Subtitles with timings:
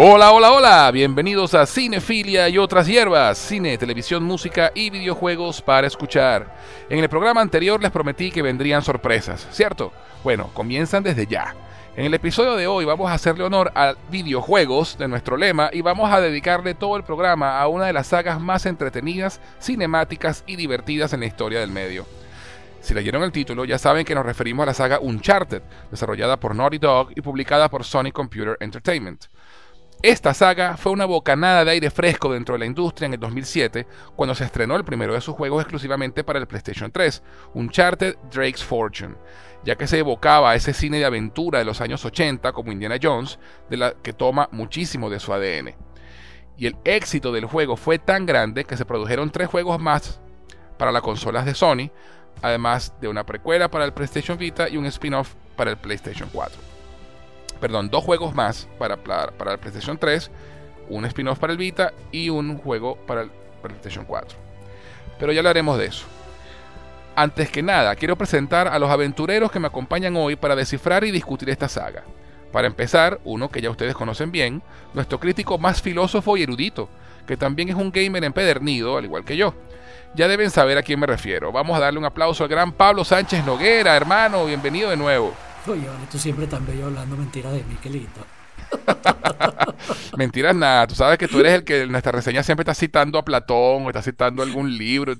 [0.00, 5.88] Hola, hola, hola, bienvenidos a Cinefilia y otras hierbas, cine, televisión, música y videojuegos para
[5.88, 6.54] escuchar.
[6.88, 9.92] En el programa anterior les prometí que vendrían sorpresas, ¿cierto?
[10.22, 11.56] Bueno, comienzan desde ya.
[11.96, 15.80] En el episodio de hoy vamos a hacerle honor a videojuegos de nuestro lema y
[15.80, 20.54] vamos a dedicarle todo el programa a una de las sagas más entretenidas, cinemáticas y
[20.54, 22.06] divertidas en la historia del medio.
[22.80, 26.54] Si leyeron el título, ya saben que nos referimos a la saga Uncharted, desarrollada por
[26.54, 29.24] Naughty Dog y publicada por Sony Computer Entertainment.
[30.02, 33.84] Esta saga fue una bocanada de aire fresco dentro de la industria en el 2007,
[34.14, 37.20] cuando se estrenó el primero de sus juegos exclusivamente para el PlayStation 3,
[37.54, 39.16] Uncharted Drake's Fortune,
[39.64, 42.94] ya que se evocaba a ese cine de aventura de los años 80 como Indiana
[43.02, 45.74] Jones, de la que toma muchísimo de su ADN.
[46.56, 50.20] Y el éxito del juego fue tan grande que se produjeron tres juegos más
[50.78, 51.90] para las consolas de Sony,
[52.40, 56.67] además de una precuela para el PlayStation Vita y un spin-off para el PlayStation 4
[57.60, 60.30] perdón, dos juegos más para, para, el PlayStation 3,
[60.88, 63.30] un spin-off para el Vita y un juego para el
[63.62, 64.38] PlayStation 4.
[65.18, 66.06] Pero ya hablaremos de eso.
[67.16, 71.10] Antes que nada, quiero presentar a los aventureros que me acompañan hoy para descifrar y
[71.10, 72.04] discutir esta saga.
[72.52, 74.62] Para empezar, uno que ya ustedes conocen bien,
[74.94, 76.88] nuestro crítico más filósofo y erudito,
[77.26, 79.52] que también es un gamer empedernido, al igual que yo.
[80.14, 81.52] Ya deben saber a quién me refiero.
[81.52, 85.34] Vamos a darle un aplauso al gran Pablo Sánchez Noguera, hermano, bienvenido de nuevo.
[85.72, 88.26] Oye, tú siempre tan bello hablando mentiras de mí, qué lindo.
[90.16, 93.18] Mentiras nada, tú sabes que tú eres el que en nuestra reseña siempre está citando
[93.18, 95.14] a Platón o está citando algún libro.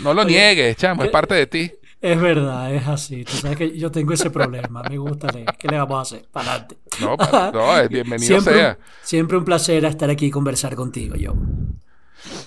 [0.00, 1.72] No lo niegues, chamo, es parte de ti.
[2.00, 3.24] Es verdad, es así.
[3.24, 4.82] Tú sabes que yo tengo ese problema.
[4.88, 5.46] Me gusta leer.
[5.58, 6.28] ¿Qué le vamos a hacer?
[6.30, 6.76] Para adelante.
[7.00, 7.16] No,
[7.52, 8.78] no, es bienvenido sea.
[9.02, 11.34] siempre un placer estar aquí y conversar contigo, yo.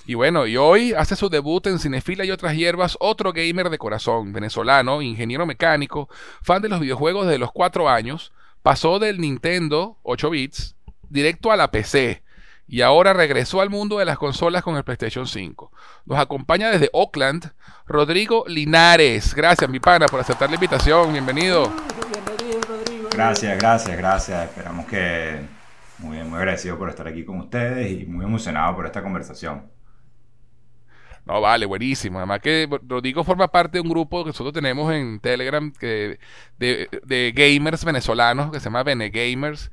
[0.05, 3.77] Y bueno, y hoy hace su debut en Cinefila y otras hierbas otro gamer de
[3.77, 6.09] corazón, venezolano, ingeniero mecánico,
[6.41, 8.31] fan de los videojuegos desde los 4 años,
[8.61, 10.75] pasó del Nintendo 8 bits
[11.09, 12.23] directo a la PC
[12.67, 15.71] y ahora regresó al mundo de las consolas con el PlayStation 5.
[16.05, 17.51] Nos acompaña desde Oakland
[17.87, 19.33] Rodrigo Linares.
[19.33, 21.11] Gracias, mi pana, por aceptar la invitación.
[21.11, 21.71] Bienvenido.
[23.11, 24.49] Gracias, gracias, gracias.
[24.49, 25.58] Esperamos que
[25.99, 29.63] muy, muy agradecido por estar aquí con ustedes y muy emocionado por esta conversación.
[31.25, 32.17] No, vale, buenísimo.
[32.17, 36.17] Además que Rodrigo forma parte de un grupo que nosotros tenemos en Telegram que,
[36.57, 39.71] de, gamers venezolanos que se llama Bene Gamers.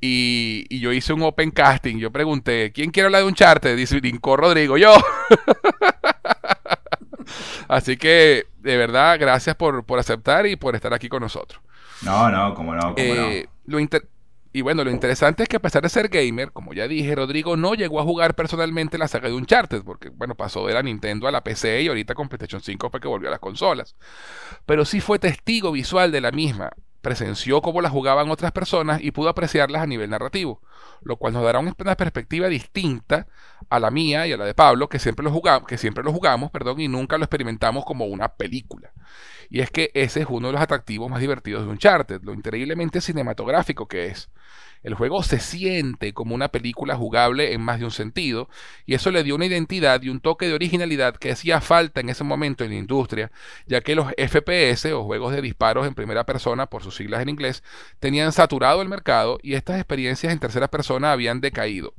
[0.00, 1.96] Y, yo hice un open casting.
[1.96, 3.74] Yo pregunté, ¿quién quiere hablar de un charter?
[3.74, 4.94] Dice Lincoln Rodrigo, yo.
[7.68, 11.60] Así que, de verdad, gracias por, aceptar y por estar aquí con nosotros.
[12.02, 12.96] No, no, como no, como no.
[12.96, 13.80] Eh, lo,
[14.56, 17.58] y bueno, lo interesante es que a pesar de ser gamer, como ya dije, Rodrigo
[17.58, 21.28] no llegó a jugar personalmente la saga de Uncharted, porque bueno, pasó de la Nintendo
[21.28, 23.96] a la PC y ahorita con PlayStation 5 fue que volvió a las consolas.
[24.64, 26.70] Pero sí fue testigo visual de la misma,
[27.02, 30.62] presenció cómo la jugaban otras personas y pudo apreciarlas a nivel narrativo,
[31.02, 33.26] lo cual nos dará una perspectiva distinta
[33.68, 36.12] a la mía y a la de Pablo, que siempre lo jugamos, que siempre lo
[36.12, 38.90] jugamos, perdón, y nunca lo experimentamos como una película.
[39.50, 43.00] Y es que ese es uno de los atractivos más divertidos de Uncharted, lo increíblemente
[43.00, 44.30] cinematográfico que es.
[44.86, 48.48] El juego se siente como una película jugable en más de un sentido,
[48.86, 52.08] y eso le dio una identidad y un toque de originalidad que hacía falta en
[52.08, 53.32] ese momento en la industria,
[53.66, 57.30] ya que los FPS o juegos de disparos en primera persona, por sus siglas en
[57.30, 57.64] inglés,
[57.98, 61.92] tenían saturado el mercado y estas experiencias en tercera persona habían decaído.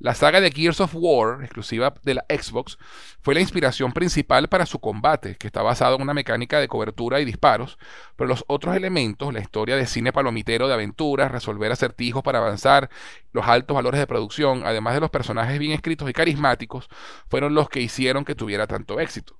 [0.00, 2.78] La saga de Gears of War, exclusiva de la Xbox,
[3.20, 7.18] fue la inspiración principal para su combate, que está basado en una mecánica de cobertura
[7.18, 7.78] y disparos,
[8.14, 12.88] pero los otros elementos, la historia de cine palomitero de aventuras, resolver acertijos para avanzar,
[13.32, 16.88] los altos valores de producción, además de los personajes bien escritos y carismáticos,
[17.28, 19.36] fueron los que hicieron que tuviera tanto éxito.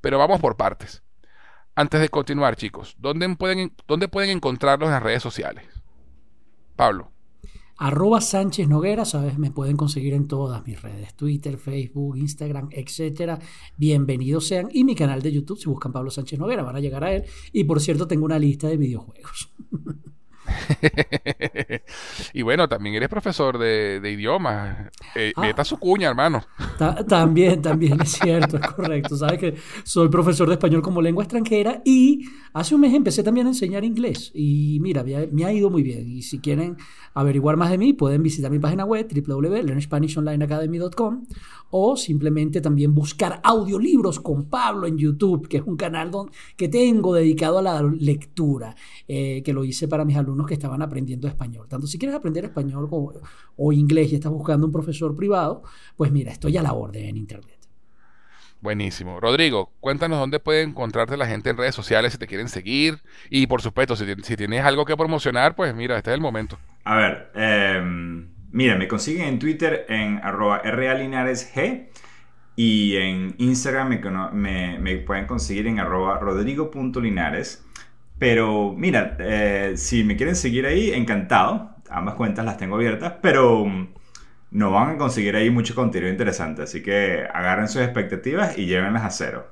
[0.00, 1.04] Pero vamos por partes.
[1.76, 5.64] Antes de continuar, chicos, ¿dónde pueden, dónde pueden encontrarlos en las redes sociales?
[6.74, 7.11] Pablo
[7.82, 13.40] arroba Sánchez Noguera, sabes, me pueden conseguir en todas mis redes, Twitter, Facebook, Instagram, etcétera.
[13.76, 14.68] Bienvenidos sean.
[14.72, 17.24] Y mi canal de YouTube, si buscan Pablo Sánchez Noguera, van a llegar a él.
[17.52, 19.52] Y por cierto, tengo una lista de videojuegos.
[22.32, 24.90] y bueno, también eres profesor de, idiomas.
[25.14, 25.64] Eh, ah.
[25.64, 26.42] su cuña, hermano.
[27.08, 29.16] también, también es cierto, es correcto.
[29.16, 29.54] Sabes que
[29.84, 33.84] soy profesor de español como lengua extranjera y hace un mes empecé también a enseñar
[33.84, 34.32] inglés.
[34.34, 36.10] Y mira, me ha ido muy bien.
[36.10, 36.76] Y si quieren
[37.14, 41.26] averiguar más de mí, pueden visitar mi página web www.learnspanishonlineacademy.com
[41.74, 46.02] o simplemente también buscar audiolibros con Pablo en YouTube, que es un canal
[46.56, 48.74] que tengo dedicado a la lectura,
[49.08, 51.66] eh, que lo hice para mis alumnos que estaban aprendiendo español.
[51.68, 55.62] Tanto si quieres aprender español o, inglés y estás buscando un profesor privado,
[55.96, 57.58] pues mira, estoy a la orden en Internet.
[58.60, 59.18] Buenísimo.
[59.18, 63.00] Rodrigo, cuéntanos dónde puede encontrarte la gente en redes sociales si te quieren seguir.
[63.28, 66.58] Y por supuesto, si, si tienes algo que promocionar, pues mira, este es el momento.
[66.84, 67.82] A ver, eh,
[68.52, 71.90] mira, me consiguen en Twitter en arroba realinaresg
[72.54, 73.88] y en Instagram
[74.34, 77.64] me, me, pueden conseguir en arroba rodrigo.linares.
[78.22, 81.74] Pero mira, eh, si me quieren seguir ahí, encantado.
[81.90, 83.66] Ambas cuentas las tengo abiertas, pero
[84.52, 86.62] no van a conseguir ahí mucho contenido interesante.
[86.62, 89.48] Así que agarren sus expectativas y llévenlas a cero.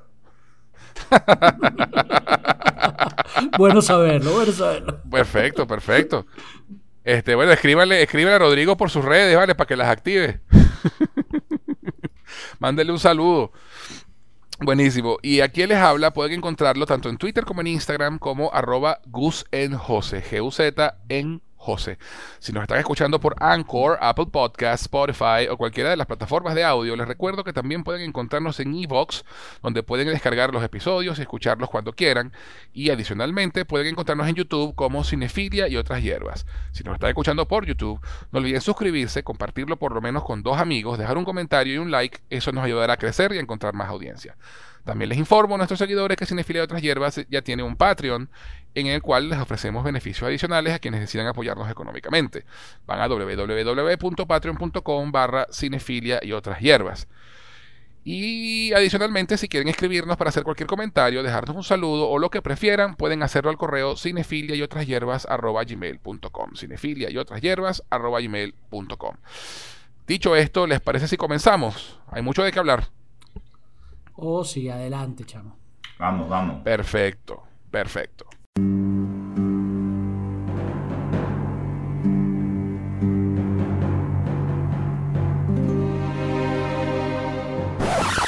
[3.57, 5.01] bueno saberlo, bueno saberlo.
[5.03, 6.25] Perfecto, perfecto.
[7.03, 9.53] Este, bueno, escríbanle, escríbanle a Rodrigo por sus redes, ¿vale?
[9.53, 10.39] Para que las active.
[12.59, 13.51] Mándele un saludo.
[14.63, 15.17] Buenísimo.
[15.23, 19.45] Y aquí les habla, pueden encontrarlo tanto en Twitter como en Instagram como arroba Gus
[19.51, 21.99] en G-U-Z en José.
[22.39, 26.63] Si nos están escuchando por Anchor, Apple Podcasts, Spotify o cualquiera de las plataformas de
[26.63, 29.23] audio, les recuerdo que también pueden encontrarnos en Evox,
[29.61, 32.33] donde pueden descargar los episodios y escucharlos cuando quieran.
[32.73, 36.47] Y adicionalmente pueden encontrarnos en YouTube como Cinefilia y otras hierbas.
[36.71, 37.99] Si nos están escuchando por YouTube,
[38.31, 41.91] no olviden suscribirse, compartirlo por lo menos con dos amigos, dejar un comentario y un
[41.91, 42.21] like.
[42.31, 44.35] Eso nos ayudará a crecer y a encontrar más audiencia.
[44.83, 48.29] También les informo a nuestros seguidores que Cinefilia y otras hierbas ya tiene un Patreon
[48.75, 52.45] en el cual les ofrecemos beneficios adicionales a quienes decidan apoyarnos económicamente.
[52.85, 57.07] Van a www.patreon.com barra cinefilia y otras hierbas.
[58.03, 62.41] Y adicionalmente, si quieren escribirnos para hacer cualquier comentario, dejarnos un saludo o lo que
[62.41, 66.55] prefieran, pueden hacerlo al correo cinefilia y otras hierbas gmail.com.
[66.55, 69.15] Cinefilia y otras hierbas gmail.com.
[70.07, 71.99] Dicho esto, ¿les parece si comenzamos?
[72.07, 72.85] Hay mucho de qué hablar.
[74.15, 75.57] Oh, sí, adelante, chamo.
[75.99, 76.63] Vamos, vamos.
[76.63, 78.25] Perfecto, perfecto.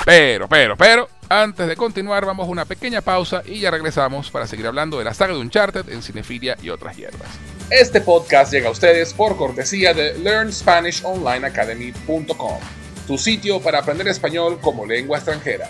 [0.06, 4.48] Pero, pero, pero, antes de continuar, vamos a una pequeña pausa y ya regresamos para
[4.48, 7.30] seguir hablando de la saga de Uncharted en Cinefilia y otras hierbas.
[7.70, 12.60] Este podcast llega a ustedes por cortesía de LearnSpanishOnlineAcademy.com
[13.08, 15.70] tu sitio para aprender español como lengua extranjera.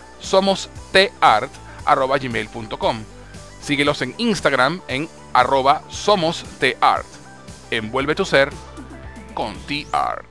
[0.21, 3.03] somostart.gmail.com.
[3.61, 7.05] Síguelos en Instagram en arroba somostart.
[7.69, 8.49] Envuelve tu ser
[9.33, 10.25] con T-Art.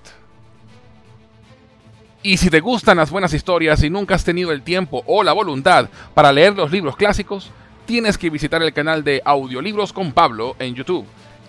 [2.23, 5.33] Y si te gustan las buenas historias y nunca has tenido el tiempo o la
[5.33, 7.51] voluntad para leer los libros clásicos,
[7.87, 11.07] tienes que visitar el canal de Audiolibros con Pablo en YouTube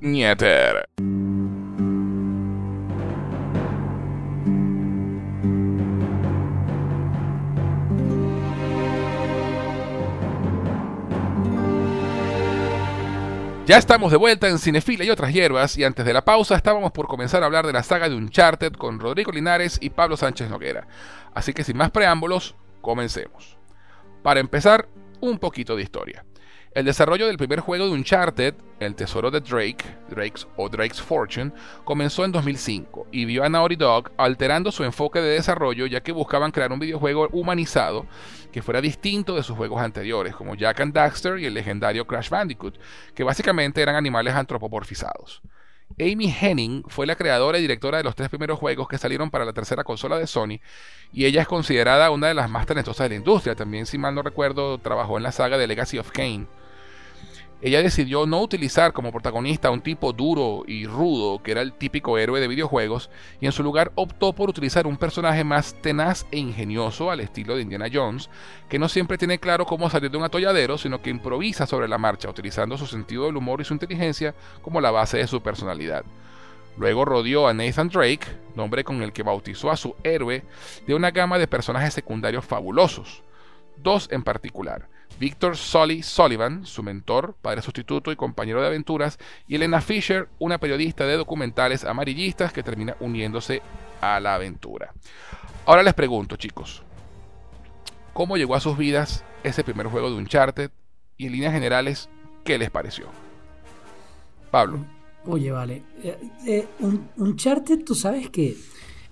[0.00, 0.86] Nieter.
[13.66, 16.92] Ya estamos de vuelta en Cinefila y otras hierbas y antes de la pausa estábamos
[16.92, 20.48] por comenzar a hablar de la saga de Uncharted con Rodrigo Linares y Pablo Sánchez
[20.48, 20.86] Noguera.
[21.34, 23.58] Así que sin más preámbulos, comencemos.
[24.22, 24.88] Para empezar,
[25.30, 26.24] un poquito de historia.
[26.76, 31.52] El desarrollo del primer juego de Uncharted, El Tesoro de Drake, Drake's o Drake's Fortune,
[31.84, 36.12] comenzó en 2005 y vio a Naughty Dog alterando su enfoque de desarrollo ya que
[36.12, 38.04] buscaban crear un videojuego humanizado
[38.52, 42.28] que fuera distinto de sus juegos anteriores, como Jack and Daxter y el legendario Crash
[42.28, 42.78] Bandicoot,
[43.14, 45.40] que básicamente eran animales antropomorfizados.
[45.98, 49.44] Amy Henning fue la creadora y directora de los tres primeros juegos que salieron para
[49.44, 50.60] la tercera consola de Sony,
[51.12, 53.54] y ella es considerada una de las más talentosas de la industria.
[53.54, 56.46] También, si mal no recuerdo, trabajó en la saga de Legacy of Kane
[57.62, 61.72] ella decidió no utilizar como protagonista a un tipo duro y rudo, que era el
[61.72, 63.08] típico héroe de videojuegos,
[63.40, 67.56] y en su lugar optó por utilizar un personaje más tenaz e ingenioso al estilo
[67.56, 68.28] de Indiana Jones,
[68.68, 71.96] que no siempre tiene claro cómo salir de un atolladero, sino que improvisa sobre la
[71.96, 76.04] marcha, utilizando su sentido del humor y su inteligencia como la base de su personalidad.
[76.76, 80.44] Luego rodeó a Nathan Drake, nombre con el que bautizó a su héroe,
[80.86, 83.22] de una gama de personajes secundarios fabulosos,
[83.78, 84.88] dos en particular.
[85.18, 89.18] Victor Sully Sullivan, su mentor, padre sustituto y compañero de aventuras,
[89.48, 93.62] y Elena Fisher, una periodista de documentales amarillistas que termina uniéndose
[94.00, 94.92] a la aventura.
[95.64, 96.82] Ahora les pregunto, chicos,
[98.12, 100.70] ¿cómo llegó a sus vidas ese primer juego de Uncharted?
[101.16, 102.10] Y en líneas generales,
[102.44, 103.06] ¿qué les pareció?
[104.50, 104.84] Pablo.
[105.24, 105.82] Oye, vale.
[106.02, 106.68] Eh, eh,
[107.16, 108.54] Uncharted, tú sabes que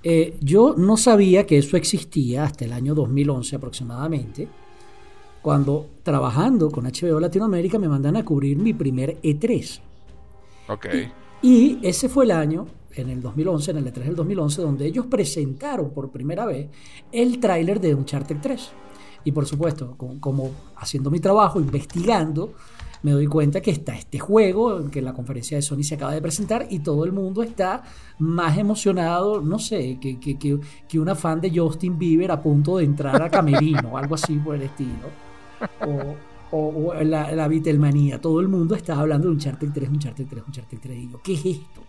[0.02, 4.48] eh, yo no sabía que eso existía hasta el año 2011 aproximadamente
[5.44, 9.78] cuando trabajando con HBO Latinoamérica me mandan a cubrir mi primer E3.
[10.70, 10.86] Ok.
[11.42, 15.04] Y, ese fue el año, en el 2011, en el E3 del 2011, donde ellos
[15.04, 16.70] presentaron por primera vez
[17.12, 18.70] el tráiler de Uncharted 3.
[19.24, 22.54] Y por supuesto, como, haciendo mi trabajo, investigando,
[23.02, 26.22] me doy cuenta que está este juego que la conferencia de Sony se acaba de
[26.22, 27.82] presentar y todo el mundo está
[28.18, 30.58] más emocionado, no sé, que, que, que,
[30.88, 34.54] que una fan de Justin Bieber a punto de entrar a Camerino, algo así por
[34.54, 35.23] el estilo
[36.50, 38.20] o, la, la Beatlemanía.
[38.20, 40.98] Todo el mundo estaba hablando de un Uncharted 3, Uncharted 3, Uncharted 3.
[40.98, 41.82] Y yo, ¿qué es esto?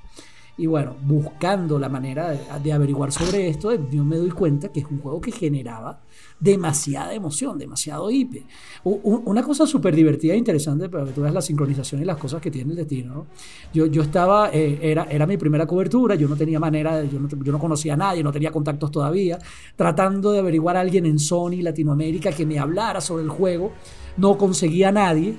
[0.58, 4.86] Y bueno, buscando la manera de, averiguar sobre esto, yo me doy cuenta que es
[4.90, 6.00] un juego que generaba
[6.40, 8.46] demasiada emoción, demasiado hipe.
[8.84, 12.52] Una cosa súper divertida e interesante, que tú veas la sincronización y las cosas que
[12.52, 13.28] tiene el destino.
[13.74, 17.28] Yo, yo estaba, eh, era, era mi primera cobertura, yo no tenía manera, yo no,
[17.28, 19.38] yo no conocía a nadie, no tenía contactos todavía,
[19.76, 23.74] tratando de averiguar a alguien en Sony Latinoamérica que me hablara sobre el juego.
[24.16, 25.36] No conseguía a nadie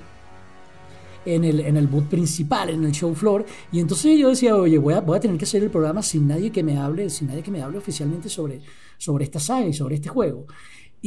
[1.26, 3.44] en el, en el boot principal, en el show floor.
[3.72, 6.26] Y entonces yo decía, oye, voy a, voy a tener que hacer el programa sin
[6.26, 8.60] nadie que me hable, sin nadie que me hable oficialmente sobre,
[8.96, 10.46] sobre esta saga y sobre este juego.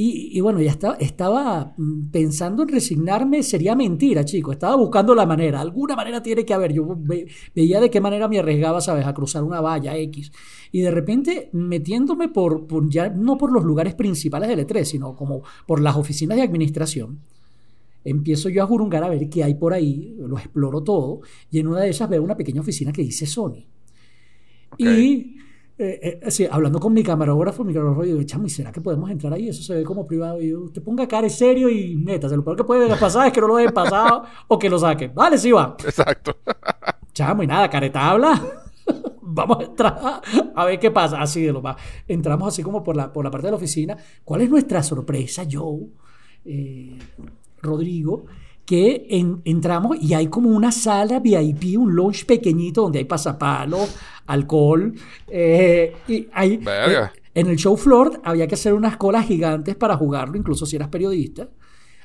[0.01, 4.53] Y, bueno, ya estaba, estaba mm, pensando en resignarme, sería mentira, chico.
[4.53, 6.71] Estaba buscando la manera, alguna manera tiene que haber.
[6.71, 6.97] Yo
[7.53, 10.31] veía de qué manera me arriesgaba, ¿sabes?, a cruzar una valla X.
[10.71, 15.15] Y de repente metiéndome por, por ya no por los lugares principales del E3, sino
[15.17, 17.19] como por las oficinas de administración
[18.03, 21.67] empiezo yo a jurungar a ver qué hay por ahí, lo exploro todo, y en
[21.67, 23.65] una de ellas veo una pequeña oficina que dice Sony.
[24.77, 25.35] Y
[25.81, 29.09] eh, eh, hablando con mi camarógrafo, mi camarógrafo, yo digo, chamo, ¿y será que podemos
[29.09, 29.47] entrar ahí?
[29.47, 30.41] Eso se ve como privado.
[30.41, 33.39] Y yo, usted ponga cara serio y neta, lo peor que puede pasar es que
[33.39, 35.15] no lo dejen pasado o que lo saquen.
[35.15, 35.77] Vale, sí va.
[35.85, 36.35] Exacto.
[37.13, 38.41] Chamo, y nada, careta habla.
[39.21, 40.21] Vamos a entrar
[40.53, 41.21] a ver qué pasa.
[41.21, 41.77] Así de lo va.
[42.07, 43.95] Entramos así como por la, por la parte de la oficina.
[44.25, 45.87] ¿Cuál es nuestra sorpresa, Joe?
[46.43, 46.97] Eh,
[47.61, 48.25] Rodrigo,
[48.65, 49.07] que
[49.45, 53.79] entramos y hay como una sala VIP, un lounge pequeñito donde hay pasapalo,
[54.27, 54.93] alcohol.
[55.27, 59.97] Eh, y hay, eh, en el show floor había que hacer unas colas gigantes para
[59.97, 61.49] jugarlo, incluso si eras periodista.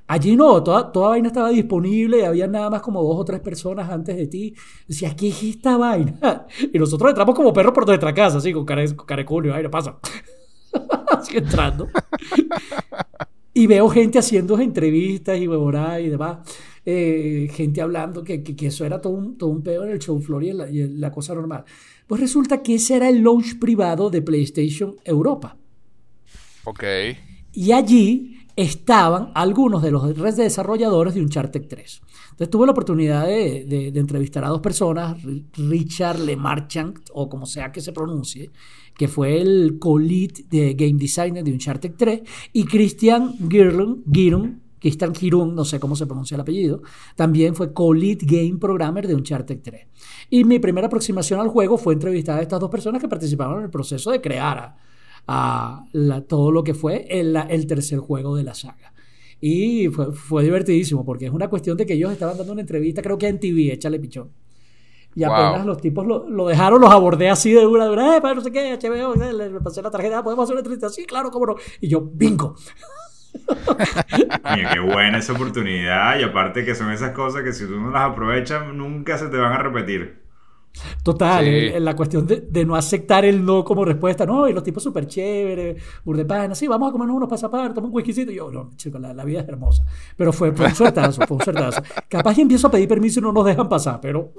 [0.07, 3.91] Allí no, toda, toda vaina estaba disponible, había nada más como dos o tres personas
[3.91, 4.55] antes de ti.
[4.87, 6.47] Decía, ¿qué es esta vaina?
[6.73, 9.99] Y nosotros entramos como perros por nuestra casa, así, con cara, con cara pasa.
[11.09, 11.89] así entrando.
[13.55, 16.39] Y veo gente haciendo entrevistas y huevonadas y demás.
[16.87, 20.21] Eh, gente hablando que, que, eso era todo un, todo un pedo en el show
[20.21, 21.65] floor y en, la, cosa normal.
[22.07, 25.57] Pues resulta que ese era el launch privado de PlayStation Europa.
[26.65, 26.85] Ok.
[27.53, 32.03] Y allí estaban algunos de los redes desarrolladores de Uncharted 3.
[32.33, 35.17] Entonces tuve la oportunidad de, de, de entrevistar a dos personas,
[35.57, 38.51] Richard Lemarchand, o como sea que se pronuncie,
[38.97, 42.23] que fue el co-lead de game designer de Uncharted 3,
[42.53, 44.05] y Christian Girun,
[44.79, 46.83] Christian Girun, no sé cómo se pronuncia el apellido,
[47.17, 49.87] también fue co-lead game programmer de Uncharted 3.
[50.31, 53.65] Y mi primera aproximación al juego fue entrevistar a estas dos personas que participaron en
[53.65, 54.77] el proceso de crear
[55.27, 55.85] a,
[56.29, 58.93] todo lo que fue el, el, tercer juego de la saga.
[59.41, 63.03] Y fue, fue, divertidísimo porque es una cuestión de que ellos estaban dando una entrevista,
[63.03, 64.31] creo que en TV, échale pichón.
[65.15, 65.67] Y apenas wow.
[65.67, 68.51] los tipos lo, lo, dejaron, los abordé así de una, de una, eh, no sé
[68.51, 71.57] qué, HBO, le, le pasé la tarjeta, podemos hacer una entrevista, sí, claro, cómo no.
[71.81, 72.57] Y yo, bingo.
[74.55, 77.91] Mira, qué buena esa oportunidad y aparte que son esas cosas que si tú no
[77.91, 80.24] las aprovechas nunca se te van a repetir.
[81.03, 81.73] Total, sí.
[81.79, 85.07] la cuestión de, de, no aceptar el no como respuesta, no, y los tipos súper
[85.07, 88.99] chéveres, burdepana, sí, vamos a comernos unos pasapartos, tomar un whiskycito, y yo, no, chico,
[88.99, 89.85] la, la, vida es hermosa.
[90.17, 91.83] Pero fue, fue un suertazo, fue un suertazo.
[92.09, 94.33] Capaz que empiezo a pedir permiso y no nos dejan pasar, pero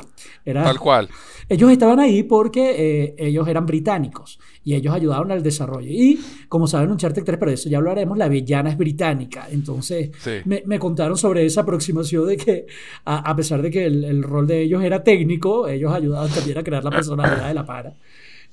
[0.43, 0.63] era...
[0.63, 1.09] Tal cual.
[1.47, 5.87] Ellos estaban ahí porque eh, ellos eran británicos y ellos ayudaron al desarrollo.
[5.87, 9.47] Y como saben, Uncharted 3, pero de eso ya hablaremos, la villana es británica.
[9.51, 10.31] Entonces sí.
[10.45, 12.65] me, me, contaron sobre esa aproximación de que,
[13.05, 15.93] a, a pesar de que el, el, rol de ellos era técnico, ellos
[16.25, 17.95] ayudaban también a crear la personalidad de la para.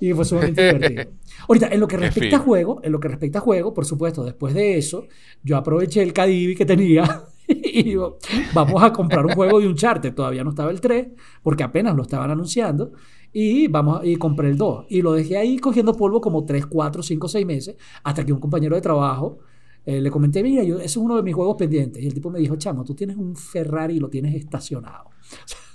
[0.00, 1.12] Y fue sumamente divertido.
[1.48, 4.24] Ahorita, en lo que respecta a juego, en lo que respecta a juego, por supuesto,
[4.24, 5.06] después de eso,
[5.42, 8.18] yo aproveché el Cadivi que tenía y digo,
[8.52, 10.14] vamos a comprar un juego de Uncharted.
[10.14, 11.08] Todavía no estaba el 3,
[11.42, 12.92] porque apenas lo estaban anunciando.
[13.32, 14.86] Y, vamos, y compré el 2.
[14.88, 18.40] Y lo dejé ahí cogiendo polvo como 3, 4, 5, 6 meses, hasta que un
[18.40, 19.38] compañero de trabajo
[19.84, 22.02] eh, le comenté, mira, yo, ese es uno de mis juegos pendientes.
[22.02, 25.10] Y el tipo me dijo, chamo, tú tienes un Ferrari y lo tienes estacionado.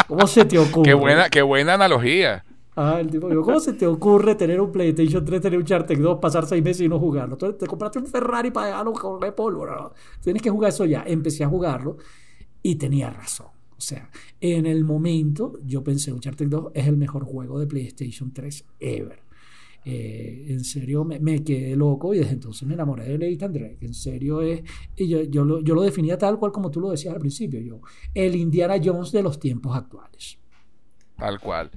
[0.07, 0.83] ¿Cómo se te ocurre?
[0.89, 2.43] Qué buena, qué buena analogía.
[2.75, 5.99] Ah, el tipo dijo, ¿cómo se te ocurre tener un PlayStation 3, tener un Charter
[5.99, 7.35] 2, pasar seis meses y no jugarlo?
[7.35, 9.65] Tú te compraste un Ferrari para dejarlo con polvo.
[9.65, 11.03] No, Tienes que jugar eso ya.
[11.07, 11.97] Empecé a jugarlo
[12.61, 13.47] y tenía razón.
[13.75, 14.09] O sea,
[14.39, 19.26] en el momento yo pensé, Uncharted 2 es el mejor juego de PlayStation 3 ever.
[19.89, 23.77] Eh, en serio me, me, quedé loco y desde entonces me enamoré de Nathan Drake.
[23.79, 24.61] En serio es.
[24.97, 27.61] Y yo, yo, lo, yo lo definía tal cual como tú lo decías al principio.
[27.61, 27.79] Yo,
[28.13, 30.39] el Indiana Jones de los tiempos actuales.
[31.15, 31.71] Tal cual.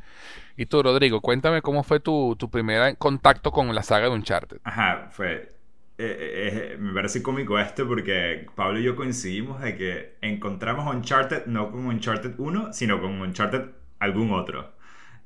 [0.56, 4.58] Y tú, Rodrigo, cuéntame cómo fue tu, tu primer contacto con la saga de Uncharted.
[4.64, 5.54] Ajá, fue.
[5.96, 11.46] Eh, eh, me parece cómico esto porque Pablo y yo coincidimos de que encontramos Uncharted
[11.46, 13.66] no con Uncharted 1, sino con Uncharted
[14.00, 14.72] algún otro.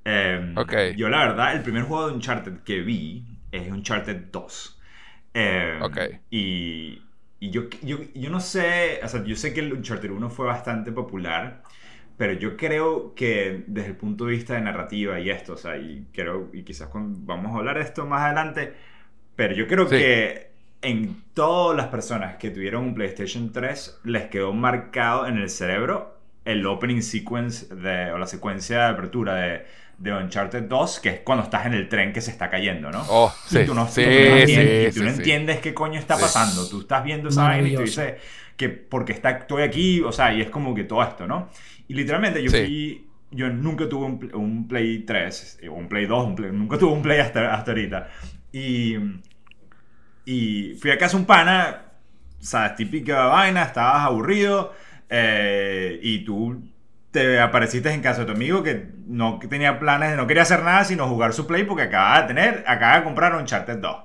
[0.04, 0.94] Eh, okay.
[0.96, 4.80] Yo la verdad, el primer juego de Uncharted que vi es Uncharted 2.
[5.34, 6.20] Eh, okay.
[6.30, 7.02] Y,
[7.40, 10.46] y yo, yo, yo, no sé, o sea, yo sé que el Uncharted 1 fue
[10.46, 11.62] bastante popular,
[12.16, 15.76] pero yo creo que desde el punto de vista de narrativa y esto, o sea,
[15.76, 18.74] y creo, y quizás vamos a hablar de esto más adelante,
[19.34, 19.96] pero yo creo sí.
[19.96, 20.50] que
[20.82, 26.18] en todas las personas que tuvieron un PlayStation 3 les quedó marcado en el cerebro
[26.44, 29.66] el opening sequence de, o la secuencia de apertura de,
[29.98, 33.04] de Uncharted 2, que es cuando estás en el tren que se está cayendo, ¿no?
[33.08, 35.98] Oh, sí, y tú no, sí, tú no, entiendes, sí, tú no entiendes qué coño
[35.98, 36.68] está pasando.
[36.68, 38.14] Tú estás viendo esa vaina y tú dices
[38.56, 41.48] que porque está, estoy aquí, o sea, y es como que todo esto, ¿no?
[41.88, 46.24] Y literalmente yo fui yo nunca tuve un, un, Play 3, o un Play 2,
[46.24, 48.08] un Play, nunca tuve un Play hasta, hasta ahorita.
[48.52, 48.96] Y
[50.24, 51.82] y fui a casa un pana,
[52.40, 54.74] sabes, típica vaina, estabas aburrido
[55.08, 56.62] eh, y tú
[57.14, 60.82] te apareciste en casa de tu amigo que no tenía planes, no quería hacer nada
[60.84, 63.96] sino jugar su play porque acababa de tener, acaba de comprar un Charter 2.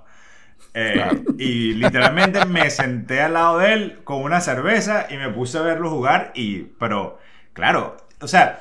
[0.76, 1.20] Eh, claro.
[1.40, 5.62] Y literalmente me senté al lado de él con una cerveza y me puse a
[5.62, 7.18] verlo jugar y, pero,
[7.54, 8.60] claro, o sea,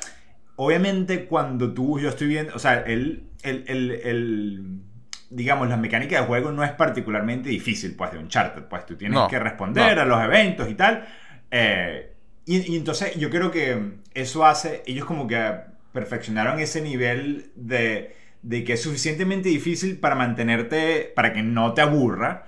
[0.56, 4.80] obviamente cuando tú, yo estoy viendo, o sea, él, el, el, el
[5.28, 8.62] digamos, la mecánica de juego no es particularmente difícil, pues, de Uncharted.
[8.62, 10.02] Pues tú tienes no, que responder no.
[10.02, 11.06] a los eventos y tal.
[11.50, 12.14] Eh,
[12.48, 15.54] y, y, entonces yo creo que eso hace, ellos como que
[15.92, 21.82] perfeccionaron ese nivel de, de, que es suficientemente difícil para mantenerte, para que no te
[21.82, 22.46] aburra,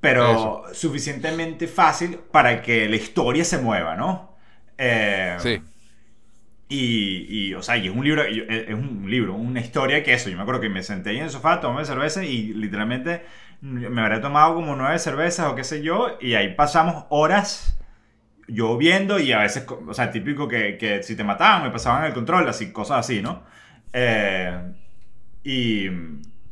[0.00, 0.74] pero eso.
[0.74, 4.34] suficientemente fácil para que la historia se mueva, ¿no?
[4.78, 5.60] Eh, sí.
[6.70, 10.30] Y, y, o sea, y es un libro, es un libro, una historia que eso,
[10.30, 13.26] yo me acuerdo que me senté ahí en el sofá, tomé cerveza y literalmente
[13.60, 17.78] me habré tomado como nueve cervezas o qué sé yo, y ahí pasamos horas
[18.52, 22.04] yo viendo y a veces, o sea, típico que, que si te mataban me pasaban
[22.04, 23.42] el control, así, cosas así, ¿no?
[23.92, 24.72] Eh,
[25.44, 25.88] y,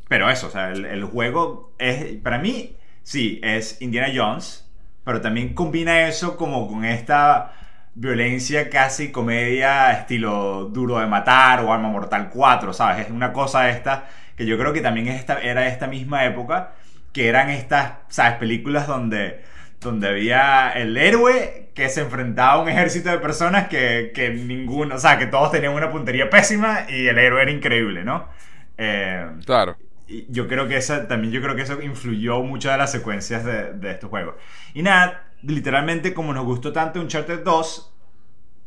[0.09, 4.69] pero eso, o sea, el, juego es, para mí, sí, es Indiana Jones,
[5.05, 7.53] pero también combina eso como con esta
[7.95, 13.07] violencia casi comedia estilo duro de matar o arma mortal 4, ¿sabes?
[13.07, 16.73] Es una cosa esta que yo creo que también es esta, era esta misma época
[17.13, 18.39] que eran estas, ¿sabes?
[18.39, 19.43] Películas donde,
[19.81, 24.97] donde había el héroe que se enfrentaba a un ejército de personas que, que ninguno,
[24.97, 28.29] o sea, que todos tenían una puntería pésima y el héroe era increíble, ¿no?
[28.77, 29.79] Eh, claro.
[30.29, 33.73] Yo creo que esa, también yo creo que eso influyó mucho de las secuencias de,
[33.73, 34.35] de estos juegos.
[34.75, 37.95] Y nada, literalmente como nos gustó tanto Uncharted 2,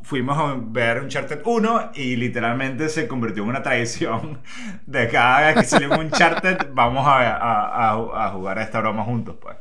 [0.01, 4.39] fuimos a ver Uncharted 1 y literalmente se convirtió en una tradición
[4.87, 9.35] de cada vez que salimos Uncharted vamos a, a, a, jugar a esta broma juntos,
[9.39, 9.55] pues.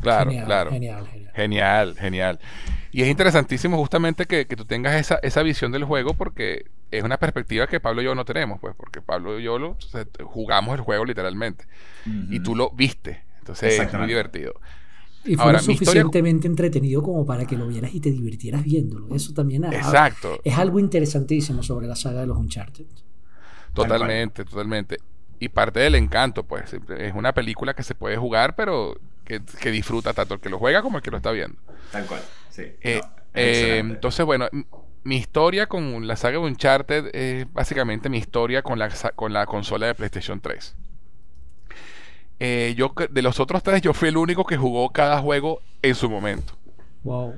[0.00, 0.70] Claro, claro.
[0.70, 1.32] Genial, genial.
[1.34, 2.40] Genial, genial.
[2.92, 7.04] Y es interesantísimo justamente que, que, tú tengas esa, esa visión del juego porque es
[7.04, 9.76] una perspectiva que Pablo y yo no tenemos, pues, porque Pablo y yo lo,
[10.24, 11.66] jugamos el juego literalmente.
[12.30, 13.22] Y tú lo viste.
[13.40, 14.54] Entonces es muy divertido.
[15.24, 19.14] Y fue lo suficientemente entretenido como para que lo vieras y te divirtieras viéndolo.
[19.14, 20.40] Eso también es, Exacto.
[20.42, 22.86] es algo interesantísimo sobre la saga de los Uncharted.
[23.74, 24.98] Totalmente, totalmente.
[25.38, 30.14] Y parte del encanto, pues, es una película que se puede jugar, pero que, disfruta
[30.14, 31.58] tanto el que lo juega como el que lo está viendo.
[31.92, 32.62] Tal cual, sí.
[32.80, 33.00] Eh,
[33.34, 34.48] eh, entonces, bueno,
[35.04, 39.46] mi historia con la saga de Uncharted es básicamente mi historia con la, con la
[39.46, 40.76] consola de PlayStation 3.
[42.40, 45.94] Eh, yo de los otros tres, yo fui el único que jugó cada juego en
[45.94, 46.54] su momento.
[47.02, 47.34] Wow.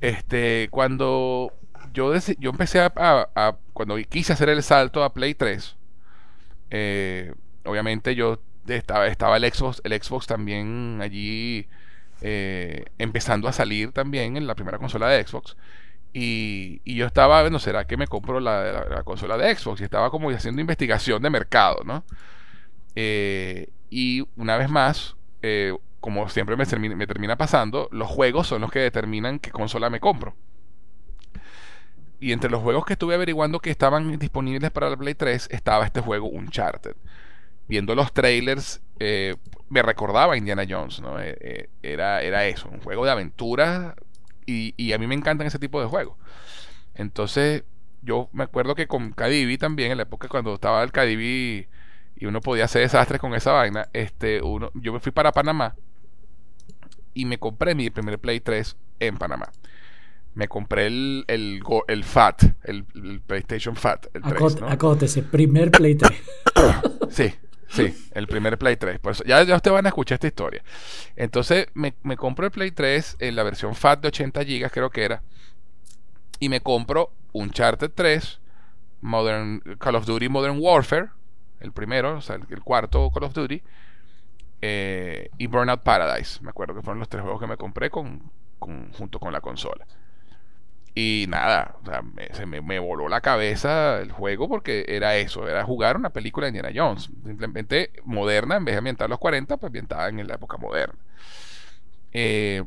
[0.00, 1.52] Este, cuando
[1.92, 5.76] yo, yo empecé a, Cuando quise hacer el salto a Play 3,
[6.70, 7.32] eh,
[7.64, 11.66] obviamente yo estaba, estaba el Xbox, el Xbox también allí
[12.20, 15.56] eh, empezando a salir también en la primera consola de Xbox.
[16.12, 19.80] Y, yo estaba, bueno, ¿será que me compro la, la, consola de Xbox?
[19.80, 22.04] Y estaba como haciendo investigación de mercado, ¿no?
[22.94, 26.64] Eh, y una vez más, eh, como siempre me,
[26.96, 30.34] me, termina pasando, los juegos son los que determinan qué consola me compro.
[32.20, 35.84] Y entre los juegos que estuve averiguando que estaban disponibles para la Play 3 estaba
[35.84, 36.94] este juego Uncharted.
[37.72, 39.34] Viendo los trailers, eh,
[39.70, 41.18] me recordaba a Indiana Jones, ¿no?
[41.18, 43.94] Eh, era, era eso, un juego de aventuras
[44.44, 46.18] y, y, a mí me encantan ese tipo de juegos.
[46.94, 47.64] Entonces,
[48.02, 51.66] yo me acuerdo que con Cadivi también, en la época cuando estaba el Cadivi
[52.14, 53.88] y uno podía hacer desastres con esa vaina.
[53.94, 55.74] Este, uno, yo me fui para Panamá
[57.14, 59.50] y me compré mi primer Play 3 en Panamá.
[60.34, 62.84] Me compré el, el, el FAT, el,
[63.26, 64.08] PlayStation FAT.
[64.12, 66.10] El 3, Acótese, primer Play 3.
[67.08, 67.32] sí,
[67.72, 69.00] sí, el primer Play 3.
[69.00, 70.62] Por eso, ya, ya ustedes van a escuchar esta historia.
[71.16, 74.90] Entonces me, me compro el Play 3 en la versión FAT de 80 GB, creo
[74.90, 75.22] que era.
[76.38, 78.40] Y me compro un Uncharted 3,
[79.00, 81.10] Modern, Call of Duty Modern Warfare
[81.62, 83.62] el primero, o sea, el, cuarto Call of Duty,
[84.60, 86.40] eh, y Burnout Paradise.
[86.42, 89.86] Me acuerdo que fueron los tres juegos que me compré con, junto con la consola.
[90.94, 95.48] Y nada, o sea, me, se me, voló la cabeza el juego porque era eso,
[95.48, 99.56] era jugar una película de Indiana Jones, simplemente moderna, en vez de ambientar los 40,
[99.56, 100.98] pues ambientada en la época moderna.
[102.12, 102.62] Eh,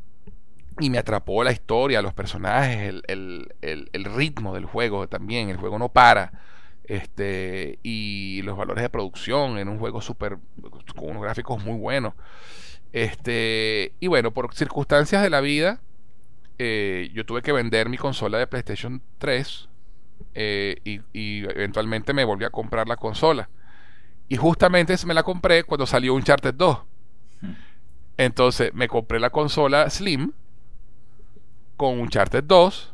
[0.80, 5.78] y me atrapó la historia, los personajes, el, el, ritmo del juego también, el juego
[5.78, 6.32] no para
[6.84, 10.38] este y los valores de producción en un juego súper
[10.96, 12.14] con unos gráficos muy buenos
[12.94, 15.80] este y bueno por circunstancias de la vida
[16.58, 19.70] eh, yo tuve que vender mi consola de PlayStation 3
[20.34, 23.50] eh, y, eventualmente me volví a comprar la consola
[24.28, 26.80] y justamente me la compré cuando salió Uncharted 2
[27.41, 27.52] hmm.
[28.18, 30.32] entonces me compré la consola Slim
[31.78, 32.94] con Uncharted 2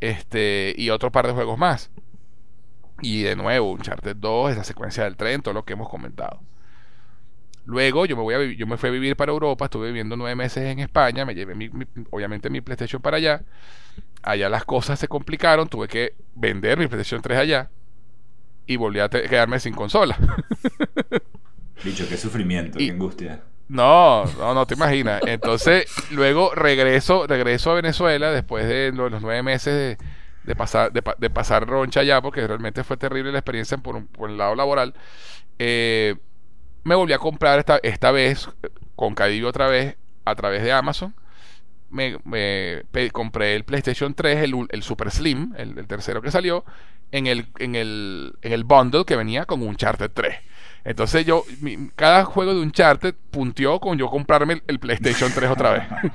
[0.00, 1.90] este y otro par de juegos más
[3.02, 6.40] y de nuevo, Uncharted 2, esa secuencia del tren, todo lo que hemos comentado.
[7.66, 10.36] Luego yo me, voy a, yo me fui a vivir para Europa, estuve viviendo nueve
[10.36, 11.70] meses en España, me llevé
[12.10, 13.42] obviamente mi PlayStation para allá.
[14.22, 17.70] Allá las cosas se complicaron, tuve que vender mi PlayStation 3 allá
[18.66, 20.16] y volví a quedarme sin consola.
[21.84, 23.42] Dicho, qué sufrimiento, qué angustia.
[23.68, 25.22] No, no, no te imaginas.
[25.26, 30.06] Entonces, luego regreso, regreso a Venezuela después de los nueve meses de,
[30.44, 34.54] de pasar, de, pasar roncha allá, porque realmente fue terrible la experiencia por, el lado
[34.54, 34.94] laboral.
[35.58, 36.14] Eh,
[36.86, 38.48] me volví a comprar esta, esta vez
[38.94, 41.16] con Cadillo otra vez a través de Amazon.
[41.90, 42.16] Me,
[43.10, 46.64] compré el PlayStation 3, el, el Super Slim, el, tercero que salió,
[47.10, 50.36] en el, en, el, en el bundle que venía con Uncharted 3.
[50.84, 51.42] Entonces yo,
[51.96, 55.82] cada juego de Uncharted punteó con yo comprarme el PlayStation 3 otra vez.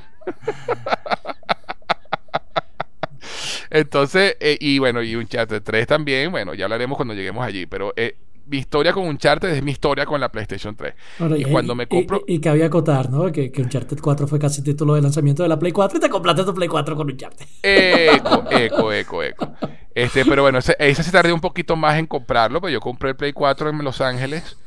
[3.69, 7.91] Entonces, eh, y bueno, y Uncharted 3 también, bueno, ya hablaremos cuando lleguemos allí, pero
[7.97, 8.15] eh,
[8.51, 10.93] mi historia con Uncharted es mi historia con la PlayStation 3.
[11.37, 12.21] y, cuando me compro...
[12.27, 13.31] Y, que había acotar, ¿no?
[13.31, 16.09] Que, que, Uncharted 4 fue casi título de lanzamiento de la Play 4 y te
[16.09, 17.45] compraste tu Play 4 con Uncharted.
[17.63, 19.53] Eco, eco, eco, eco.
[19.95, 23.15] Este, pero bueno, ese, se tardé un poquito más en comprarlo, pero yo compré el
[23.15, 24.57] Play 4 en Los Ángeles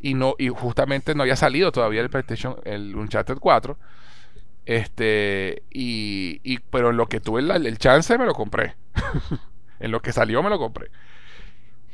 [0.00, 3.76] y no y justamente no había salido todavía el PlayStation, el Uncharted 4.
[4.64, 8.74] Este, y, y pero en lo que tuve el, el chance me lo compré.
[9.80, 10.90] en lo que salió me lo compré.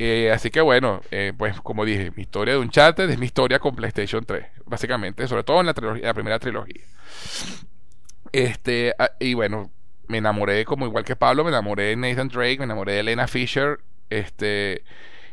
[0.02, 3.58] Eh, así que bueno, eh, pues como dije, mi historia de Uncharted es mi historia
[3.58, 6.80] con PlayStation 3, básicamente, sobre todo en la, trilogía, la primera trilogía.
[8.32, 9.70] Este, ah, y bueno,
[10.08, 13.28] me enamoré, como igual que Pablo, me enamoré de Nathan Drake, me enamoré de Elena
[13.28, 14.84] Fisher, este,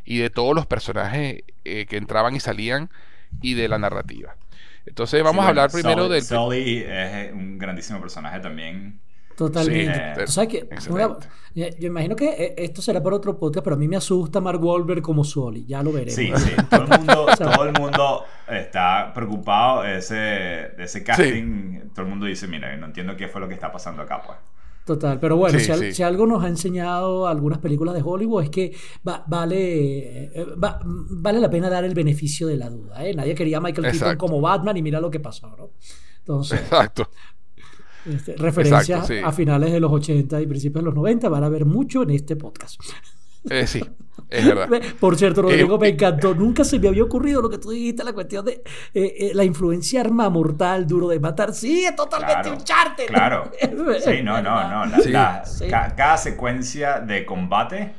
[0.03, 2.89] y de todos los personajes eh, que entraban y salían,
[3.41, 4.35] y de la narrativa.
[4.85, 6.23] Entonces vamos a hablar primero del...
[6.23, 8.99] Sully es un grandísimo personaje también.
[9.37, 10.25] Totalmente.
[10.25, 10.67] ¿Sabes qué?
[11.53, 14.63] yo imagino que eh, esto será por otro podcast, pero a mí me asusta Mark
[14.63, 15.63] Wahlberg como Sully.
[15.63, 16.15] Ya lo veremos.
[16.15, 16.51] Sí, sí.
[16.69, 21.89] Todo el mundo, todo el mundo está preocupado de ese, de ese casting.
[21.93, 24.39] Todo el mundo dice, mira, no entiendo qué fue lo que está pasando acá, pues.
[24.85, 30.31] Total, pero bueno, si, algo nos ha enseñado algunas películas de Hollywood es que vale,
[30.33, 33.05] eh, vale la pena dar el beneficio de la duda.
[33.05, 33.13] ¿eh?
[33.13, 35.71] Nadie quería a Michael Keaton como Batman y mira lo que pasó, ¿no?
[36.19, 37.09] Entonces, Exacto.
[38.09, 41.65] Este, referencias a finales de los 80 y principios de los 90 van a ver
[41.65, 42.79] mucho en este podcast.
[43.49, 43.81] Eh, sí,
[44.29, 44.69] es verdad.
[44.99, 46.33] Por cierto, Rodrigo, eh, me encantó.
[46.33, 50.01] Nunca se me había ocurrido lo que tú dijiste, la cuestión de eh, la influencia
[50.01, 51.53] arma mortal, duro de matar.
[51.53, 53.07] Sí, es totalmente un charter.
[53.07, 53.51] Claro.
[54.03, 54.93] Sí, no, no, no.
[55.69, 57.93] cada secuencia de combate,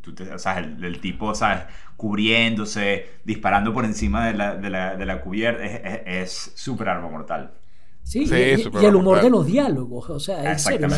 [0.00, 1.64] tú o sea, el, tipo, ¿sabes?
[1.96, 7.52] Cubriéndose, disparando por encima de la, de la, de la cubierta, es súper arma mortal.
[8.06, 10.88] Sí, y, el humor de los diálogos, o sea, en serio.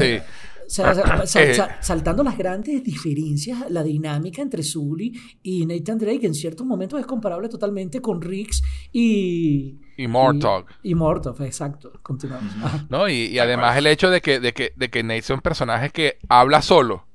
[1.81, 7.07] saltando las grandes diferencias, la dinámica entre Sully y Nathan Drake en ciertos momentos es
[7.07, 9.79] comparable totalmente con Riggs y...
[9.97, 10.66] Y Mortog.
[10.83, 11.92] Y, y exacto.
[12.03, 12.53] Continuamos.
[12.90, 15.88] No, y, además el hecho de que, de que, de que Nate sea un personaje
[15.88, 17.07] que habla solo.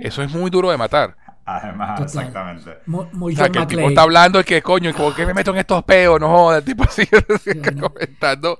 [0.00, 1.16] Eso es muy duro de matar.
[1.44, 2.78] Además, exactamente.
[2.86, 5.50] Muy, o sea, que el tipo está hablando y que coño, ¿por qué me meto
[5.50, 6.20] en estos peos?
[6.20, 7.02] No jodas, el tipo así
[7.80, 8.58] comentando.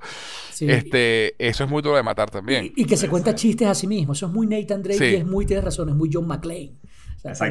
[0.60, 2.72] Este, eso es muy duro de matar también.
[2.76, 4.12] Y, que se cuenta chistes a sí mismo.
[4.12, 6.74] Eso es muy Nathan Drake y es muy, tienes razón, es muy John McClane.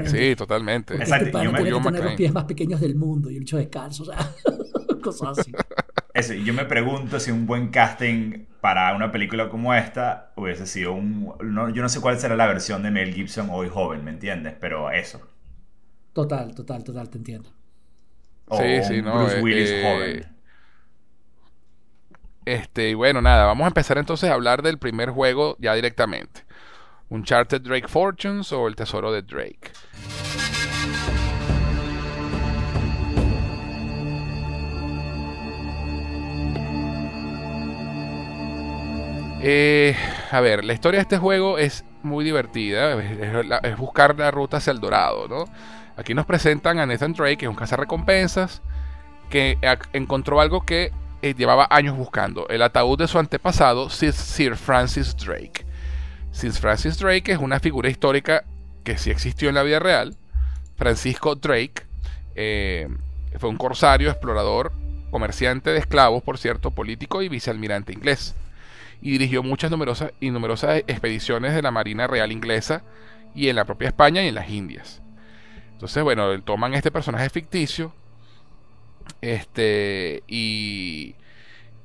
[0.05, 0.95] Sí, totalmente.
[0.95, 1.25] Exacto.
[1.27, 1.61] Este yo me...
[1.61, 4.17] tiene que tener los pies más pequeños del mundo y el hecho descalzo, o sea,
[5.01, 5.51] cosas así.
[6.13, 10.93] Eso, yo me pregunto si un buen casting para una película como esta hubiese sido
[10.93, 11.33] un...
[11.73, 14.55] yo no sé cuál será la versión de Mel Gibson hoy joven, ¿me entiendes?
[14.59, 15.19] Pero eso.
[16.13, 17.49] Total, total, total, te entiendo.
[18.51, 19.17] sí, sí, no.
[19.17, 20.35] Bruce eh, Willis eh, joven.
[22.45, 26.41] Este, y bueno, nada, vamos a empezar entonces a hablar del primer juego ya directamente.
[27.09, 29.71] Uncharted Drake Fortunes o El Tesoro de Drake.
[39.43, 39.95] Eh,
[40.29, 44.69] a ver, la historia de este juego es muy divertida, es, buscar la ruta hacia
[44.69, 45.45] el dorado, ¿no?
[45.97, 48.61] Aquí nos presentan a Nathan Drake, que es un cazarrecompensas,
[49.31, 49.57] que
[49.93, 50.91] encontró algo que
[51.23, 55.65] eh, llevaba años buscando, el ataúd de su antepasado, Sir Francis Drake.
[56.31, 58.43] Sir Francis Drake es una figura histórica
[58.83, 60.17] que sí existió en la vida real.
[60.77, 61.87] Francisco Drake
[62.35, 62.87] eh,
[63.39, 64.71] fue un corsario, explorador,
[65.09, 68.35] comerciante de esclavos, por cierto, político y vicealmirante inglés
[69.01, 72.83] y dirigió muchas numerosas y numerosas expediciones de la Marina Real Inglesa
[73.33, 75.01] y en la propia España y en las Indias.
[75.73, 77.93] Entonces, bueno, toman este personaje ficticio
[79.21, 81.15] este y,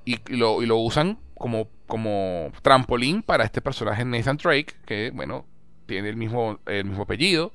[0.04, 5.46] y, lo, y lo usan como, como trampolín para este personaje Nathan Drake, que, bueno,
[5.86, 7.52] tiene el mismo, el mismo apellido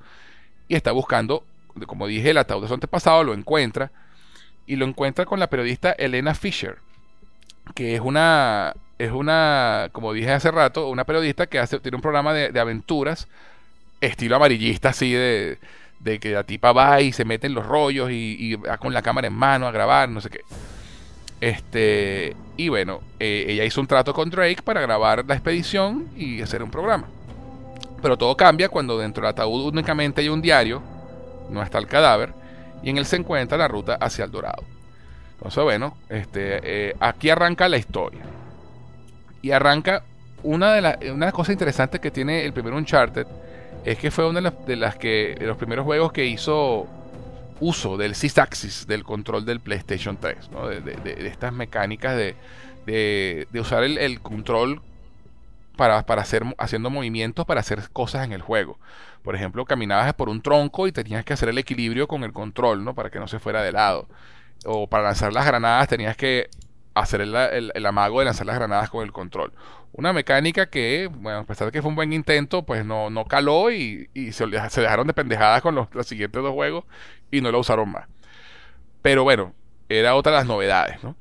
[0.68, 1.46] y está buscando,
[1.86, 3.92] como dije, el ataúd de su antepasado, lo encuentra
[4.66, 6.78] y lo encuentra con la periodista Elena Fisher,
[7.76, 12.34] que es una es una, como dije hace rato, una periodista que tiene un programa
[12.34, 13.28] de, aventuras,
[14.00, 15.58] estilo amarillista, así de,
[16.00, 19.02] de, que la tipa va y se mete en los rollos y, va con la
[19.02, 20.42] cámara en mano a grabar, no sé qué.
[21.40, 26.40] Este, y bueno, eh, ella hizo un trato con Drake para grabar la expedición y
[26.44, 27.08] hacer un programa.
[28.04, 30.84] Pero todo cambia cuando dentro del ataúd únicamente hay un diario,
[31.50, 32.34] no está el cadáver,
[32.84, 34.64] y en él se encuentra la ruta hacia el Dorado.
[35.38, 38.22] Entonces, bueno, este, eh, aquí arranca la historia.
[39.42, 40.04] Y arranca
[40.44, 43.28] una de, las una cosas interesantes que tiene el primer Uncharted
[43.86, 46.88] es que fue una de las, que de los primeros juegos que hizo
[47.60, 50.50] uso del Sys-Axis, del control del PlayStation 3,
[50.84, 54.82] de, estas mecánicas de, usar el, control
[55.78, 58.78] para, para, hacer haciendo movimientos para hacer cosas en el juego.
[59.24, 62.84] Por ejemplo, caminabas por un tronco y tenías que hacer el equilibrio con el control,
[62.84, 62.96] ¿no?
[62.96, 64.08] Para que no se fuera de lado.
[64.66, 66.50] O para lanzar las granadas tenías que
[66.94, 69.54] hacer el, amago de lanzar las granadas con el control.
[69.94, 73.26] Una mecánica que, bueno, a pesar de que fue un buen intento, pues no, no
[73.26, 76.86] caló y, se, dejaron de pendejadas con los, siguientes dos juegos
[77.30, 78.08] y no lo usaron más.
[79.02, 79.54] Pero bueno,
[79.90, 81.16] era otra de las novedades, ¿no?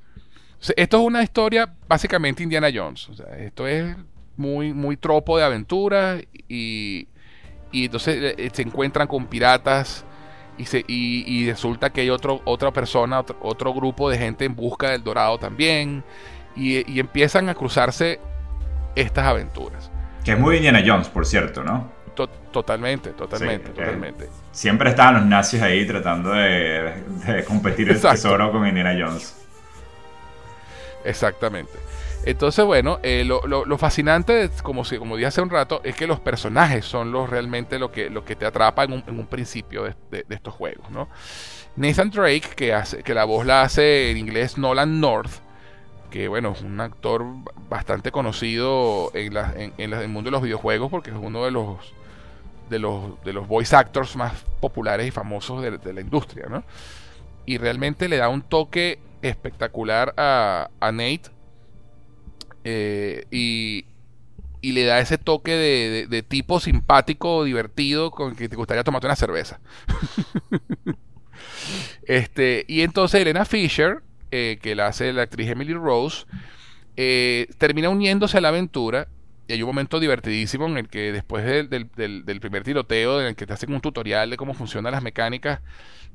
[0.77, 3.09] esto es una historia básicamente Indiana Jones.
[3.39, 3.97] Esto es
[4.37, 7.09] muy, muy tropo de aventura y,
[7.73, 10.05] y entonces eh, eh, se encuentran con piratas
[10.61, 14.90] y, se, y, resulta que hay otro, otra persona, otro, grupo de gente en busca
[14.90, 16.05] del dorado también
[16.55, 18.20] y, y empiezan a cruzarse
[18.94, 19.90] estas aventuras.
[20.25, 22.01] Que es muy Indiana Jones, por cierto, ¿no?
[22.53, 24.29] totalmente, totalmente, totalmente.
[24.53, 29.37] Siempre estaban los nazis ahí tratando de, competir el tesoro con Indiana Jones.
[31.05, 31.73] Exactamente.
[32.25, 36.21] Entonces, bueno, eh, lo, lo, fascinante, como, como dije hace un rato, es que los
[36.21, 39.85] personajes son los realmente lo que, lo que te atrapa en un, en un principio
[39.85, 41.09] de, estos juegos, ¿no?
[41.77, 45.31] Nathan Drake, que, hace, que la voz la hace en inglés Nolan North,
[46.11, 47.25] que bueno, es un actor
[47.71, 51.95] bastante conocido en, la, en, el mundo de los videojuegos porque es uno de los
[52.69, 56.63] de los, de los voice actors más populares y famosos de, la industria, ¿no?
[57.47, 61.31] Y realmente le da un toque espectacular a, a Nate
[62.64, 63.85] eh, y,
[64.61, 65.53] y, le da ese toque
[66.09, 69.61] de, tipo simpático, divertido, con que te gustaría tomarte una cerveza.
[72.07, 76.27] este, y entonces Elena Fisher, eh, que la hace la actriz Emily Rose,
[76.96, 79.09] eh, termina uniéndose a la aventura.
[79.49, 83.46] Y hay un momento divertidísimo en el que después del, primer tiroteo, en el que
[83.46, 85.61] te hacen un tutorial de cómo funcionan las mecánicas,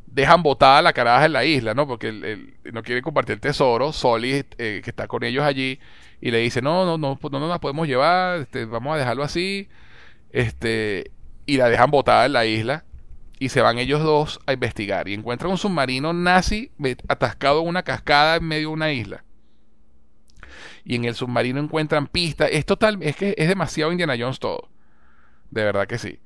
[0.08, 1.86] dejan botada la caraja en la isla, ¿no?
[1.86, 2.14] Porque
[2.72, 3.92] no quieren compartir el tesoro.
[3.92, 5.80] Soli, eh, que está con ellos allí,
[6.26, 9.24] y le dice, no, no, no, no, no nos podemos llevar, este, vamos a dejarlo
[9.24, 9.70] así.
[10.32, 11.12] Este,
[11.46, 12.84] y la dejan botada en la isla
[13.38, 16.72] y se van ellos dos a investigar y encuentran un submarino nazi
[17.08, 19.24] atascado en una cascada en medio de una isla.
[20.84, 22.50] Y en el submarino encuentran pistas.
[22.52, 24.72] Es total, es que es demasiado Indiana Jones todo.
[25.52, 26.22] De verdad que sí.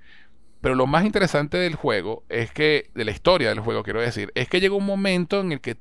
[0.62, 4.31] Pero lo más interesante del juego es que, de la historia del juego, quiero decir,
[4.33, 5.75] es que llega un momento en el que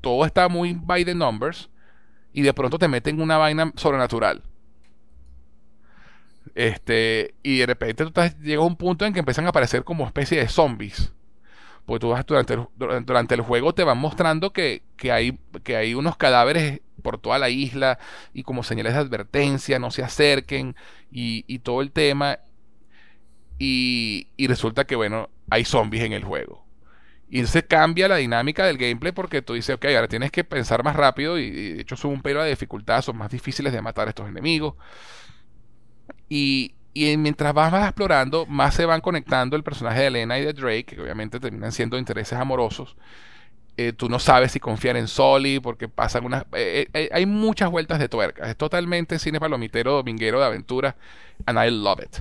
[0.00, 1.68] todo está muy by the numbers
[2.32, 4.42] y de pronto te meten una vaina sobrenatural.
[6.54, 10.06] Este, y de repente tú estás, llega un punto en que empiezan a aparecer como
[10.06, 11.12] especie de zombies.
[11.86, 12.66] Porque tú vas durante el,
[13.04, 17.38] durante el juego te van mostrando que, que, hay, que hay unos cadáveres por toda
[17.38, 17.98] la isla
[18.32, 20.76] y como señales de advertencia, no se acerquen
[21.10, 22.38] y, y todo el tema.
[23.58, 26.64] Y, y, resulta que, bueno, hay zombies en el juego.
[27.30, 30.82] Y se cambia la dinámica del gameplay porque tú dices, ok, ahora tienes que pensar
[30.82, 33.80] más rápido y, y de hecho sube un pelo de dificultad, son más difíciles de
[33.80, 34.74] matar a estos enemigos.
[36.30, 40.52] Y, mientras vas, más explorando, más se van conectando el personaje de Elena y de
[40.52, 42.96] Drake, que obviamente terminan siendo intereses amorosos.
[43.76, 46.44] Eh, tú no sabes si confiar en Soli, porque pasan unas.
[46.52, 48.48] Eh, eh, hay muchas vueltas de tuerca.
[48.48, 50.96] Es totalmente cine palomitero, dominguero de aventura,
[51.46, 52.18] and I love it.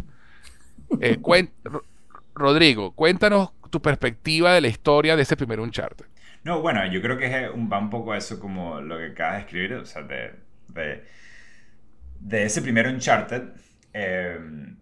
[2.34, 6.06] Rodrigo, cuéntanos tu perspectiva de la historia de ese primer Uncharted.
[6.44, 9.36] No, bueno, yo creo que es un, va un poco eso como lo que acabas
[9.36, 10.34] de escribir, o sea, de,
[10.70, 11.04] de,
[12.20, 13.44] de ese primer Uncharted
[13.94, 14.78] Em,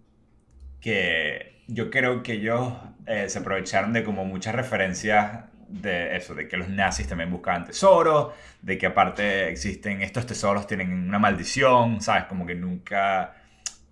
[0.81, 2.73] que yo creo que ellos
[3.05, 7.65] eh, se aprovecharon de como muchas referencias de eso, de que los nazis también buscaban
[7.65, 12.25] tesoros, de que aparte existen estos tesoros, tienen una maldición, ¿sabes?
[12.25, 13.35] Como que nunca,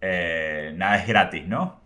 [0.02, 1.82] eh, nada es gratis, ¿no?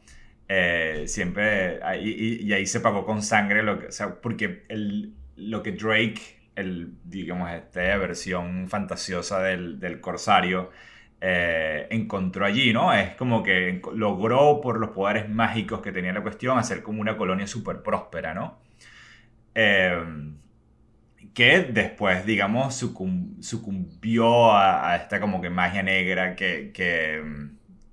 [0.52, 5.14] Eh, siempre, y, y, ahí se pagó con sangre, lo que, o sea, porque el,
[5.36, 6.22] lo que Drake,
[6.56, 10.72] el, digamos, esta versión fantasiosa del, del corsario,
[11.22, 12.94] eh, encontró allí, ¿no?
[12.94, 17.18] Es como que logró, por los poderes mágicos que tenía la cuestión, hacer como una
[17.18, 18.60] colonia súper próspera, ¿no?
[19.54, 20.04] Eh,
[21.34, 27.24] que después, digamos, sucumbió a, esta como que magia negra que, que,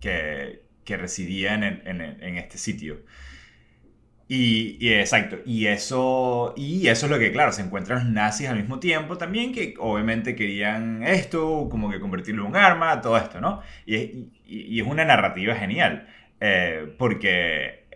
[0.01, 2.99] que, residía en, en este sitio.
[4.29, 8.57] Y, exacto, y eso, y eso es lo que, claro, se encuentran los nazis al
[8.57, 13.40] mismo tiempo también, que obviamente querían esto, como que convertirlo en un arma, todo esto,
[13.40, 13.62] ¿no?
[13.87, 16.09] Y, y, es una narrativa genial,
[16.40, 17.87] eh, porque,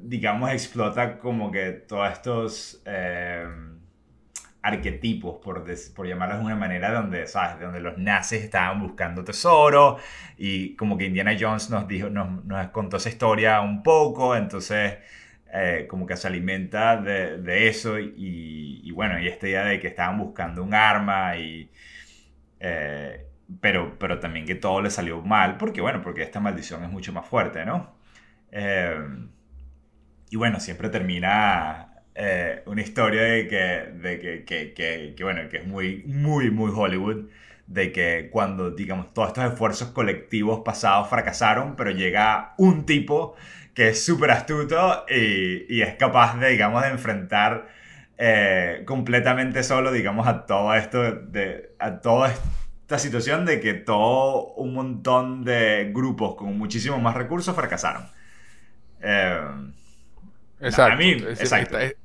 [0.00, 3.44] digamos, explota como que todos estos eh,
[4.62, 7.60] arquetipos, por, por llamarlos de una manera, donde, ¿sabes?
[7.60, 9.98] Donde los nazis estaban buscando tesoro,
[10.38, 14.98] y como que Indiana Jones nos, dijo, nos, nos contó esa historia un poco, entonces
[15.54, 20.18] eh, como que se alimenta de, eso y, bueno, y esta idea de que estaban
[20.18, 21.70] buscando un arma y...
[22.60, 23.26] Eh,
[23.60, 27.12] pero, pero también que todo le salió mal, porque bueno, porque esta maldición es mucho
[27.12, 27.94] más fuerte, ¿no?
[28.50, 28.96] Eh,
[30.30, 31.91] y bueno, siempre termina
[32.66, 36.70] una historia de que, de que, que, que, que, bueno, que es muy, muy, muy
[36.74, 37.28] Hollywood,
[37.66, 43.34] de que cuando, digamos, todos estos esfuerzos colectivos pasados fracasaron, pero llega un tipo
[43.74, 47.68] que es súper astuto y, y, es capaz de, digamos, de enfrentar
[48.18, 54.52] eh, completamente solo, digamos, a todo esto, de, a toda esta situación de que todo
[54.54, 58.06] un montón de grupos con muchísimos más recursos fracasaron.
[59.00, 59.40] Eh,
[60.60, 60.92] exacto.
[60.92, 61.78] A mí, exacto.
[61.78, 62.01] Está,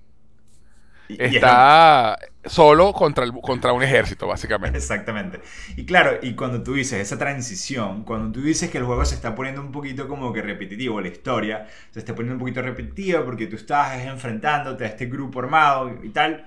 [2.45, 4.77] solo contra, el, contra un ejército, básicamente.
[4.77, 5.41] Exactamente.
[5.75, 9.15] Y claro, y cuando tú dices esa transición, cuando tú dices que el juego se
[9.15, 13.23] está poniendo un poquito como que repetitivo, la historia se está poniendo un poquito repetitiva
[13.23, 16.45] porque tú estás enfrentándote a este grupo armado y tal,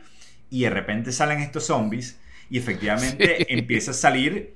[0.51, 2.19] y de repente salen estos zombies
[2.51, 4.55] y efectivamente empieza a salir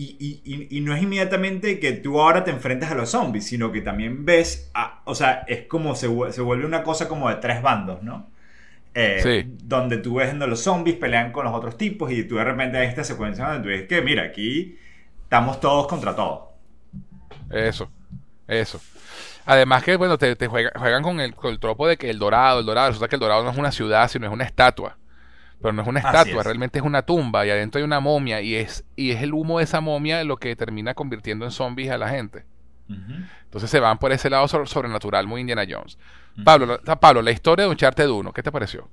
[0.00, 3.70] y, y, y, no es inmediatamente que tú ahora te enfrentas a los zombies, sino
[3.70, 4.70] que también ves,
[5.04, 8.30] o sea, es como se, se, vuelve una cosa como de tres bandos, ¿no?
[8.92, 12.44] Eh, donde tú ves donde los zombies pelean con los otros tipos y tú de
[12.44, 14.78] repente hay esta secuencia donde tú ves que, mira, aquí
[15.22, 16.48] estamos todos contra todos.
[17.50, 17.90] Eso,
[18.48, 18.80] eso.
[19.46, 22.66] Además que, bueno, te, juegan, con el, con el, tropo de que el dorado, el
[22.66, 24.96] dorado, resulta que el dorado no es una ciudad, sino es una estatua.
[25.60, 28.54] Pero no es una estatua, realmente es una tumba y adentro hay una momia y
[28.54, 31.98] es, y es el humo de esa momia lo que termina convirtiendo en zombies a
[31.98, 32.44] la gente.
[33.44, 35.98] Entonces se van por ese lado sobrenatural, muy Indiana Jones.
[36.44, 38.88] Pablo, Pablo, la historia de Uncharted 1, ¿qué te pareció?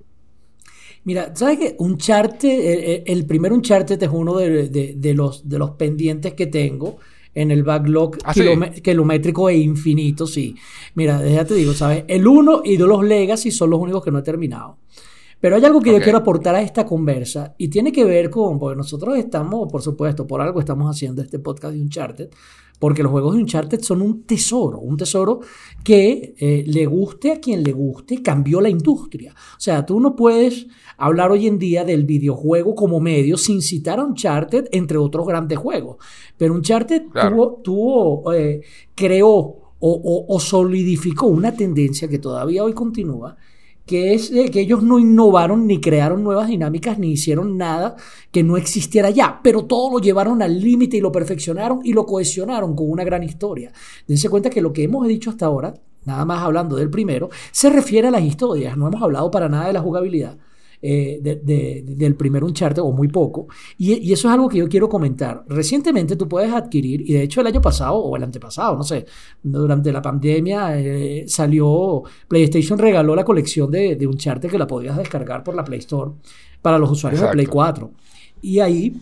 [1.03, 1.75] Mira, ¿sabes qué?
[1.79, 6.97] Uncharted, el, el primer Uncharted es uno de, los, de los pendientes que tengo
[7.33, 10.55] en el backlog ¿Ah, kilométrico e infinito, sí.
[10.95, 12.03] Mira, ya te digo, ¿sabes?
[12.07, 14.77] El 1 y los Legacy son los únicos que no he terminado.
[15.39, 18.57] Pero hay algo que yo quiero aportar a esta conversa y tiene que ver con,
[18.57, 22.29] porque nosotros estamos, por supuesto, por algo estamos haciendo este podcast de Uncharted,
[22.79, 25.41] porque los juegos de Uncharted son un tesoro, un tesoro
[25.83, 29.33] que eh, le guste a quien le guste, cambió la industria.
[29.33, 30.67] O sea, tú no puedes
[30.97, 35.59] hablar hoy en día del videojuego como medio sin citar a Uncharted, entre otros grandes
[35.59, 35.97] juegos.
[36.35, 37.03] Pero Uncharted
[37.63, 38.61] tuvo, eh,
[38.95, 43.38] creó o solidificó una tendencia que todavía hoy continúa,
[43.88, 47.95] que es que ellos no innovaron ni crearon nuevas dinámicas ni hicieron nada
[48.31, 52.05] que no existiera ya, pero todo lo llevaron al límite y lo perfeccionaron y lo
[52.05, 53.71] cohesionaron con una gran historia.
[54.05, 55.73] Dense cuenta que lo que hemos dicho hasta ahora,
[56.03, 59.67] nada más hablando del primero, se refiere a las historias, no hemos hablado para nada
[59.67, 60.38] de la jugabilidad.
[60.80, 63.47] Eh, del primer Uncharted o muy poco.
[63.80, 65.43] Y, eso es algo que yo quiero comentar.
[65.47, 69.05] Recientemente tú puedes adquirir, y de hecho el año pasado o el antepasado, no sé,
[69.41, 74.95] durante la pandemia eh, salió, PlayStation regaló la colección de, de Uncharted que la podías
[74.95, 76.11] descargar por la Play Store
[76.61, 77.91] para los usuarios de Play 4.
[78.43, 78.93] Y ahí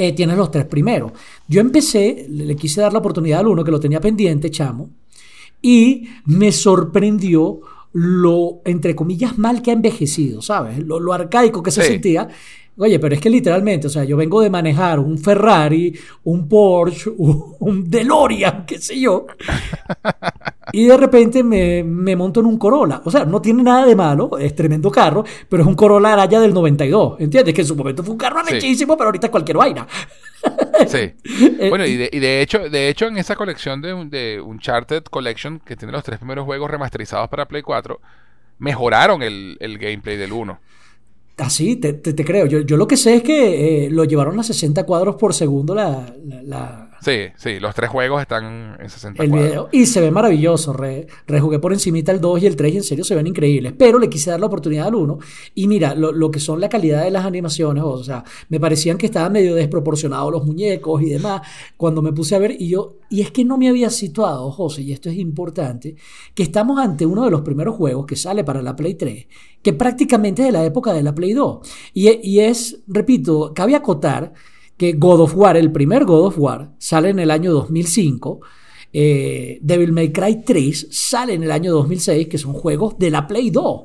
[0.00, 1.12] eh, tienes los tres primeros.
[1.48, 4.90] Yo empecé, le, quise dar la oportunidad al uno que lo tenía pendiente, chamo,
[5.60, 7.60] y me sorprendió
[7.98, 10.78] lo, entre comillas, mal que ha envejecido, ¿sabes?
[10.78, 12.28] Lo, arcaico que se sentía.
[12.78, 17.10] Oye, pero es que literalmente, o sea, yo vengo de manejar un Ferrari, un Porsche,
[17.18, 19.26] un, DeLorean, qué sé yo,
[20.72, 21.82] y de repente me,
[22.16, 23.02] monto en un Corolla.
[23.04, 26.40] O sea, no tiene nada de malo, es tremendo carro, pero es un Corolla Araya
[26.40, 27.54] del 92, ¿entiendes?
[27.54, 29.86] Que en su momento fue un carro muchísimo, pero ahorita es cualquier vaina.
[30.86, 30.98] Sí.
[31.58, 35.74] Eh, bueno, y de, hecho, de hecho, en esa colección de, de Uncharted Collection, que
[35.74, 38.00] tiene los tres primeros juegos remasterizados para Play 4,
[38.58, 40.58] mejoraron el, gameplay del 1.
[41.38, 42.46] Ah, sí, te, creo.
[42.46, 45.74] Yo, yo, lo que sé es que eh, lo llevaron a 60 cuadros por segundo
[45.74, 46.14] la,
[46.44, 50.72] la Sí, sí, los tres juegos están en 60 el video, y se ve maravilloso.
[50.72, 53.72] Re, rejugué por encimita el 2 y el 3 y en serio se ven increíbles.
[53.78, 55.18] Pero le quise dar la oportunidad al 1
[55.54, 59.06] y mira, lo, que son la calidad de las animaciones, o sea, me parecían que
[59.06, 61.42] estaban medio desproporcionados los muñecos y demás.
[61.76, 64.82] Cuando me puse a ver y yo, y es que no me había situado, José,
[64.82, 65.94] y esto es importante,
[66.34, 69.26] que estamos ante uno de los primeros juegos que sale para la Play 3,
[69.62, 71.58] que prácticamente es de la época de la Play 2.
[71.94, 74.32] Y, y es, repito, cabe acotar
[74.78, 78.40] que God of War, el primer God of War, sale en el año 2005.
[78.90, 83.26] Eh, Devil May Cry 3 sale en el año 2006, que son juegos de la
[83.26, 83.82] Play 2.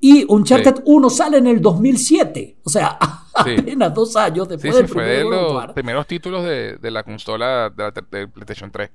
[0.00, 2.58] Y Uncharted 1 sale en el 2007.
[2.62, 2.96] O sea,
[3.34, 7.90] apenas dos años después del fue de los primeros títulos de, la consola de, la,
[7.90, 8.88] de PlayStation 3.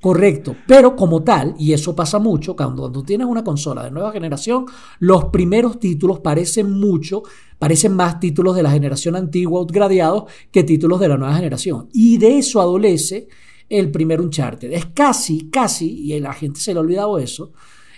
[0.00, 4.12] Correcto, pero como tal, y eso pasa mucho, cuando, tú tienes una consola de nueva
[4.12, 4.64] generación,
[4.98, 7.22] los primeros títulos parecen mucho,
[7.58, 11.88] parecen más títulos de la generación antigua upgradeados que títulos de la nueva generación.
[11.92, 13.28] Y de eso adolece
[13.68, 14.72] el primer Uncharted.
[14.72, 17.52] Es casi, casi, y la gente se le ha olvidado eso,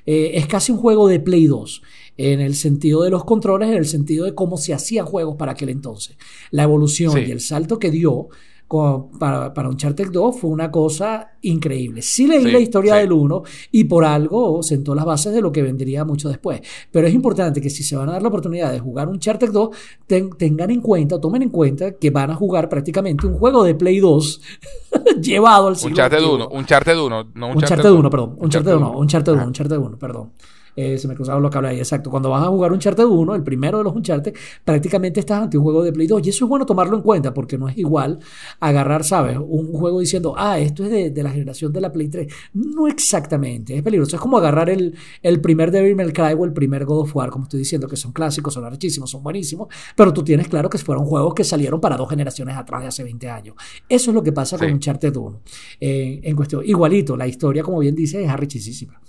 [0.05, 1.83] eh, es casi un juego de Play 2
[2.16, 5.53] en el sentido de los controles, en el sentido de cómo se hacían juegos para
[5.53, 6.16] aquel entonces.
[6.51, 8.29] La evolución y el salto que dio
[9.18, 12.03] para, para Uncharted 2 fue una cosa increíble.
[12.03, 13.43] Sí leí la historia del 1
[13.73, 16.61] y por algo sentó las bases de lo que vendría mucho después.
[16.91, 19.70] Pero es importante que si se van a dar la oportunidad de jugar Uncharted 2,
[20.39, 24.01] tengan en cuenta, tomen en cuenta que van a jugar prácticamente un juego de Play
[24.01, 24.41] 2
[25.20, 28.37] llevado al siglo Uncharted 1, Uncharted 1, no Uncharted, 1, perdón.
[28.39, 30.33] Uncharted 1, Uncharted 1, Uncharted 1, perdón.
[30.75, 32.11] Eh, se me cruzaron los cables ahí, exacto.
[32.11, 35.64] Cuando vas a jugar Uncharted 1, el primero de los Uncharted, prácticamente estás ante un
[35.64, 36.27] juego de Play 2.
[36.27, 38.18] Y eso es bueno tomarlo en cuenta porque no es igual
[38.61, 39.37] agarrar, ¿sabes?
[39.39, 42.33] Un juego diciendo, ah, esto es de, de la generación de la Play 3.
[42.55, 44.16] No exactamente, es peligroso.
[44.16, 47.31] Es como agarrar el, el primer Devil May Cry o el primer God of War,
[47.31, 50.79] como estoy diciendo, que son clásicos, son archísimos, son buenísimos, pero tú tienes claro que
[50.79, 53.57] fueron juegos que salieron para dos generaciones atrás de hace 20 años.
[53.89, 54.64] Eso es lo que pasa Sí.
[54.64, 55.41] con Uncharted 1.
[55.81, 59.01] Eh, en cuestión, igualito, la historia, como bien dice, es arrechísima.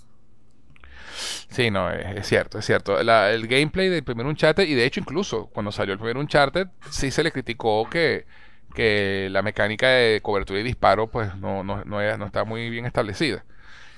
[1.53, 3.01] Sí, no, es, cierto, es cierto.
[3.03, 6.67] La- el gameplay del primer Uncharted, y de hecho incluso cuando salió el primer Uncharted,
[6.89, 8.25] sí se le criticó que,
[8.73, 12.69] que la mecánica de cobertura y disparo pues no, no, no, era- no estaba muy
[12.71, 13.45] bien establecida.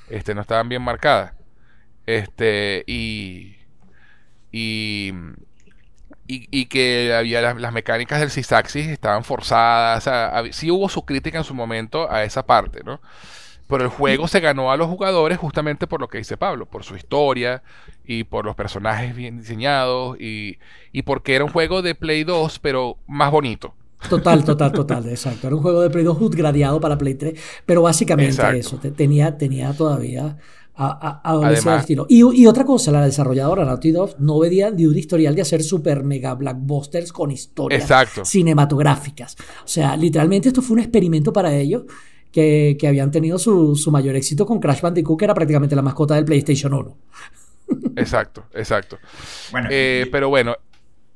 [0.10, 1.34] Este, no estaban bien marcadas.
[2.08, 3.58] Este, y,
[4.52, 5.14] y,
[6.28, 10.00] y, que había las, mecánicas del Sysaxis estaban forzadas.
[10.00, 13.00] O sea, sí hubo su crítica en su momento a esa parte, ¿no?
[13.68, 16.84] Pero el juego se ganó a los jugadores justamente por lo que dice Pablo, por
[16.84, 17.64] su historia
[18.06, 20.58] y por los personajes bien diseñados y,
[20.92, 23.74] y porque era un juego de Play 2, pero más bonito.
[24.08, 25.48] Total, total, total, exacto.
[25.48, 28.58] Era un juego de Play 2 gradeado para Play 3, pero básicamente Exacto.
[28.60, 30.38] eso, te- tenía, tenía todavía
[30.76, 32.06] a, a, Además- estilo.
[32.08, 35.64] Y, y otra cosa, la desarrolladora Naughty Dog no venía de un historial de hacer
[35.64, 38.26] super mega blackbusters con historias Exacto.
[38.26, 39.36] cinematográficas.
[39.64, 41.84] O sea, literalmente esto fue un experimento para ellos
[42.36, 45.82] que, que habían tenido su, su mayor éxito con Crash Bandicoot, que era prácticamente la
[45.82, 46.98] mascota del PlayStation 1.
[47.96, 49.00] Exacto, exacto.
[49.52, 50.56] Bueno, Eh, y- pero bueno,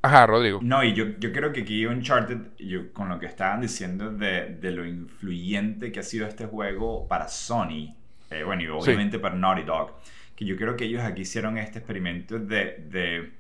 [0.02, 0.60] ajá, Rodrigo.
[0.64, 4.56] No, y yo, yo creo que aquí Uncharted, yo, con lo que estaban diciendo de,
[4.62, 7.96] de lo influyente que ha sido este juego para Sony,
[8.32, 9.92] eh, bueno, y obviamente para Naughty Dog,
[10.36, 13.32] que yo creo que ellos aquí hicieron este experimento de, de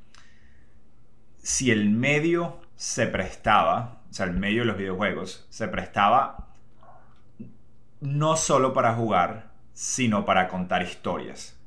[1.41, 6.48] si el medio se prestaba, o sea, el medio de los videojuegos, se prestaba
[8.01, 11.59] no solo para jugar, sino para contar historias.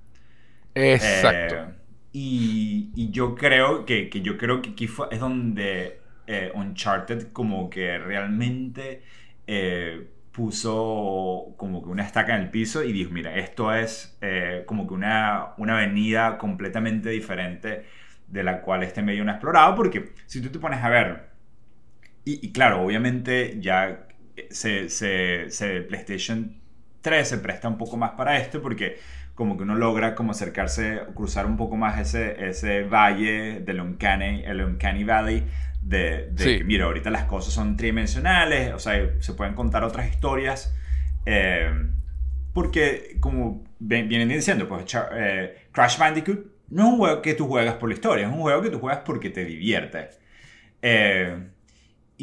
[0.74, 1.56] Exacto.
[1.56, 1.74] Eh,
[2.12, 7.32] y, y yo creo que, que yo creo que aquí fue, es donde eh, Uncharted
[7.32, 9.02] como que realmente
[9.46, 14.18] eh, puso como que una estaca en el piso y dijo, mira, esto es
[14.66, 17.84] como que una, una avenida completamente diferente
[18.28, 21.28] de la cual este medio no ha explorado, porque si tú te pones a ver,
[22.24, 24.06] y, y claro, obviamente ya
[24.50, 26.56] se, se, se- PlayStation
[27.00, 28.98] 3 se presta un poco más para esto, porque
[29.34, 34.42] como que uno logra como acercarse, cruzar un poco más ese, ese valle del Uncanny,
[34.44, 35.46] el Uncanny Valley,
[35.82, 36.56] de, de Sí.
[36.56, 40.74] que, mira, ahorita las cosas son tridimensionales, o sea, se pueden contar otras historias,
[41.26, 41.70] eh,
[42.52, 47.74] porque como vienen diciendo, pues eh, Crash Bandicoot no es un juego que tú juegas
[47.76, 50.10] por la historia, es un juego que tú juegas porque te divierte.
[50.82, 51.48] Eh,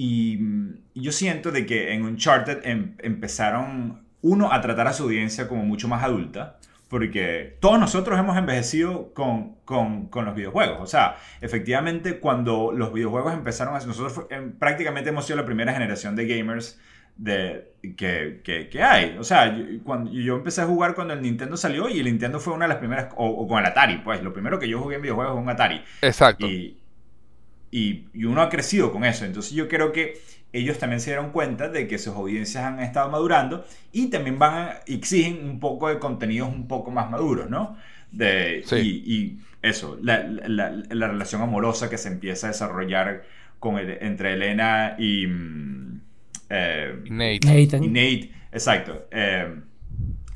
[0.06, 4.94] y, mm, y yo siento de que en Uncharted em- empezaron, uno, a tratar a
[4.94, 6.58] su audiencia como mucho más adulta,
[6.90, 10.78] porque todos nosotros hemos envejecido con, con, con los videojuegos.
[10.82, 13.80] O sea, efectivamente, cuando los videojuegos empezaron a...
[13.86, 16.80] Nosotros fu- em, prácticamente hemos sido la primera generación de gamers
[17.18, 19.18] de, que, que, que hay.
[19.20, 22.40] O sea, yo, cuando, yo empecé a jugar cuando el Nintendo salió y el Nintendo
[22.40, 23.14] fue una de las primeras...
[23.18, 24.24] O, o con el Atari, pues.
[24.24, 25.82] Lo primero que yo jugué en videojuegos fue un Atari.
[26.02, 26.48] Exacto.
[26.48, 26.79] Y,
[27.72, 29.26] y, y uno ha crecido con eso.
[29.26, 30.20] Entonces yo creo que
[30.54, 34.54] ellos también se dieron cuenta de que sus audiencias han estado madurando y también van
[34.56, 37.78] a, exigen un poco de contenidos un poco más maduros, ¿no?
[38.12, 39.04] De, Sí.
[39.06, 43.24] y, y eso, la, la- la relación amorosa que se empieza a desarrollar
[43.60, 46.02] con el- entre Elena y, mm,
[46.50, 47.40] eh, Nate.
[47.46, 47.84] Nathan.
[47.84, 49.06] y Nate, exacto.
[49.12, 49.54] Eh,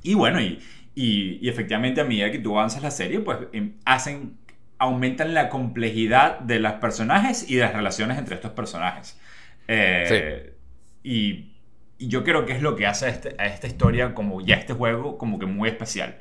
[0.04, 0.60] y bueno, y,
[0.96, 4.34] y, y efectivamente a medida que tú avanzas la serie, pues em, hacen,
[4.84, 9.18] aumentan la complejidad de los personajes y de las relaciones entre estos personajes.
[9.68, 10.54] Eh,
[11.04, 11.54] y,
[11.98, 14.56] y yo creo que es lo que hace a, este- a esta historia, como ya
[14.56, 16.18] este juego, como que muy especial.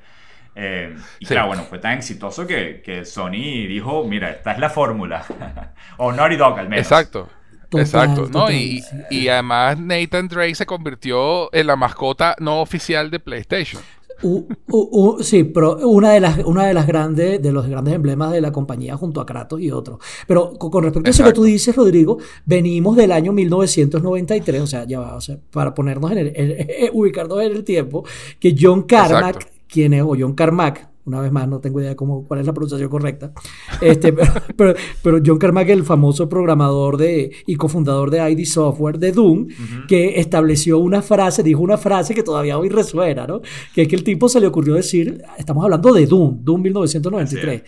[0.55, 1.33] Eh, y Sí.
[1.35, 5.25] claro, bueno, fue tan exitoso que, que Sony dijo, mira, esta es la fórmula.
[5.99, 6.87] o Naughty Dog al menos.
[6.87, 7.29] Exacto.
[7.69, 8.47] Total, Exacto, ¿no?
[8.47, 8.97] total, y, sí.
[9.11, 13.83] y además Nathan Drake se convirtió en la mascota no oficial de PlayStation.
[14.23, 17.95] U- u- u- sí, pero una de las, una de las grandes, de los grandes
[17.95, 19.99] emblemas de la compañía junto a Kratos y otros.
[20.29, 24.67] Pero con, con respecto a eso que tú dices, Rodrigo, venimos del año 1993, o
[24.67, 28.05] sea, ya va, o sea, para ponernos en el, ubicarnos en el tiempo,
[28.39, 29.57] que John Carmack, Exacto.
[29.69, 32.47] quien es, o John Carmack, una vez más, no tengo idea de cómo, cuál es
[32.47, 33.33] la pronunciación correcta,
[33.81, 38.99] este, pero, pero, pero John Carmack, el famoso programador de, y cofundador de ID Software
[38.99, 39.49] de Doom,
[39.89, 43.41] que estableció una frase, dijo una frase que todavía hoy resuena, ¿no?
[43.75, 47.63] Que es que el tipo se le ocurrió decir, estamos hablando de Doom, Doom 1993.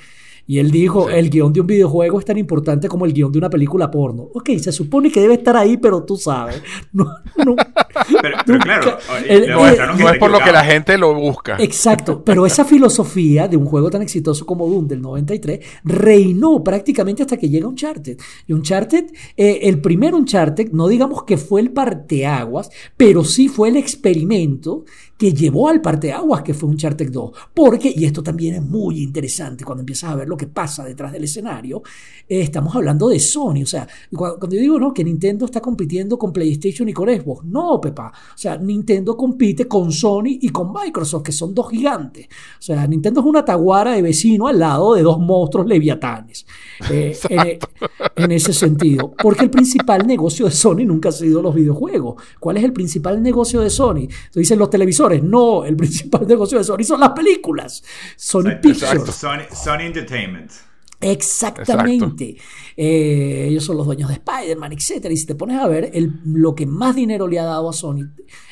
[0.47, 3.39] Y él dijo, el guion de un videojuego es tan importante como el guion de
[3.39, 4.29] una película porno.
[4.35, 6.63] Ok, se supone que debe estar ahí, pero tú sabes.
[6.93, 7.07] No,
[7.45, 7.57] no,
[8.23, 11.57] pero, pero claro, el- el- que No es por lo que la gente lo busca.
[11.59, 17.23] Exacto, pero esa filosofía de un juego tan exitoso como Doom del 93 reinó prácticamente
[17.23, 18.19] hasta que llega Uncharted.
[18.47, 23.69] Y Uncharted, eh, el primer Uncharted, no digamos que fue el parteaguas, pero sí fue
[23.71, 24.85] el experimento
[25.25, 27.33] que llevó al parteaguas que fue Uncharted 2.
[27.55, 31.13] Porque, y esto también es muy interesante cuando empiezas a ver lo que pasa detrás
[31.13, 31.83] del escenario,
[32.29, 33.63] eh, estamos hablando de Sony.
[33.63, 37.09] O sea, cuando, cuando yo digo no, que Nintendo está compitiendo con PlayStation y con
[37.09, 38.13] Xbox, no, Pepa.
[38.35, 42.27] O sea, Nintendo compite con Sony y con Microsoft, que son dos gigantes.
[42.59, 46.45] O sea, Nintendo es una taguara de vecino al lado de dos monstruos leviatanes.
[46.91, 47.59] Eh, en,
[48.17, 49.15] en ese sentido.
[49.17, 52.23] Porque el principal negocio de Sony nunca ha sido los videojuegos.
[52.39, 54.09] ¿Cuál es el principal negocio de Sony?
[54.31, 55.14] Tú dices los televisores.
[55.23, 57.83] No, el principal negocio de Sony son las películas.
[58.17, 58.83] Sony Exacto, Pictures.
[58.93, 59.13] exacto.
[59.13, 60.51] Sony, Sony Entertainment.
[61.01, 62.37] Exactamente.
[62.77, 65.07] Eh, ellos son los dueños de Spider-Man, etc.
[65.11, 67.73] Y si te pones a ver, el- lo que más dinero le ha dado a
[67.73, 68.09] Sony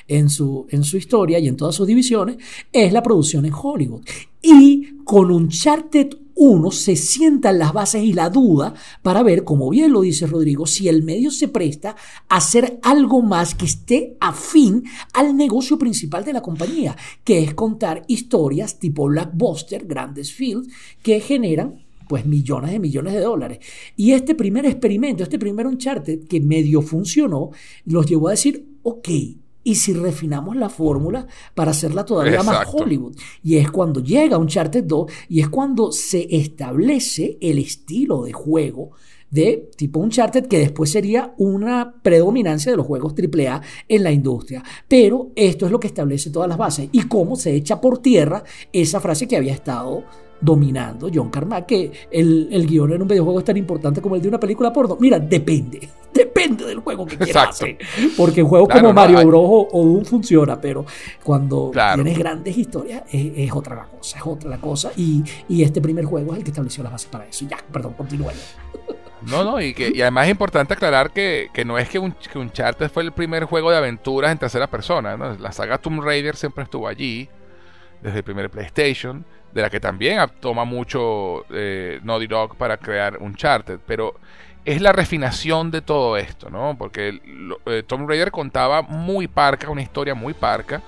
[0.08, 2.36] en su, en su historia y en todas sus divisiones
[2.72, 4.02] es la producción en Hollywood.
[4.42, 6.08] Y con Uncharted
[6.43, 10.66] 1 se sientan las bases y la duda para ver, como bien lo dice Rodrigo,
[10.66, 11.95] si el medio se presta
[12.28, 14.82] a hacer algo más que esté afín
[15.12, 20.68] al negocio principal de la compañía, que es contar historias tipo Blackbuster, grandes fields,
[21.01, 23.61] que generan pues millones de millones de dólares.
[23.97, 27.51] Y este primer experimento, este primer Uncharted que medio funcionó,
[27.84, 29.09] los llevó a decir, ok,
[29.64, 32.66] ¿y si refinamos la fórmula para hacerla todavía más.
[32.72, 33.16] Hollywood?
[33.42, 38.90] Y es cuando llega Uncharted 2 y es cuando se establece el estilo de juego
[39.32, 44.62] de tipo Uncharted, que después sería una predominancia de los juegos AAA en la industria.
[44.86, 48.44] Pero esto es lo que establece todas las bases y cómo se echa por tierra
[48.72, 50.04] esa frase que había estado
[50.43, 54.22] dominando John Carmack, que el, el guion en un videojuego es tan importante como el
[54.22, 54.97] de una película porno.
[55.01, 55.88] Mira, depende.
[56.12, 57.78] Depende del juego que quieras hacer.
[58.18, 59.43] Porque juegos Claro, como Mario Bros.
[59.45, 60.84] o, o Doom funciona, pero
[61.24, 62.03] cuando Claro.
[62.03, 64.93] tienes grandes historias es, es otra la cosa, es otra la cosa.
[64.95, 67.47] Y, y este primer juego es el que estableció las bases para eso.
[67.49, 68.30] Ya, perdón, continúa.
[69.22, 72.12] No, no, y, que, y además es importante aclarar que, que no es que, un,
[72.12, 75.16] que Uncharted fue el primer juego de aventuras en tercera persona.
[75.16, 75.34] ¿no?
[75.38, 77.28] La saga Tomb Raider siempre estuvo allí,
[78.03, 83.18] desde el primer PlayStation, de la que también toma mucho eh, Naughty Dog para crear
[83.20, 83.78] Uncharted.
[83.86, 84.14] Pero
[84.64, 86.76] es la refinación de todo esto, ¿no?
[86.78, 90.80] Porque lo- eh, Tomb Raider contaba muy parca, una historia muy parca,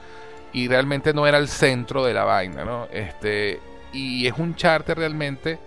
[0.52, 2.86] y realmente no era el centro de la vaina, ¿no?
[2.92, 3.60] Este,
[3.92, 5.58] y es Uncharted realmente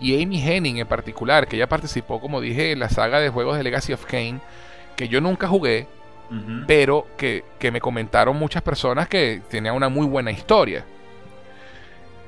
[0.00, 3.56] y Amy Henning en particular, que ya participó, como dije, en la saga de juegos
[3.56, 4.40] de Legacy of Kane,
[4.96, 5.86] que yo nunca jugué,
[6.66, 10.84] pero que, que me comentaron muchas personas que tenía una muy buena historia.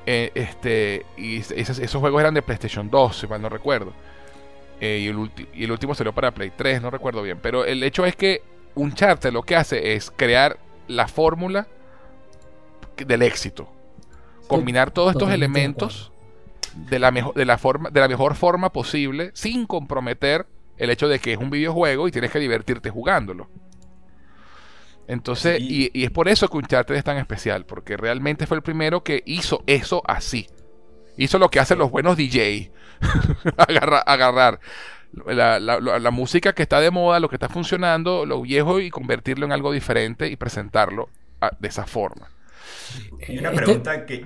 [0.05, 3.93] Eh, este, y esos, esos juegos eran de PlayStation 2, si mal no recuerdo.
[4.79, 7.39] Eh, y, el y el último salió para Play 3, no recuerdo bien.
[7.41, 8.41] Pero el hecho es que
[8.75, 11.67] Uncharted lo que hace es crear la fórmula
[12.97, 13.69] del éxito.
[14.47, 16.11] Combinar todos estos elementos
[16.75, 20.45] de la, mejor, de, la forma, de la mejor forma posible sin comprometer
[20.77, 23.49] el hecho de que es un videojuego y tienes que divertirte jugándolo.
[25.07, 28.63] Entonces, y, y es por eso que Uncharted es tan especial, porque realmente fue el
[28.63, 30.47] primero que hizo eso así.
[31.17, 32.71] Hizo lo que hacen los buenos DJ.
[33.57, 34.59] agarrar, agarrar
[35.27, 38.79] la, la- la- la música que está de moda, lo que está funcionando, lo viejo
[38.79, 42.29] y convertirlo en algo diferente y presentarlo a- de esa forma.
[43.27, 44.25] Y una Este- pregunta que,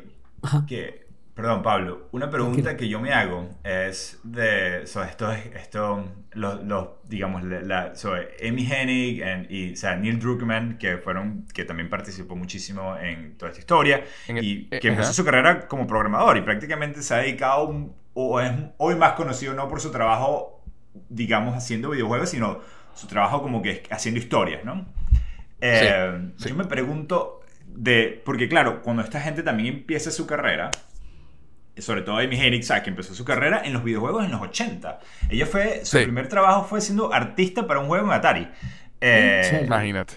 [0.67, 1.08] que-
[1.39, 6.87] perdón Pablo, una pregunta que yo me hago es de, sobre esto, esto los, los,
[7.05, 11.89] digamos, la, sobre Amy Hennig and- y o sea, Neil Druckmann, que fueron, que también
[11.89, 15.13] participó muchísimo en toda esta historia, el- y eh, que empezó ajá.
[15.13, 19.69] su carrera como programador y prácticamente se ha dedicado, o es hoy más conocido no
[19.69, 20.61] por su trabajo,
[21.07, 22.59] digamos, haciendo videojuegos, sino
[22.93, 24.85] su trabajo como que haciendo historias, ¿no?
[25.61, 26.49] Eh, sí.
[26.49, 30.69] Yo me pregunto de, porque claro, cuando esta gente también empieza su carrera,
[31.81, 32.83] sobre todo Amy Hennig, ¿sabes?
[32.83, 34.99] que empezó su carrera en los videojuegos en los 80.
[35.29, 36.03] Ella fue, su Sí.
[36.03, 38.47] primer trabajo fue siendo artista para un juego en Atari.
[39.01, 39.65] Eh, Sí.
[39.65, 40.15] Imagínate.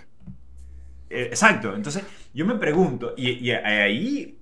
[1.11, 2.05] eh, exacto, entonces
[2.35, 4.39] yo me pregunto, y, y ahí,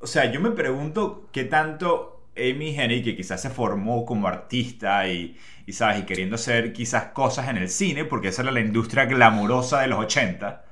[0.00, 5.06] o sea, yo me pregunto qué tanto Amy Hennig, que quizás se formó como artista
[5.08, 5.36] y,
[5.66, 6.00] y, ¿sabes?
[6.00, 9.88] Y queriendo hacer quizás cosas en el cine, porque esa era la industria glamorosa de
[9.88, 10.64] los 80.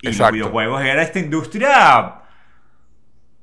[0.00, 0.24] Y Exacto.
[0.24, 2.21] los videojuegos era esta industria,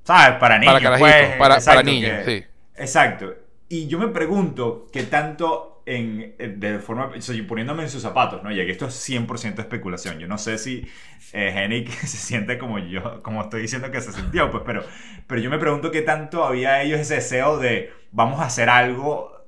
[0.03, 0.37] ¿sabes?
[0.39, 0.73] Para niños.
[0.73, 2.45] Para carajitos, pues, para, para exacto, niños, que- sí.
[2.75, 3.33] Exacto.
[3.67, 7.89] Y yo me pregunto qué tanto en, eh, de forma, o sea, yo poniéndome en
[7.89, 8.51] sus zapatos, ¿no?
[8.51, 10.19] Ya que esto es 100% especulación.
[10.19, 10.87] Yo no sé si
[11.33, 14.83] eh, Hennig se siente como yo, como estoy diciendo que se sintió, pues, pero,
[15.27, 19.38] pero yo me pregunto qué tanto había ellos ese deseo de, vamos a hacer algo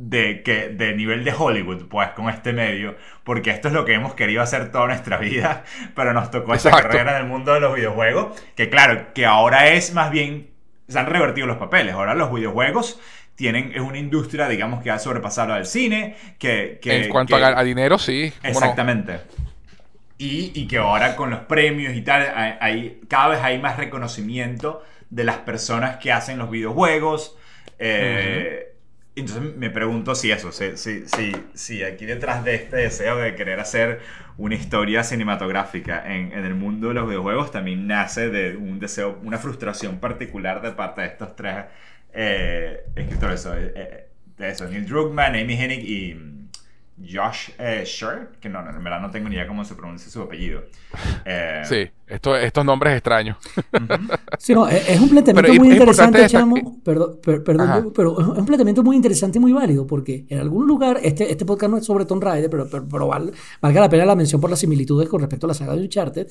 [0.00, 3.94] de, que, de nivel de Hollywood, pues, con este medio, porque esto es lo que
[3.94, 7.60] hemos querido hacer toda nuestra vida, pero nos tocó esa carrera en el mundo de
[7.60, 10.50] los videojuegos, que claro, que ahora es más bien,
[10.86, 13.00] se han revertido los papeles, ahora los videojuegos
[13.34, 16.78] tienen, es una industria, digamos, que ha sobrepasado al cine, que...
[16.82, 18.32] que en cuanto a, dinero, sí.
[18.42, 19.20] Exactamente.
[20.16, 22.26] Y, y, que ahora con los premios y tal,
[22.60, 27.36] hay, cada vez hay más reconocimiento de las personas que hacen los videojuegos.
[27.78, 28.72] Eh,
[29.20, 31.04] entonces me pregunto si eso, si, si,
[31.54, 34.00] si, aquí detrás de este deseo de querer hacer
[34.36, 39.38] una historia cinematográfica en, el mundo de los videojuegos también nace de un deseo, una
[39.38, 41.64] frustración particular de parte de estos tres
[42.12, 43.46] eh, escritores.
[43.54, 46.37] Eh, de eso, Neil Druckmann, Amy Hennig y
[47.00, 47.84] Josh eh,
[48.40, 50.62] que no, en verdad no tengo ni idea cómo se pronuncia su apellido.
[51.30, 53.36] Eh, sí, estos nombres extraños.
[54.38, 56.80] sí, no, es un planteamiento muy interesante, Chamo.
[56.82, 60.98] Perdón, perdón pero es un planteamiento muy interesante y muy válido, porque en algún lugar,
[61.02, 64.40] este, este podcast no es sobre Tomb Raider, pero, pero, valga la pena la mención
[64.40, 66.28] por las similitudes con respecto a la saga de Uncharted,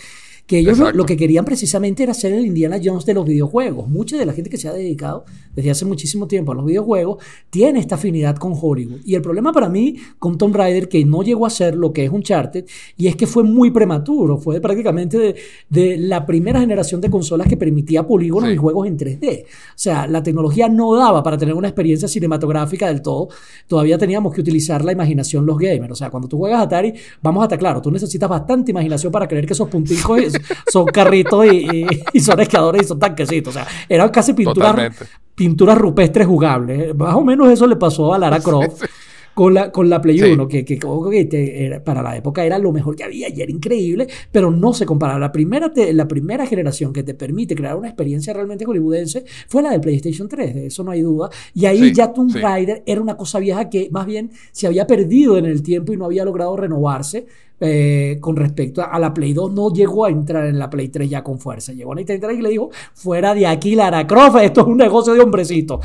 [0.48, 3.88] que ellos lo, que querían precisamente era ser el Indiana Jones de los videojuegos.
[3.88, 7.24] Mucha de la gente que se ha dedicado desde hace muchísimo tiempo a los videojuegos
[7.52, 9.02] tiene esta afinidad con Hollywood.
[9.06, 12.06] Y el problema para mí con Tomb Raider que no llegó a ser lo que
[12.06, 12.66] es Uncharted
[12.98, 15.36] y es que fue muy prematuro, fue prácticamente
[15.70, 19.44] de, la primera generación de consolas que permitía polígonos y juegos en 3D.
[19.44, 23.30] O sea, la tecnología no daba para tener una experiencia cinematográfica del todo,
[23.68, 25.92] todavía teníamos que utilizar la imaginación los gamers.
[25.92, 29.28] O sea, cuando tú juegas Atari, vamos a estar claro, tú necesitas bastante imaginación para
[29.28, 30.20] creer que esos punticos
[30.72, 33.56] son carritos y, son esquiadores y son tanquecitos.
[33.56, 34.94] O sea, eran casi pinturas,
[35.36, 36.96] pinturas rupestres jugables.
[36.96, 38.84] Más o menos eso le pasó a Lara Croft
[39.38, 40.80] con la, con la Play 1, que, que,
[41.86, 45.20] para la época era lo mejor que había y era increíble, pero no se compara.
[45.20, 49.70] La primera, la primera generación que te permite crear una experiencia realmente hollywoodense fue la
[49.70, 51.30] de PlayStation 3, de eso no hay duda.
[51.54, 55.38] Y ahí ya Tomb Raider era una cosa vieja que más bien se había perdido
[55.38, 57.28] en el tiempo y no había logrado renovarse.
[57.60, 61.10] Eh, con respecto a, la Play 2, no llegó a entrar en la Play 3
[61.10, 61.74] ya con fuerza.
[61.74, 65.14] Llegó a Nintendo y le dijo: Fuera de aquí, Lara Croft, esto es un negocio
[65.14, 65.80] de hombrecito.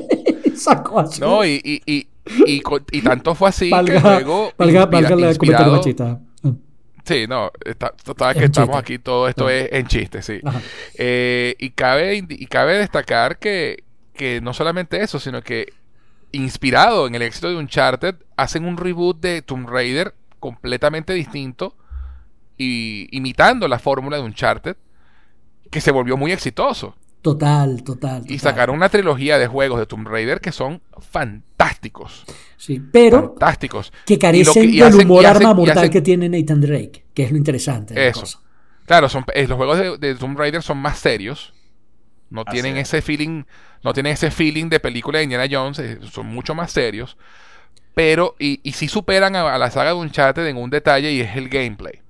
[0.54, 1.20] Sacó así.
[1.20, 2.06] No, y, y y,
[2.46, 4.52] y tanto fue así que luego.
[4.58, 6.20] Valga, machista.
[7.04, 7.94] Sí, no, está,
[8.34, 10.40] que estamos aquí, todo esto es en chiste, sí.
[10.98, 15.72] Eh, y, cabe, y cabe destacar que, que no solamente eso, sino que
[16.32, 21.76] inspirado en el éxito de Uncharted, hacen un reboot de Tomb Raider completamente distinto
[22.58, 24.76] y imitando la fórmula de Uncharted,
[25.70, 26.96] que se volvió muy exitoso.
[27.26, 32.24] Total, total, Y sacaron una trilogía de juegos de Tomb Raider que son fantásticos.
[32.56, 33.92] Sí, pero fantásticos.
[34.06, 37.94] que carecen del humor arma mortal que tiene Nathan Drake, que es lo interesante.
[37.94, 38.40] De Eso.
[38.84, 41.52] Claro, son, eh, los juegos de, Tomb Raider son más serios.
[42.30, 43.42] No tienen ese feeling,
[43.82, 47.16] no tienen ese feeling de película de Indiana Jones, eh, son mucho más serios.
[47.96, 51.22] Pero, y, y sí superan a, a la saga de Uncharted en un detalle y
[51.22, 52.05] es el gameplay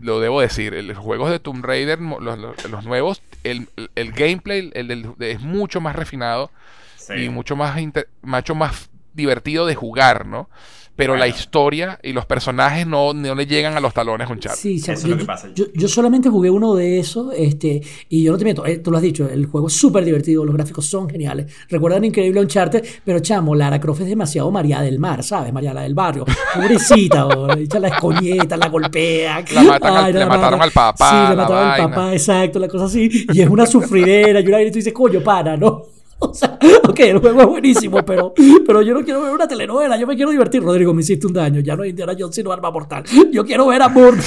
[0.00, 3.68] lo debo decir, los juegos de Tomb Raider, los, nuevos, el,
[4.12, 6.50] gameplay es mucho más refinado
[7.16, 7.80] y mucho más,
[8.22, 10.48] mucho más divertido de jugar, ¿no?
[11.00, 14.54] Pero la historia y los personajes no, no le llegan a los talones un chat.
[14.54, 15.48] Sí, Eso es lo que pasa.
[15.54, 17.80] Yo, solamente jugué uno de esos, este,
[18.10, 20.44] y yo no te miento, eh, tú lo has dicho, el juego es súper divertido,
[20.44, 21.50] los gráficos son geniales.
[21.70, 25.54] Recuerdan increíble Uncharted, pero chamo, Lara Croft es demasiado María del Mar, ¿sabes?
[25.54, 26.26] María la del barrio.
[26.54, 27.26] Pobrecita,
[27.58, 29.42] echa la escoñeta, la golpea.
[29.54, 31.08] La matan le mataron al papá.
[31.08, 33.26] Sí, le mataron al papá, exacto, la cosa así.
[33.32, 35.82] Y es una sufridera, y una y tú dices, coño, para, ¿no?
[36.20, 38.34] O sea, ok, el juego es buenísimo, pero,
[38.66, 40.62] pero yo no quiero ver una telenovela, yo me quiero divertir.
[40.62, 43.04] Rodrigo, me hiciste un daño, ya no es Indiana Jones sino Arma Mortal.
[43.32, 44.14] Yo quiero ver amor.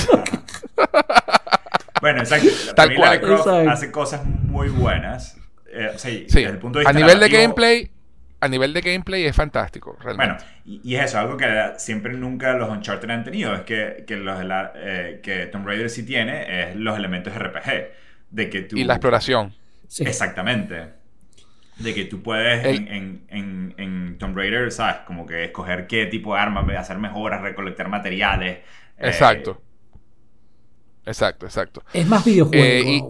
[2.01, 2.49] bueno, exacto.
[2.75, 3.69] Tal cual.
[3.69, 5.37] hace cosas muy buenas.
[5.71, 7.91] Eh, sí, Desde el punto de vista a nivel de gameplay,
[8.39, 10.43] a nivel de gameplay es fantástico, realmente.
[10.65, 14.17] Bueno, y, es eso, algo que siempre nunca los Uncharted han tenido, es que, que,
[14.17, 14.39] los
[14.75, 18.01] eh, que Tomb Raider sí tiene es los elementos RPG.
[18.31, 18.77] De que tú...
[18.77, 19.53] Y la exploración.
[19.99, 21.02] Exactamente
[21.77, 24.97] de que tú puedes en, en, en, Tomb Raider, ¿sabes?
[25.07, 28.59] Como que escoger qué tipo de armas, hacer mejoras, recolectar materiales.
[28.97, 29.61] Eh, exacto.
[31.05, 31.83] Exacto, exacto.
[31.93, 32.57] Es más videojuego.
[32.59, 33.03] Eh,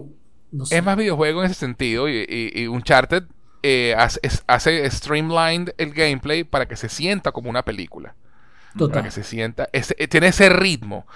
[0.70, 2.08] es más videojuego en ese sentido.
[2.08, 3.24] Y, y, Uncharted
[3.62, 8.14] eh, hace, hace streamlined el gameplay para que se sienta como una película.
[8.76, 9.68] Para que se sienta.
[10.10, 11.06] tiene ese ritmo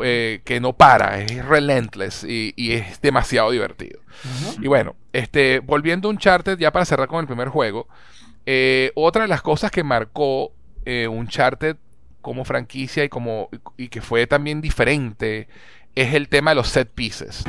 [0.00, 4.00] que no para, es relentless y, y es demasiado divertido.
[4.60, 7.88] Y bueno, este, volviendo a Uncharted, ya para cerrar con el primer juego,
[8.46, 10.52] eh, otra de las cosas que marcó
[10.84, 11.76] eh, Uncharted
[12.20, 15.48] como franquicia y, como, y que fue también diferente
[15.94, 17.44] es el tema de los set pieces.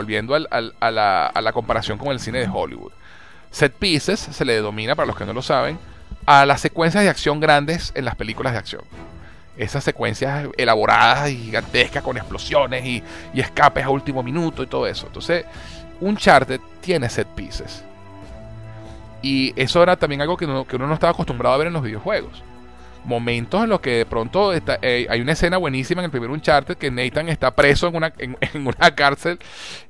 [0.00, 2.92] Volviendo a, la, comparación con el cine de Hollywood.
[3.50, 5.78] Set pieces se le denomina, para los que no lo saben,
[6.24, 8.82] a las secuencias de acción grandes en las películas de acción.
[9.58, 13.02] Esas secuencias elaboradas y gigantescas con explosiones y,
[13.34, 15.06] escapes a último minuto y todo eso.
[15.06, 15.44] Entonces,
[16.00, 17.84] Uncharted tiene set pieces.
[19.20, 21.74] Y eso era también algo que uno, que uno no estaba acostumbrado a ver en
[21.74, 22.42] los videojuegos.
[23.04, 26.30] Momentos en los que de pronto está- eh, hay una escena buenísima en el primer
[26.30, 28.36] Uncharted que Nathan está preso en una, en,
[28.66, 29.38] una cárcel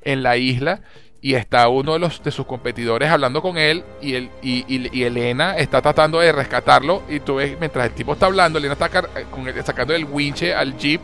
[0.03, 0.81] en la isla
[1.23, 5.81] y está uno de los de sus competidores hablando con él y, y, Elena está
[5.81, 9.47] tratando de rescatarlo y tú ves mientras el tipo está hablando Elena está eh, con
[9.47, 11.01] el- sacando el winche al jeep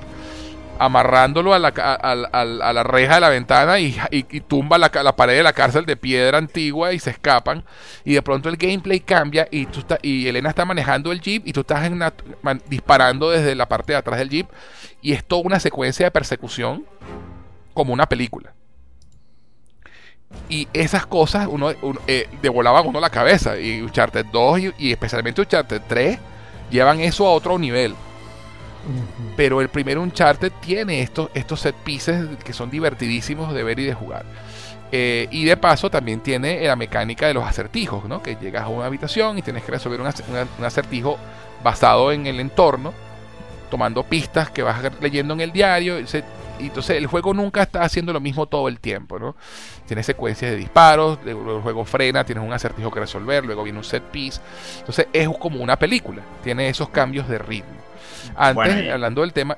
[0.80, 4.92] amarrándolo a la, a, a- a- la reja de la ventana y, y- tumba la,
[5.04, 7.64] la pared de la cárcel de piedra antigua y se escapan.
[8.06, 11.54] Y de pronto el gameplay cambia y tú y Elena está manejando el jeep y
[11.54, 11.90] tú estás
[12.70, 14.48] disparando desde la parte de atrás del jeep.
[15.02, 16.86] Y es toda una secuencia de persecución
[17.74, 18.54] como una película.
[20.50, 23.58] Y esas cosas uno, uno, eh, de volaban uno la cabeza.
[23.60, 26.20] Y Uncharted 2 y, y especialmente Uncharted 3
[26.70, 27.96] llevan eso a otro nivel
[29.36, 33.86] Pero el primer Uncharted tiene estos, estos set pieces que son divertidísimos de ver y
[33.86, 34.26] de jugar.
[34.92, 38.24] Eh, y de paso también tiene la mecánica de los acertijos, ¿no?
[38.24, 40.08] Que llegas a una habitación y tienes que resolver un,
[40.66, 41.18] acertijo
[41.62, 42.94] basado en el entorno,
[43.70, 45.98] tomando pistas que vas leyendo en el diario.
[45.98, 49.36] entonces el juego nunca está haciendo lo mismo todo el tiempo, ¿no?
[49.86, 53.84] Tiene secuencias de disparos, el juego frena, tienes un acertijo que resolver, luego viene un
[53.84, 54.40] set piece.
[54.80, 57.87] Entonces es como una película, tiene esos cambios de ritmo.
[58.36, 59.58] Antes, Bueno, y- hablando del tema...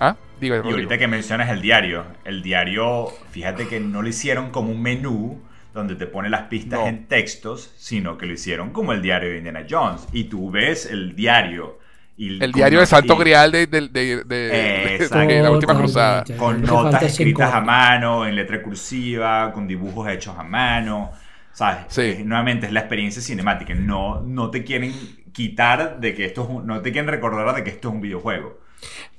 [0.00, 0.70] Ah, Y Rodrigo.
[0.76, 5.40] ahorita que mencionas el diario, el diario, fíjate que no lo hicieron como un menú
[5.72, 6.86] donde te pone las pistas No.
[6.86, 10.06] en textos, sino que lo hicieron como el diario de Indiana Jones.
[10.12, 11.78] Y tú ves el diario.
[12.18, 15.18] Y El diario de Santo y- Grial de, de- de- de- Exacto.
[15.28, 16.24] de la última cruzada.
[16.38, 21.10] Con notas escritas a mano, en letra cursiva, con dibujos hechos a mano.
[21.52, 21.84] ¿Sabes?
[21.88, 22.22] Sí.
[22.24, 23.74] Nuevamente es la experiencia cinemática.
[23.74, 24.94] No, no te quieren
[25.36, 28.00] quitar de que esto es un- no te quieren recordar de que esto es un
[28.00, 28.58] videojuego.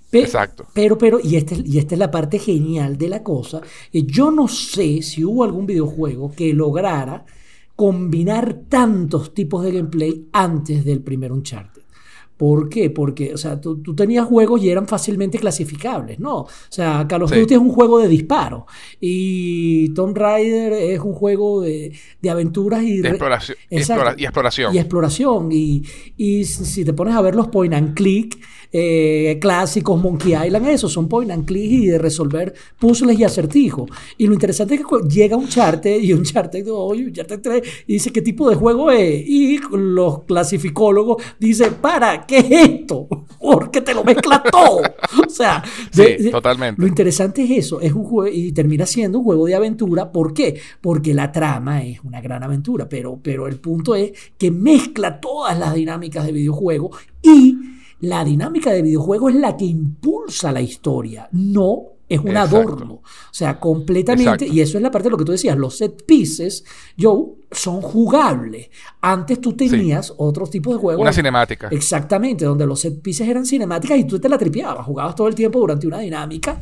[0.09, 0.65] Pe- Exacto.
[0.73, 3.61] Pero, pero, y esta, es- y esta es la parte genial de la cosa.
[3.93, 7.25] eh, Yo no sé si hubo algún videojuego que lograra
[7.75, 11.83] combinar tantos tipos de gameplay antes del primer Uncharted.
[12.37, 12.91] ¿Por qué?
[12.91, 16.41] Porque, o sea, tú, tú tenías juegos y eran fácilmente clasificables, ¿no?
[16.41, 17.39] O sea, Call of Sí.
[17.39, 18.67] Duty es un juego de disparo
[19.01, 22.97] y Tomb Raider es un juego de, de aventuras y...
[22.99, 24.75] de exploración, explora- y exploración.
[24.75, 25.49] y exploración.
[25.51, 25.83] Y,
[26.15, 28.37] y si te pones a ver los point and click
[28.71, 33.89] eh, clásicos, Monkey Island, esos son point and click y de resolver puzzles y acertijos.
[34.17, 37.41] Y lo interesante es que llega un charter y un charter 2 y un charter
[37.41, 39.23] 3 y dice qué tipo de juego es.
[39.27, 43.07] Y los clasificólogos dicen, para, ¿qué es esto?
[43.39, 44.81] Porque te lo mezcla todo.
[45.27, 46.81] O sea, Sí, totalmente.
[46.81, 50.11] Lo interesante es eso, es un juego y termina siendo un juego de aventura.
[50.11, 50.59] ¿Por qué?
[50.81, 55.57] Porque la trama es una gran aventura, pero, pero el punto es que mezcla todas
[55.57, 56.91] las dinámicas de videojuego
[57.21, 57.55] y
[58.01, 62.57] la dinámica de videojuego es la que impulsa la historia, no es un Exacto.
[62.57, 62.93] adorno.
[62.93, 64.53] O sea, completamente, Exacto.
[64.53, 66.63] y eso es la parte de lo que tú decías, los set pieces,
[66.97, 68.69] Joe, son jugables.
[69.01, 71.01] Antes tú tenías otros tipos de juegos.
[71.01, 71.67] Una cinemática.
[71.69, 75.35] Exactamente, donde los set pieces eran cinemáticas y tú te la tripeabas, jugabas todo el
[75.35, 76.61] tiempo durante una dinámica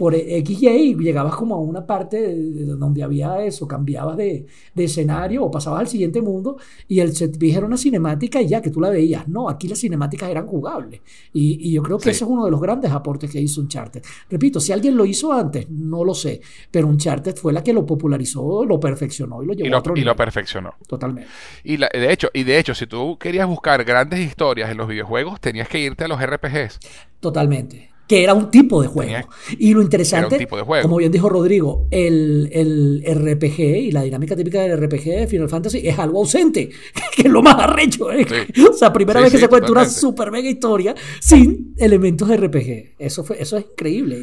[0.00, 4.46] por X y llegabas como a una parte de- de donde había eso, cambiabas de,
[4.74, 6.56] de escenario o pasabas al siguiente mundo
[6.88, 9.28] y el set piece era una cinemática y ya que tú la veías.
[9.28, 11.02] No, aquí las cinemáticas eran jugables
[11.34, 12.10] y, y yo creo que Sí.
[12.12, 14.02] ese es uno de los grandes aportes que hizo Uncharted.
[14.30, 16.40] Repito, si alguien lo hizo antes, no lo sé,
[16.70, 19.94] pero Uncharted fue la que lo popularizó, lo perfeccionó y lo llevó Y a otro
[19.94, 20.76] y lo perfeccionó.
[20.86, 21.28] Totalmente.
[21.62, 24.88] Y la- de hecho, y de hecho, si tú querías buscar grandes historias en los
[24.88, 26.80] videojuegos, tenías que irte a los RPGs.
[27.20, 27.89] Totalmente.
[28.10, 29.08] Que era un tipo de juego.
[29.08, 30.82] Tenía- Y lo interesante, Era un tipo de juego.
[30.82, 35.48] como bien dijo Rodrigo, el, el RPG y la dinámica típica del RPG de Final
[35.48, 36.70] Fantasy es algo ausente,
[37.14, 38.10] que es lo más arrecho.
[38.10, 38.26] ¿eh?
[38.28, 38.62] Sí.
[38.68, 42.26] O sea, primera Sí, vez que sí, se cuenta una super mega historia sin elementos
[42.26, 42.94] de RPG.
[42.98, 44.18] Eso, fue, eso es increíble.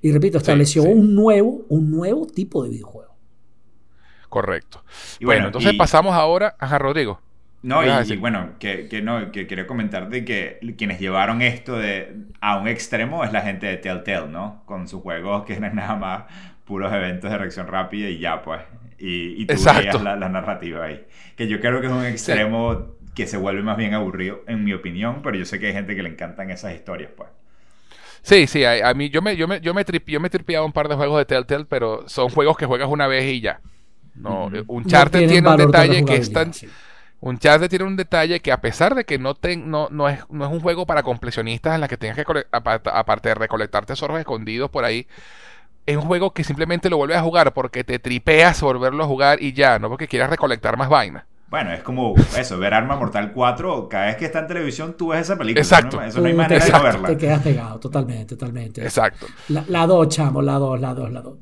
[0.00, 0.88] Y, y repito, estableció sí.
[0.88, 3.14] un nuevo, un nuevo tipo de videojuego.
[4.30, 4.82] Correcto.
[5.20, 7.20] Y bueno, bueno, entonces y- pasamos ahora a Rodrigo.
[7.62, 8.18] No, ¿Qué vas a y, y decir?
[8.18, 12.68] bueno, que, que no, que quería comentar de que quienes llevaron esto de, a un
[12.68, 14.62] extremo es la gente de Telltale, ¿no?
[14.66, 16.24] Con sus juegos que eran nada más
[16.64, 18.62] puros eventos de reacción rápida y ya, pues.
[18.98, 21.04] Y, y tú veías la, la narrativa ahí.
[21.36, 24.72] Que yo creo que es un extremo que se vuelve más bien aburrido, en mi
[24.72, 27.30] opinión, pero yo sé que hay gente que le encantan esas historias, pues.
[28.22, 30.28] Sí, sí, a, a mí yo me, yo me, yo me, trip- yo me
[30.64, 33.60] un par de juegos de Telltale, pero son juegos que juegas una vez y ya.
[34.14, 34.50] No,
[34.84, 36.74] No tienen tiene un detalle que es tan, sí.
[37.20, 40.44] Uncharted tiene un detalle que a pesar de que no, te- no, no, es, no
[40.44, 44.70] es un juego para completionistas en la que tengas que, aparte, de recolectar tesoros escondidos
[44.70, 45.06] por ahí,
[45.86, 49.42] es un juego que simplemente lo vuelves a jugar porque te tripeas volverlo a jugar
[49.42, 51.26] y ya, no porque quieras recolectar más vaina.
[51.48, 55.08] Bueno, es como eso, ver Arma Mortal 4, cada vez que está en televisión tú
[55.08, 55.62] ves esa película.
[55.62, 56.02] Exacto.
[56.02, 57.08] Eso no, hay manera de no verla.
[57.08, 58.82] Te quedas pegado, totalmente, totalmente.
[58.82, 59.26] Exacto.
[59.48, 61.38] La 2, chamo, la 2, la 2, la 2.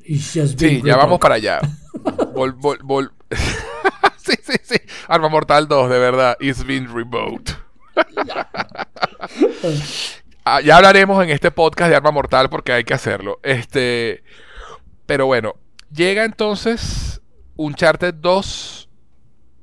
[0.57, 1.59] Sí, ya vamos para allá.
[2.33, 3.11] Vol, vol, vol.
[4.25, 4.75] sí, sí, sí.
[5.07, 6.37] Arma Mortal 2, de verdad.
[6.39, 7.51] It's been reboot.
[10.47, 13.39] Ah, ya hablaremos en este podcast de Arma Mortal porque hay que hacerlo.
[13.41, 14.23] Este,
[15.07, 15.55] pero bueno,
[15.91, 17.19] llega entonces
[17.55, 18.87] Uncharted 2,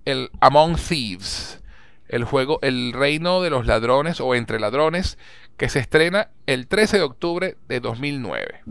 [0.06, 1.62] el Among Thieves,
[2.08, 5.18] el juego El Reino de los Ladrones o Entre Ladrones,
[5.56, 8.62] que se estrena el 13 de octubre de 2009.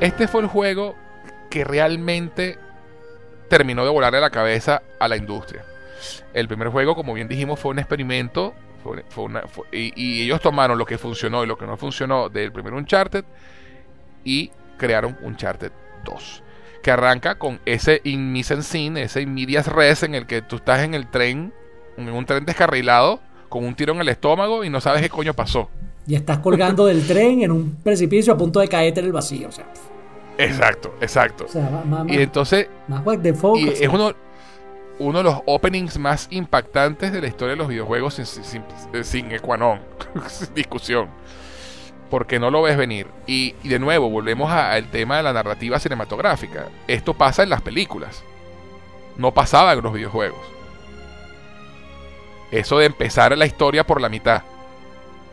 [0.00, 0.94] Este fue el juego
[1.48, 2.58] que realmente
[3.48, 5.64] terminó de volarle la cabeza a la industria.
[6.34, 8.54] El primer juego, como bien dijimos, fue un experimento.
[9.72, 13.24] y, ellos tomaron lo que funcionó y lo que no funcionó del primer Uncharted
[14.22, 15.72] y crearon Uncharted
[16.04, 16.42] 2.
[16.82, 20.82] Que arranca con ese in scene, ese in medias res en el que tú estás
[20.82, 21.54] en el tren,
[21.96, 25.32] en un tren descarrilado, con un tiro en el estómago y no sabes qué coño
[25.32, 25.70] pasó.
[26.06, 29.48] Y estás colgando del tren en un precipicio a punto de caerte en el vacío.
[29.48, 29.66] O sea.
[30.38, 31.46] Exacto, exacto.
[32.08, 32.68] y entonces.
[33.56, 34.12] y es uno,
[34.98, 38.62] uno de los openings más impactantes de la historia de los videojuegos sin, sin,
[39.02, 39.80] sin ecuanón,
[40.28, 41.08] sin discusión.
[42.10, 43.08] Porque no lo ves venir.
[43.26, 46.68] Y, de nuevo, volvemos al tema de la narrativa cinematográfica.
[46.86, 48.22] Esto pasa en las películas.
[49.16, 50.38] No pasaba en los videojuegos.
[52.52, 54.42] Eso de empezar la historia por la mitad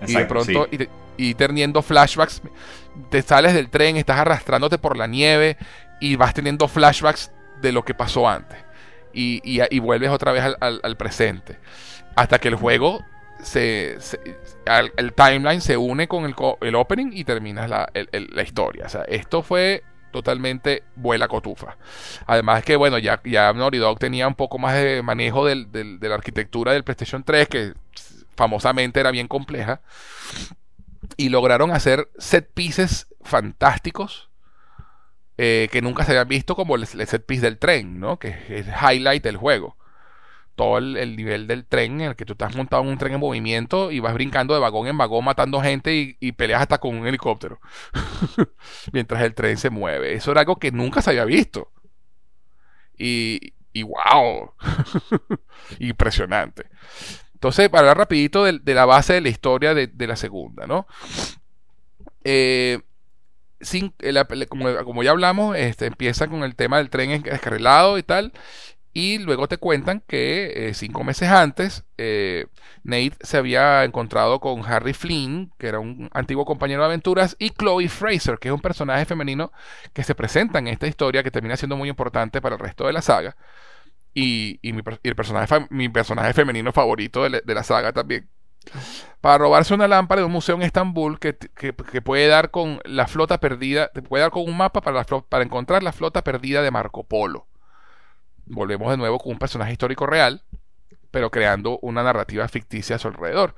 [0.07, 0.67] y de pronto
[1.17, 2.41] y, teniendo flashbacks,
[3.09, 5.57] te sales del tren, estás arrastrándote por la nieve
[5.99, 7.31] y vas teniendo flashbacks
[7.61, 8.57] de lo que pasó antes.
[9.13, 11.59] Y, y, vuelves otra vez al, presente.
[12.15, 13.05] Hasta que el juego
[13.43, 13.97] se,
[14.65, 18.85] el timeline se une con el, el opening y terminas la, la, historia.
[18.87, 21.77] O sea, esto fue totalmente vuela cotufa.
[22.25, 26.09] Además que, bueno, ya, ya Naughty Dog tenía un poco más de manejo del, de
[26.09, 27.73] la arquitectura del PlayStation 3, que
[28.35, 29.81] famosamente era bien compleja.
[31.17, 34.29] Y lograron hacer set pieces fantásticos
[35.37, 38.19] eh, que nunca se habían visto, como el, set piece del tren, ¿no?
[38.19, 39.77] Que es el highlight del juego.
[40.55, 43.19] Todo el, nivel del tren en el que tú estás montado en un tren en
[43.19, 47.07] movimiento y vas brincando de vagón en vagón matando gente y, peleas hasta con un
[47.07, 47.59] helicóptero
[48.93, 50.13] mientras el tren se mueve.
[50.13, 51.71] Eso era algo que nunca se había visto.
[52.95, 54.53] Y, y wow,
[55.79, 56.69] impresionante.
[57.43, 60.87] Entonces, para hablar rapidito de, la base de la historia de, la segunda, ¿no?
[62.23, 62.79] Eh,
[64.47, 68.31] como, ya hablamos, este, empieza con el tema del tren descarrilado y tal.
[68.93, 72.45] Y luego te cuentan que eh, cinco meses antes, eh,
[72.83, 77.49] Nate se había encontrado con Harry Flynn, que era un antiguo compañero de aventuras, y
[77.49, 79.51] Chloe Fraser, que es un personaje femenino
[79.91, 82.93] que se presenta en esta historia que termina siendo muy importante para el resto de
[82.93, 83.35] la saga
[84.13, 88.29] y, mi, el personaje, mi personaje femenino favorito de, la saga también.
[89.19, 91.33] Para robarse una lámpara de un museo en Estambul que,
[92.03, 95.91] puede dar con la flota perdida, puede dar con un mapa para, para encontrar la
[95.91, 97.47] flota perdida de Marco Polo.
[98.45, 100.43] Volvemos de nuevo con un personaje histórico real,
[101.11, 103.55] pero creando una narrativa ficticia a su alrededor.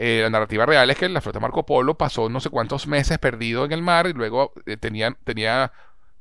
[0.00, 3.18] Eh, la narrativa real es que la flota Marco Polo pasó no sé cuántos meses
[3.18, 5.72] perdido en el mar y luego eh, tenía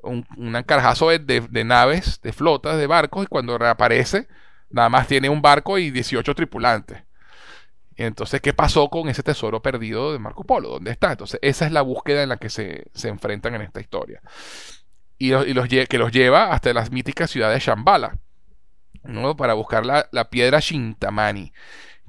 [0.07, 4.27] un, un de, naves, de flotas, de barcos, y cuando reaparece,
[4.69, 7.03] nada más tiene un barco y 18 tripulantes.
[7.95, 10.69] Entonces, ¿qué pasó con ese tesoro perdido de Marco Polo?
[10.69, 11.11] ¿Dónde está?
[11.11, 14.21] Entonces, esa es la búsqueda en la que se, enfrentan en esta historia.
[15.17, 18.19] Y, los, que los lleva hasta las míticas ciudades de Shambhala,
[19.03, 19.35] ¿no?
[19.35, 21.53] para buscar la, la piedra Shintamani,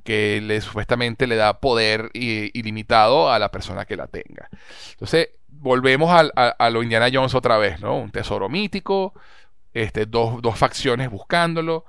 [0.05, 4.49] que le, supuestamente le da poder ilimitado a la persona que la tenga.
[4.93, 5.31] Entonces,
[5.61, 7.97] volvemos a, lo Indiana Jones otra vez, ¿no?
[7.97, 9.15] Un tesoro mítico,
[9.73, 11.85] este, dos, facciones buscándolo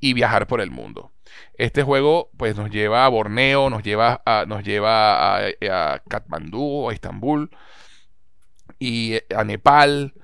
[0.00, 1.12] y viajar por el mundo.
[1.54, 6.88] Este juego pues nos lleva a Borneo, nos lleva a, nos lleva a, a Katmandú,
[6.88, 7.50] a Estambul
[8.78, 10.14] y eh, a Nepal.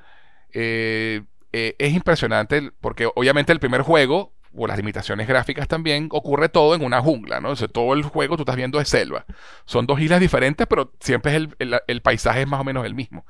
[0.52, 6.48] Eh, eh, es impresionante porque obviamente el primer juego o las limitaciones gráficas también, ocurre
[6.48, 7.50] todo en una jungla, ¿no?
[7.50, 9.24] O todo el juego tú estás viendo es selva.
[9.64, 11.48] Son dos islas diferentes, pero siempre es
[11.86, 13.26] el, paisaje es más o menos el mismo.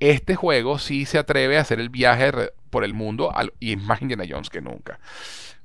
[0.00, 2.32] Este juego sí se atreve a hacer el viaje
[2.70, 4.98] por el mundo y es más Indiana Jones que nunca.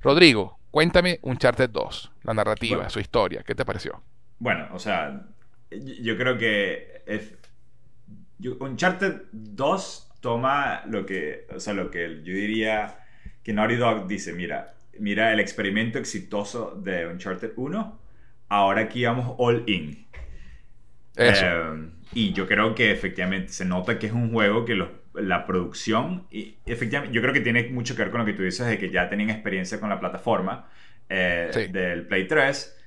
[0.00, 4.02] Rodrigo, cuéntame Uncharted 2, la narrativa, su historia, ¿qué te pareció?
[4.38, 5.26] Bueno, o sea,
[5.70, 7.34] yo creo que es,
[8.60, 12.98] Uncharted 2 toma lo que, o sea, lo que yo diría
[13.42, 18.00] que Naughty Dog dice, mira, mira el experimento exitoso de Uncharted 1,
[18.48, 20.06] ahora aquí vamos all in.
[21.16, 24.82] Eh, y yo creo que efectivamente se nota que es un juego que
[25.14, 28.42] la producción, y efectivamente, yo creo que tiene mucho que ver con lo que tú
[28.42, 30.68] dices de que ya tenían experiencia con la plataforma
[31.08, 32.81] eh, del Play 3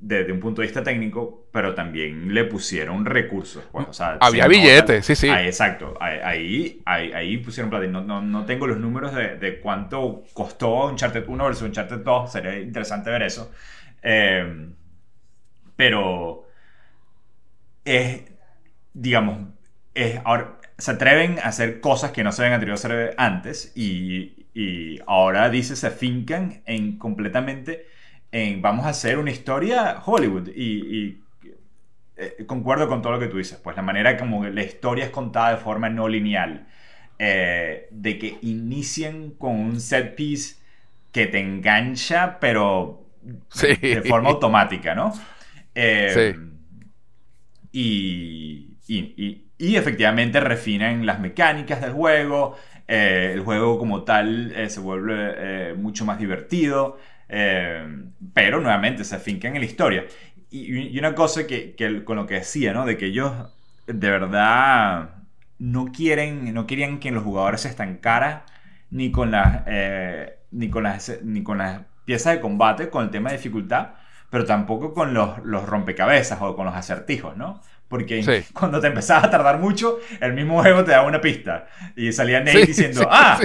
[0.00, 3.62] desde un punto de vista técnico, pero también le pusieron recursos.
[3.70, 5.28] Pues, Había billetes, sí, sí.
[5.28, 7.86] Ahí, exacto, ahí, ahí, ahí, pusieron plata.
[7.86, 12.32] No, no, no, tengo los números de, de, cuánto costó Uncharted 1 versus Uncharted 2,
[12.32, 13.52] sería interesante ver eso.
[14.02, 14.68] Eh,
[15.76, 16.46] pero
[17.84, 18.22] es,
[18.94, 19.48] digamos,
[19.94, 23.72] es, ahora, se atreven a hacer cosas que no se habían atrevido a hacer antes
[23.76, 27.86] y, y ahora dice se fincan en completamente
[28.58, 30.48] vamos a hacer una historia Hollywood.
[30.54, 31.20] Y,
[32.16, 35.10] eh, concuerdo con todo lo que tú dices, pues la manera como la historia es
[35.10, 36.66] contada de forma no lineal,
[37.18, 40.56] eh, de que inicien con un set piece
[41.12, 43.06] que te engancha, pero
[43.62, 45.14] de forma automática, ¿no?
[45.74, 46.40] Eh, sí.
[47.72, 48.76] Y,
[49.56, 52.56] y, efectivamente refinan las mecánicas del juego,
[52.86, 56.98] el juego como tal se vuelve mucho más divertido.
[57.32, 57.86] Eh,
[58.34, 60.04] pero nuevamente se afincan en la historia.
[60.50, 62.84] Y, una cosa que, con lo que decía, ¿no?
[62.84, 63.32] De que ellos
[63.86, 65.10] de verdad
[65.58, 68.42] no quieren, no querían que los jugadores se estancaran
[68.90, 73.10] ni con las, eh, ni con las, ni con las piezas de combate, con el
[73.10, 73.90] tema de dificultad,
[74.30, 77.60] pero tampoco con los, los rompecabezas o con los acertijos, ¿no?
[77.86, 81.66] Porque cuando te empezabas a tardar mucho, el mismo juego te daba una pista.
[81.94, 83.40] Y salía Nate diciendo, ah,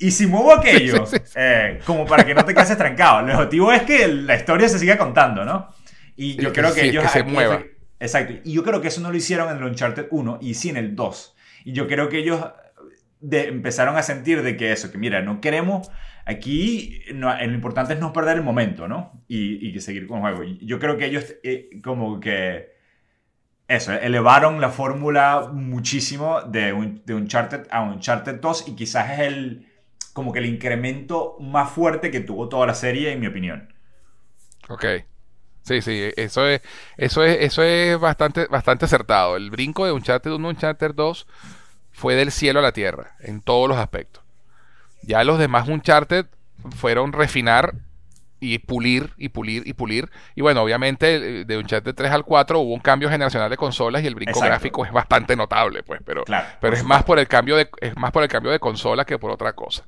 [0.00, 1.04] y si muevo aquello,
[1.36, 3.20] eh, como para que no te quedes trancado.
[3.20, 5.68] El objetivo es que la historia se siga contando, ¿no?
[6.16, 7.04] Y yo creo que, ellos...
[7.04, 7.62] Que se mueva.
[8.00, 8.34] Exacto.
[8.42, 10.78] Y yo creo que eso no lo hicieron en el Uncharted 1 y sí en
[10.78, 11.36] el 2.
[11.66, 12.42] Y yo creo que ellos
[13.20, 15.90] empezaron a sentir de que eso, que mira, no queremos...
[16.26, 19.24] Aquí no, lo importante es no perder el momento, ¿no?
[19.26, 20.58] Y, y seguir con el juego.
[20.60, 22.78] Yo creo que ellos eh, como que...
[23.68, 29.20] Eso, elevaron la fórmula muchísimo de, un, de Uncharted a Uncharted 2 y quizás es
[29.20, 29.69] el
[30.20, 33.72] como que el incremento más fuerte que tuvo toda la serie, en mi opinión.
[34.68, 34.84] Ok.
[35.62, 36.60] Sí, sí, eso es,
[36.98, 39.38] eso es, eso es bastante, bastante acertado.
[39.38, 41.26] El brinco de Uncharted 1 Uncharted 2
[41.90, 44.22] fue del cielo a la tierra, en todos los aspectos.
[45.00, 46.26] Ya los demás Uncharted
[46.76, 47.76] fueron refinar
[48.40, 50.10] y pulir y pulir y pulir.
[50.34, 53.56] Y bueno, obviamente de un chat de 3 al 4 hubo un cambio generacional de
[53.56, 56.24] consolas y el brinco gráfico es bastante notable, pues, pero,
[56.60, 59.18] pero es más por el cambio de es más por el cambio de consola que
[59.18, 59.84] por otra cosa.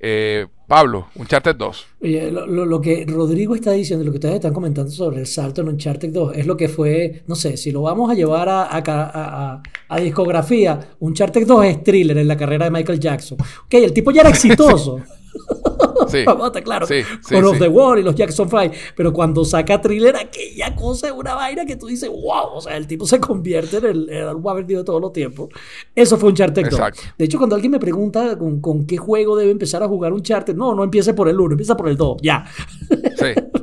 [0.00, 1.86] Eh, Pablo, Uncharted 2.
[2.02, 5.68] Oye, lo, que Rodrigo está diciendo, lo que ustedes están comentando sobre el salto en
[5.68, 8.82] Uncharted 2, es lo que fue, no sé, si lo vamos a llevar a, a,
[8.84, 13.38] a, a discografía, Uncharted 2 es thriller en la carrera de Michael Jackson.
[13.40, 15.00] Ok, el tipo ya era exitoso.
[16.08, 16.24] Sí,
[16.62, 16.86] claro.
[17.28, 18.74] con los The Wall y los Jackson 5.
[18.94, 22.76] Pero cuando saca thriller, aquella cosa es una vaina que tú dices, wow, o sea,
[22.76, 25.48] el tipo se convierte en el, el álbum más vendido de todos los tiempos.
[25.94, 26.80] Eso fue un Charter 2.
[27.18, 30.22] De hecho, cuando alguien me pregunta con, con, qué juego debe empezar a jugar un
[30.22, 32.44] Charter, no, no empiece por el 1, empieza por el 2, ya.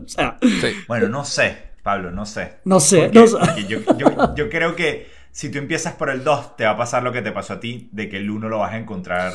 [0.06, 0.68] Sí.
[0.88, 2.56] Bueno, no sé, Pablo, no sé.
[2.66, 3.38] No sé, no sé.
[3.68, 7.04] Yo, yo, yo creo que si tú empiezas por el 2, te va a pasar
[7.04, 9.34] lo que te pasó a ti, de que el 1 lo vas a encontrar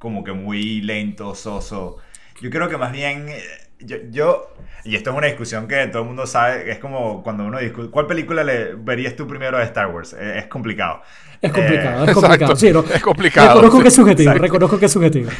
[0.00, 1.98] como que muy lento, soso.
[2.40, 3.42] Yo creo que más bien, eh,
[3.80, 7.44] yo, yo, y esto es una discusión que todo el mundo sabe, es como cuando
[7.44, 10.16] uno discute, ¿cuál película le verías tú primero de Star Wars?
[10.18, 11.02] Eh, es, complicado.
[11.42, 12.56] Es complicado, es complicado.
[12.56, 13.48] sí, Es complicado.
[13.60, 15.30] Reconozco que es subjetivo, reconozco que es subjetivo.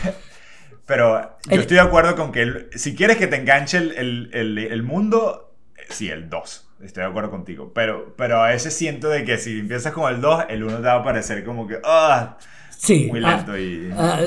[0.85, 4.83] Pero yo estoy de acuerdo con que si quieres que te enganche el, el, el,
[4.83, 6.69] mundo, eh, sí, el 2.
[6.83, 7.73] Estoy de acuerdo contigo.
[7.75, 10.83] Pero, pero a veces siento de que si empiezas con el 2, el 1 te
[10.83, 11.79] va a parecer como que...
[11.83, 12.37] ¡ah!
[12.81, 13.09] Sí.
[13.11, 13.91] Muy lento y...
[13.93, 14.23] Ah,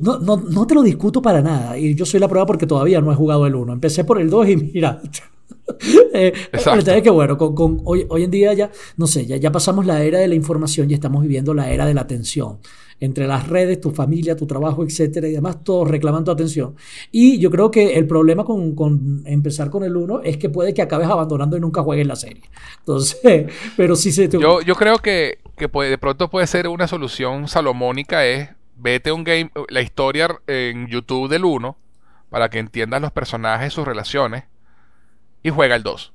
[0.00, 1.78] no, no, no, te lo discuto para nada.
[1.78, 3.72] Y yo soy la prueba porque todavía no he jugado el 1.
[3.72, 5.00] Empecé por el 2 y mira.
[6.12, 9.50] eh, es que bueno, con, con, hoy, hoy en día ya, no sé, ya, ya
[9.50, 12.58] pasamos la era de la información y estamos viviendo la era de la atención
[13.00, 16.76] entre las redes, tu familia, tu trabajo, etcétera, y demás, todos reclaman tu atención.
[17.10, 20.74] Y yo creo que el problema con, con empezar con el 1 es que puede
[20.74, 22.42] que acabes abandonando y nunca juegues la serie.
[22.78, 23.46] Entonces,
[23.76, 24.28] pero sí se...
[24.28, 28.50] Yo, yo creo que, que puede, de pronto puede ser una solución salomónica es
[28.80, 31.76] vete un game, la historia en YouTube del 1
[32.30, 34.44] para que entiendas los personajes, sus relaciones
[35.42, 36.12] y juega el 2.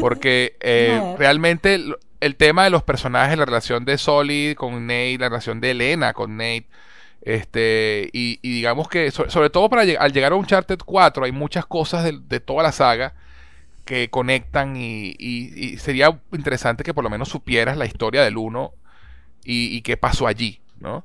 [0.00, 1.80] Porque eh, realmente
[2.20, 6.12] el tema de los personajes, la relación de Solid con Nate, la relación de Elena
[6.12, 6.66] con Nate,
[7.22, 12.04] este, y, digamos que, sobre todo para al llegar a Uncharted 4, hay muchas cosas
[12.04, 13.14] de, toda la saga
[13.84, 18.72] que conectan y, sería interesante que por lo menos supieras la historia del 1
[19.44, 21.04] y, qué pasó allí, ¿no?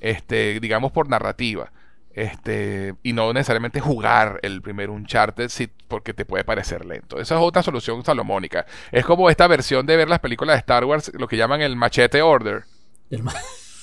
[0.00, 1.72] este, digamos por narrativa.
[2.18, 7.20] Este, y no necesariamente jugar el primer Uncharted sí, porque te puede parecer lento.
[7.20, 8.66] Esa es otra solución salomónica.
[8.90, 11.76] Es como esta versión de ver las películas de Star Wars, lo que llaman el
[11.76, 12.64] machete order.
[13.10, 13.32] El ma-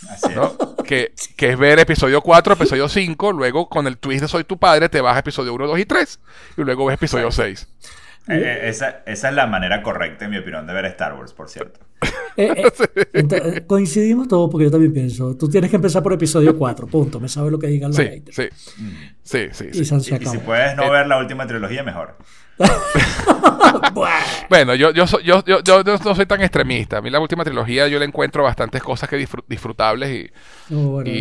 [0.10, 0.36] Así es.
[0.36, 0.52] ¿no?
[0.84, 4.58] que, que es ver episodio 4, episodio 5, luego con el twist de Soy tu
[4.58, 6.20] padre te vas a episodio 1, 2 y 3,
[6.58, 7.68] y luego ves episodio 6.
[8.28, 11.32] Eh, eh, esa, esa es la manera correcta, en mi opinión, de ver Star Wars,
[11.34, 11.80] por cierto.
[12.38, 12.72] Eh, eh,
[13.14, 17.20] eh, coincidimos todos porque yo también pienso, tú tienes que empezar por episodio 4, punto,
[17.20, 18.36] me sabe lo que digan los Sí, haters.
[18.36, 18.50] sí,
[19.24, 19.96] sí, sí, Y sí.
[19.96, 22.18] Y, si puedes no ver la última trilogía, mejor.
[24.50, 26.98] Bueno, yo, yo, soy- yo, yo, yo no soy tan extremista.
[26.98, 30.10] A mí la última trilogía yo le encuentro bastantes cosas que disfr- disfrutables
[30.70, 31.10] y, No, bueno.
[31.10, 31.14] y,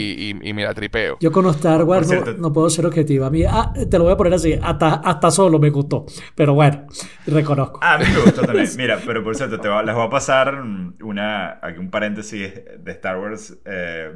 [0.43, 1.17] y- y me la tripeo.
[1.21, 2.09] Yo con Star Wars
[2.39, 3.25] no, puedo ser objetivo.
[3.25, 6.05] A mí, ah, te lo voy a poner así, hasta, hasta solo me gustó.
[6.35, 6.87] Pero bueno,
[7.27, 7.81] reconozco.
[7.83, 8.69] Ah, a mí me gustó también.
[8.77, 10.63] Mira, pero por cierto, te va- les voy a pasar
[11.03, 13.57] una, aquí un paréntesis de Star Wars.
[13.65, 14.13] eh,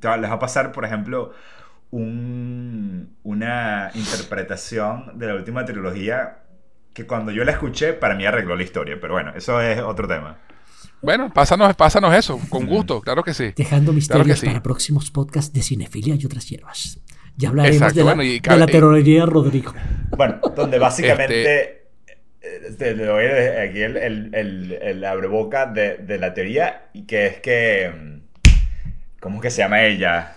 [0.00, 1.32] te va- les va a pasar, por ejemplo,
[1.90, 6.38] un- una interpretación de la última trilogía
[6.96, 8.96] que cuando yo la escuché, para mí arregló la historia.
[8.98, 10.38] Pero bueno, eso es otro tema.
[11.02, 13.52] Bueno, pásanos, pásanos eso, con gusto, claro que sí.
[13.54, 14.46] Dejando misterios Claro sí.
[14.46, 16.98] para próximos podcasts de cinefilia y otras hierbas.
[17.36, 19.74] Ya hablaremos Exacto, de la, bueno, y de la y- terorería de Rodrigo.
[20.16, 21.40] Bueno, donde básicamente...
[21.42, 21.76] Este-
[22.40, 27.04] eh, Te le doy aquí el, el, el, el abreboca de, de la teoría, y
[27.04, 27.92] que es que...
[27.94, 30.34] mm, ¿Cómo es que se llama ella?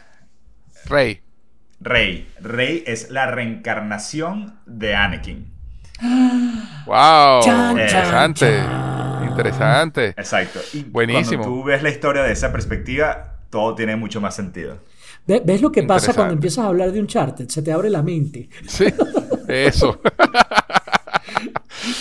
[0.85, 1.21] Rey.
[1.79, 2.27] Rey.
[2.41, 5.48] Rey es la reencarnación de Anakin.
[6.85, 8.39] Wow, Chan, interesante.
[8.45, 9.27] chan.
[9.29, 10.07] Interesante.
[10.09, 10.59] Exacto.
[10.73, 11.43] Y Buenísimo.
[11.43, 14.79] cuando tú ves la historia de esa perspectiva, todo tiene mucho más sentido.
[15.27, 17.49] Ve- ¿Ves lo que pasa cuando empiezas a hablar de un charter?
[17.49, 18.49] Se te abre la mente.
[18.67, 18.85] Sí,
[19.47, 19.99] eso.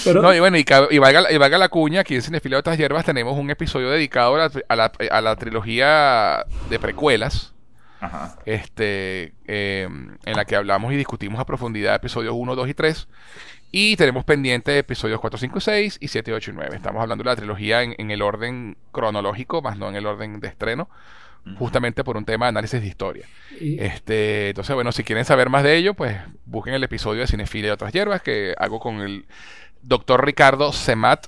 [0.04, 2.60] Pero, No, y bueno, y, valga, la- y valga la cuña, aquí en Cinefilia de
[2.60, 7.52] Otras Hierbas tenemos un episodio dedicado a la, a la- a la trilogía de precuelas,
[8.00, 8.36] Ajá.
[8.46, 9.88] este, eh,
[10.24, 13.08] en la que hablamos y discutimos a profundidad episodios 1, 2 y 3.
[13.70, 16.76] Y tenemos pendiente episodios 4, 5, 6 y 7, 8 y 9.
[16.76, 20.40] Estamos hablando de la trilogía en, en el orden cronológico, más no en el orden
[20.40, 20.88] de estreno,
[21.58, 23.26] justamente por un tema de análisis de historia.
[23.60, 26.16] y- Este, entonces, bueno, si quieren saber más de ello, pues
[26.46, 29.26] busquen el episodio de Cinefilia y otras hierbas que hago con el
[29.82, 31.26] doctor Ricardo Semat,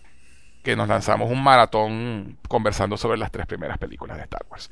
[0.62, 4.68] que nos lanzamos un maratón conversando sobre las tres primeras películas de Star Wars.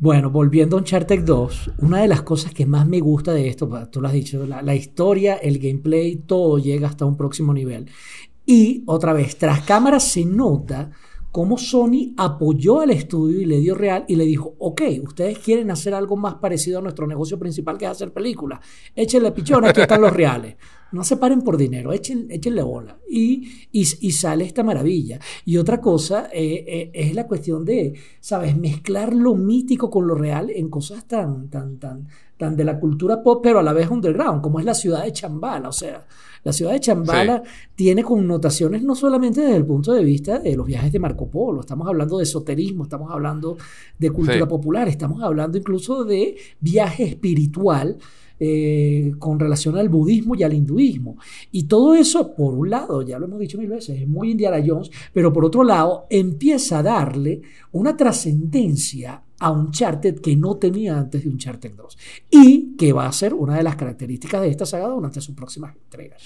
[0.00, 3.68] Bueno, volviendo a Uncharted 2, una de las cosas que más me gusta de esto,
[3.90, 7.90] tú lo has dicho, la, la historia, el gameplay, todo llega hasta un próximo nivel.
[8.46, 10.92] Y otra vez, tras cámara se nota
[11.32, 15.70] cómo Sony apoyó al estudio y le dio real y le dijo, ok, ustedes quieren
[15.72, 18.60] hacer algo más parecido a nuestro negocio principal que es hacer películas.
[18.94, 20.56] Échenle pichón, aquí están los reales.
[20.90, 22.98] No se paren por dinero, echen, échenle bola.
[23.10, 25.18] Y, y, y sale esta maravilla.
[25.44, 28.56] Y otra cosa eh, eh, es la cuestión de, ¿sabes?
[28.56, 32.08] Mezclar lo mítico con lo real en cosas tan, tan, tan,
[32.38, 35.12] tan de la cultura pop, pero a la vez underground, como es la ciudad de
[35.12, 35.68] Chambala.
[35.68, 36.06] O sea,
[36.44, 37.42] la ciudad de Chambala
[37.74, 41.60] tiene connotaciones no solamente desde el punto de vista de los viajes de Marco Polo,
[41.60, 43.58] estamos hablando de esoterismo, estamos hablando
[43.98, 44.46] de cultura Sí.
[44.48, 47.98] popular, estamos hablando incluso de viaje espiritual
[48.40, 51.16] eh, con relación al budismo y al hinduismo.
[51.52, 54.62] Y todo eso, por un lado, ya lo hemos dicho mil veces, es muy Indiana
[54.64, 57.42] Jones, pero por otro lado, empieza a darle
[57.72, 61.98] una trascendencia a Uncharted que no tenía antes de Uncharted 2
[62.30, 65.74] y que va a ser una de las características de esta saga durante sus próximas
[65.76, 66.22] entregas.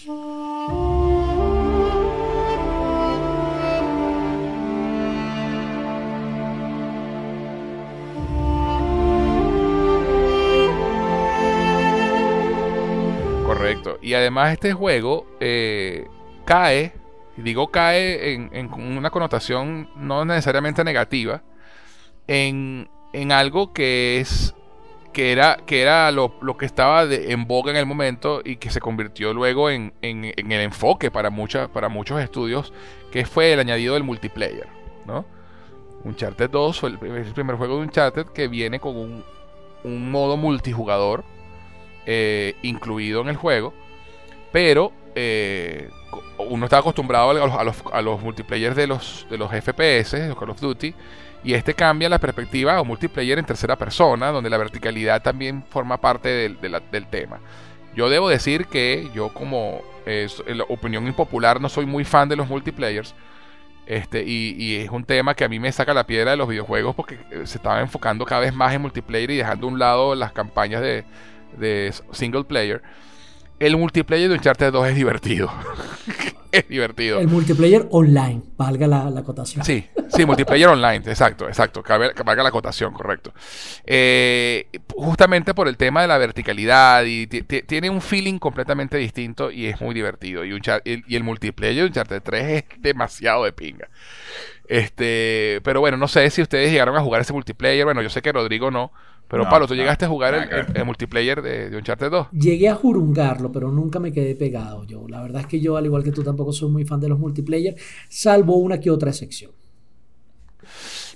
[14.03, 16.07] Y además este juego eh,
[16.45, 16.93] cae,
[17.37, 21.43] digo cae en, en una connotación no necesariamente negativa,
[22.27, 24.55] en, en algo que es
[25.13, 28.57] que era, que era lo, lo que estaba de- en boga en el momento y
[28.57, 32.73] que se convirtió luego en, en- el enfoque para, mucha- para muchos estudios,
[33.13, 34.69] que fue el añadido del multiplayer,
[35.07, 35.27] ¿no?
[36.05, 39.25] Uncharted 2 fue el, primer- el primer juego de Uncharted que viene con un,
[39.85, 41.25] un modo multijugador
[42.07, 43.75] eh, incluido en el juego,
[44.53, 45.91] pero eh,
[46.39, 50.29] uno está acostumbrado a los, a los, a los multiplayer de los, de los FPS,
[50.29, 50.95] los Call of Duty,
[51.45, 55.65] y este cambia la perspectiva a un multiplayer en tercera persona, donde la verticalidad también
[55.69, 57.41] forma parte del, de del tema.
[57.95, 59.83] Yo debo decir que yo como
[60.69, 63.15] opinión impopular no soy muy fan de los multiplayers.
[63.87, 66.49] Este, y, y es un tema que a mí me saca la piedra de los
[66.49, 69.79] videojuegos porque eh, se estaba enfocando cada vez más en multiplayer y dejando a un
[69.79, 71.05] lado las campañas de,
[71.59, 72.83] de single player.
[73.67, 75.51] El multiplayer de Uncharted 2 es divertido.
[76.53, 77.19] es divertido.
[77.21, 79.65] El multiplayer online, valga la, la acotación.
[79.65, 83.33] Sí, sí, multiplayer online, exacto, exacto, cabe- valga la acotación, correcto.
[83.85, 88.99] Eh, justamente por el tema de la verticalidad y ti- ti- tiene un feeling completamente
[88.99, 90.45] distinto y es muy divertido.
[90.45, 90.51] Y,
[90.85, 93.89] el, y el multiplayer de Uncharted 3 es demasiado de pinga.
[94.69, 97.85] Este, pero bueno, no sé si ustedes llegaron a jugar ese multiplayer.
[97.85, 98.93] Bueno, yo sé que Rodrigo no,
[99.33, 102.27] pero No, Pablo, ¿tú llegaste a jugar el, multiplayer de, de Uncharted 2?
[102.33, 105.07] Llegué a jurungarlo, pero nunca me quedé pegado yo.
[105.09, 107.19] La verdad es que yo, al igual que tú, tampoco soy muy fan de los
[107.19, 107.75] multiplayer,
[108.11, 109.51] salvo una que otra excepción.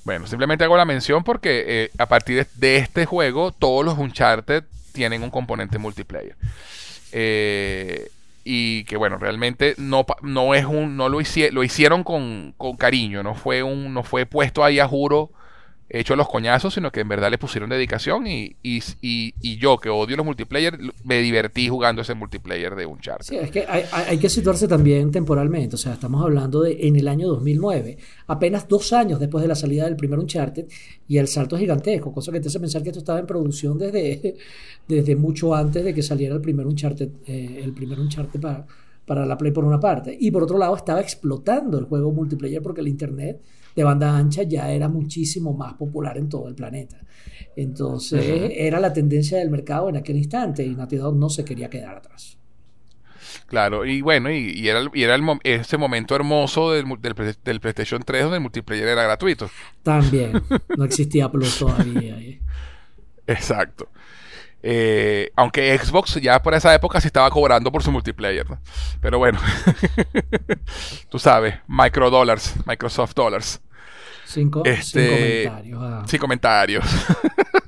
[0.02, 3.98] Bueno, simplemente hago la mención porque eh, a partir de, de este juego, todos los
[3.98, 6.36] Uncharted tienen un componente multiplayer.
[7.12, 8.09] Eh,
[8.44, 12.78] y que bueno, realmente no, no es un, no lo hicieron, lo hicieron con, con
[12.78, 15.32] cariño, no fue un, no fue puesto ahí a juro
[15.88, 19.78] hecho los coñazos, sino que en verdad le pusieron dedicación y, y, y- y yo
[19.78, 23.24] que odio los multiplayer, me divertí jugando ese multiplayer de Uncharted.
[23.24, 25.76] Sí, es que hay, que situarse también temporalmente.
[25.76, 29.54] O sea, estamos hablando de en el año 2009, apenas dos años después de la
[29.54, 30.66] salida del primer Uncharted,
[31.06, 33.78] y el salto es gigantesco, cosa que te hace pensar que esto estaba en producción
[33.78, 34.36] desde,
[34.88, 38.66] desde mucho antes de que saliera el primer Uncharted, eh, el primer Uncharted para,
[39.04, 40.16] para la Play por una parte.
[40.20, 43.40] Y por otro lado, estaba explotando el juego multiplayer porque el Internet
[43.77, 46.97] de banda ancha ya era muchísimo más popular en todo el planeta.
[47.55, 51.70] Entonces, era la tendencia del mercado en aquel instante y Naughty Dog no se quería
[51.70, 52.39] quedar atrás.
[53.47, 56.85] Claro, y bueno, y, y era, y era el ese momento hermoso del,
[57.61, 59.48] PlayStation 3 donde el multiplayer era gratuito.
[59.82, 60.43] También,
[60.77, 62.19] no existía Plus todavía.
[62.19, 62.40] ¿eh?
[63.27, 63.89] Exacto.
[64.62, 68.59] Eh, aunque Xbox ya por esa época sí estaba cobrando por su multiplayer, ¿no?
[69.01, 69.39] Pero bueno,
[71.09, 73.61] tú sabes, microdólares, Microsoft Dollars.
[74.27, 75.81] Cinco, Este, sin comentarios.
[75.82, 76.05] ah.
[76.07, 76.85] Sin comentarios.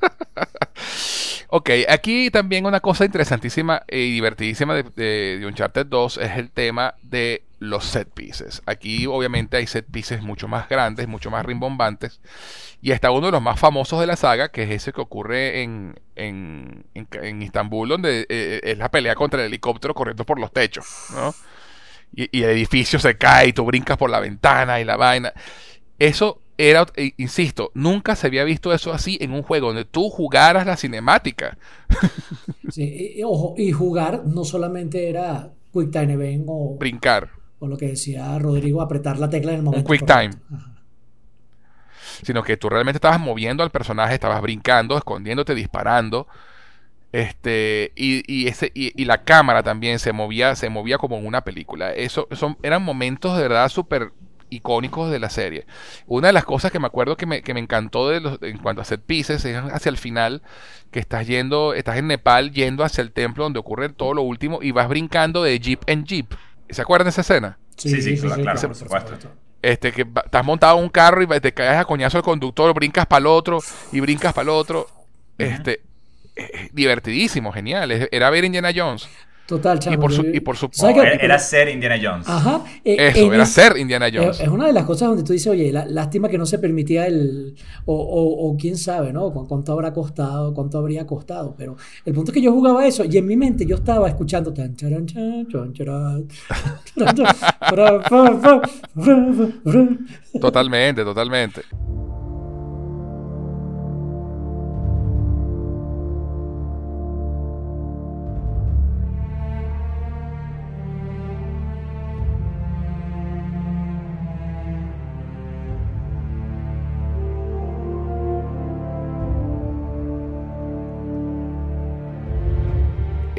[1.49, 6.51] ok, aquí también una cosa interesantísima y divertidísima de, de, de Uncharted 2 es el
[6.51, 8.63] tema de los set pieces.
[8.67, 12.21] Aquí obviamente hay set pieces mucho más grandes, mucho más rimbombantes.
[12.81, 15.63] Y está uno de los más famosos de la saga, que es ese que ocurre
[15.63, 20.39] en, en, en, en Istambul, donde eh, es la pelea contra el helicóptero corriendo por
[20.39, 21.35] los techos, ¿no?
[22.15, 25.33] Y, y el edificio se cae y tú brincas por la ventana y la vaina.
[25.99, 30.11] Eso era, eh, insisto, nunca se había visto eso así en un juego donde tú
[30.11, 31.59] jugaras la cinemática.
[32.71, 37.31] Sí, y, ojo, y jugar no solamente era Quick Time Event o, Brincar.
[37.61, 39.91] o lo que decía Rodrigo, apretar la tecla en el momento.
[39.91, 40.15] quick correcto.
[40.15, 40.31] time.
[40.55, 40.75] Ajá.
[42.23, 46.27] sino que tú realmente estabas moviendo al personaje, estabas brincando, escondiéndote, disparando.
[47.13, 51.27] Este, y, y ese, y, y la cámara también se movía, se movía como en
[51.27, 51.93] una película.
[51.93, 54.13] Eso, son, eran momentos de verdad súper
[54.51, 55.66] icónicos de la serie.
[56.07, 58.59] Una de las cosas que me acuerdo que me, que me encantó de los, en
[58.59, 60.43] cuanto a set pieces es hacia el final,
[60.91, 64.61] que estás yendo, estás en Nepal yendo hacia el templo donde ocurre todo lo último
[64.62, 66.33] y vas brincando de jeep en jeep.
[66.70, 67.59] ¿Se acuerdan de esa escena?
[67.77, 69.19] Sí, sí, claro, claro, por por supuesto.
[69.62, 72.73] Este, que va- estás montado en un carro y te caes a coñazo al conductor,
[72.75, 73.59] brincas para el otro
[73.93, 74.87] y brincas para el otro.
[75.37, 75.81] Este,
[76.37, 77.91] eh, divertidísimo, genial.
[78.11, 79.09] Era ver Indiana Jones.
[79.49, 79.95] Total, chamo.
[79.95, 81.09] Y por su- yo- y por su- ¿sabes No, qué?
[81.09, 82.29] era, era ser Indiana Jones.
[82.29, 82.62] Ajá.
[82.85, 84.41] eh, Eso, era es- ser Indiana Es, Jones.
[84.41, 87.07] es una de las cosas donde tú dices, oye, la- lástima que no se permitía
[87.07, 87.55] el.
[87.87, 89.33] O, o- o quién sabe, ¿no?
[89.33, 90.53] Cu- ¿Cuánto habrá costado?
[90.53, 91.55] ¿Cuánto habría costado?
[91.57, 94.53] Pero el punto es que yo jugaba eso y en mi mente yo estaba escuchando.
[94.53, 96.29] tan, charan, chan, chan, charan,
[97.69, 98.62] charan.
[100.41, 101.62] Totalmente, totalmente.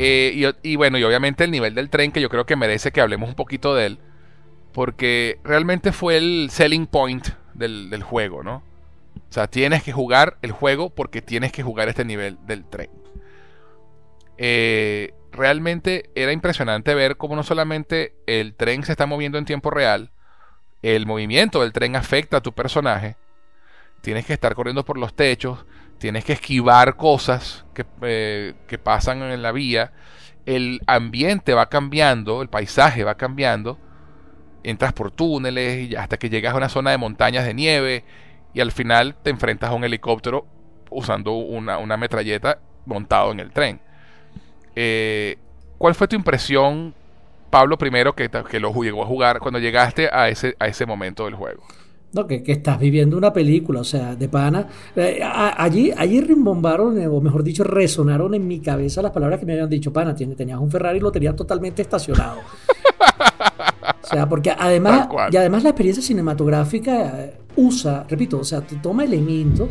[0.01, 3.01] Eh, y, bueno, y obviamente el nivel del tren que yo creo que merece que
[3.01, 3.99] hablemos un poquito de él.
[4.71, 8.63] Porque realmente fue el selling point del, del juego, ¿no?
[9.15, 12.89] O sea, tienes que jugar el juego porque tienes que jugar este nivel del tren.
[14.37, 19.69] Eh, realmente era impresionante ver cómo no solamente el tren se está moviendo en tiempo
[19.69, 20.11] real,
[20.81, 23.17] el movimiento del tren afecta a tu personaje.
[24.01, 25.65] Tienes que estar corriendo por los techos,
[25.99, 29.91] tienes que esquivar cosas que, eh, que pasan en la vía.
[30.45, 33.77] El ambiente va cambiando, el paisaje va cambiando.
[34.63, 38.03] Entras por túneles hasta que llegas a una zona de montañas de nieve
[38.53, 40.47] y al final te enfrentas a un helicóptero
[40.89, 43.79] usando una, una metralleta montado en el tren.
[44.75, 45.37] Eh,
[45.77, 46.93] ¿Cuál fue tu impresión,
[47.49, 51.25] Pablo, primero que, que lo llegó a jugar cuando llegaste a ese, a ese momento
[51.25, 51.63] del juego?
[52.11, 54.67] No, que, que, estás viviendo una película, o sea, de pana.
[54.95, 59.45] Eh, allí, allí rimbombaron, eh, o mejor dicho, resonaron en mi cabeza las palabras que
[59.45, 62.39] me habían dicho, pana, tenías un Ferrari y lo tenías totalmente estacionado.
[64.03, 69.03] o sea, porque además, y además la experiencia cinematográfica eh, usa, repito, o sea, toma
[69.03, 69.69] elementos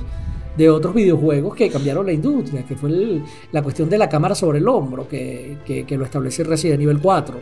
[0.57, 3.21] de otros videojuegos que cambiaron la industria, que fue
[3.51, 7.01] la cuestión de la cámara sobre el hombro, que, que, que lo establece Resident Evil
[7.01, 7.37] 4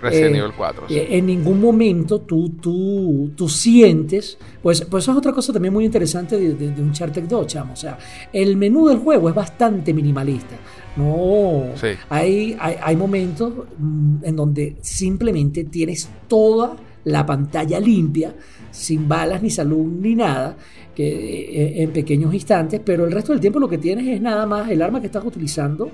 [0.00, 0.84] Resident Evil 4.
[0.88, 1.02] Sí.
[1.10, 5.84] En ningún momento tú, tú, tú sientes, pues, pues eso es otra cosa también muy
[5.84, 7.72] interesante de, de, de Uncharted 2, chamo.
[7.72, 7.98] O sea,
[8.32, 10.56] el menú del juego es bastante minimalista.
[10.96, 11.88] No, sí.
[12.08, 16.74] hay, hay, hay, momentos mm, en donde simplemente tienes toda
[17.04, 18.34] la pantalla limpia,
[18.70, 20.56] sin balas, ni salud, ni nada,
[20.94, 24.46] que, eh, en pequeños instantes, pero el resto del tiempo lo que tienes es nada
[24.46, 25.90] más el arma que estás utilizando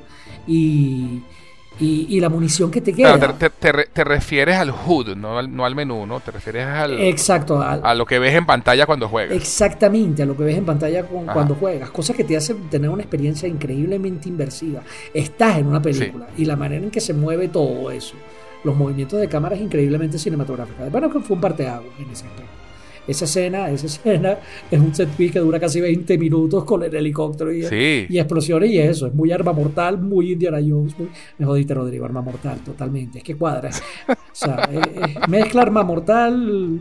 [0.46, 1.20] y
[1.80, 3.16] y, y, la munición que te queda.
[3.16, 6.20] Claro, te, te, te, refieres al HUD, no al, no al menú, ¿no?
[6.20, 9.36] Te refieres al, Exacto, al, a lo que ves en pantalla cuando juegas.
[9.36, 11.90] Exactamente, a lo que ves en pantalla con, cuando juegas.
[11.90, 14.82] Cosas que te hacen tener una experiencia increíblemente inversiva.
[15.12, 16.42] Estás en una película sí.
[16.42, 18.14] y la manera en que se mueve todo eso.
[18.64, 20.88] Los movimientos de cámara es increíblemente cinematográfica.
[20.88, 22.61] Bueno, que fue un parteaguas en ese aspecto.
[23.06, 24.38] Esa escena, esa escena
[24.70, 28.06] es un set piece que dura casi 20 minutos con el helicóptero y, sí.
[28.08, 31.08] y explosiones y eso, es muy arma mortal, muy Indiana Jones, muy,
[31.38, 33.70] me jodiste Rodrigo, arma mortal, totalmente, es que cuadra.
[34.08, 36.80] O sea, eh, eh, mezcla arma mortal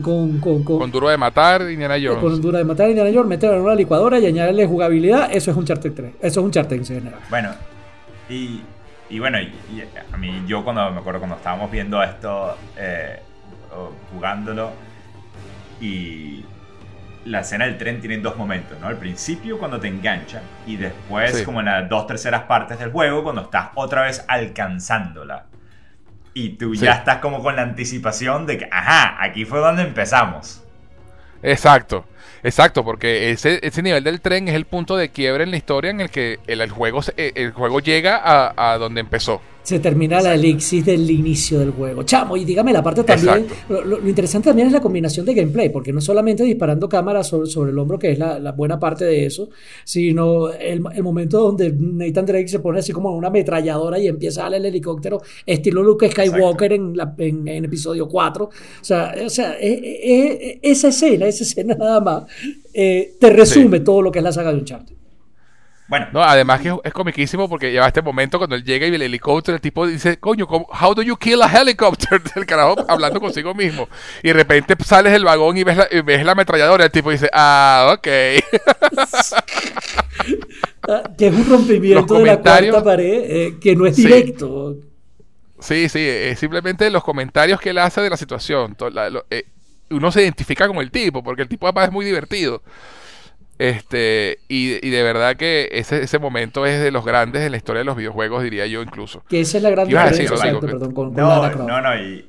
[0.00, 2.20] con, con, con, con, duro de matar Indiana Jones.
[2.20, 5.56] Con duro de matar Indiana Jones, meterlo en una licuadora y añadirle jugabilidad, eso es
[5.56, 7.20] un Charter 3, eso es un Charter en general.
[7.28, 7.50] Bueno,
[8.28, 8.60] y,
[9.10, 9.82] y bueno, y, y
[10.12, 13.18] a mí yo cuando me acuerdo cuando estábamos viendo esto, eh,
[14.12, 14.70] jugándolo,
[15.82, 16.44] y
[17.24, 18.86] la escena del tren tiene dos momentos, ¿no?
[18.86, 21.44] Al principio cuando te engancha y después sí.
[21.44, 25.46] como en las dos terceras partes del juego cuando estás otra vez alcanzándola.
[26.34, 26.84] Y tú sí.
[26.84, 30.62] ya estás como con la anticipación de que, ajá, aquí fue donde empezamos.
[31.42, 32.06] Exacto,
[32.44, 35.90] exacto, porque ese, ese nivel del tren es el punto de quiebre en la historia
[35.90, 40.16] en el que el, el juego, el juego llega a, a donde empezó se termina
[40.16, 40.28] Exacto.
[40.28, 42.02] la elixir del inicio del juego.
[42.02, 43.46] Chamo, y dígame la parte también.
[43.68, 47.48] Lo, lo, interesante también es la combinación de gameplay, porque no solamente disparando cámaras sobre,
[47.48, 49.50] sobre, el hombro, que es la, la, buena parte de eso,
[49.84, 54.08] sino el, el, momento donde Nathan Drake se pone así como en una ametralladora y
[54.08, 58.44] empieza a darle el helicóptero, estilo Luke Skywalker en, la, en, en, episodio 4.
[58.44, 62.24] O sea, o sea es, es, esa escena, esa escena nada más,
[62.74, 63.84] eh, te resume sí.
[63.84, 65.01] todo lo que es la saga de Uncharted.
[65.88, 66.06] Bueno.
[66.12, 69.56] No, además que es comiquísimo porque lleva este momento cuando él llega y el helicóptero,
[69.56, 72.20] el tipo dice, coño, how do you kill a helicopter?
[72.36, 73.88] El carajo hablando consigo mismo.
[74.22, 77.10] Y de repente sales del vagón y ves la, y ves la ametralladora el tipo
[77.10, 78.02] dice, ah, ok.
[81.18, 84.76] que es un rompimiento de la cuarta pared eh, que no es directo.
[85.60, 88.76] Sí, sí, es simplemente los comentarios que él hace de la situación.
[88.92, 89.44] La, lo, eh,
[89.90, 92.62] uno se identifica con el tipo porque el tipo además es muy divertido.
[93.62, 97.56] Este, y, y, de verdad que ese, ese momento es de los grandes de la
[97.56, 99.22] historia de los videojuegos, diría yo incluso.
[99.28, 100.28] Que esa es la gran diferencia.
[100.28, 102.28] Decir, perdón, con, con no, no, no, y,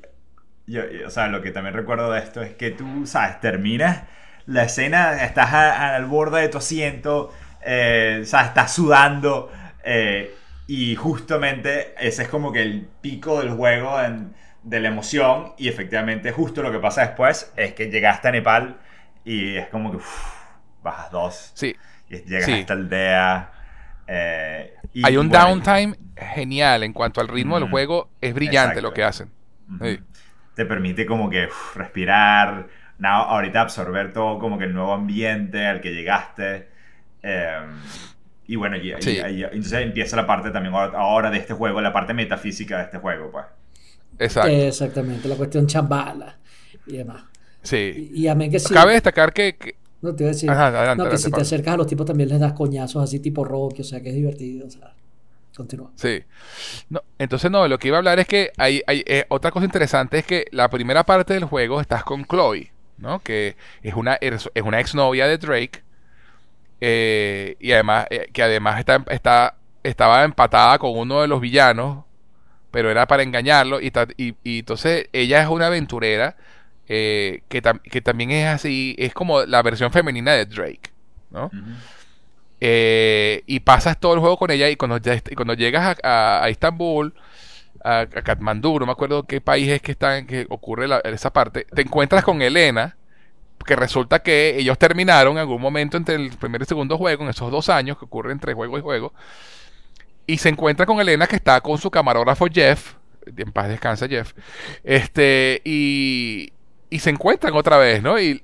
[0.68, 4.04] yo, o sea, lo que también recuerdo de esto es que tú, sabes, terminas
[4.46, 7.34] la escena, estás al borde de tu asiento,
[7.66, 9.52] eh, o sea, estás sudando,
[9.84, 10.36] eh,
[10.68, 15.68] y justamente ese es como que el pico del juego en, de la emoción, y
[15.68, 18.78] efectivamente justo lo que pasa después es que llegaste a Nepal
[19.26, 19.98] y es como que...
[19.98, 20.33] Uff,
[20.84, 21.52] bajas dos.
[21.56, 21.76] Sí.
[22.10, 22.52] Y llegas sí.
[22.52, 23.52] a esta aldea.
[24.08, 28.10] Eh, y, Hay un bueno, downtime genial en cuanto al ritmo mm, del juego.
[28.22, 28.82] Es brillante exacto.
[28.82, 29.30] lo que hacen.
[29.68, 29.98] Mm -hmm.
[29.98, 30.04] sí.
[30.56, 32.68] Te permite como que uf, respirar.
[33.00, 36.68] Now, ahorita absorber todo como que el nuevo ambiente al que llegaste.
[37.24, 37.60] Eh,
[38.46, 39.12] y bueno, y, sí.
[39.12, 42.84] y, y, entonces empieza la parte también ahora de este juego, la parte metafísica de
[42.84, 43.46] este juego, pues.
[44.20, 44.52] Exacto.
[44.52, 46.38] Exactamente, la cuestión chambala
[46.86, 47.24] y demás.
[47.62, 48.12] Sí.
[48.14, 48.74] Y, y a mí que sí.
[48.74, 50.50] Cabe destacar que, que no te voy a decir.
[50.52, 51.42] Ajá, adelante, no, que adelante, si te Pablo.
[51.42, 54.16] acercas a los tipos también les das coñazos así tipo Rocky, o sea que es
[54.16, 54.68] divertido.
[54.68, 54.94] O sea,
[55.56, 55.92] continúa.
[55.96, 56.24] Sí.
[56.90, 59.66] No, entonces, no, lo que iba a hablar es que hay, hay eh, otra cosa
[59.66, 63.20] interesante es que la primera parte del juego estás con Chloe, ¿no?
[63.22, 65.84] Que es una, es una exnovia de Drake.
[66.82, 72.04] Eh, y además, eh, que además está, está, estaba empatada con uno de los villanos,
[72.72, 73.80] pero era para engañarlo.
[73.80, 76.36] Y, y, y entonces ella es una aventurera
[76.96, 80.92] eh, que, tam que, también es así, es como la versión femenina de Drake,
[81.32, 81.46] ¿no?
[81.46, 81.76] Uh -huh.
[82.62, 85.00] eh, y pasas todo el juego con ella y cuando,
[85.36, 87.16] cuando llegas a, a, a Istambul,
[87.84, 91.00] a, a, Katmandú, no me acuerdo qué país es que está en que ocurre la,
[91.00, 92.96] esa parte, te encuentras con Elena,
[93.66, 97.30] que resulta que ellos terminaron en algún momento entre el primer y segundo juego, en
[97.30, 99.14] esos dos años que ocurren entre juego y juego,
[100.28, 102.94] y se encuentra con Elena que está con su camarógrafo Jeff,
[103.26, 104.34] en paz descansa Jeff,
[104.84, 106.53] este, y,
[106.94, 108.20] y se encuentran otra vez, ¿no?
[108.20, 108.40] Y,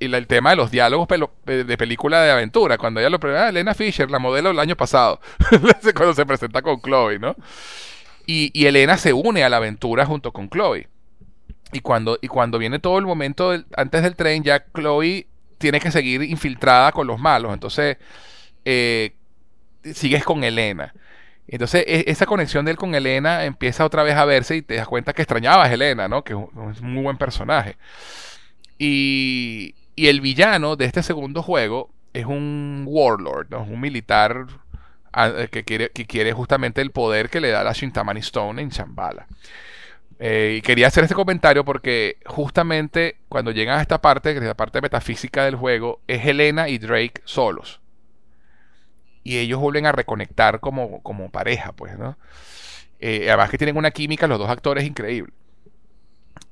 [0.00, 1.06] el, tema de los diálogos
[1.46, 5.20] de película de aventura, cuando ella lo ah, Elena Fisher, la modelo del año pasado,
[5.94, 7.36] cuando se presenta con Chloe, ¿no?
[8.26, 10.88] Y, Elena se une a la aventura junto con Chloe.
[11.72, 15.28] Y cuando, y cuando viene todo el momento antes del tren, ya Chloe
[15.58, 17.54] tiene que seguir infiltrada con los malos.
[17.54, 17.96] Entonces,
[18.64, 19.12] eh,
[19.94, 20.92] sigues con Elena.
[21.48, 24.74] Entonces, e, esa conexión de él con Elena empieza otra vez a verse y te
[24.74, 26.22] das cuenta que extrañabas a Elena, ¿no?
[26.22, 27.76] Que es un muy buen personaje.
[28.78, 33.62] Y, y el villano de este segundo juego es un warlord, ¿no?
[33.62, 34.46] Un militar
[35.16, 35.64] eh, que
[36.06, 39.26] quiere, justamente el poder que le da la Shintamani Stone en Shambhala.
[40.20, 44.44] Eh, y quería hacer este comentario porque justamente cuando llegan a esta parte, que es
[44.44, 47.80] la parte metafísica del juego, es Elena y Drake solos
[49.28, 52.16] y ellos vuelven a reconectar como, como pareja, pues, ¿no?
[52.98, 55.34] Eh, además que tienen una química los dos actores increíble.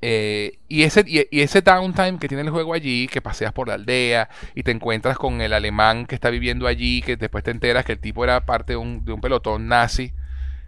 [0.03, 3.73] Eh, y, ese, y, ese downtime que tiene el juego allí, que paseas por la
[3.73, 7.83] aldea y te encuentras con el alemán que está viviendo allí, que después te enteras
[7.83, 10.13] que el tipo era parte de un, de un pelotón nazi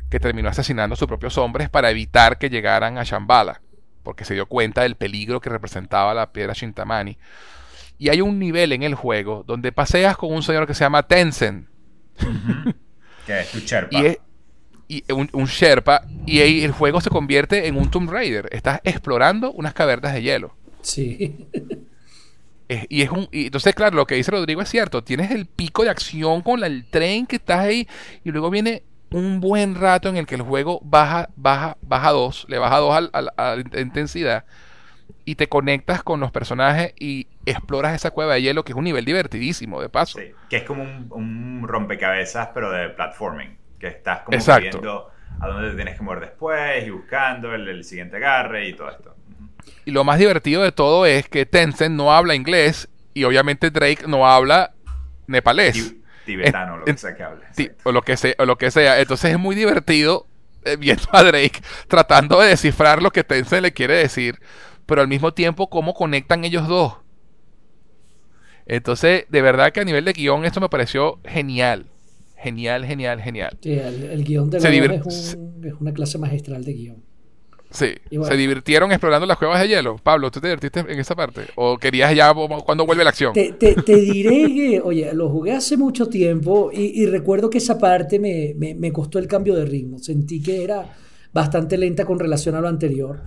[0.10, 3.62] que terminó asesinando a sus propios hombres para evitar que llegaran a Shambhala,
[4.02, 7.20] porque se dio cuenta del peligro que representaba la piedra Shintamani.
[8.00, 11.04] Y hay un nivel en el juego donde paseas con un señor que se llama
[11.04, 11.69] Tencent,
[13.26, 14.02] que es tu Sherpa.
[14.88, 16.04] Y, un, Sherpa.
[16.26, 18.50] Y ahí el juego se convierte en un Tomb Raider.
[18.52, 20.56] Estás explorando unas cavernas de hielo.
[20.82, 21.48] Sí.
[22.90, 23.28] y es un.
[23.32, 25.04] Y entonces, claro, lo que dice Rodrigo es cierto.
[25.04, 27.88] Tienes el pico de acción con el tren que estás ahí.
[28.24, 32.46] Y luego viene un buen rato en el que el juego baja, baja, baja dos.
[32.50, 34.46] Le baja dos a la intensidad
[35.30, 38.86] y te conectas con los personajes y exploras esa cueva de hielo que es un
[38.86, 40.18] nivel divertidísimo de paso.
[40.18, 45.70] Sí, que es como un, rompecabezas pero de platforming, que estás como viendo a dónde
[45.70, 49.16] te tienes que mover después y buscando el, siguiente agarre y todo esto.
[49.86, 54.08] Y lo más divertido de todo es que Tencent no habla inglés y obviamente Drake
[54.08, 54.72] no habla
[55.28, 55.94] nepalés.
[56.26, 57.46] Tibetano, lo que sea que hable.
[57.84, 59.00] o, lo que sea, o lo que sea.
[59.00, 60.26] Entonces es muy divertido
[60.66, 64.40] eh, viendo a Drake tratando de descifrar lo que Tencent le quiere decir
[64.90, 66.94] pero al mismo tiempo cómo conectan ellos dos.
[68.66, 71.86] Entonces, de verdad que a nivel de guion esto me pareció genial.
[72.36, 73.58] Genial, genial, genial.
[73.62, 74.64] Sí, el, guion de es,
[75.06, 75.38] es,
[75.80, 77.04] una clase magistral de guion.
[77.70, 79.98] Sí, se divirtieron explorando las cuevas de hielo.
[80.02, 81.42] Pablo, ¿tú te divertiste en esa parte?
[81.56, 82.34] ¿O querías ya
[82.66, 83.34] cuando vuelve la acción?
[83.34, 83.54] Te,
[83.86, 88.92] diré que, oye, lo jugué hace mucho tiempo y, recuerdo que esa parte me, me,
[88.92, 90.00] costó el cambio de ritmo.
[90.00, 90.96] Sentí que era
[91.32, 93.22] bastante lenta con relación a lo anterior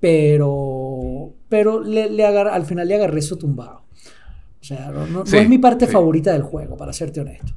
[0.00, 3.82] pero, pero le, al final le agarré eso tumbado.
[4.60, 7.52] O sea, no, es mi parte favorita del juego, para serte honesto.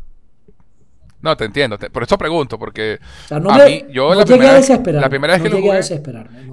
[1.22, 1.78] No, te entiendo.
[1.78, 3.00] por eso pregunto, porque
[3.30, 6.52] no a mí, yo la, primera, vez, la primera vez que lo jugué, a desesperarme,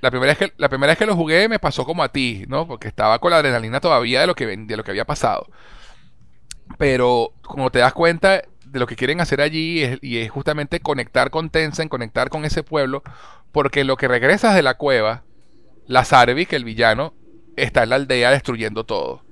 [0.00, 2.44] La primera, vez que, la primera vez que lo jugué me pasó como a ti,
[2.48, 2.66] ¿no?
[2.66, 5.46] Porque estaba con la adrenalina todavía de lo que, de lo que había pasado.
[6.78, 11.30] Pero como te das cuenta de lo que quieren hacer allí y es justamente conectar
[11.30, 13.02] con Tencent, conectar con ese pueblo,
[13.52, 15.24] porque lo que regresas de la cueva,
[15.86, 17.14] la que el villano,
[17.56, 19.24] está en la aldea destruyendo todo.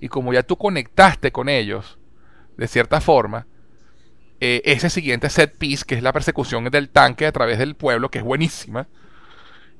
[0.00, 1.98] Y como ya tú conectaste con ellos,
[2.56, 3.46] de cierta forma,
[4.40, 8.10] eh, ese siguiente set piece, que es la persecución del tanque a través del pueblo,
[8.10, 8.88] que es buenísima,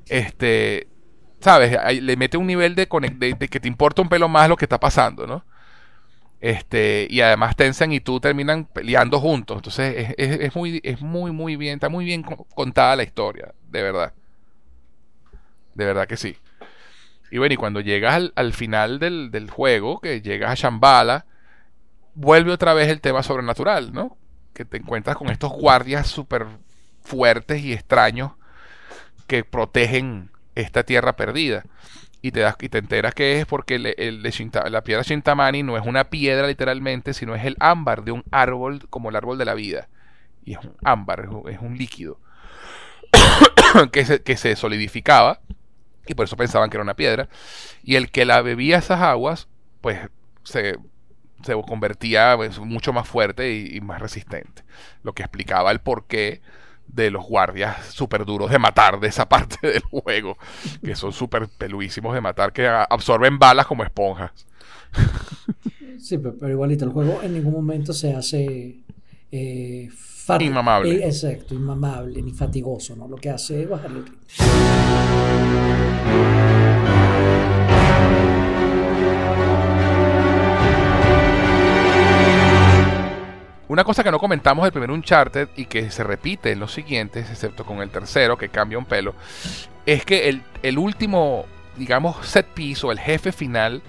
[0.09, 0.89] este,
[1.41, 1.77] ¿sabes?
[2.03, 4.81] le mete un nivel de, de, que te importa un pelo más lo que está
[4.81, 5.45] pasando, ¿no?
[6.41, 9.57] Este, y además Tencent y tú terminan peleando juntos.
[9.57, 14.13] Entonces es, muy, es muy, muy bien, está muy bien contada la historia, de verdad.
[15.75, 16.37] De verdad que sí.
[17.31, 21.27] Y bueno, y cuando llegas al, final del, juego, que llegas a Shambhala,
[22.15, 24.17] vuelve otra vez el tema sobrenatural, ¿no?
[24.55, 26.47] Que te encuentras con estos guardias súper
[27.03, 28.33] fuertes y extraños
[29.27, 31.65] que protegen esta tierra perdida
[32.21, 36.05] y te, das, y te enteras que es porque la piedra Shintamani no es una
[36.05, 39.89] piedra literalmente, sino es el ámbar de un árbol como el árbol de la vida.
[40.45, 42.19] Y es un ámbar, es un, líquido
[43.93, 45.41] que, se, que se solidificaba
[46.07, 47.29] y por eso pensaban que era una piedra.
[47.83, 49.47] Y el que la bebía esas aguas,
[49.81, 49.99] pues
[50.43, 50.79] se,
[51.45, 54.63] se convertía pues, mucho más fuerte y, y, más resistente.
[55.03, 56.41] Lo que explicaba el porqué
[56.89, 60.37] de los guardias súper duros de matar de esa parte del juego,
[60.83, 64.33] que son súper peluísimos de matar, que absorben balas como esponjas.
[65.99, 68.79] Sí, pero, igualito, el juego en ningún momento se hace
[69.31, 69.89] eh,
[70.41, 70.91] inmamable.
[70.91, 73.09] Eh, exacto, inmamable, ni fatigoso, ¿no?
[73.09, 74.05] Lo que hace es bajarle
[83.69, 87.31] Una cosa que no comentamos del primer Uncharted y que se repite en los siguientes,
[87.31, 89.15] excepto con el tercero que cambia un pelo,
[89.85, 91.45] es que el, el último,
[91.77, 93.83] digamos, set piece o el jefe final,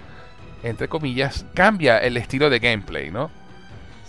[0.62, 3.30] entre comillas, cambia el estilo de gameplay, ¿no?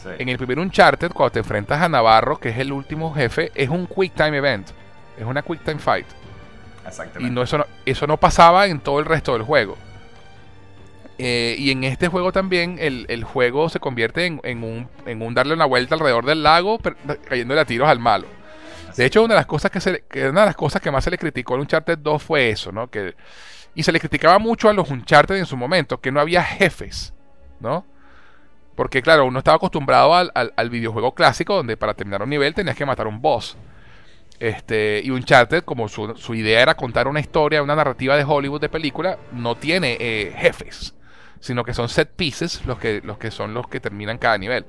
[0.04, 0.10] Sí.
[0.18, 3.70] En el primer Uncharted, cuando te enfrentas a Navarro, que es el último jefe, es
[3.70, 4.68] un quick time event,
[5.18, 6.08] es una quick time fight.
[6.86, 7.32] Exactamente.
[7.32, 9.78] Y no, eso, no, eso no pasaba en todo el resto del juego.
[11.24, 15.22] Eh, y en este juego también el, el juego se convierte en, en un, en
[15.22, 16.96] un darle una vuelta alrededor del lago, per-
[17.30, 18.26] cayéndole a tiros al malo.
[18.98, 21.04] De hecho, una de las cosas que, se, que una de las cosas que más
[21.04, 22.90] se le criticó al Uncharted 2 fue eso, ¿no?
[22.90, 23.14] Que,
[23.76, 27.14] y se le criticaba mucho a los Uncharted en su momento, que no había jefes,
[27.60, 27.86] ¿no?
[28.76, 32.56] Porque claro, uno estaba acostumbrado al, al- al videojuego clásico, donde para terminar un nivel
[32.56, 33.58] tenías que matar un boss.
[34.40, 38.60] Este, y Uncharted, como su, su idea era contar una historia, una narrativa de Hollywood
[38.62, 40.96] de película, no tiene eh, jefes,
[41.42, 44.66] sino que son set pieces los que, los que son los que terminan cada nivel.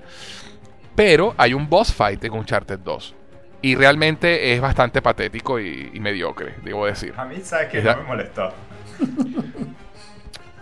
[0.97, 3.15] Pero hay un boss fight en Uncharted 2.
[3.63, 7.15] Y realmente es bastante patético y, y mediocre, debo decir.
[7.17, 7.81] A mí, ¿sabes que.
[7.81, 8.53] No me molestó.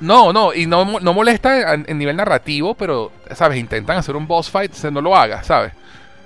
[0.01, 3.59] No, no, y no, no molesta en, en nivel narrativo, pero, ¿sabes?
[3.59, 5.75] Intentan hacer un boss fight, se no lo hagas, ¿sabes?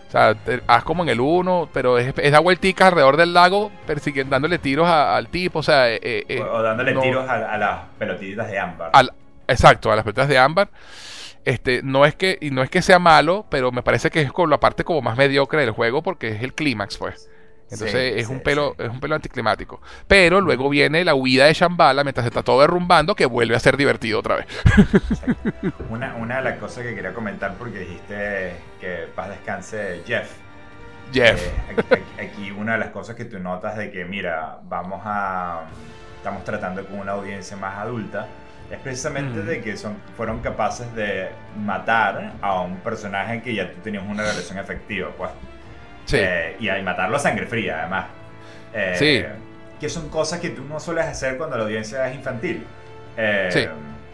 [0.06, 3.34] O sea, te- haz como en el 1, pero es, es da vuelticas alrededor del
[3.34, 5.90] lago, persiguiendo, dándole tiros a- al tipo, o sea...
[5.90, 8.90] eh, eh, eh, o, o dándole no- tiros a, a las pelotitas de ámbar.
[8.92, 9.12] al-
[9.48, 10.70] exacto, a las pelotas de ámbar.
[11.44, 14.32] Este, no es que, y no es que sea malo, pero me parece que es
[14.32, 17.28] como la parte como más mediocre del juego, porque es el clímax, pues.
[17.70, 18.84] Entonces Sí, es sí, un pelo, sí.
[18.84, 19.80] es un pelo anticlimático.
[20.06, 23.60] Pero luego viene la huida de Shambhala mientras se está todo derrumbando, que vuelve a
[23.60, 24.46] ser divertido otra vez.
[25.90, 30.30] Una, una de las cosas que quería comentar, porque dijiste que paz descanse Jeff.
[31.12, 31.40] Jeff.
[31.46, 35.02] Eh, aquí, aquí- aquí una de las cosas que tú notas de que, mira, vamos
[35.04, 35.62] a.
[36.16, 38.28] Estamos tratando con una audiencia más adulta.
[38.74, 39.46] Es precisamente Mm.
[39.46, 41.28] de que son, fueron capaces de
[41.58, 45.30] matar a un personaje que ya tú tenías una relación efectiva, pues.
[46.06, 46.16] sí.
[46.20, 48.06] Eh, y, y matarlo a sangre fría, además.
[48.74, 49.24] Eh, Sí.
[49.80, 52.64] Que son cosas que tú no sueles hacer cuando la audiencia es infantil.
[53.16, 53.66] Eh, Sí.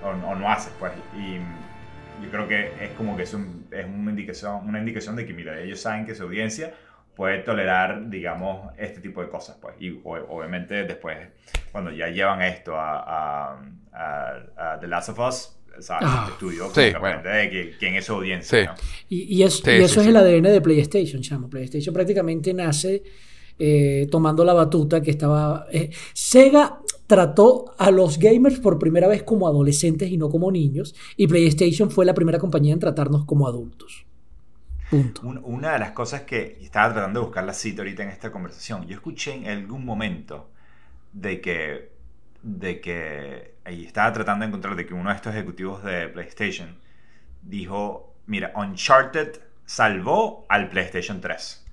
[0.04, 0.92] o, o no haces, pues.
[1.16, 1.36] Y
[2.24, 5.32] yo creo que es como que es, un- es una, indicación, una indicación de que,
[5.32, 6.72] mira, ellos saben que su audiencia
[7.14, 9.74] puede tolerar, digamos, este tipo de cosas, pues.
[9.80, 11.18] Y obviamente después,
[11.72, 12.98] cuando ya llevan esto a,
[13.52, 13.60] a-
[13.92, 16.08] a- a The Last of Us, ¿sabes?
[16.10, 16.24] Ah.
[16.28, 17.22] el estudio Sí, bueno.
[17.22, 18.66] de quién es su audiencia, Sí.
[18.66, 18.74] ¿no?
[19.08, 20.08] Y, y es- Sí, y sí, eso es sí.
[20.10, 21.48] el ADN de PlayStation, chamo.
[21.50, 23.02] PlayStation prácticamente nace
[23.62, 25.66] eh, tomando la batuta que estaba...
[25.70, 30.94] eh, Sega trató a los gamers por primera vez como adolescentes y no como niños,
[31.16, 34.06] y PlayStation fue la primera compañía en tratarnos como adultos.
[34.90, 35.22] Punto.
[35.22, 38.30] Un- Una de las cosas que estaba tratando de buscar la cita ahorita en esta
[38.32, 40.50] conversación, yo escuché en algún momento
[41.12, 41.92] de que,
[42.42, 46.76] de que, y estaba tratando de encontrar de que uno de estos ejecutivos de PlayStation
[47.42, 51.66] dijo, mira, Uncharted salvó al PlayStation 3.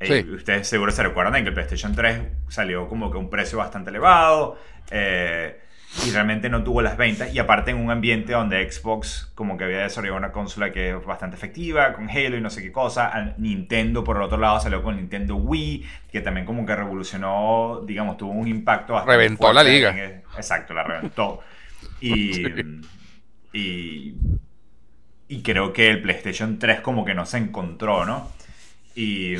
[0.00, 0.12] Sí.
[0.12, 3.58] Eh, ustedes seguro se recuerdan que el PlayStation 3 salió como que a un precio
[3.58, 4.58] bastante elevado
[4.90, 5.60] eh,
[6.06, 7.34] y realmente no tuvo las ventas.
[7.34, 11.04] Y aparte en un ambiente donde Xbox como que había desarrollado una consola que es
[11.04, 13.34] bastante efectiva, con Halo y no sé qué cosa.
[13.38, 18.16] Nintendo por el otro lado salió con Nintendo Wii, que también como que revolucionó, digamos,
[18.16, 19.90] tuvo un impacto bastante Reventó la liga.
[19.90, 21.40] el- exacto, la reventó.
[22.00, 22.44] Y, Sí.
[23.52, 24.14] y,
[25.28, 28.30] y creo que el PlayStation 3 como que no se encontró, ¿no?
[28.94, 29.34] Y,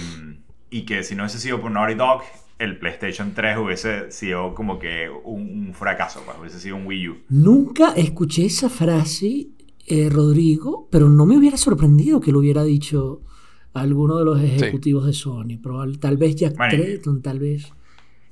[0.71, 2.23] y que si no hubiese sido por Naughty Dog,
[2.59, 7.09] el PlayStation 3 hubiese sido como que un, un fracaso, pues, hubiese sido un Wii
[7.09, 7.17] U.
[7.29, 9.49] Nunca escuché esa frase,
[9.87, 13.21] eh, Rodrigo, pero no me hubiera sorprendido que lo hubiera dicho
[13.75, 15.59] alguno de los ejecutivos de Sony.
[15.63, 17.67] Probable, tal vez Jack Tretton, tal vez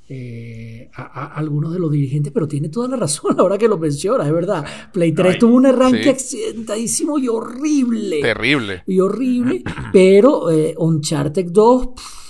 [0.09, 3.79] eh, a- a- algunos de los dirigentes, pero tiene toda la razón ahora que lo
[3.79, 4.65] menciona, es verdad.
[4.93, 6.09] Play No, 3 y- tuvo un arranque sí.
[6.09, 8.21] accidentadísimo y horrible.
[8.21, 8.83] Terrible.
[8.87, 12.24] Y horrible, pero eh, Uncharted 2 pff,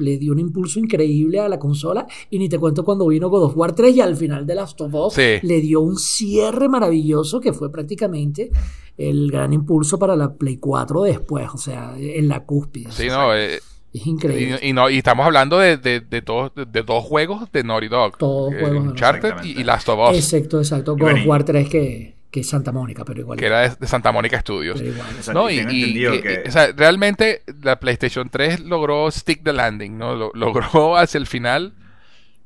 [0.00, 3.44] le dio un impulso increíble a la consola y ni te cuento cuando vino God
[3.44, 5.38] of War 3 y al final de Last of Us Sí.
[5.42, 8.50] le dio un cierre maravilloso que fue prácticamente
[8.98, 12.90] el gran impulso para la Play 4 después, o sea, en la cúspide.
[12.92, 13.60] Sí, no, eh,
[13.92, 14.58] Es increíble.
[14.62, 17.64] y, y no, y estamos hablando de, de, de, todos- de- de dos juegos de
[17.64, 18.18] Naughty Dog.
[18.18, 19.60] Todos Eh, juegos de Uncharted y, Exactamente.
[19.60, 20.96] y Last of Us, Exacto, exacto.
[20.96, 23.38] God of War 3 que, que es Santa Mónica, pero igual.
[23.38, 24.78] que era de, de Santa Mónica Studios.
[24.80, 25.16] pero igual.
[25.18, 25.50] O sea, ¿no?
[25.50, 26.44] y que...
[26.46, 30.14] o sea, realmente la PlayStation 3 logró stick the landing, ¿no?
[30.14, 31.74] Lo- logró hacia el final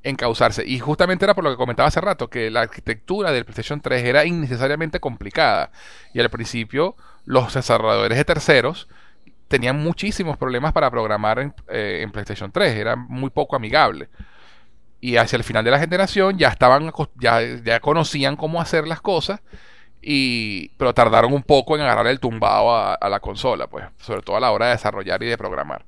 [0.02, 0.64] encauzarse.
[0.66, 4.04] Y justamente era por lo que comentaba hace rato, que la arquitectura del PlayStation 3
[4.04, 5.70] era innecesariamente complicada.
[6.12, 8.88] Y al principio los desarrolladores de terceros
[9.48, 14.08] tenían muchísimos problemas para programar en, eh, en PlayStation 3, era muy poco amigable.
[15.00, 19.00] Y hacia el final de la generación ya estaban ya, ya conocían cómo hacer las
[19.02, 19.40] cosas
[20.06, 24.22] Y, pero tardaron un poco en agarrar el tumbado a, a la consola, pues, sobre
[24.22, 25.84] todo a la hora de desarrollar y de programar.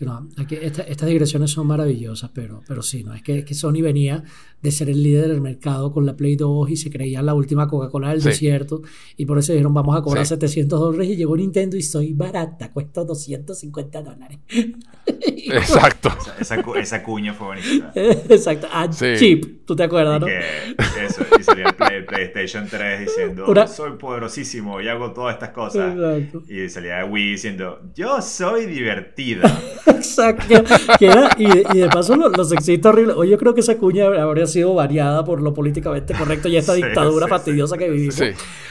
[0.00, 3.12] Estas digresiones son maravillosas, pero, pero sí, ¿no?
[3.12, 4.22] Es que, es que Sony venía
[4.62, 7.66] de ser el líder del mercado con la Play 2 y se creía la última
[7.68, 8.28] Coca-Cola del Sí.
[8.28, 8.82] desierto
[9.16, 10.30] y por eso dijeron vamos a cobrar Sí.
[10.30, 14.38] 700 dólares y llegó Nintendo y soy barata, cuesta 250 dólares.
[15.06, 16.10] Exacto.
[16.20, 17.92] Esa, esa, cu- esa cuña fue bonita.
[17.94, 19.06] Exacto, ah, Sí.
[19.16, 20.26] cheap, tú te acuerdas, Y ¿no?
[20.26, 25.34] que eso, y salía el Play- PlayStation 3 diciendo, Una- soy poderosísimo y hago todas
[25.34, 25.94] estas cosas.
[25.96, 26.42] Exacto.
[26.48, 29.42] Y salía Wii diciendo, yo soy divertida.
[29.86, 30.44] Exacto.
[30.48, 30.62] Que,
[30.98, 33.16] que era, y, de- y de paso lo- los sexistas horribles.
[33.16, 36.74] Oye, yo creo que esa cuña habría sido variada por lo políticamente correcto y esta
[36.74, 38.14] Sí, dictadura sí, fastidiosa que vivimos.
[38.14, 38.26] Sí.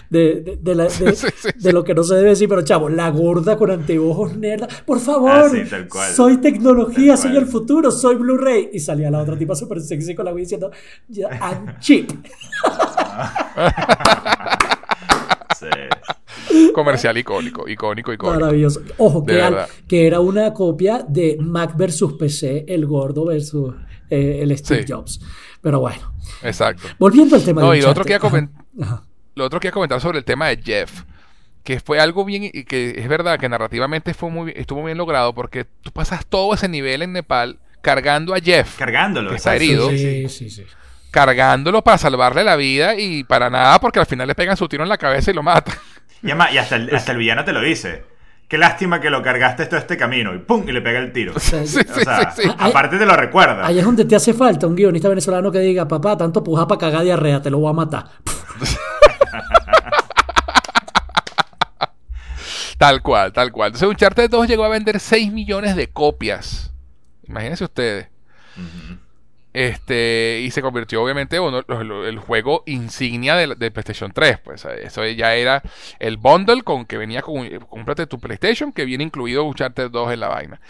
[0.09, 2.61] De, de, de la- de- Sí, sí, de lo que no se debe decir, pero
[2.61, 4.67] chavo, la gorda con anteojos nerda.
[4.85, 6.11] Por favor, Ah, sí, tal cual.
[6.13, 7.43] soy tecnología, Tal soy cual.
[7.43, 8.69] el futuro, soy Blu-ray.
[8.73, 10.71] Y salía la otra tipa súper sexy con la Wii diciendo,
[11.07, 12.09] "Ya, I'm cheap.
[15.59, 15.67] Sí.
[16.73, 18.39] Comercial icónico, icónico, icónico.
[18.39, 18.81] Maravilloso.
[18.97, 23.73] Ojo, que, al- que era una copia de Mac versus PC, el gordo versus
[24.09, 24.91] eh, el Steve Sí.
[24.93, 25.21] Jobs.
[25.61, 26.13] Pero bueno,
[26.43, 26.87] Exacto.
[26.97, 28.49] volviendo al tema No, de y lo otro que Ajá,
[28.81, 29.03] ajá.
[29.35, 31.03] Lo otro que iba a comentar sobre el tema de Jeff,
[31.63, 35.33] que fue algo bien, y que es verdad que narrativamente fue muy, estuvo bien logrado
[35.33, 39.29] porque tú pasas todo ese nivel en Nepal cargando a Jeff, Cargándolo.
[39.29, 39.89] Que está herido.
[39.89, 40.49] sí, Sí, sí.
[40.49, 40.63] sí, sí.
[41.11, 44.83] cargándolo para salvarle la vida y para nada porque al final le pegan su tiro
[44.83, 45.75] en la cabeza y lo matan.
[46.21, 48.03] Y, además- y hasta, el, hasta el villano te lo dice.
[48.49, 50.33] Qué lástima que lo cargaste todo este camino.
[50.33, 50.67] Y ¡pum!
[50.67, 51.39] Y le pega el tiro.
[51.39, 52.49] Sí, O sí, sea, sí, sí.
[52.57, 53.65] aparte te lo recuerda.
[53.65, 56.79] Ahí es donde te hace falta un guionista venezolano que diga, papá, tanto puja para
[56.79, 58.05] cagar diarrea, te lo voy a matar.
[62.77, 63.67] Tal cual, tal cual.
[63.67, 66.71] Entonces Uncharted 2 llegó a vender 6 millones de copias.
[67.27, 68.07] Imagínense ustedes.
[69.51, 71.63] Este, y se convirtió obviamente en uno-
[72.05, 74.37] el juego insignia de, de PlayStation 3.
[74.39, 75.63] Pues eso ya era
[75.99, 80.19] el bundle con que venía con cómprate tu PlayStation, que viene incluido Uncharted 2 en
[80.19, 80.61] la vaina.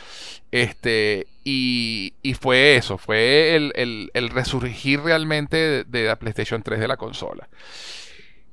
[0.52, 6.64] Este, y, y fue eso, fue el, el- el resurgir realmente de, de la PlayStation
[6.64, 7.50] 3 de la consola.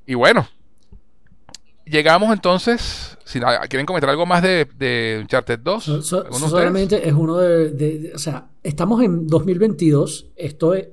[0.06, 0.48] Y bueno,
[1.86, 3.16] llegamos entonces.
[3.24, 6.50] Si quieren comentar algo más de, de Uncharted 2, So- so- ¿Alguno de ustedes?
[6.50, 10.26] solamente es uno de, de- de- O sea, estamos en 2022.
[10.36, 10.88] Esto es.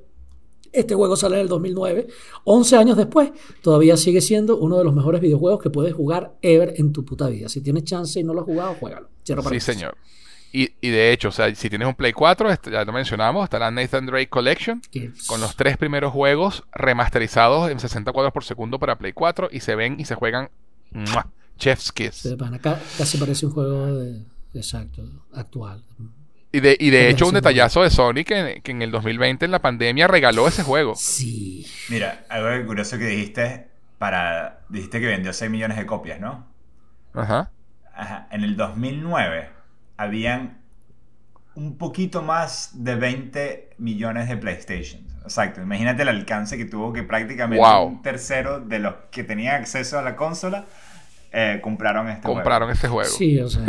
[0.72, 2.08] Este juego sale en el 2009.
[2.42, 3.30] 11 años después,
[3.62, 7.28] todavía sigue siendo uno de los mejores videojuegos que puedes jugar ever en tu puta
[7.28, 7.48] vida.
[7.48, 9.08] Si tienes chance y no lo has jugado, juégalo.
[9.24, 9.96] Cierro Sí, señor.
[10.52, 13.44] Y, y de hecho, o sea, si tienes un Play 4, este, ya lo mencionamos,
[13.44, 14.80] está la Nathan Drake Collection,
[15.28, 19.60] con los tres primeros juegos remasterizados en 60 cuadros por segundo para Play 4 y
[19.60, 20.50] se ven y se juegan
[20.94, 21.26] ¡mua!
[21.58, 22.28] Chef's Kiss.
[22.38, 24.22] pana, casi parece un juego de,
[24.54, 25.02] exacto,
[25.32, 25.82] actual.
[26.52, 29.50] Y de, y de hecho, un detallazo de Sony que, que en el 2020, en
[29.50, 30.94] la pandemia, regaló ese juego.
[30.96, 31.66] Sí.
[31.88, 33.68] Mira, algo curioso que dijiste,
[33.98, 36.46] para, dijiste que vendió 6 millones de copias, ¿no?
[37.12, 37.50] Ajá.
[37.92, 38.28] Ajá.
[38.30, 39.48] En el 2009
[39.96, 40.58] habían
[41.56, 45.02] un poquito más de 20 millones de PlayStation.
[45.22, 45.62] Exacto.
[45.62, 47.86] Imagínate el alcance que tuvo que prácticamente Wow.
[47.86, 50.66] un tercero de los que tenían acceso a la consola
[51.36, 52.72] eh, compraron este Compraron juego.
[52.72, 53.10] este juego.
[53.10, 53.64] Sí, o sea,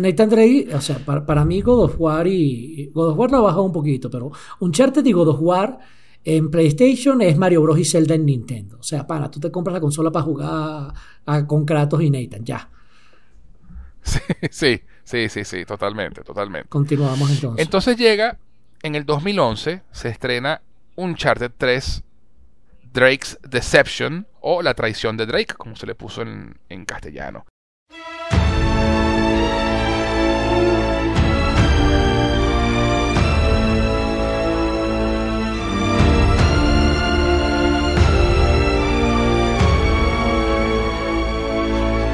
[0.00, 3.38] Nathan Drake, o sea, para, para mí God of War y God of War lo
[3.38, 5.78] ha bajado un poquito, pero Uncharted y God of War
[6.22, 8.76] en PlayStation es Mario Bros y Zelda en Nintendo.
[8.78, 10.92] O sea, para, tú te compras la consola para jugar
[11.26, 12.68] a- con Kratos y Nathan, ya.
[14.50, 16.68] Sí, sí, sí, sí, totalmente, totalmente.
[16.68, 17.64] Continuamos entonces.
[17.64, 18.38] Entonces llega,
[18.82, 20.62] en el 2011, se estrena
[20.96, 22.02] Uncharted 3
[22.92, 27.44] Drake's Deception o La traición de Drake, como se le puso en, en castellano.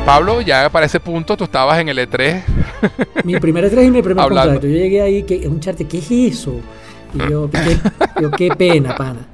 [0.05, 2.43] Pablo, ya para ese punto tú estabas en el E E3.
[3.25, 4.53] Mi primer E3 y mi primer Hablando.
[4.55, 4.69] contacto.
[4.69, 6.61] Yo llegué ahí, que Uncharted, ¿qué es eso?
[7.13, 7.77] Y yo, qué,
[8.23, 9.27] yo, qué pena, pana.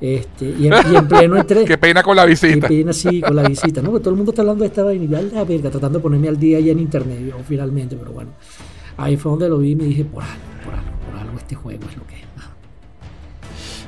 [0.00, 1.64] Este, y, en, y en pleno E3.
[1.66, 2.68] Qué pena con la Qué visita.
[2.68, 3.90] pena, sí, con la visita, ¿no?
[3.90, 5.98] Porque todo el mundo está hablando de esta vaina y yo, a la verga, tratando
[5.98, 8.30] de ponerme al día ya en internet, yo, finalmente, pero bueno.
[8.98, 11.54] Ahí fue donde lo vi y me dije, por algo, por algo, por algo este
[11.54, 12.22] juego es lo que es.
[12.36, 12.50] Ajá.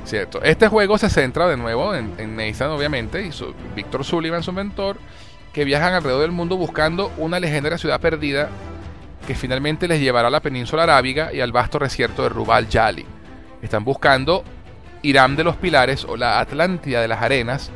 [0.05, 0.41] Cierto.
[0.41, 4.51] Este juego se centra de nuevo en, en Nathan, obviamente, y su, Víctor Sullivan, su
[4.51, 4.97] mentor,
[5.53, 8.49] que viajan alrededor del mundo buscando una legendaria ciudad perdida
[9.27, 13.05] que finalmente les llevará a la península arábiga y al vasto desierto de Rubal Yali.
[13.61, 14.43] Están buscando
[15.01, 17.71] Irán de los Pilares o la Atlántida de las Arenas.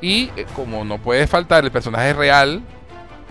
[0.00, 2.62] Y eh, como no puede faltar el personaje real,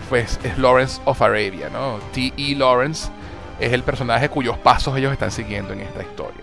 [0.08, 1.98] pues es Lawrence of Arabia, ¿no?
[2.12, 2.54] T.E.
[2.56, 3.10] Lawrence
[3.58, 6.42] es el personaje cuyos pasos ellos están siguiendo en esta historia.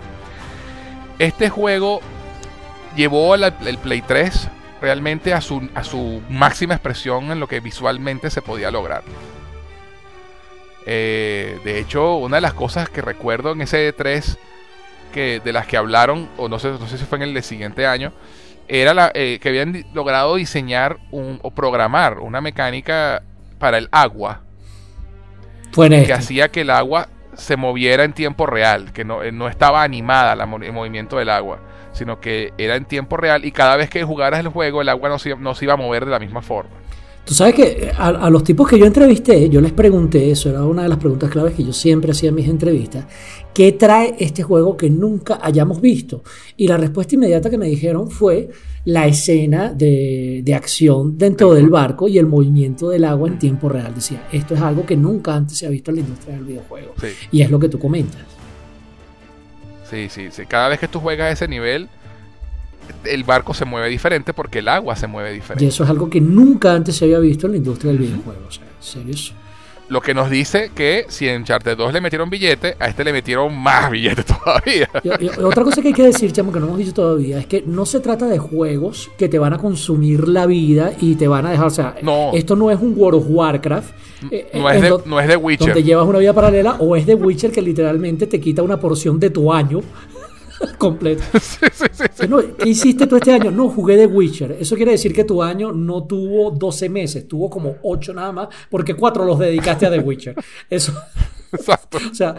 [1.20, 2.02] Este juego
[2.96, 4.50] llevó al- el Play 3
[4.82, 9.04] realmente a su, a su máxima expresión en lo que visualmente se podía lograr.
[10.86, 14.38] Eh, de hecho, una de las cosas que recuerdo en ese E3
[15.16, 17.88] que, de las que hablaron, o no sé, no sé si fue en el siguiente
[17.88, 18.12] año,
[18.68, 23.24] era la, eh, que habían logrado diseñar un, o programar una mecánica
[23.58, 24.42] para el agua
[25.72, 26.14] Fue que este.
[26.14, 30.36] hacía que el agua se moviera en tiempo real, que no, eh, no estaba animada
[30.36, 31.60] la el movimiento del agua,
[31.94, 35.08] sino que era en tiempo real y cada vez que jugaras el juego el agua
[35.08, 36.76] no se, no se iba a mover de la misma forma.
[37.26, 40.50] Tú sabes que eh, a, a los tipos que yo entrevisté, yo les pregunté, eso
[40.50, 43.06] era una de las preguntas claves que yo siempre hacía en mis entrevistas,
[43.54, 46.24] ¿qué trae este juego que nunca hayamos visto?
[46.56, 48.50] Y la respuesta inmediata que me dijeron fue
[48.84, 53.70] la escena de, de acción dentro del barco y el movimiento del agua en tiempo
[53.70, 53.96] real.
[53.96, 56.94] Decía, esto es algo que nunca antes se ha visto en la industria del videojuego.
[57.02, 58.22] Sí, Y es lo que tú comentas.
[59.84, 60.46] sí, sí, sí.
[60.46, 61.90] Cada vez que tú juegas a ese nivel,
[63.06, 65.68] el barco se mueve diferente porque el agua se mueve Y diferente.
[65.68, 68.42] eso es algo que nunca antes se había visto en la industria del videojuego.
[68.48, 69.14] O sea, en serio.
[69.14, 69.34] eso.
[69.88, 73.14] Lo que nos dice que si en Charter 2 le metieron billete, a este le
[73.14, 74.90] metieron más billete todavía.
[75.04, 77.46] Y- y otra cosa que hay que decir, chamo, que no hemos dicho todavía, es
[77.46, 81.28] que no se trata de juegos que te van a consumir la vida y te
[81.28, 81.68] van a dejar.
[81.68, 82.32] O sea, No.
[82.34, 83.92] esto no es un World of Warcraft.
[84.32, 85.68] eh, No eh, es de, do- no es de Witcher.
[85.68, 89.20] Donde llevas una vida paralela, o es de Witcher que literalmente te quita una porción
[89.20, 89.82] de tu año
[90.78, 91.24] completo.
[91.40, 92.28] Sí, sí, sí, sí.
[92.28, 93.52] No, ¿Qué hiciste tú este año?
[93.52, 94.58] No, jugué de Witcher.
[94.60, 98.48] Eso quiere decir que tu año no tuvo 12 meses, tuvo como 8 nada más,
[98.70, 100.36] porque 4 los dedicaste a The Witcher.
[100.70, 100.94] Eso.
[101.52, 101.98] Exacto.
[102.12, 102.36] O sea,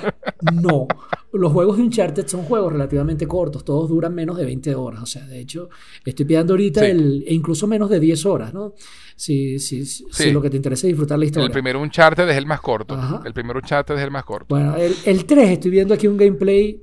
[0.52, 0.86] no.
[1.32, 5.02] Los juegos de Uncharted son juegos relativamente cortos, todos duran menos de 20 horas.
[5.02, 5.68] O sea, de hecho,
[6.04, 6.86] estoy pidiendo ahorita Sí.
[6.86, 8.74] el, e incluso menos de 10 horas, ¿no?
[9.14, 10.30] Si, si, si, si Sí.
[10.32, 11.46] lo que te interesa es disfrutar la historia.
[11.46, 12.94] El primer Uncharted es el más corto.
[12.94, 13.22] Ajá.
[13.24, 14.46] El primer Uncharted es el más corto.
[14.50, 16.82] Bueno, el, el 3, estoy viendo aquí un gameplay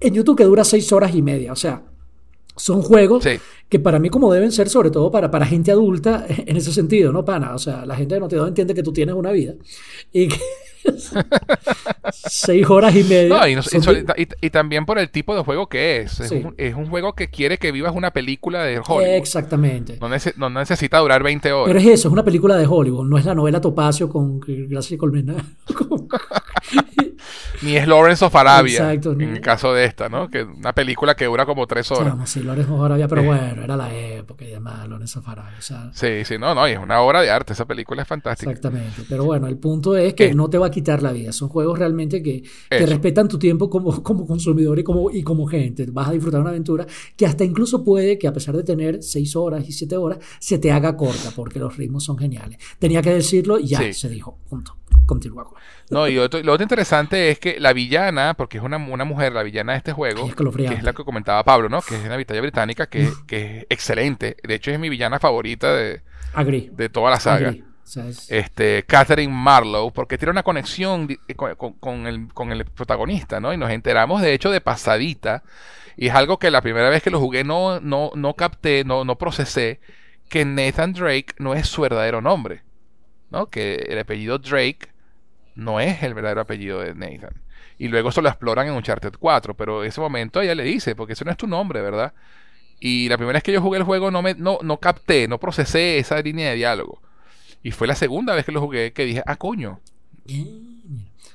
[0.00, 1.52] en YouTube que dura 6 horas y media.
[1.52, 1.82] O sea,
[2.56, 3.30] son juegos Sí.
[3.68, 7.12] que para mí como deben ser, sobre todo para, para gente adulta, en ese sentido,
[7.12, 7.54] ¿no, pana?
[7.54, 9.54] O sea, la gente de Naughty Dog entiende que tú tienes una vida
[10.12, 10.36] y que
[12.12, 13.28] seis horas y media.
[13.38, 14.04] No, y, no- y de-
[14.40, 16.20] y- y también por el tipo de juego que es.
[16.20, 16.42] Es, Sí.
[16.44, 19.14] un, es un juego que quiere que vivas una película de Hollywood.
[19.16, 19.98] Exactamente.
[20.00, 21.66] No, nece- no necesita durar 20 horas.
[21.68, 24.96] Pero es eso, es una película de Hollywood, no es la novela Topacio con Gracia
[24.98, 25.34] Colmena.
[27.62, 28.74] Ni es Lawrence of Arabia.
[28.92, 30.28] Exacto, en el caso de esta, ¿no?
[30.28, 32.08] Que una película que dura como 3 horas.
[32.08, 33.26] Chamo, sí, Lorenzo Arabia, pero Eh.
[33.26, 36.72] bueno, era la época y demás, Lorenzo Arabia, o sea, Sí, sí, no, no, y
[36.72, 37.52] es una obra de arte.
[37.54, 38.50] Esa película es fantástica.
[38.50, 39.02] Exactamente.
[39.08, 40.34] Pero bueno, el punto es que Eh.
[40.34, 41.32] no te va a quitar la vida.
[41.32, 42.86] Son juegos realmente que, que Eso.
[42.86, 45.86] respetan tu tiempo como, como consumidor y como, y como gente.
[45.90, 49.36] Vas a disfrutar una aventura que hasta incluso puede que a pesar de tener 6
[49.36, 52.58] horas y 7 horas, se te haga corta porque los ritmos son geniales.
[52.78, 53.92] Tenía que decirlo y ya Sí.
[53.92, 54.38] se dijo.
[54.48, 54.76] Punto.
[55.06, 55.44] Continúa.
[55.44, 55.54] con-
[55.90, 59.32] No, y otro- lo otro interesante es que la villana, porque es una, una mujer,
[59.34, 60.74] la villana de este juego, escalofriante.
[60.76, 61.82] que es la que comentaba Pablo, ¿no?
[61.82, 64.36] Que es una villana británica que, que es excelente.
[64.42, 66.00] De hecho, es mi villana favorita de,
[66.32, 66.70] Agree.
[66.74, 67.48] de toda la saga.
[67.48, 67.64] Agree.
[68.28, 73.52] Este, Catherine Marlowe, porque tiene una conexión con- con el, con el protagonista, ¿no?
[73.52, 75.42] Y nos enteramos, de hecho, de pasadita,
[75.96, 79.04] y es algo que la primera vez que lo jugué no, no, no capté, no,
[79.04, 79.80] no procesé,
[80.28, 82.62] que Nathan Drake no es su verdadero nombre,
[83.30, 83.46] ¿no?
[83.50, 84.88] Que el apellido Drake
[85.54, 87.34] no es el verdadero apellido de Nathan.
[87.78, 90.94] Y luego eso lo exploran en Uncharted 4, pero en ese momento ella le dice,
[90.96, 92.14] porque ese no es tu nombre, ¿verdad?
[92.80, 95.38] Y la primera vez que yo jugué el juego no, me, no, no capté, no
[95.40, 97.02] procesé esa línea de diálogo.
[97.64, 99.80] Y fue la segunda vez que lo jugué que dije, ah, coño,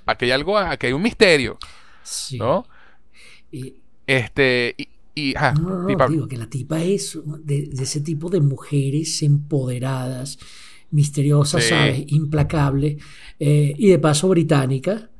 [0.06, 1.57] aquí hay algo, aquí hay un misterio,
[2.03, 2.38] Sí.
[2.38, 2.65] ¿no?
[3.51, 3.76] Y-
[4.07, 7.68] Este, y, y, ajá, No, no, no, y pa- digo que la tipa es de,
[7.68, 10.39] de ese tipo de mujeres empoderadas,
[10.89, 11.69] misteriosas, Sí.
[11.69, 12.03] ¿sabes?
[12.07, 12.97] Implacable,
[13.39, 15.11] eh, y de paso británica.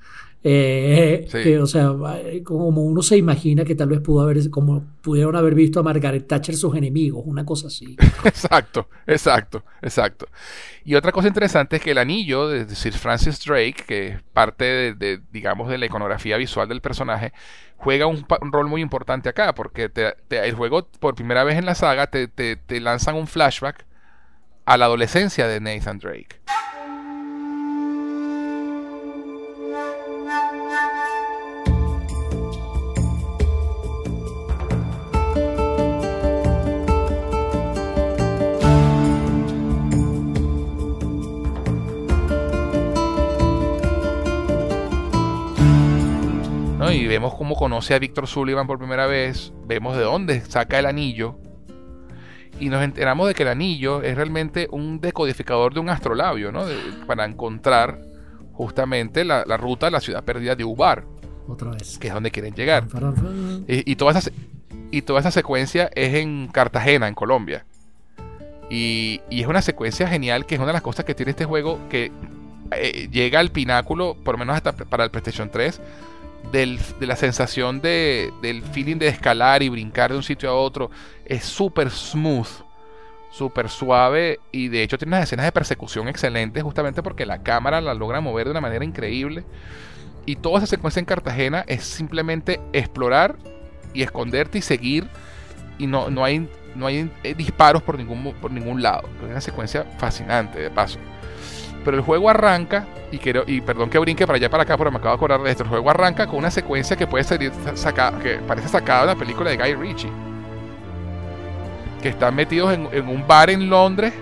[0.44, 1.44] Eh, Sí.
[1.44, 1.94] que, o sea,
[2.24, 5.84] eh, como uno se imagina que tal vez pudo haber, como pudieron haber visto a
[5.84, 7.98] Margaret Thatcher sus enemigos, una cosa así.
[8.26, 10.28] exacto, exacto, exacto.
[10.86, 14.64] Y otra cosa interesante es que el anillo de Sir Francis Drake, que es parte
[14.66, 17.34] de, de, digamos, de la iconografía visual del personaje,
[17.78, 21.66] juega un, rol muy importante acá, porque te- te- el juego, por primera vez en
[21.66, 23.86] la saga, te, te- te lanzan un flashback
[24.66, 26.40] a la adolescencia de Nathan Drake.
[46.90, 46.96] ¿No?
[46.96, 50.86] Y vemos cómo conoce a Víctor Sullivan por primera vez, vemos de dónde saca el
[50.86, 51.36] anillo
[52.60, 56.66] y nos enteramos de que el anillo es realmente un decodificador de un astrolabio, ¿no?
[56.66, 56.76] De-
[57.08, 58.02] para encontrar
[58.54, 61.06] justamente la, la ruta a la ciudad perdida de Ubar,
[61.48, 61.98] Otra vez.
[61.98, 62.86] que es donde quieren llegar.
[63.68, 64.30] Y, y toda esa,
[64.92, 67.66] y toda esa secuencia es en Cartagena, en Colombia.
[68.70, 71.46] Y, y es una secuencia genial, que es una de las cosas que tiene este
[71.46, 72.12] juego, que
[72.72, 75.80] eh, llega al pináculo, por lo menos hasta para el PlayStation 3,
[76.52, 80.56] del, de la sensación de, del feeling de escalar y brincar de un sitio a
[80.56, 80.90] otro.
[81.26, 82.48] Es súper smooth,
[83.32, 87.82] súper suave y de hecho tiene unas escenas de persecución excelentes justamente porque la cámara
[87.82, 89.44] la logra mover de una manera increíble.
[90.26, 93.38] Y toda esa secuencia en Cartagena es simplemente explorar
[93.94, 95.08] y esconderte y seguir.
[95.78, 99.10] Y no, no hay, no hay eh, disparos por ningún, por ningún lado.
[99.24, 101.00] Es una secuencia fascinante, de paso.
[101.84, 104.92] Pero el juego arranca, y quiero, y perdón que brinque para allá para acá, pero
[104.92, 105.64] me acabo de acordar de esto.
[105.64, 109.20] El juego arranca con una secuencia que puede ser sacada, que parece sacada de una
[109.20, 110.12] película de Guy Ritchie.
[112.02, 114.14] Que están metidos en, un bar en Londres.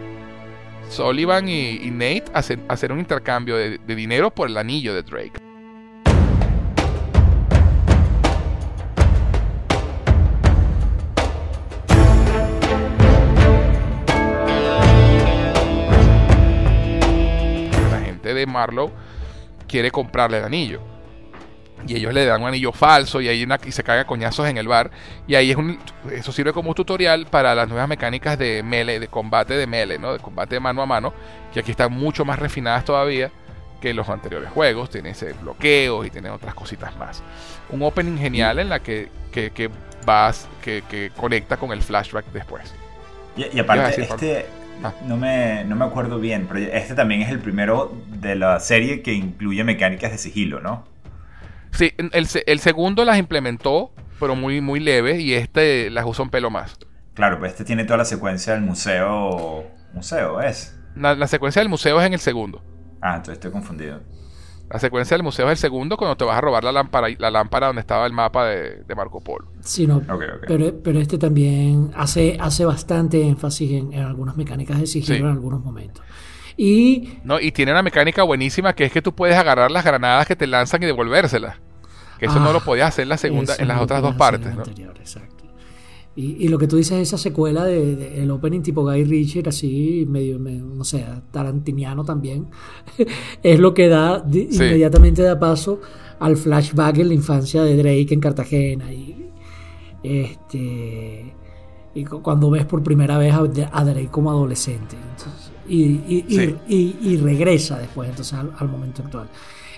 [0.89, 5.47] Sullivan y, Nate hacen, hacer un intercambio de dinero por el anillo de Drake.
[18.38, 18.91] De Marlowe
[19.68, 20.81] quiere comprarle el anillo.
[21.85, 24.57] Y ellos le dan un anillo falso y ahí una, y se caga coñazos en
[24.57, 24.89] el bar.
[25.27, 25.80] Y ahí es un,
[26.11, 29.99] eso sirve como un tutorial para las nuevas mecánicas de melee, de combate de melee,
[29.99, 30.14] ¿no?
[30.14, 31.14] De combate mano a mano.
[31.53, 33.31] Que aquí están mucho más refinadas todavía
[33.80, 34.89] que los anteriores juegos.
[34.89, 37.22] Tiene ese bloqueo y tiene otras cositas más.
[37.69, 39.69] Un opening genial en la que, que,
[40.03, 42.73] vas, que, conecta con el flashback después.
[43.35, 44.56] Y, aparte, este.
[45.05, 49.01] No, me, no me acuerdo bien, pero este también es el primero de la serie
[49.01, 50.85] que incluye mecánicas de sigilo, ¿no?
[51.71, 56.29] Sí, el, el segundo las implementó, pero muy, muy leve, y este las usa un
[56.29, 56.77] pelo más.
[57.13, 59.65] Claro, pues este tiene toda la secuencia del museo.
[59.93, 60.77] Museo, ¿es?
[60.95, 62.63] la secuencia del museo es en el segundo.
[63.01, 64.01] Ah, entonces estoy confundido.
[64.69, 67.31] La secuencia del museo es el segundo cuando te vas a robar la lámpara, la
[67.31, 69.48] lámpara donde estaba el mapa de, Marco Polo.
[69.61, 70.02] Sí, no.
[70.45, 75.64] Pero, pero, este también hace, hace bastante énfasis en, algunas mecánicas de sigilo en algunos
[75.64, 76.03] momentos.
[76.57, 80.27] Y, no, y tiene una mecánica buenísima que es que tú puedes agarrar las granadas
[80.27, 81.57] que te lanzan y devolvérselas.
[82.19, 84.53] Que eso no lo ah, podías hacer en la segunda, en las otras dos partes.
[84.56, 84.64] ¿no?
[84.64, 85.36] exacto.
[86.19, 90.39] Y, lo que tú dices, esa secuela de, el opening tipo Guy Ritchie, así medio,
[90.39, 92.48] no sé, tarantiniano también,
[93.44, 95.80] es lo que da, inmediatamente da paso
[96.19, 98.91] al flashback en la infancia de Drake en Cartagena.
[98.91, 99.30] Y,
[100.02, 101.35] este,
[101.94, 104.98] y cuando ves por primera vez a, Drake como adolescente.
[105.69, 109.30] y, regresa después entonces al momento actual.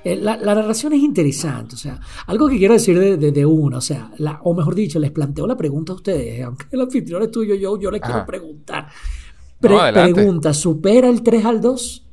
[0.03, 3.81] Eh, la, narración es interesante, o sea, algo que quiero decir de, de, uno, o
[3.81, 7.31] sea, la, o mejor dicho, les planteo la pregunta a ustedes, aunque el anfitrión es
[7.31, 8.87] tuyo, yo, yo les quiero preguntar.
[9.59, 12.05] pregunta, ¿supera el 3 al 2?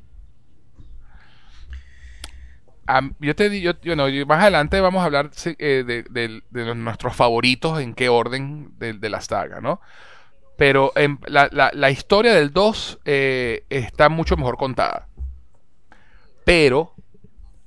[3.18, 3.72] yo te digo,
[4.26, 9.60] más adelante vamos a hablar eh, de, nuestros favoritos, en qué orden de, la saga,
[9.60, 9.80] ¿no?
[10.56, 15.08] Pero en, la, la, historia del 2 eh, está mucho mejor contada.
[16.44, 16.95] Pero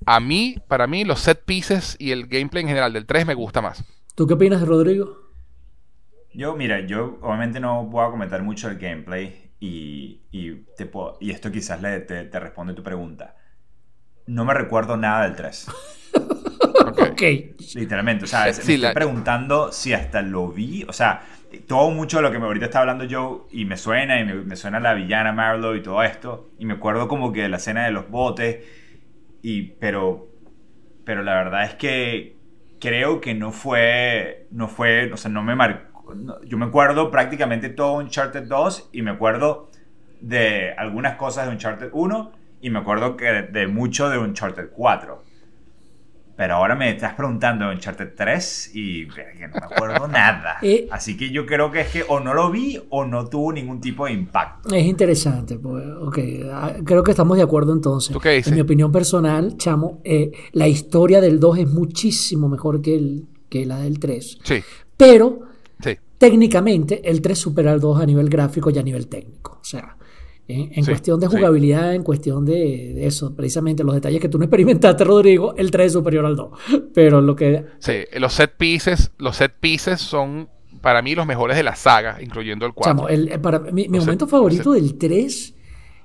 [0.06, 3.34] a mí, para mí, los set pieces y el gameplay en general del 3 me
[3.34, 3.84] gusta más.
[4.16, 5.30] ¿Tú qué opinas, Rodrigo?
[6.34, 10.90] Yo, mira, yo obviamente no voy a comentar mucho el gameplay y, y, te
[11.20, 13.36] y esto quizás le, te, responde tu pregunta.
[14.28, 15.68] No me recuerdo nada del 3.
[17.12, 17.22] ok.
[17.76, 21.24] Literalmente, o sea, me estoy preguntando si hasta lo vi, o sea,
[21.68, 24.56] todo mucho de lo que ahorita está hablando yo y me suena, y me, me
[24.56, 27.86] suena la villana Marlowe y todo esto, y me acuerdo como que de la escena
[27.86, 28.64] de los botes
[29.42, 30.28] y, pero,
[31.06, 32.38] pero la verdad es que
[32.80, 36.14] creo que no fue, no fue, o sea, no me marcó.
[36.46, 39.70] yo me acuerdo prácticamente todo Uncharted 2 y me acuerdo
[40.22, 45.24] de algunas cosas de Uncharted 1 y me acuerdo que de mucho de Uncharted 4.
[46.40, 50.56] Pero ahora me estás preguntando en Uncharted 3 y no me acuerdo nada.
[50.62, 53.52] Eh, Así que yo creo que es que o no lo vi o no tuvo
[53.52, 54.74] ningún tipo de impacto.
[54.74, 55.60] Es interesante.
[55.60, 55.84] Pues,
[56.50, 58.16] ah, creo que estamos de acuerdo entonces.
[58.24, 63.26] En mi opinión personal, chamo, eh, la historia del 2 es muchísimo mejor que, el,
[63.50, 64.40] que la del 3.
[64.42, 64.64] Sí.
[64.96, 65.42] Pero
[66.18, 69.60] técnicamente el 3 supera al 2 a nivel gráfico y a nivel técnico.
[69.62, 69.98] O sea,
[70.50, 75.04] en, cuestión de jugabilidad, en cuestión de, eso, precisamente los detalles que tú no experimentaste,
[75.04, 76.60] Rodrigo, el 3 es superior al 2.
[76.94, 77.66] Pero lo que.
[77.78, 80.50] Sí, los set pieces, los set pieces son
[80.82, 83.08] para mí los mejores de la saga, incluyendo el 4.
[83.42, 85.56] para, mi, momento favorito del 3.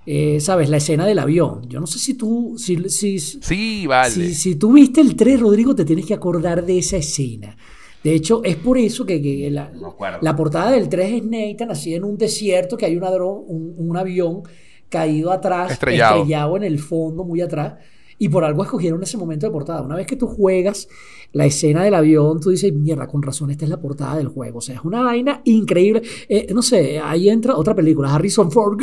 [0.06, 0.68] Eh, ¿Sabes?
[0.68, 1.66] La escena del avión.
[1.66, 2.56] Yo no sé si tú.
[2.58, 4.10] Si, si, sí, vale.
[4.10, 7.56] Si, si tú viste el 3, Rodrigo, te tienes que acordar de esa escena.
[8.04, 12.18] De hecho, es por eso que, la, portada del 3 es Nathan, así en un
[12.18, 14.42] desierto, que hay un, un, avión
[14.90, 16.58] caído atrás, estrellado.
[16.58, 17.76] en el fondo, muy atrás.
[18.18, 19.80] Y por algo escogieron ese momento de portada.
[19.80, 20.86] Una vez que tú juegas
[21.32, 24.58] la escena del avión, tú dices, mierda, con razón, esta es la portada del juego.
[24.58, 26.02] O sea, es una vaina increíble.
[26.28, 28.78] Eh, no sé, ahí entra otra película, Harrison Ford,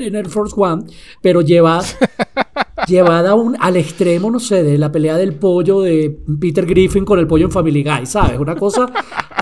[0.00, 0.84] en Air Force One,
[1.20, 1.82] pero lleva
[2.86, 7.18] llevada un, al extremo, no sé, de la pelea del pollo de Peter Griffin con
[7.18, 8.38] el pollo en Family Guy, ¿sabes?
[8.38, 8.86] Una cosa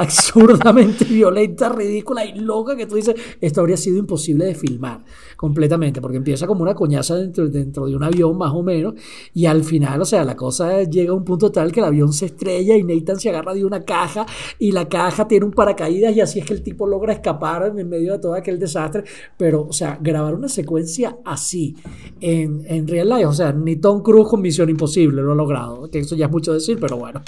[0.01, 5.05] absurdamente violenta, ridícula y loca que tú dices, esto habría sido imposible de filmar
[5.37, 8.95] completamente, porque empieza como una coñaza dentro, dentro de un avión más o menos,
[9.35, 12.13] y al final, o sea, la cosa llega a un punto tal que el avión
[12.13, 14.27] se estrella y Nathan se agarra de una caja
[14.59, 17.89] y la caja tiene un paracaídas y así es que el tipo logra escapar en
[17.89, 19.05] medio de todo aquel desastre,
[19.37, 21.77] pero, o sea, grabar una secuencia así
[22.21, 25.91] en, en real life, o sea, ni Tom Cruise con Misión Imposible lo ha logrado,
[25.91, 27.23] que eso ya es mucho decir, pero bueno.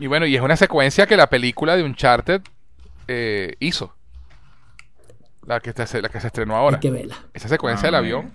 [0.00, 2.42] Y bueno, y es una secuencia que la película de Uncharted
[3.08, 3.94] eh, hizo.
[5.46, 6.78] La que, la que se estrenó ahora.
[6.78, 7.16] que vela.
[7.34, 8.32] Esa secuencia del ah, avión.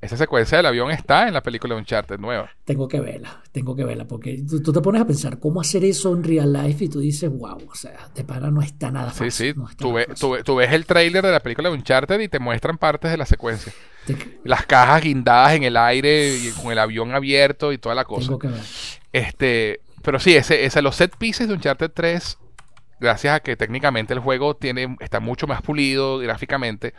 [0.00, 2.48] Esa secuencia del avión está en la película de Uncharted nueva.
[2.64, 6.14] Tengo que verla, tengo que verla, porque tú, te pones a pensar cómo hacer eso
[6.14, 9.32] en real life y tú dices, wow, o sea, de para no está nada fácil.
[9.32, 13.10] Sí, sí, tú, ves el trailer de la película de Uncharted y te muestran partes
[13.10, 13.72] de la secuencia.
[14.44, 18.26] Las cajas guindadas en el aire y con el avión abierto y toda la cosa.
[18.26, 18.62] Tengo que ver.
[19.12, 22.38] Este, pero sí, ese, los set pieces de Uncharted 3,
[22.98, 26.94] gracias a que técnicamente el juego tiene, está mucho más pulido gráficamente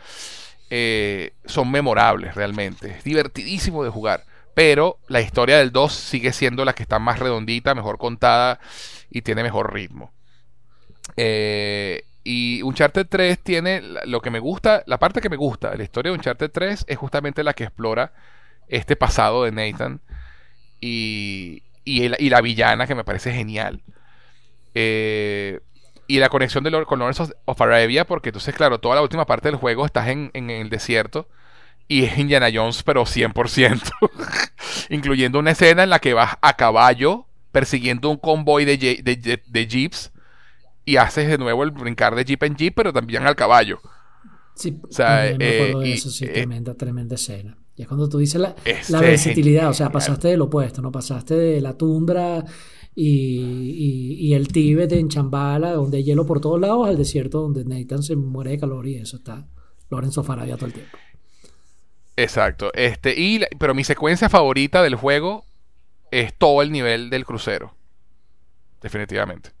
[0.70, 2.88] eh, son memorables realmente.
[2.98, 4.22] Es divertidísimo de jugar.
[4.54, 8.60] Pero la historia del 2 sigue siendo la que está más redondita, mejor contada
[9.10, 10.12] y tiene mejor ritmo.
[11.16, 15.78] Eh, y Uncharted 3 tiene lo que me gusta, la parte que me gusta de
[15.78, 18.12] la historia de Uncharted 3 es justamente la que explora
[18.68, 20.00] este pasado de Nathan
[20.80, 23.82] y, y, la villana que me parece genial.
[24.74, 25.60] Eh,
[26.06, 29.48] y la conexión de, con Lawrence of Arabia, porque entonces, claro, toda la última parte
[29.48, 31.28] del juego estás en, el desierto
[31.86, 33.80] y es Indiana Jones, pero 100%,
[34.90, 40.10] incluyendo una escena en la que vas a caballo persiguiendo un convoy de, de, jeeps
[40.84, 43.80] y haces de nuevo el brincar de jeep en jeep, pero también al caballo.
[44.54, 47.56] Sí, o sea, me acuerdo de eso, sí, eh, tremenda, tremenda escena.
[47.80, 48.54] Y es cuando tú dices la,
[48.90, 50.92] la versatilidad, o sea, pasaste del opuesto, ¿no?
[50.92, 52.44] Pasaste de la tundra
[52.94, 58.02] y, el Tíbet en Chambala, donde hay hielo por todos lados, al desierto donde Nathan
[58.02, 59.48] se muere de calor y eso está
[59.88, 60.98] Lorenzo Farabia todo el tiempo.
[62.16, 62.70] Exacto.
[62.74, 65.46] Este, y, pero mi secuencia favorita del juego
[66.10, 67.74] es todo el nivel del crucero.
[68.82, 69.52] Definitivamente.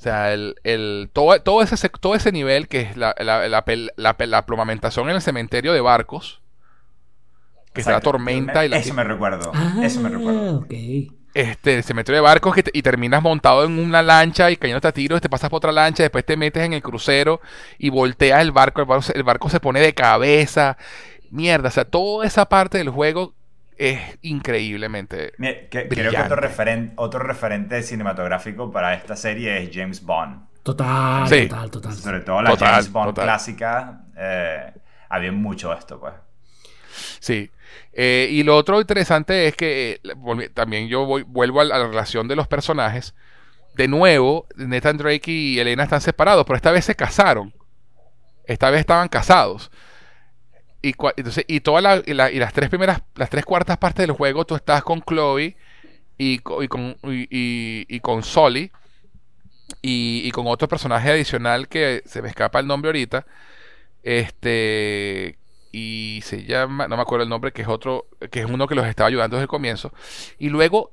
[0.00, 4.46] O sea, el, el, todo, todo, ese, todo ese nivel que es la, la, la,
[4.46, 6.39] plomamentación en el cementerio de barcos.
[7.72, 8.78] Que está la tormenta y la...
[8.78, 9.52] Eso me recuerdo.
[9.82, 10.58] eso me recuerdo.
[10.58, 10.74] Ok
[11.34, 15.20] este, se metió de barcos y terminas montado en una lancha y cayendo a tiros,
[15.20, 17.40] te pasas por otra lancha, después te metes en el crucero
[17.78, 18.80] y volteas el barco,
[19.14, 20.76] el barco, se pone de cabeza.
[21.30, 23.34] Mierda, o sea, toda esa parte del juego
[23.76, 25.32] es increíblemente.
[25.38, 30.48] creo que otro, referente otro referente cinematográfico para esta serie es James Bond.
[30.64, 31.94] Total, total, total.
[31.94, 34.72] Sobre todo la James Bond clásica, eh,
[35.08, 36.14] había mucho esto, pues.
[37.20, 37.50] Sí.
[37.92, 42.28] Eh, y lo otro interesante es que eh, también yo voy, vuelvo a la, relación
[42.28, 43.14] de los personajes.
[43.74, 47.52] De nuevo, Nathan Drake y Elena están separados, pero esta vez se casaron.
[48.44, 49.70] Esta vez estaban casados.
[50.82, 54.54] Y, entonces, y, toda y, las tres primeras, las tres cuartas partes del juego, tú
[54.54, 55.56] estás con Chloe
[56.16, 58.72] y, con, y, con Solly
[59.82, 63.26] y, con otro personaje adicional que se me escapa el nombre ahorita.
[64.02, 65.39] Este
[65.72, 68.74] y se llama, no me acuerdo el nombre, que es otro, que es uno que
[68.74, 69.92] los estaba ayudando desde el comienzo.
[70.38, 70.92] Y luego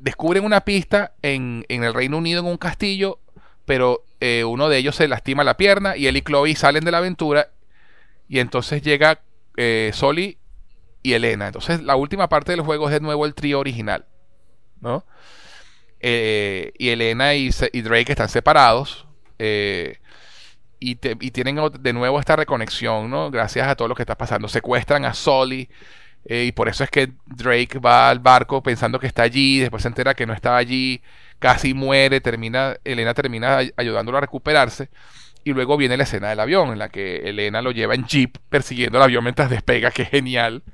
[0.00, 3.20] descubren una pista en, en, el Reino Unido en un castillo,
[3.64, 6.90] pero eh, uno de ellos se lastima la pierna y él y Chloe salen de
[6.90, 7.50] la aventura
[8.28, 9.20] y entonces llega
[9.56, 10.38] eh, Soli
[11.02, 11.46] y Elena.
[11.46, 14.06] Entonces la última parte del juego es de nuevo el trío original,
[14.80, 15.04] ¿no?
[16.00, 19.06] Eh, y Elena y, y, Drake están separados.
[19.38, 19.98] Eh,
[20.80, 23.30] y, tienen de nuevo esta reconexión, ¿no?
[23.30, 24.48] Gracias a todo lo que está pasando.
[24.48, 25.68] Secuestran a Solly
[26.24, 29.82] eh, y por eso es que Drake va al barco pensando que está allí, después
[29.82, 31.02] se entera que no estaba allí,
[31.38, 34.90] casi muere, termina, Elena termina ayudándolo a recuperarse.
[35.44, 38.38] Y luego viene la escena del avión, en la que Elena lo lleva en jeep
[38.48, 40.64] persiguiendo el avión mientras despega, que genial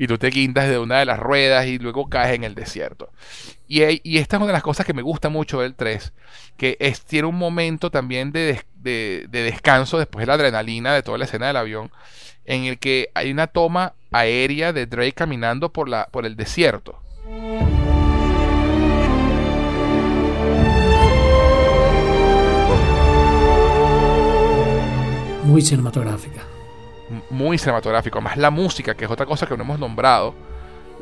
[0.00, 3.10] y tú te guindas de una de las ruedas y luego caes en el desierto.
[3.68, 6.14] Y, esta es una de las cosas que me gusta mucho del 3,
[6.56, 11.26] que tiene un momento también de, de, descanso después de la adrenalina de toda la
[11.26, 11.90] escena del avión,
[12.46, 16.98] en el que hay una toma aérea de Drake caminando por, la, por el desierto.
[25.44, 26.49] Muy cinematográfica
[27.30, 28.20] muy cinematográfico.
[28.20, 30.34] Más la música, que es otra cosa que no hemos nombrado.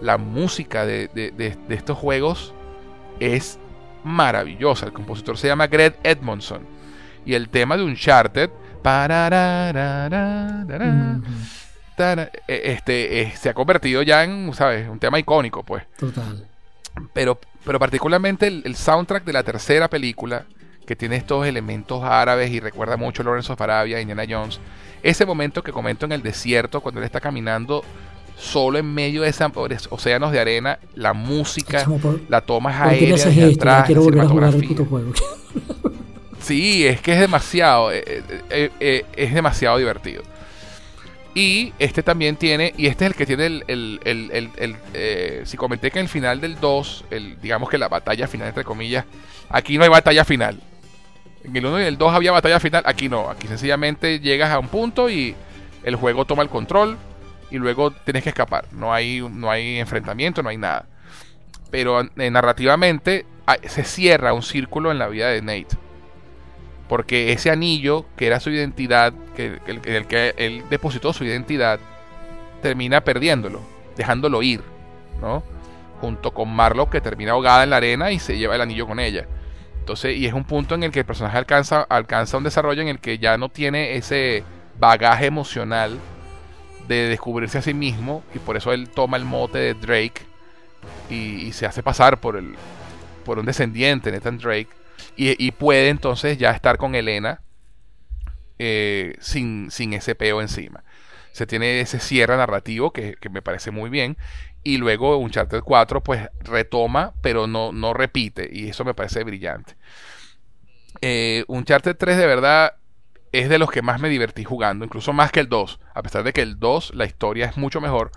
[0.00, 2.54] la música de, de- de- de estos juegos
[3.18, 3.58] es
[4.04, 4.86] maravillosa.
[4.86, 6.60] El compositor se llama Greg Edmondson.
[7.26, 8.48] Y el tema de Uncharted.
[12.46, 14.88] eh, este, eh, se ha convertido ya en, ¿sabes?
[14.88, 15.82] Un tema icónico, pues.
[15.98, 16.46] Total.
[17.12, 20.44] Pero, pero particularmente el, el soundtrack de la tercera película,
[20.86, 24.60] que tiene estos elementos árabes y recuerda mucho a Lawrence of Arabia, Indiana Jones.
[25.02, 27.84] Ese momento que comento en el desierto, cuando él está caminando
[28.36, 33.06] solo en medio de esos océanos de arena, la música, por- la toma ¿Por qué
[33.06, 33.16] me aérea?
[33.16, 35.12] Ya atrás, quiero volver a jugar el puto juego.
[36.40, 38.02] Sí, es que es demasiado, eh,
[38.48, 40.22] eh, eh, es demasiado divertido.
[41.34, 44.00] Y este también tiene, y este es el que tiene el, el-
[44.32, 44.50] el-
[44.94, 48.48] el- si comenté que en el final del 2, el, digamos que la batalla final,
[48.48, 49.04] entre comillas,
[49.50, 50.60] aquí no hay batalla final.
[51.44, 54.58] En el 1 y el 2 había batalla final, aquí no, aquí sencillamente llegas a
[54.58, 55.34] un punto y
[55.84, 56.98] el juego toma el control
[57.50, 58.66] y luego tienes que escapar.
[58.72, 60.86] No hay, no hay enfrentamiento, no hay nada.
[61.70, 65.88] Pero eh, narrativamente ah, se cierra un círculo en la vida de Nate
[66.88, 71.78] porque ese anillo que era su identidad, que, el, que él depositó su identidad,
[72.62, 73.60] termina perdiéndolo,
[73.96, 74.62] dejándolo ir,
[75.20, 75.42] ¿no?
[76.00, 78.98] Junto con Marlo que termina ahogada en la arena y se lleva el anillo con
[78.98, 79.26] ella.
[79.88, 82.88] Entonces, y es un punto en el que el personaje alcanza, alcanza un desarrollo en
[82.88, 84.44] el que ya no tiene ese
[84.78, 85.98] bagaje emocional
[86.86, 90.26] de descubrirse a sí mismo y por eso él toma el mote de Drake
[91.08, 92.54] y, se hace pasar por el
[93.24, 94.68] por un descendiente, Nathan Drake,
[95.16, 97.40] y, y puede entonces ya estar con Elena
[98.58, 100.84] eh, sin, sin ese peo encima.
[101.32, 104.18] Se tiene ese cierre narrativo que, que me parece muy bien.
[104.68, 108.50] Y luego Uncharted 4 pues retoma, pero no, no repite.
[108.52, 109.76] Y eso me parece brillante.
[111.00, 112.74] Eh, Uncharted 3 de verdad
[113.32, 115.80] es de los que más me divertí jugando, incluso más que el 2.
[115.94, 118.10] A pesar de que el 2 la historia es mucho mejor,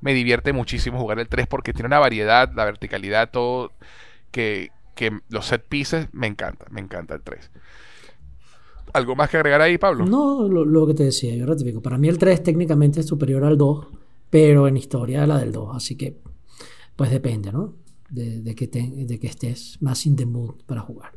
[0.00, 3.72] me divierte muchísimo jugar el 3 porque tiene una variedad, la verticalidad, todo
[4.30, 7.50] que, que los set pieces me encanta, me encanta el 3.
[8.94, 10.06] ¿Algo más que agregar ahí, Pablo?
[10.06, 11.82] No, lo, lo que te decía, yo ratifico.
[11.82, 13.88] Para mí el 3 técnicamente es superior al 2,
[14.30, 15.76] pero en historia la del 2.
[15.76, 16.20] Así que,
[16.96, 17.74] pues depende, ¿no?
[18.10, 21.12] De, de que, te- de que estés más in the mood para jugar.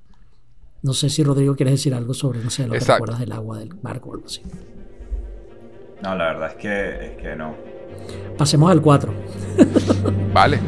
[0.83, 3.05] No sé si Rodrigo quieres decir algo sobre, no sé, lo que Exacto.
[3.05, 4.41] recuerdas del agua del barco o algo así.
[6.01, 7.55] No, la verdad es que, es que no.
[8.37, 9.13] Pasemos al 4.
[10.33, 10.59] Vale.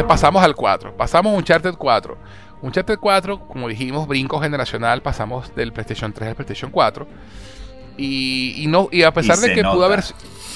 [0.00, 0.96] Entonces pasamos al 4.
[0.96, 2.16] Pasamos a Uncharted 4.
[2.62, 7.06] Uncharted 4, como dijimos, brinco generacional, pasamos del PlayStation 3 al PlayStation 4.
[7.96, 9.86] Y, y no, y a pesar Y de que pudo nota.
[9.86, 10.04] haber.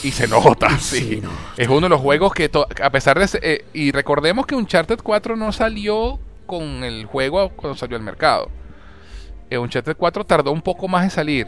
[0.02, 1.20] Y se nota, Sí, sí.
[1.22, 1.30] no.
[1.56, 3.26] Es uno de los juegos que, to- a pesar de.
[3.42, 8.50] eh, y recordemos que Uncharted 4 no salió con el juego cuando salió al mercado.
[9.50, 11.46] Eh, Uncharted 4 tardó un poco más en salir.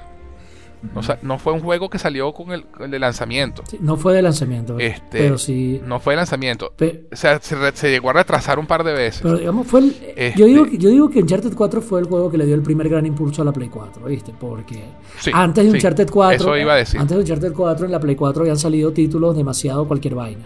[1.23, 3.63] No, fue un juego que salió con el, de lanzamiento.
[3.69, 5.81] Sí, no fue de lanzamiento, Este, pero sí.
[5.85, 6.73] No fue de lanzamiento.
[6.77, 9.23] pe- O sea, se, re- se llegó a retrasar un par de veces.
[9.23, 12.07] pero digamos, fue el- Este- yo, digo, que- yo digo que Uncharted 4 fue el
[12.07, 14.33] juego que le dio el primer gran impulso a la Play 4, ¿viste?
[14.39, 14.85] Porque
[15.19, 17.01] Sí, antes de sí, Uncharted 4, eso iba a decir.
[17.01, 20.45] antes de Uncharted 4 en la Play 4 habían salido títulos demasiado cualquier vaina.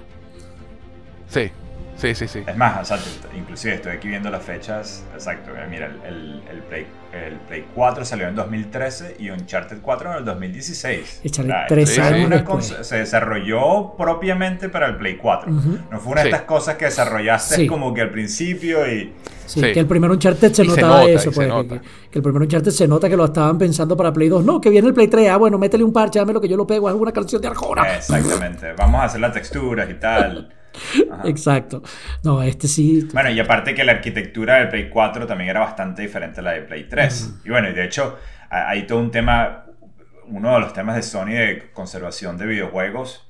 [1.28, 1.51] Sí,
[1.97, 2.40] sí, sí, sí.
[2.47, 2.98] Es más, o sea,
[3.36, 5.05] inclusive estoy aquí viendo las fechas.
[5.15, 10.12] Exacto, mira, el, el, el Play, el Play 4 salió en 2013 y Uncharted 4
[10.12, 11.20] en el 2016.
[11.24, 12.73] Échale O tres años una después.
[12.73, 15.51] cons- se desarrolló propiamente para el Play 4.
[15.53, 15.78] Ujú.
[15.91, 16.32] No fue una de Sí.
[16.35, 17.66] estas cosas que desarrollaste Sí.
[17.66, 19.12] como que al principio y...
[19.47, 19.73] Sí, Sí.
[19.73, 21.81] que el primer Uncharted se Y se notaba nota, eso, se pues, que, nota.
[21.81, 24.45] que- que el primer Uncharted se nota que lo estaban pensando para Play 2.
[24.45, 25.28] No, que viene el Play 3.
[25.31, 27.49] Ah, bueno, métele un parche, dame lo que yo lo pego, es una canción de
[27.49, 27.97] Arjona.
[27.97, 28.73] Exactamente.
[28.78, 30.55] Vamos a hacer las texturas y tal.
[31.11, 31.29] Ajá.
[31.29, 31.83] Exacto.
[32.25, 33.09] No, este sí.
[33.13, 36.53] Bueno, y aparte que la arquitectura del Play 4 también era bastante diferente a la
[36.53, 37.35] de Play 3.
[37.45, 38.19] Y bueno, y de hecho,
[38.51, 39.67] ha- hay todo un tema,
[40.27, 43.27] uno de los temas de Sony de conservación de videojuegos.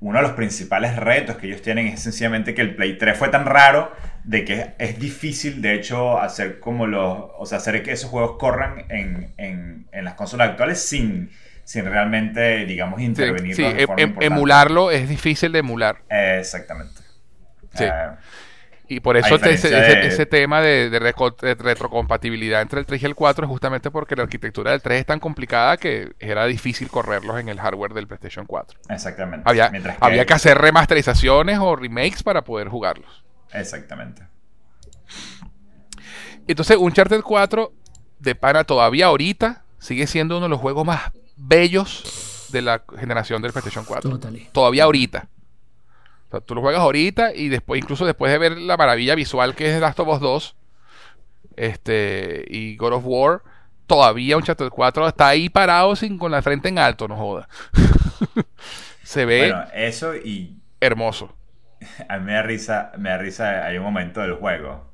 [0.00, 3.28] Uno de los principales retos que ellos tienen es sencillamente que el Play 3 fue
[3.28, 3.92] tan raro
[4.24, 7.18] de que es difícil, de hecho, hacer como los.
[7.38, 11.30] O sea, hacer que esos juegos corran en, en- en las consolas actuales sin,
[11.64, 15.98] sin realmente, digamos, Sí, intervenir sí, de em- forma em- emularlo es difícil de emular.
[16.10, 17.00] Eh, exactamente.
[17.74, 17.84] Sí.
[17.84, 18.10] Eh,
[18.88, 20.90] Y por eso te- ese, ese- de- ese tema de,
[21.58, 25.06] retrocompatibilidad entre el 3 y el 4 es justamente porque la arquitectura del 3 es
[25.06, 28.78] tan complicada que era difícil correrlos en el hardware del PlayStation 4.
[28.90, 29.48] exactamente.
[29.48, 33.24] Había, Mientras había que hacer remasterizaciones o remakes para poder jugarlos.
[33.54, 34.24] Exactamente.
[36.46, 37.72] Entonces, Uncharted 4
[38.18, 41.12] de pana todavía ahorita sigue siendo uno de los juegos más
[41.46, 44.10] bellos de la generación del PlayStation 4.
[44.10, 44.48] Totally.
[44.52, 45.28] Todavía ahorita.
[46.28, 49.54] O sea, tú lo juegas ahorita y después, incluso después de ver la maravilla visual
[49.54, 50.56] que es Last of Us 2
[51.56, 53.42] este, y God of War,
[53.86, 57.48] todavía Uncharted 4 está ahí parado sin con la frente en alto, no joda.
[59.02, 61.34] Se ve Bueno, eso y hermoso.
[62.08, 64.91] a mí me da risa, me da risa, hay un momento del juego,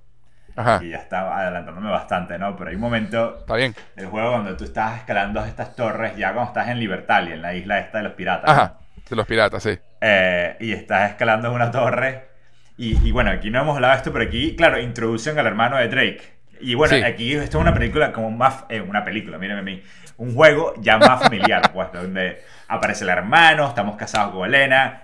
[0.58, 2.56] Ajá, y ya está adelantándome bastante, ¿no?
[2.56, 3.74] Pero hay un momento está bien.
[3.96, 7.54] del juego donde tú estás escalando estas torres, ya cuando estás en Libertalia, en la
[7.54, 8.50] isla esta de los piratas.
[8.50, 8.74] Ajá,
[9.08, 9.78] de los piratas, sí.
[10.00, 12.28] Eh, y estás escalando una torre.
[12.76, 15.76] Y, y bueno, aquí no hemos hablado de esto, pero aquí, claro, introducen al hermano
[15.78, 16.22] de Drake.
[16.60, 17.02] Y bueno, Sí.
[17.02, 18.64] aquí esto es una película como más...
[18.68, 19.82] eh, una película, mírenme a mí.
[20.16, 25.02] Un juego ya más familiar, pues, donde aparece el hermano, estamos casados con Elena.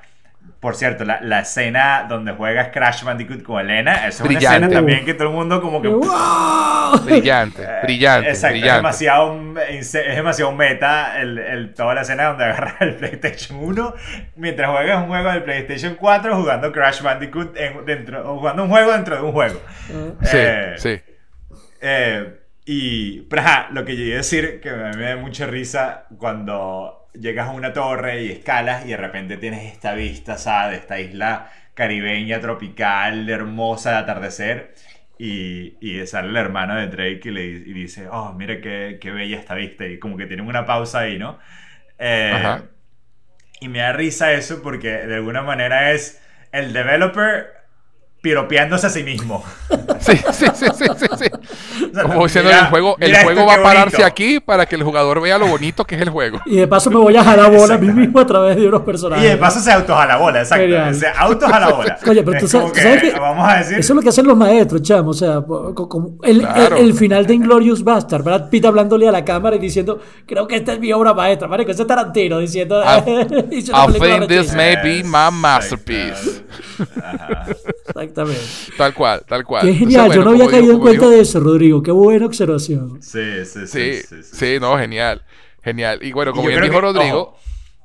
[0.61, 4.69] Por cierto, la, la escena donde juegas Crash Bandicoot con Elena, eso es una escena
[4.71, 5.89] también que todo el mundo como que...
[5.89, 7.01] ¡Wow!
[7.05, 8.71] Brillante, Eh, brillante, Exacto, brillante.
[8.71, 13.95] Es, demasiado, es demasiado meta el, el- toda la escena donde agarras el PlayStation 1
[14.37, 18.71] mientras juegas un juego del PlayStation 4 jugando Crash Bandicoot en- dentro, o jugando un
[18.71, 19.61] juego dentro de un juego.
[20.23, 21.01] Sí, Eh, sí.
[21.83, 25.45] eh, y, pero ajá, lo que llegué a decir, que a mí me da mucha
[25.47, 30.73] risa cuando llegas a una torre y escalas y de repente tienes esta vista, ¿sabes?
[30.73, 34.75] De esta isla caribeña, tropical, hermosa de atardecer.
[35.19, 39.11] Y, y sale el hermano de Drake y, le, y dice, oh, mira qué, qué
[39.13, 39.87] bella esta vista.
[39.87, 41.39] Y como que tienen una pausa ahí, ¿no?
[41.99, 42.65] Eh, Ajá.
[43.61, 46.21] y me da risa eso porque de alguna manera es
[46.53, 47.47] el developer
[48.23, 49.45] piropeándose a sí mismo.
[50.01, 51.27] Sí, sí, sí, sí, sí, sí.
[52.03, 54.07] Como diciendo mira- el juego, el juego va a pararse bonito.
[54.07, 56.41] aquí para que el jugador vea lo bonito que es el juego.
[56.47, 58.83] Y de paso me voy a jalar bola a mí mismo a través de unos
[58.83, 59.31] Y personajes.
[59.31, 60.65] de paso se autos a la bola, exacto.
[60.65, 60.95] Genial.
[60.95, 61.99] Se autos a la bola.
[62.09, 63.79] Oye, pero tú Es sabes, que vamos a decir.
[63.79, 65.11] eso es lo que hacen los maestros, chamo.
[65.11, 66.77] O sea, como el, Claro.
[66.77, 70.47] el, el final de Inglorious Bastard, Brad Pitt hablándole a la cámara y diciendo, creo
[70.47, 74.57] que esta es mi obra maestra, marico, ese es Tarantino diciendo, I- think this rechísima".
[74.57, 76.43] may be my masterpiece.
[77.89, 78.41] Exactamente.
[78.77, 79.63] Tal cual, tal cual.
[79.67, 81.83] Qué genial, bueno, yo no había caído en cuenta de eso, Rodrigo.
[81.85, 83.03] Qué buena observación.
[83.03, 83.67] Sí, sí, sí.
[83.67, 84.37] Sí, sí, sí.
[84.37, 85.25] sí, no, genial.
[85.63, 85.99] Genial.
[86.03, 87.39] Y bueno, Y como bien creo dijo que, Rodrigo, ojo,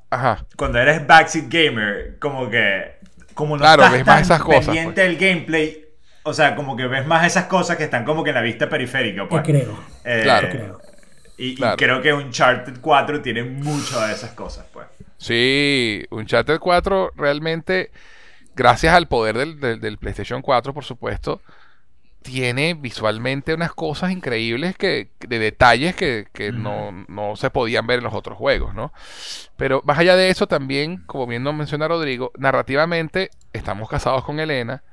[0.10, 0.46] ajá.
[0.58, 2.98] Cuando eres backseat gamer, como que.
[3.34, 5.86] Como no Claro, estás ves más tan esas cosas, pendiente del gameplay.
[6.24, 8.68] O sea, como que ves más esas cosas que están como que en la vista
[8.68, 9.22] periférica.
[9.24, 9.44] Te Pues.
[9.44, 9.80] creo.
[10.04, 10.48] Eh, Claro.
[10.50, 10.82] Te creo.
[11.38, 14.88] Y, y creo que Uncharted 4 tiene mucho de esas cosas, pues.
[15.18, 17.92] Sí, Uncharted 4 realmente,
[18.56, 21.42] gracias al poder del, del- del PlayStation 4, por supuesto,
[22.22, 28.00] tiene visualmente unas cosas increíbles que, de detalles que, que no, no se podían ver
[28.00, 28.92] en los otros juegos, ¿no?
[29.58, 34.40] Pero más allá de eso, también, como bien nos menciona Rodrigo, narrativamente estamos casados con
[34.40, 34.84] Elena.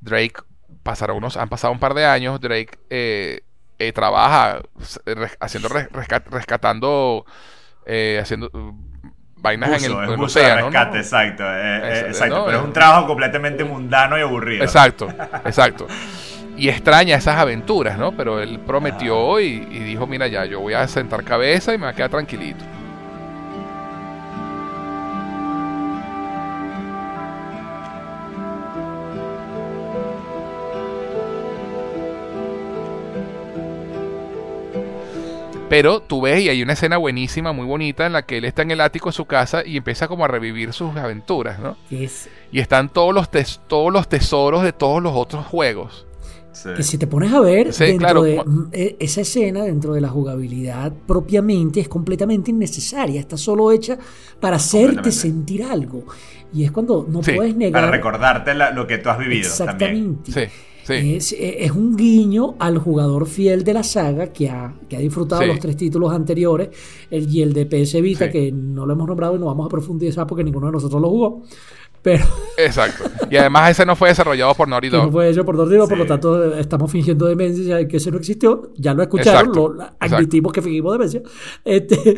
[0.00, 0.42] Drake
[0.82, 2.40] pasaron unos, han pasado un par de años.
[2.40, 3.42] Drake eh,
[3.78, 4.60] eh, trabaja
[5.04, 7.26] res- haciendo res- rescat- rescatando,
[7.86, 8.72] eh, haciendo uh,
[9.36, 10.66] vainas Buzo, en el, en el océano, ¿no?
[10.70, 11.44] rescate, exacto.
[11.44, 12.36] eh, eh, exacto.
[12.38, 12.44] ¿no?
[12.46, 14.64] Pero es un trabajo completamente mundano y aburrido.
[14.64, 15.08] Exacto,
[15.44, 15.86] exacto.
[16.60, 18.12] Y extraña esas aventuras, ¿no?
[18.12, 21.86] Pero él prometió y, y dijo, mira ya, yo voy a sentar cabeza y me
[21.86, 22.62] voy a quedar tranquilito.
[35.70, 38.60] Pero tú ves y hay una escena buenísima, muy bonita, en la que él está
[38.60, 41.78] en el ático de su casa y empieza como a revivir sus aventuras, ¿no?
[42.52, 43.30] Y están todos los,
[43.66, 46.06] todos los tesoros de todos los otros juegos.
[46.52, 46.68] Sí.
[46.76, 48.22] que si te pones a ver, Sí, dentro claro.
[48.22, 53.20] de mm, e- esa escena, dentro de la jugabilidad propiamente, es completamente innecesaria.
[53.20, 53.96] Está solo hecha
[54.40, 56.04] para hacerte sentir algo.
[56.52, 57.82] Y es cuando no Sí, puedes negar.
[57.82, 60.18] Para recordarte la- lo que tú has vivido también.
[60.24, 60.32] Exactamente.
[60.32, 61.14] Sí, sí.
[61.16, 65.42] Es, es un guiño al jugador fiel de la saga que ha, que ha disfrutado
[65.42, 65.46] Sí.
[65.48, 66.70] los tres títulos anteriores
[67.10, 68.32] el, y el de PS Vita, Sí.
[68.32, 71.08] que no lo hemos nombrado y no vamos a profundizar porque ninguno de nosotros lo
[71.10, 71.42] jugó.
[72.02, 72.24] Pero
[72.56, 73.04] Exacto.
[73.30, 75.12] Y además ese no fue desarrollado por Naughty que no Dog.
[75.12, 76.02] fue hecho por Dordido, por Sí.
[76.02, 78.72] lo tanto estamos fingiendo demencia, que ese no existió.
[78.76, 80.16] Ya lo escucharon, Exacto, lo exacto.
[80.16, 81.22] admitimos que fingimos demencia.
[81.64, 82.16] Este,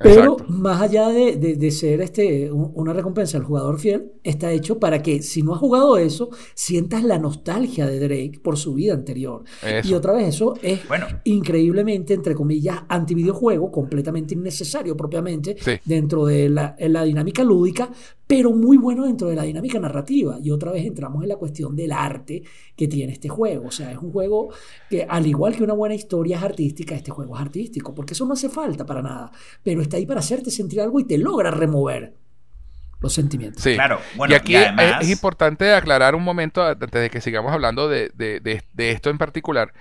[0.00, 0.44] pero Exacto.
[0.48, 4.78] más allá de, de- de ser este, un- una recompensa al jugador fiel, está hecho
[4.78, 8.94] para que si no has jugado eso, sientas la nostalgia de Drake por su vida
[8.94, 9.42] anterior.
[9.66, 9.88] Eso.
[9.88, 11.06] Y otra vez, eso es Bueno.
[11.24, 15.72] increíblemente, entre comillas, antivideojuego, completamente innecesario propiamente Sí.
[15.84, 17.90] dentro de la, en la dinámica lúdica,
[18.28, 20.38] pero muy bueno dentro de la dinámica narrativa.
[20.40, 22.42] Y otra vez entramos en la cuestión del arte
[22.76, 23.66] que tiene este juego.
[23.68, 24.50] O sea, es un juego
[24.88, 28.24] que, al igual que una buena historia es artística, este juego es artístico, porque eso
[28.26, 29.32] no hace falta para nada,
[29.64, 32.12] pero está ahí para hacerte sentir algo y te logra remover
[33.00, 33.62] los sentimientos.
[33.62, 33.74] Sí.
[33.74, 37.20] Claro, bueno, y aquí y además- es, es importante aclarar un momento antes de que
[37.20, 39.72] sigamos hablando de, de- de- de esto en particular.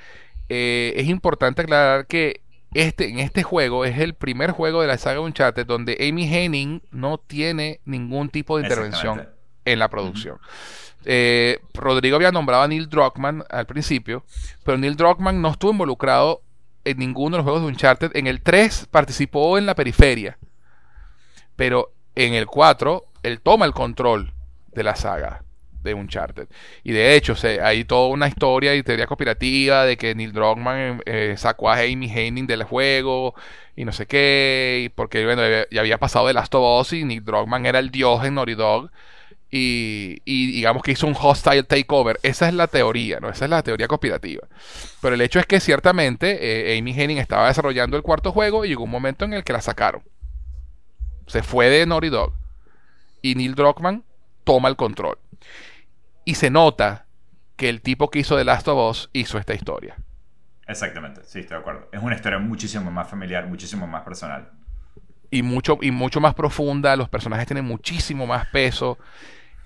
[0.49, 2.41] Eh, es importante aclarar que
[2.73, 6.81] este, en este juego es el primer juego de la saga Uncharted donde Amy Henning
[6.91, 9.27] no tiene ningún tipo de intervención
[9.65, 10.39] en la producción.
[11.05, 14.23] Eh, Rodrigo había nombrado a Neil Druckmann al principio,
[14.63, 16.41] pero Neil Druckmann no estuvo involucrado
[16.83, 18.11] en ninguno de los juegos de Uncharted.
[18.15, 20.37] En el 3 participó en la periferia,
[21.55, 24.33] pero en el 4 él toma el control
[24.73, 25.43] de la saga
[25.83, 26.47] de Uncharted.
[26.83, 31.35] Y de hecho, hay toda una historia y teoría cooperativa de que Neil Druckmann eh,
[31.37, 33.35] sacó a Amy Henning del juego
[33.75, 37.65] y no sé qué, porque ya había pasado de Last of Us y Neil Druckmann
[37.65, 38.89] era el dios en Naughty Dog.
[39.49, 42.19] Y, digamos que hizo un hostile takeover.
[42.21, 43.29] Esa es la teoría, ¿no?
[43.29, 44.45] Esa es la teoría conspirativa.
[45.01, 48.69] Pero el hecho es que ciertamente eh, Amy Henning estaba desarrollando el cuarto juego y
[48.69, 50.01] llegó un momento en el que la sacaron.
[51.27, 52.33] Se fue de Naughty Dog.
[53.21, 54.03] Y Neil Druckmann
[54.43, 55.17] toma el control.
[56.25, 57.05] Y se nota
[57.55, 59.95] que el tipo que hizo The Last of Us hizo esta historia.
[60.67, 61.87] Exactamente, sí, estoy de acuerdo.
[61.91, 64.51] Es una historia muchísimo más familiar, muchísimo más personal.
[65.31, 68.97] Y mucho, y mucho más profunda, los personajes tienen muchísimo más peso.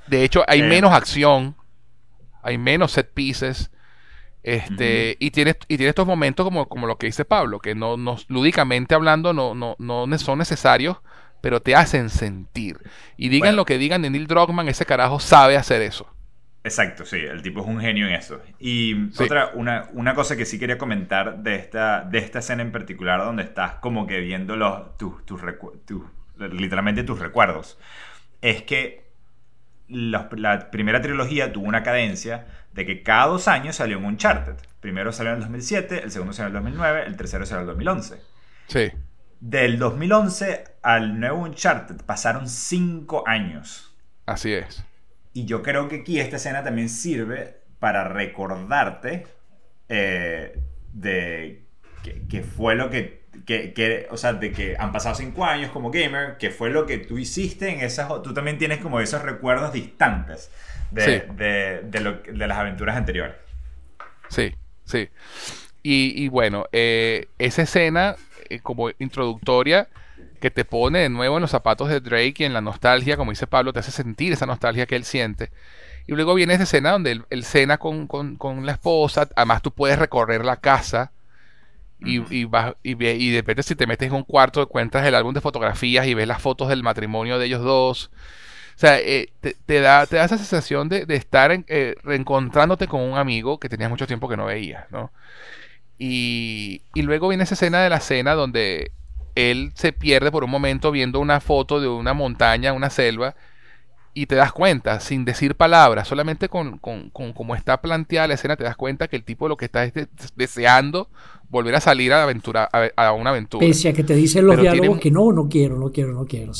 [0.08, 1.56] De hecho, hay menos acción,
[2.42, 3.72] hay menos set pieces.
[4.44, 7.96] Este, y tiene, y tiene estos momentos como, como lo que dice Pablo, que no,
[7.98, 10.98] no lúdicamente hablando no, no, no son necesarios,
[11.42, 12.80] pero te hacen sentir.
[13.18, 16.08] Y digan lo que digan de Neil Druckmann, ese carajo sabe hacer eso.
[16.64, 18.40] Exacto, sí, el tipo es un genio en eso.
[18.60, 22.72] Y otra, una, una, cosa que sí quería comentar de esta, de esta escena en
[22.72, 25.42] particular, donde estás como que viendo los, tus, tus,
[26.38, 27.80] literalmente tus recuerdos,
[28.42, 29.10] es que
[29.88, 30.30] la
[30.70, 34.56] primera trilogía tuvo una cadencia de que cada dos años salió un Uncharted.
[34.80, 37.70] Primero salió en el 2007, el segundo salió en el 2009, el tercero salió en
[37.70, 38.22] el 2011.
[38.68, 38.92] Sí.
[39.42, 43.98] Del 2011 al nuevo Uncharted pasaron cinco años.
[44.28, 44.86] Así es.
[45.34, 49.26] Y yo creo que aquí esta escena también sirve para recordarte
[49.90, 50.62] eh,
[50.94, 51.66] de
[52.30, 56.38] que, fue lo que, que, o sea, de que han pasado cinco años como gamer,
[56.38, 60.52] que fue lo que tú hiciste en esas, tú también tienes como esos recuerdos distantes
[60.92, 63.36] de, de, las aventuras anteriores.
[64.30, 64.54] Sí,
[64.86, 65.10] sí.
[65.84, 68.16] Y, bueno, eh, esa escena
[68.56, 69.88] eh, como introductoria
[70.40, 73.32] que te pone de nuevo en los zapatos de Drake y en la nostalgia, como
[73.32, 75.52] dice Pablo, te hace sentir esa nostalgia que él siente.
[76.08, 78.08] Y luego viene esa escena donde él, cena con,
[78.66, 81.12] la esposa, además tú puedes recorrer la casa
[82.00, 85.14] y, y, vas, y, y, de repente si te metes en un cuarto encuentras el
[85.14, 88.12] álbum de fotografías y ves las fotos del matrimonio de ellos dos.
[88.76, 93.16] O sea, eh, te, da, te da esa sensación de, estar eh, reencontrándote con un
[93.16, 95.12] amigo que tenías mucho tiempo que no veías, ¿no?
[96.04, 98.90] Y, y luego viene esa escena de la cena donde
[99.36, 103.36] él se pierde por un momento viendo una foto de una montaña, una selva,
[104.16, 108.56] y te das cuenta, sin decir palabras, solamente con, con, cómo está planteada la escena,
[108.56, 109.94] te das cuenta que el tipo lo que está es
[110.36, 111.08] deseando
[111.50, 113.64] volver a salir a, aventura, a, una aventura.
[113.64, 116.52] Pese a que te dicen los diálogos que no, no quiero, no quiero, no quiero.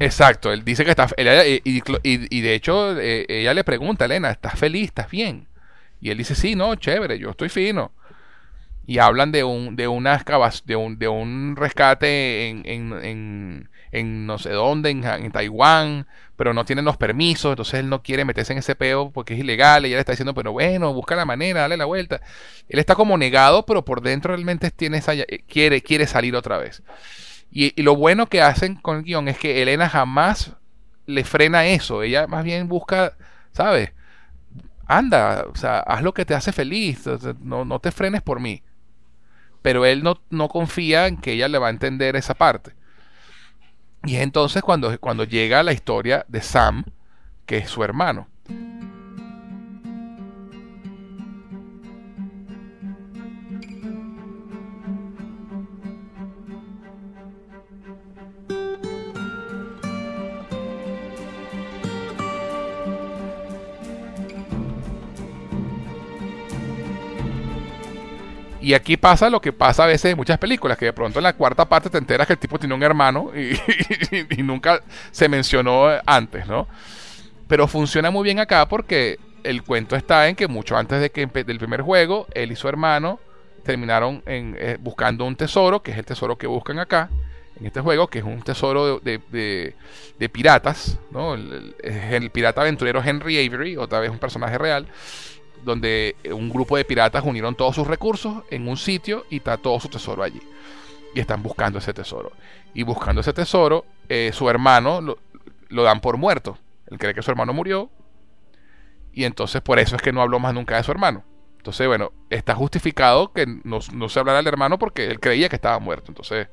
[0.00, 1.06] Exacto, él dice que está...
[1.16, 4.86] y, y, de hecho, eh, ella le pregunta, Elena, ¿estás feliz?
[4.86, 5.46] ¿Estás bien?
[6.00, 7.92] Y él dice, sí, no, chévere, yo estoy fino
[8.90, 10.20] y hablan de un de una
[10.64, 16.64] de un, de un rescate en, en, en, no sé dónde, en, Taiwán, pero no
[16.64, 19.86] tienen los permisos, entonces él no quiere meterse en ese peo porque es ilegal, y
[19.86, 22.20] ella le está diciendo, pero bueno, busca la manera, dale la vuelta.
[22.68, 26.58] Él está como negado, pero por dentro realmente tiene esa, eh, quiere, quiere salir otra
[26.58, 26.82] vez.
[27.52, 30.56] Y, y lo bueno que hacen con el guion es que Elena jamás
[31.06, 33.16] le frena eso, ella más bien busca,
[33.52, 33.92] ¿sabes?
[34.88, 37.04] Anda, o sea, haz lo que te hace feliz,
[37.40, 38.64] no, no te frenes por mí
[39.62, 42.72] pero él no, no confía en que ella le va a entender esa parte.
[44.04, 46.84] Y es entonces cuando, cuando llega la historia de Sam,
[47.46, 48.28] que es su hermano.
[68.70, 71.24] Y aquí pasa lo que pasa a veces en muchas películas, que de pronto en
[71.24, 74.80] la cuarta parte te enteras que el tipo tiene un hermano y, nunca
[75.10, 76.68] se mencionó antes, ¿no?
[77.48, 81.26] Pero funciona muy bien acá porque el cuento está en que mucho antes de que
[81.26, 83.18] del primer juego, él y su hermano
[83.64, 87.10] terminaron en, eh, buscando un tesoro, que es el tesoro que buscan acá,
[87.58, 89.18] en este juego, que es un tesoro de,
[90.16, 91.34] de, piratas, ¿no?
[91.34, 94.86] El, el, pirata aventurero Henry Avery, otra vez un personaje real,
[95.64, 99.78] donde un grupo de piratas unieron todos sus recursos en un sitio y está todo
[99.80, 100.40] su tesoro allí.
[101.14, 102.32] Y están buscando ese tesoro.
[102.74, 106.58] Y buscando ese tesoro, eh, su hermano lo, dan por muerto.
[106.86, 107.90] Él cree que su hermano murió.
[109.12, 111.24] Y entonces por eso es que no habló más nunca de su hermano.
[111.56, 115.56] Entonces, bueno, está justificado que no, no se hablara del hermano porque él creía que
[115.56, 116.06] estaba muerto.
[116.10, 116.48] Entonces,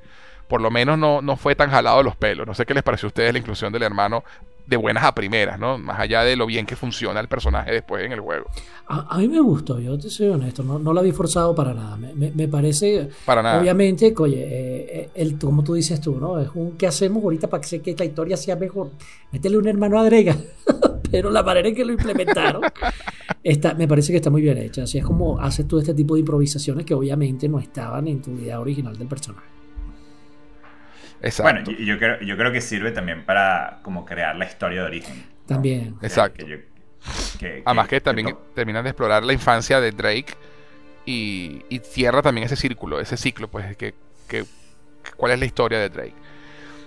[0.48, 2.48] por lo menos no, no fue tan jalado de los pelos.
[2.48, 4.24] No sé qué les pareció a ustedes la inclusión del hermano
[4.68, 5.78] de buenas a primeras, ¿no?
[5.78, 8.48] Más allá de lo bien que funciona el personaje después en el juego.
[8.88, 11.98] A, mí me gustó, yo te soy honesto, no, no la vi forzado para nada.
[11.98, 13.10] Me, me, parece.
[13.26, 13.60] Para nada.
[13.60, 16.40] Obviamente, oye, eh, el, como tú dices tú, ¿no?
[16.40, 18.92] Es un ¿qué hacemos ahorita para que, que la historia sea mejor?
[19.32, 20.36] Métele un hermano a Drega.
[21.12, 22.64] Pero la manera en que lo implementaron
[23.44, 24.84] está, me parece que está muy bien hecha.
[24.84, 28.32] Así es como haces tú este tipo de improvisaciones que obviamente no estaban en tu
[28.32, 29.57] idea original del personaje.
[31.40, 35.26] Bueno, yo, creo, yo creo que sirve también para como crear la historia de origen.
[35.46, 35.96] También.
[36.02, 36.46] Exacto.
[37.66, 40.34] Además que, también terminan de explorar la infancia de Drake
[41.06, 43.94] y, cierra también ese círculo, ese ciclo, pues, que,
[44.28, 44.46] que,
[45.16, 46.16] cuál es la historia de Drake.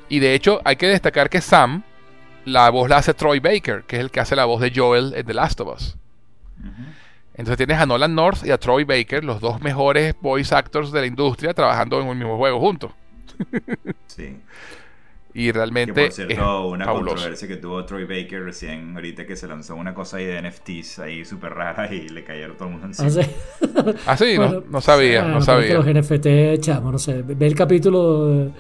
[0.09, 1.83] Y de hecho, hay que destacar que Sam,
[2.45, 5.15] la voz la hace Troy Baker, que es el que hace la voz de Joel
[5.15, 5.97] en The Last of Us.
[7.33, 11.01] Entonces tienes a Nolan North y a Troy Baker, los dos mejores voice actors de
[11.01, 12.93] la industria, trabajando en un mismo juego juntos.
[14.07, 14.37] Sí.
[15.33, 15.93] Y realmente.
[15.95, 19.95] Que por cierto, una controversia que tuvo Troy Baker recién, ahorita que se lanzó una
[19.95, 23.25] cosa ahí de NFTs ahí súper rara y le cayeron todo el mundo encima.
[24.07, 25.75] Ah, sí, ah, no, sabía, no sabía.
[25.75, 27.23] Los NFT, chamo, no sé.
[27.23, 28.53] Ve el capítulo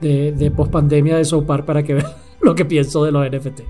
[0.00, 3.60] de, de post pandemia de South para que veas lo que pienso de los NFT.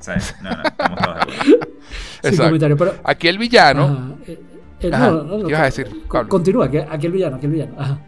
[0.00, 0.10] Sí,
[0.42, 4.18] no, no, estamos todos de Pero, aquí el villano.
[4.26, 4.38] Eh,
[4.80, 6.02] eh, ¿Qué ibas a decir?
[6.06, 7.74] Continúa, aquí el villano, aquí el villano.
[7.78, 7.98] Ajá.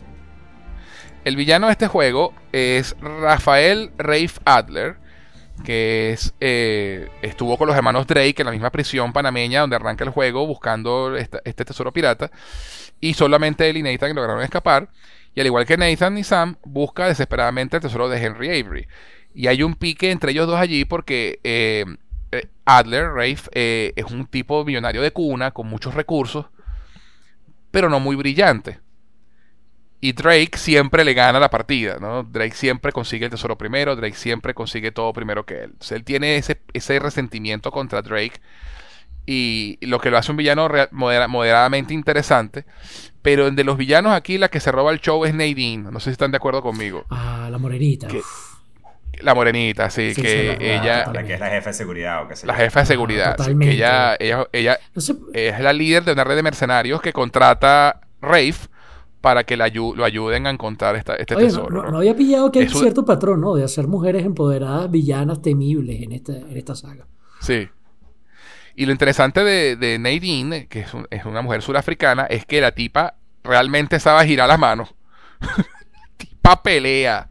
[1.27, 4.95] El villano de este juego es Rafael Rafe Adler,
[5.65, 10.05] que es, eh, estuvo con los hermanos Drake en la misma prisión panameña donde arranca
[10.05, 12.31] el juego buscando este tesoro pirata.
[13.01, 14.89] Y solamente él y Nathan lograron escapar.
[15.35, 18.87] Y al igual que Nathan y Sam, busca desesperadamente el tesoro de Henry Avery.
[19.35, 21.87] Y hay un pique entre ellos dos allí porque eh,
[22.31, 26.47] eh, Adler, Rafe, es un tipo millonario de cuna con muchos recursos,
[27.73, 28.86] pero no muy brillante.
[30.01, 32.23] Y Drake siempre le gana la partida, ¿no?
[32.23, 35.75] Drake siempre consigue el tesoro primero, Drake siempre consigue todo primero que él.
[35.91, 38.41] él tiene ese, ese resentimiento contra Drake
[39.27, 42.65] y lo que lo hace un villano moderadamente interesante.
[43.23, 45.91] Pero de los villanos aquí, la que se roba el show es Nadine.
[45.91, 47.05] No sé si están de acuerdo conmigo.
[47.11, 48.07] Ah, la morenita.
[49.21, 51.11] la morenita, sí, que ella...
[51.13, 53.37] La que es la jefa de seguridad o qué sé La jefa de seguridad.
[53.37, 58.69] que ella, ella, ella es la líder de una red de mercenarios que contrata Rafe
[59.21, 59.65] para que lo
[60.05, 61.91] ayuden a encontrar esta, este tesoro.
[61.91, 63.55] No, había pillado que hay cierto patrón, ¿no?
[63.55, 67.07] De hacer mujeres empoderadas, villanas, temibles en esta, en esta saga.
[67.41, 67.69] Sí.
[68.77, 70.81] Y lo interesante de, de Nadine, que
[71.11, 74.95] es, una mujer surafricana, es que la tipa realmente sabe girar las manos.
[76.19, 77.29] tipa pelea.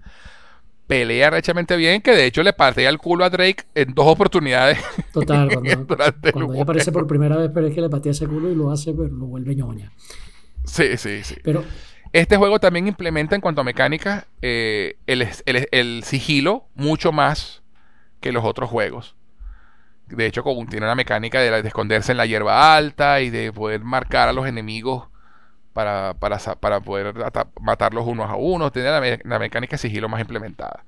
[0.87, 4.79] Pelea rechamente bien, que de hecho le partía el culo a Drake en dos oportunidades.
[5.13, 5.95] Total, cuando,
[6.33, 8.71] cuando ella aparece por primera vez, pero es que le patea ese culo y lo
[8.71, 9.91] hace, pero lo vuelve ñoña.
[10.65, 11.35] Sí, sí, sí.
[11.43, 11.63] Pero
[12.15, 17.61] este juego también implementa en cuanto a mecánica eh, el, sigilo mucho más
[18.21, 19.17] que los otros juegos.
[20.07, 24.29] De hecho, tiene una mecánica de, esconderse en la hierba alta y de poder marcar
[24.29, 25.09] a los enemigos
[25.73, 27.13] para, para, para poder
[27.59, 28.71] matarlos unos a unos.
[28.71, 30.85] Tiene la, mecánica de sigilo más implementada.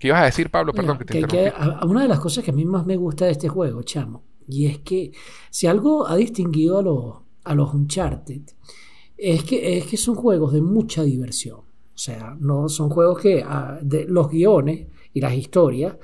[0.00, 0.72] ¿Qué ibas a decir, Pablo?
[0.72, 1.52] Perdón que te
[1.82, 4.66] Una de las cosas que a mí más me gusta de este juego, chamo, y
[4.66, 5.12] es que
[5.50, 7.14] si algo ha distinguido a los,
[7.44, 8.42] a los Uncharted
[9.16, 11.58] es que, es que son juegos de mucha diversión.
[11.58, 15.96] O sea, no son juegos que ah, de, los guiones y las historias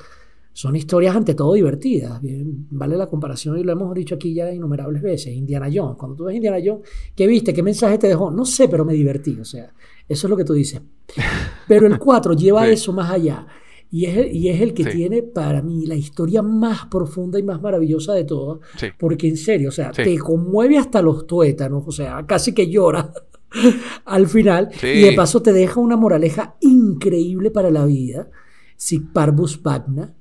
[0.55, 2.21] son historias ante todo divertidas.
[2.21, 5.35] Bien, vale la comparación y lo hemos dicho aquí ya innumerables veces.
[5.35, 5.97] Indiana Jones.
[5.99, 7.53] Cuando tú ves Indiana Jones, ¿qué viste?
[7.53, 8.31] ¿Qué mensaje te dejó?
[8.31, 9.39] No sé, pero me divertí.
[9.39, 9.73] O sea,
[10.09, 10.81] eso es lo que tú dices.
[11.69, 13.47] Pero el 4 lleva eso más allá.
[13.95, 17.43] Y es, el, y es el que tiene para mí la historia más profunda y
[17.43, 18.61] más maravillosa de todas.
[18.99, 23.13] Porque en serio, o sea, te conmueve hasta los tuétanos, o sea, casi que llora
[24.07, 24.71] al final.
[24.83, 28.31] Y de paso te deja una moraleja increíble para la vida.
[28.77, 30.15] Si Parvus Pagna,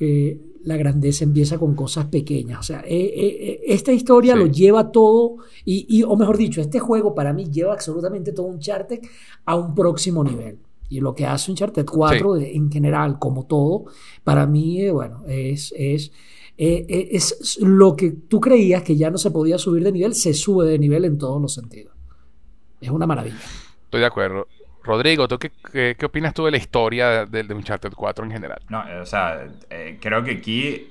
[0.00, 2.58] eh, la grandeza empieza con cosas pequeñas.
[2.58, 6.80] O sea, eh, eh, esta historia lo lleva todo, y, y, o mejor dicho, este
[6.80, 9.00] juego para mí lleva absolutamente todo un charter
[9.44, 10.58] a un próximo nivel.
[10.90, 13.84] Y lo que hace Uncharted 4 en general, como todo,
[14.24, 16.10] para mí, eh, bueno, es, es,
[16.58, 20.14] eh, eh, es lo que tú creías que ya no se podía subir de nivel,
[20.14, 21.94] se sube de nivel en todos los sentidos.
[22.80, 23.38] Es una maravilla.
[23.84, 24.48] Estoy de acuerdo.
[24.82, 25.52] Rodrigo, ¿tú qué,
[25.96, 28.60] qué, opinas tú de la historia de, de, Uncharted 4 en general?
[28.68, 29.46] No, o sea,
[30.00, 30.88] creo que aquí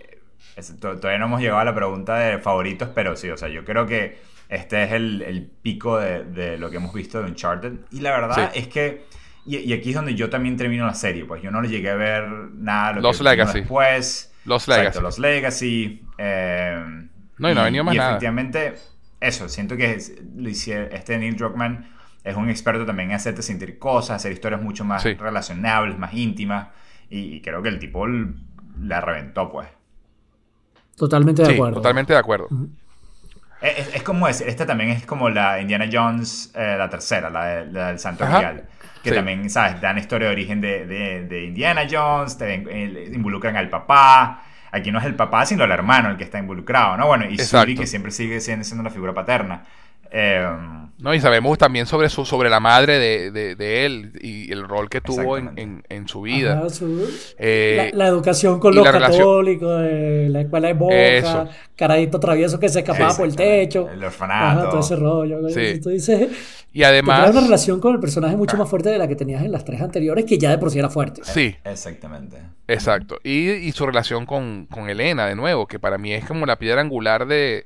[0.79, 3.85] todavía no hemos llegado a la pregunta de favoritos, pero sí, o sea, yo creo
[3.85, 4.17] que
[4.47, 7.73] este es el, el pico de, de, lo que hemos visto de Uncharted.
[7.91, 9.03] Y la verdad es que
[9.45, 11.95] y, aquí es donde yo también termino la serie, pues yo no le llegué a
[11.95, 13.59] ver nada lo Los Legacy.
[13.59, 14.33] después.
[14.45, 15.01] Los Legacy.
[15.01, 16.03] los Legacy.
[16.17, 17.07] Eh,
[17.37, 18.75] no, y no ha venido más y Efectivamente,
[19.19, 21.89] eso, siento que este Neil Druckmann
[22.23, 26.67] es un experto también en hacerte sentir cosas, hacer historias mucho más relacionables, más íntimas.
[27.09, 29.67] Y, creo que el tipo la reventó, pues.
[30.95, 31.75] Totalmente de acuerdo.
[31.75, 32.49] Totalmente de acuerdo.
[33.61, 37.99] Es, como decir, esta también es como la Indiana Jones, eh, la tercera, la, del
[37.99, 38.63] Santo Grial.
[39.03, 39.79] Que también, ¿sabes?
[39.79, 44.43] Dan historia de origen de, Indiana Jones, te, eh, involucran al papá.
[44.71, 47.07] Aquí no es el papá, sino el hermano el que está involucrado, ¿no?
[47.07, 49.63] Bueno, y Suri, que siempre sigue siendo, siendo una figura paterna.
[50.11, 54.89] Em, no, y sabemos también sobre su, sobre la madre de, él y el rol
[54.89, 56.61] que tuvo en, su vida.
[57.37, 63.15] Eh, la, educación con los católicos, la escuela de boca, caradito travieso que se escapaba
[63.15, 63.87] por el techo.
[63.89, 64.69] El orfanato.
[64.69, 65.39] todo ese rollo.
[65.81, 66.29] Tú dices,
[66.73, 67.31] y además.
[67.31, 69.81] una relación con el personaje mucho más fuerte de la que tenías en las tres
[69.81, 71.21] anteriores, que ya de por sí era fuerte.
[71.23, 71.55] Sí.
[71.63, 72.37] Exactamente.
[72.67, 73.19] Exacto.
[73.23, 76.57] Y, y su relación con, con Elena, de nuevo, que para mí es como la
[76.57, 77.65] piedra angular de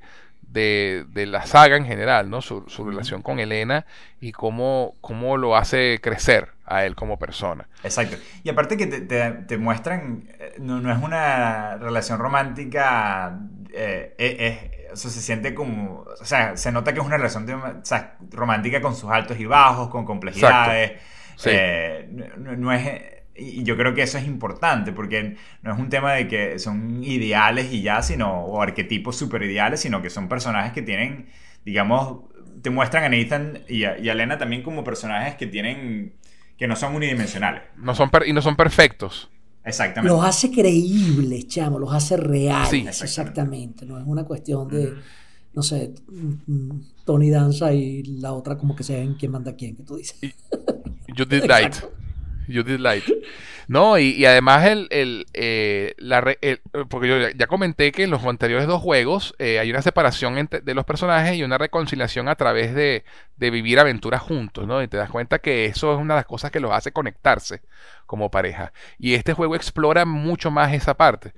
[0.53, 2.41] de, la saga en general, ¿no?
[2.41, 3.85] Su, relación con Elena
[4.21, 7.67] y cómo, cómo lo hace crecer a él como persona.
[7.83, 8.17] Exacto.
[8.43, 13.39] Y aparte que te, muestran, eh, no, es una relación romántica,
[13.73, 17.47] eh, eh, se siente como, o sea, se nota que es una relación
[18.31, 21.01] romántica con sus altos y bajos, con complejidades.
[22.37, 26.27] no, es y yo creo que eso es importante porque no es un tema de
[26.27, 30.81] que son ideales y ya, sino, o arquetipos super ideales, sino que son personajes que
[30.81, 31.27] tienen,
[31.65, 32.19] digamos,
[32.61, 36.13] te muestran a Nathan y a, Elena también como personajes que tienen,
[36.57, 37.63] que no son unidimensionales.
[37.77, 39.29] No son y no son perfectos.
[39.65, 40.15] Exactamente.
[40.15, 42.69] Los hace creíbles, chamo, los hace reales.
[42.69, 43.85] Sí, exactamente.
[43.85, 44.93] No es una cuestión de,
[45.53, 45.93] no sé,
[47.05, 50.19] Tony Danza y la otra como que se ven quién manda quién, que tú dices.
[51.17, 51.75] Judith Light.
[52.47, 53.05] Judith Light.
[53.67, 56.21] No, y, además el, el, eh, la,
[56.89, 60.61] porque yo ya comenté que en los anteriores dos juegos eh, hay una separación entre,
[60.61, 63.05] de los personajes y una reconciliación a través de,
[63.37, 64.81] de, vivir aventuras juntos, ¿no?
[64.83, 67.61] Y te das cuenta que eso es una de las cosas que los hace conectarse
[68.05, 68.73] como pareja.
[68.97, 71.33] Y este juego explora mucho más esa parte.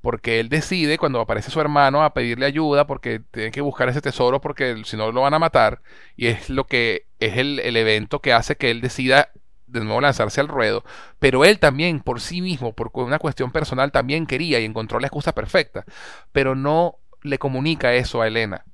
[0.00, 4.00] Porque él decide cuando aparece su hermano a pedirle ayuda porque tiene que buscar ese
[4.00, 5.80] tesoro porque si no lo van a matar.
[6.16, 9.30] Y es lo que es el, el evento que hace que él decida
[9.72, 10.84] de nuevo lanzarse al ruedo,
[11.18, 15.06] pero él también por sí mismo, por una cuestión personal, también quería y encontró la
[15.06, 15.84] excusa perfecta,
[16.32, 18.64] pero no le comunica eso a Elena,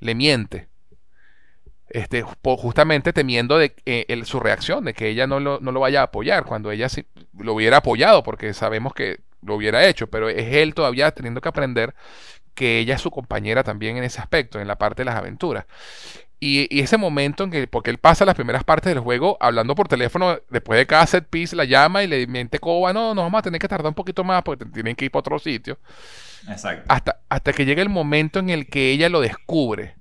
[0.00, 0.68] le miente.
[1.88, 6.00] Este, justamente temiendo de eh, su reacción, de que ella no lo, no lo vaya
[6.00, 7.06] a apoyar, cuando ella sí,
[7.38, 11.50] lo hubiera apoyado, porque sabemos que lo hubiera hecho, pero es él todavía teniendo que
[11.50, 11.94] aprender
[12.54, 15.66] que ella es su compañera también en ese aspecto, en la parte de las aventuras.
[16.44, 19.86] Y, ese momento en que, porque él pasa las primeras partes del juego hablando por
[19.86, 23.38] teléfono, después de cada set piece la llama y le miente Coba, no, nos vamos
[23.38, 25.78] a tener que tardar un poquito más porque tienen que ir para otro sitio.
[26.48, 26.84] Exacto.
[26.88, 29.94] Hasta, hasta que llega el momento en el que ella lo descubre.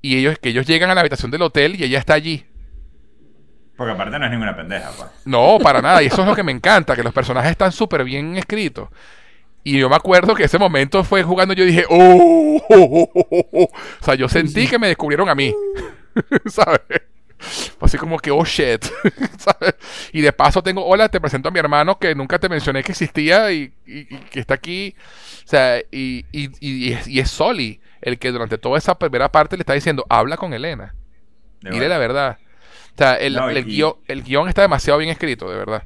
[0.00, 2.46] Y ellos, que ellos llegan a la habitación del hotel y ella está allí.
[3.76, 5.10] Porque aparte no es ninguna pendeja, pues.
[5.24, 6.04] No, para nada.
[6.04, 8.90] Y eso es lo que me encanta, que los personajes están súper bien escritos.
[9.64, 12.60] Y yo me acuerdo que ese momento fue jugando, yo dije, ¡Oh!
[14.00, 15.54] O sea, yo sentí que me descubrieron a mí.
[16.46, 16.80] ¿Sabes?
[17.80, 18.84] Así como que, oh shit.
[19.38, 19.74] ¿Sabes?
[20.12, 22.92] Y de paso tengo, hola, te presento a mi hermano que nunca te mencioné que
[22.92, 23.72] existía y,
[24.30, 24.94] que está aquí.
[25.44, 29.62] O sea, y, y, es, y Soli el que durante toda esa primera parte le
[29.62, 30.94] está diciendo, habla con Elena.
[31.62, 32.38] Dile la verdad.
[32.94, 35.84] O sea, el, el, guion, el guion está demasiado bien escrito, de verdad.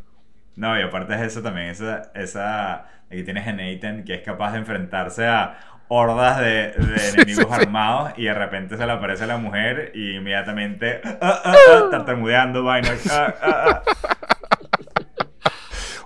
[0.56, 4.52] No, y aparte es eso también, esa, esa Aquí tienes a Nathan que es capaz
[4.52, 6.74] de enfrentarse a hordas de,
[7.14, 11.82] enemigos armados y de repente se le aparece la mujer y inmediatamente ah, ah, ah,
[11.90, 13.00] tartamudeando vainas.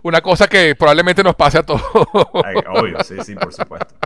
[0.02, 1.82] Una cosa que probablemente nos pase a todos.
[1.92, 3.94] obvio, sí, sí, por supuesto.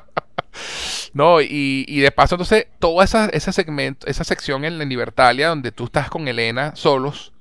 [1.13, 5.73] No, y, de paso, entonces, toda esa, ese segmento, esa sección en la Libertalia donde
[5.73, 7.33] tú estás con Elena solos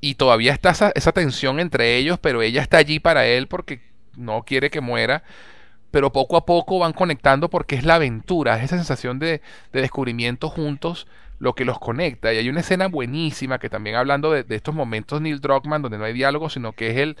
[0.00, 3.80] y todavía está esa, esa tensión entre ellos, pero ella está allí para él porque
[4.16, 5.22] no quiere que muera,
[5.90, 9.40] pero poco a poco van conectando porque es la aventura, es esa sensación de,
[9.72, 11.06] descubrimiento juntos
[11.38, 12.32] lo que los conecta.
[12.32, 16.04] Y hay una escena buenísima que también hablando de, estos momentos Neil Druckmann, donde no
[16.04, 17.16] hay diálogo, sino que es el,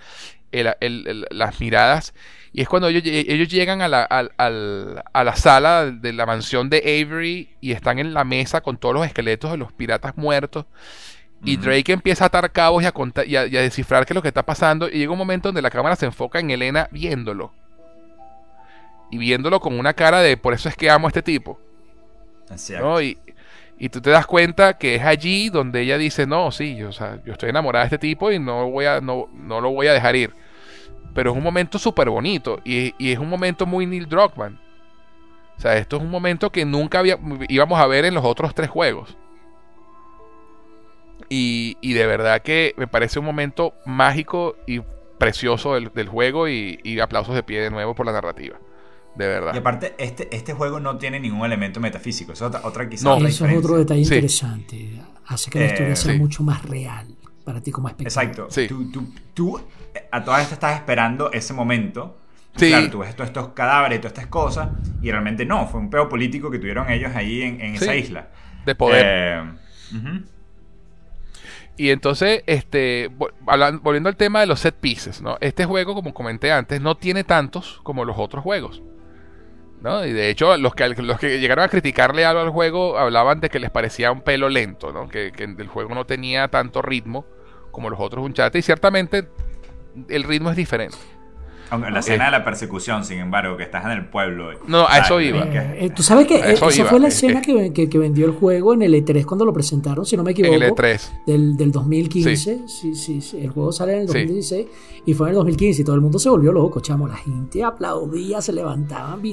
[0.52, 2.14] el, las miradas.
[2.52, 6.78] Y es cuando ellos, ellos llegan a la, a la sala de la mansión de
[6.78, 10.66] Avery y están en la mesa con todos los esqueletos de los piratas muertos.
[11.44, 14.22] Y Drake empieza a atar cabos y a, contar, y a, descifrar qué es lo
[14.22, 14.88] que está pasando.
[14.88, 17.52] Y llega un momento donde la cámara se enfoca en Elena viéndolo.
[19.10, 21.60] Y viéndolo con una cara de por eso es que amo a este tipo.
[22.80, 23.00] ¿no?
[23.00, 23.18] Y,
[23.78, 26.92] y, tú te das cuenta que es allí donde ella dice, no, sí, yo, o
[26.92, 29.86] sea, yo estoy enamorada de este tipo y no, voy a, no, no lo voy
[29.86, 30.34] a dejar ir.
[31.14, 32.60] Pero es un momento súper bonito.
[32.64, 34.58] Y, y, es un momento muy Neil Druckmann.
[35.56, 38.54] O sea, esto es un momento que nunca había, íbamos a ver en los otros
[38.54, 39.16] tres juegos.
[41.36, 44.80] Y, y de verdad que me parece un momento mágico y
[45.18, 48.56] precioso del, del juego y, y aplausos de pie de nuevo por la narrativa.
[49.16, 49.52] De verdad.
[49.54, 52.32] Y aparte, este, este juego no tiene ningún elemento metafísico.
[52.32, 53.14] Eso es otra, otra quizás No.
[53.14, 54.14] otra Eso es otro detalle Sí.
[54.14, 55.00] interesante.
[55.26, 56.18] Hace que la Eh, historia sea sí.
[56.18, 57.06] mucho más real
[57.44, 58.24] para ti como espectador.
[58.30, 58.50] Exacto.
[58.50, 58.68] Sí.
[58.68, 59.60] Tú, tú, tú,
[60.12, 62.18] a todas estas estás esperando ese momento.
[62.56, 62.68] Sí.
[62.68, 64.68] Claro, tú ves todos estos cadáveres y todas estas cosas.
[65.02, 65.66] Y realmente no.
[65.66, 68.28] Fue un peo político que tuvieron ellos ahí en, en esa isla.
[68.66, 69.04] De poder.
[69.06, 70.24] Eh, ujú.
[71.76, 73.10] Y entonces, este,
[73.82, 75.36] volviendo al tema de los set pieces, ¿no?
[75.40, 78.82] Este juego, como comenté antes, no tiene tantos como los otros juegos.
[79.80, 80.06] ¿no?
[80.06, 83.50] Y de hecho, los que, los que llegaron a criticarle algo al juego hablaban de
[83.50, 85.08] que les parecía un pelo lento, ¿no?
[85.08, 87.26] Que, que el juego no tenía tanto ritmo
[87.70, 88.58] como los otros Uncharted.
[88.58, 89.28] Y ciertamente
[90.08, 90.96] el ritmo es diferente.
[91.74, 94.50] Aunque la escena de la persecución, sin embargo, que estás en el pueblo.
[94.66, 95.44] No, a eso iba.
[95.44, 97.98] Eh, eh, Tú sabes que eh, eso esa iba, fue la escena que, que- que
[97.98, 100.54] vendió el juego en el E3 cuando lo presentaron, si no me En equivoco.
[100.56, 101.00] el E E3.
[101.26, 102.62] Del, del 2015.
[102.66, 102.94] Sí.
[102.94, 104.18] Sí, sí, El juego sale en el Sí.
[104.18, 104.66] 2016
[105.06, 107.06] y fue en el 2015 y todo el mundo se volvió loco, chamo.
[107.06, 109.30] La gente aplaudía, se levantaban, sí,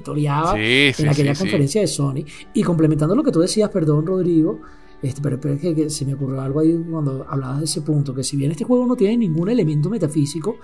[1.03, 1.43] en aquella sí, sí.
[1.43, 2.23] conferencia de Sony.
[2.53, 4.59] Y complementando lo que tú decías, perdón, Rodrigo.
[5.01, 7.81] Este, pero, pero es que, que se me ocurrió algo ahí cuando hablabas de ese
[7.81, 10.57] punto, que si bien este juego no tiene ningún elemento metafísico,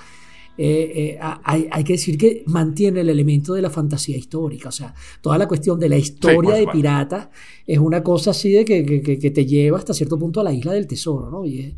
[0.58, 4.70] eh, eh, hay, hay que decir que mantiene el elemento de la fantasía histórica.
[4.70, 7.30] O sea, toda la cuestión de la historia de piratas
[7.66, 10.54] es una cosa así de que, que- que- te lleva hasta cierto punto a la
[10.54, 11.46] isla del tesoro, ¿no?
[11.46, 11.74] Y, es-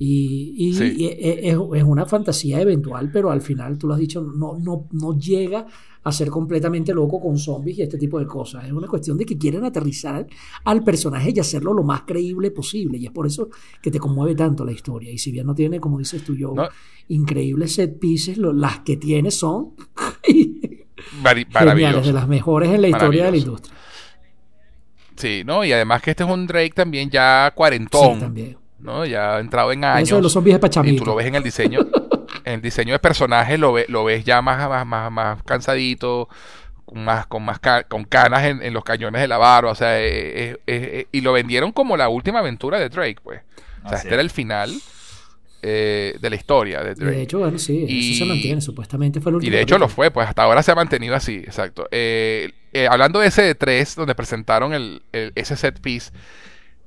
[0.00, 0.94] y, y- Sí.
[0.98, 4.58] y es, es- es una fantasía eventual, pero al final, tú lo has dicho, no,
[4.58, 5.66] no, no llega
[6.08, 8.64] a ser completamente loco con zombies y este tipo de cosas.
[8.64, 10.26] Es una cuestión de que quieren aterrizar
[10.64, 12.98] al personaje y hacerlo lo más creíble posible.
[12.98, 13.48] Y es por eso
[13.82, 15.10] que te conmueve tanto la historia.
[15.10, 16.68] Y si bien no tiene, como dices tú, yo, No.
[17.08, 19.74] increíbles set pieces, lo- las que tiene son
[21.22, 23.74] geniales, de las mejores en la historia de la industria.
[25.16, 25.64] Sí, ¿no?
[25.64, 28.56] Y además que este es un Drake también ya Sí, cuarentón, también.
[28.78, 29.04] ¿no?
[29.04, 30.22] Ya entrado en Eso de años.
[30.22, 31.02] los zombies de Y Pachamito.
[31.02, 31.80] tú lo ves en el diseño.
[32.48, 36.28] en el diseño de personajes lo, ve- lo ves ya más, más, más, más cansadito,
[36.84, 39.70] con más, con más ca- con canas en, en los cañones de la barba.
[39.70, 43.40] O sea, eh, eh, eh, y lo vendieron como la última aventura de Drake, pues.
[43.84, 44.72] O sea, Así este era el final
[45.62, 47.16] eh, de la historia de Y Drake.
[47.16, 48.60] de hecho, bueno, sí, Y- eso se mantiene.
[48.60, 49.56] Supuestamente fue el Y último.
[49.56, 51.86] de hecho lo fue, pues hasta ahora se ha mantenido así, exacto.
[51.90, 56.12] Eh, eh, hablando de ese de 3, donde presentaron el, el- ese set piece,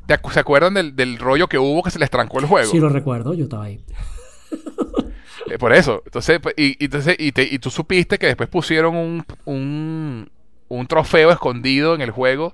[0.08, 2.72] ¿te acu- ¿se acuerdan del, del rollo que hubo que se les trancó el juego?
[2.72, 3.84] Sí, lo recuerdo, yo estaba ahí.
[5.54, 6.02] Eh, por eso.
[6.06, 10.30] Entonces, pues, y, y entonces y, te- y tú supiste que después pusieron un, un,
[10.70, 12.54] un trofeo escondido en el juego.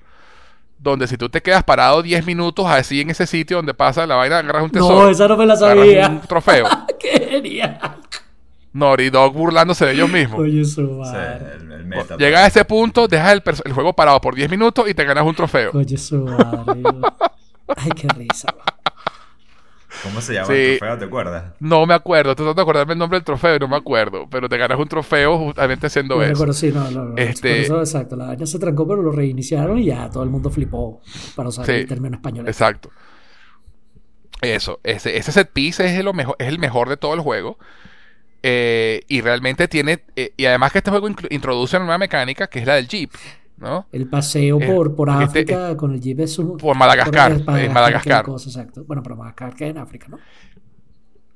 [0.80, 4.16] Donde si tú te quedas parado 10 minutos así en ese sitio donde pasa la
[4.16, 5.06] vaina, agarras un tesoro.
[5.06, 6.08] No, esa no me la sabía.
[6.08, 6.68] un trofeo.
[7.00, 7.80] ¡Qué genial!
[8.74, 10.40] Naughty Dog burlándose de ellos mismos.
[10.40, 11.56] Oye, su Sí, madre.
[11.56, 12.16] el, el meta.
[12.18, 15.34] Llega a ese punto, dejas el juego parado por 10 minutos y te ganas un
[15.34, 15.72] trofeo.
[15.74, 16.84] Oye, su madre.
[17.76, 18.54] Ay, qué risa.
[20.04, 20.54] ¿Cómo se llama Sí.
[20.54, 20.98] el trofeo?
[20.98, 21.44] ¿Te acuerdas?
[21.60, 24.28] No me acuerdo, estoy tratando de acordarme el nombre del trofeo y no me acuerdo.
[24.30, 26.32] Pero te ganas un trofeo justamente haciendo No eso.
[26.34, 27.18] recuerdo, sí, no, no, no.
[27.18, 28.16] Este- Por eso, exacto.
[28.16, 31.02] La vaina se trancó, pero lo reiniciaron y ya todo el mundo flipó
[31.36, 32.48] para usar Sí, el término español.
[32.48, 32.90] Exacto.
[34.42, 37.58] Eso, ese, ese set piece es lo mejor, es el mejor de todo el juego.
[38.44, 40.04] Eh, y realmente tiene.
[40.16, 43.12] eh, y además que este juego introduce una nueva mecánica que es la del Jeep,
[43.58, 43.88] ¿no?
[43.92, 46.58] El paseo Eh, por, por este- África con el Jeep es un.
[46.58, 48.24] Por Madagascar, por- en Madagascar.
[48.26, 48.84] cosa, exacto.
[48.86, 50.20] Bueno, pero Madagascar que en África, ¿no?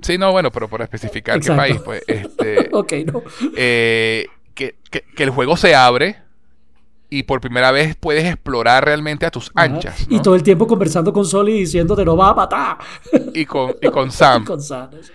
[0.01, 2.03] Sí, no, bueno, pero por especificar qué país, pues.
[2.07, 3.21] Este, Ok, no.
[3.55, 6.17] eh, que, que- que el juego se abre
[7.09, 10.07] y por primera vez puedes explorar realmente a tus anchas.
[10.09, 12.77] Y todo el tiempo conversando con Sol y diciéndote no va a matar.
[13.33, 14.45] y con, y con Sam.
[14.45, 15.11] con Sam, eso.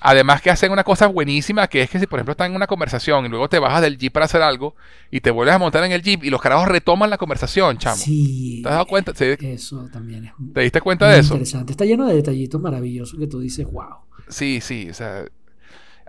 [0.00, 2.66] Además que hacen una cosa buenísima que es que si por ejemplo están en una
[2.66, 4.76] conversación y luego te bajas del jeep para hacer algo
[5.10, 7.96] y te vuelves a montar en el jeep y los carajos retoman la conversación, chamo.
[7.96, 8.60] Sí.
[8.62, 9.12] ¿Te has dado cuenta?
[9.14, 9.34] ¿Sí?
[9.40, 11.34] Eso también es ¿Te diste cuenta de eso?
[11.34, 11.72] interesante.
[11.72, 13.96] Está lleno de detallitos maravillosos que tú dices, wow.
[14.28, 15.24] Sí, sí, o sea,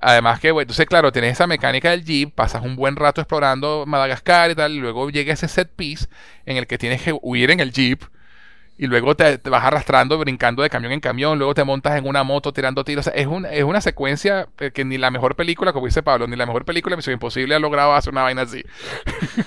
[0.01, 3.85] además que, bueno, entonces claro, tienes esa mecánica del jeep, pasas un buen rato explorando
[3.87, 6.07] Madagascar y tal, y luego llega ese set piece
[6.45, 8.03] en el que tienes que huir en el jeep
[8.77, 12.07] y luego te, te vas arrastrando, brincando de camión en camión, luego te montas en
[12.07, 15.09] una moto tirando tiros, o sea, es, un- es una secuencia eh, que ni la
[15.11, 18.11] mejor película, como dice Pablo, ni la mejor película de Misión Imposible ha logrado hacer
[18.13, 18.63] una vaina así.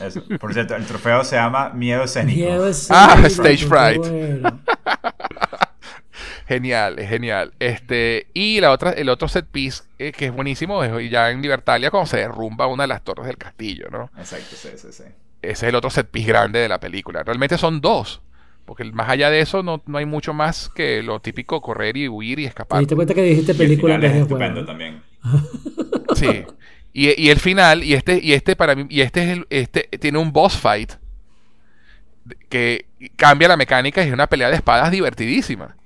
[0.05, 0.23] Eso.
[0.41, 2.39] Por cierto, el trofeo se llama Miedo Escénico.
[2.41, 3.99] Miedo es- Ah, stage fright.
[3.99, 4.61] bueno.
[6.49, 7.53] Genial, es genial.
[7.61, 11.41] Este, y la otra, el otro set piece eh, que es buenísimo es ya en
[11.43, 14.11] Libertalia cuando se derrumba una de las torres del castillo, ¿no?
[14.19, 15.05] Exacto, sí, sí, sí.
[15.43, 17.23] Ese es el otro set piece grande de la película.
[17.23, 18.21] Realmente son dos.
[18.71, 22.07] Porque más allá de eso no, no hay mucho más que lo típico correr y
[22.07, 22.79] huir y ¿Te escapar.
[22.79, 25.03] diste cuenta que dijiste Y el película en final vez de estupendo también.
[26.15, 26.45] Sí.
[26.93, 29.89] Y, y el final, y este, y este para mí, y este es el, este
[29.99, 30.93] tiene un boss fight
[32.49, 35.77] que cambia la mecánica y es una pelea de espadas divertidísima.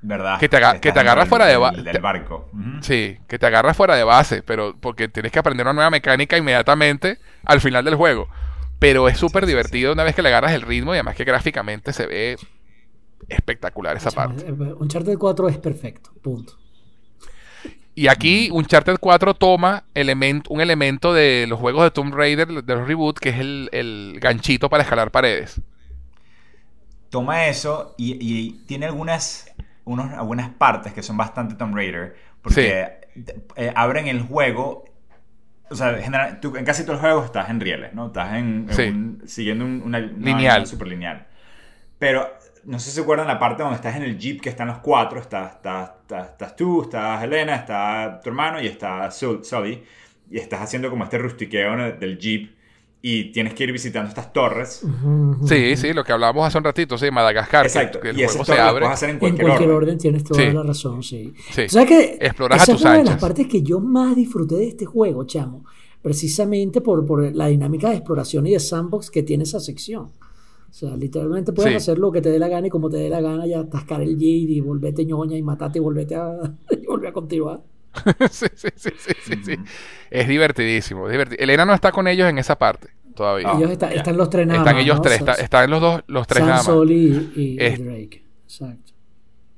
[0.00, 0.40] ¿Verdad?
[0.40, 1.82] Que te, aga- que te agarras fuera de base.
[1.82, 2.48] Del barco.
[2.80, 6.38] Sí, que te agarras fuera de base, pero porque tienes que aprender una nueva mecánica
[6.38, 8.28] inmediatamente al final del juego.
[8.82, 11.16] Pero es súper Sí, sí, divertido una vez que le agarras el ritmo y además
[11.16, 12.38] que gráficamente se ve
[13.28, 14.44] espectacular esa parte.
[14.46, 16.54] Eh, Uncharted 4 es perfecto, punto.
[17.94, 22.74] Y aquí Uncharted 4 toma element- un elemento de los juegos de Tomb Raider, de
[22.74, 25.60] los reboot, que es el, el ganchito para escalar paredes.
[27.10, 29.46] Toma eso y, y tiene algunas,
[29.84, 32.16] unos, algunas partes que son bastante Tomb Raider.
[32.40, 33.00] Porque
[33.56, 34.84] eh, abren el juego.
[35.70, 38.06] O sea, general- tú- en casi todos los juegos estás en rieles, ¿no?
[38.08, 38.82] Estás en, en Sí.
[38.88, 40.66] un- siguiendo un- una, Lineal.
[40.66, 41.26] super lineal.
[41.98, 42.28] Pero
[42.64, 44.78] no sé si se acuerdan la parte donde estás en el jeep que están los
[44.78, 45.18] cuatro.
[45.20, 49.82] Estás, estás, estás, estás tú, estás Elena, está tu hermano y está Sul- Sully.
[50.30, 52.54] Y estás haciendo como este rustiqueo del jeep.
[53.04, 54.86] Y tienes que ir visitando estas torres.
[55.44, 57.66] Sí, sí, lo que hablábamos hace un ratito, sí, Madagascar.
[57.66, 57.98] Exacto.
[57.98, 58.80] Que, el y esas juego se abre.
[58.82, 59.82] puedes hacer en En cualquier, cualquier orden.
[59.88, 59.98] orden.
[59.98, 60.52] tienes toda Sí.
[60.52, 61.34] la razón, sí.
[61.50, 61.62] Sí.
[61.62, 64.14] O sea que Exploras esa a tus es una de las partes que yo más
[64.14, 65.64] disfruté de este juego, chamo.
[66.00, 70.04] Precisamente por, por la dinámica de exploración y de sandbox que tiene esa sección.
[70.04, 71.76] O sea, literalmente puedes Sí.
[71.76, 74.00] hacer lo que te dé la gana y como te dé la gana y atascar
[74.00, 76.34] el G y volverte ñoña y matarte y volverte a,
[76.70, 77.60] y volver a continuar.
[78.30, 79.56] sí, sí, sí, sí.
[80.10, 83.48] Es divertidísimo, es diverti- Elena no está con ellos en esa parte todavía.
[83.50, 85.02] Ah, ellos está- están los tres nada Están más, ellos ¿no?
[85.02, 86.66] tres, está- están los dos, los tres Sam, nada más.
[86.66, 88.24] Sol y, y- y Es- Drake.
[88.44, 88.92] Exacto.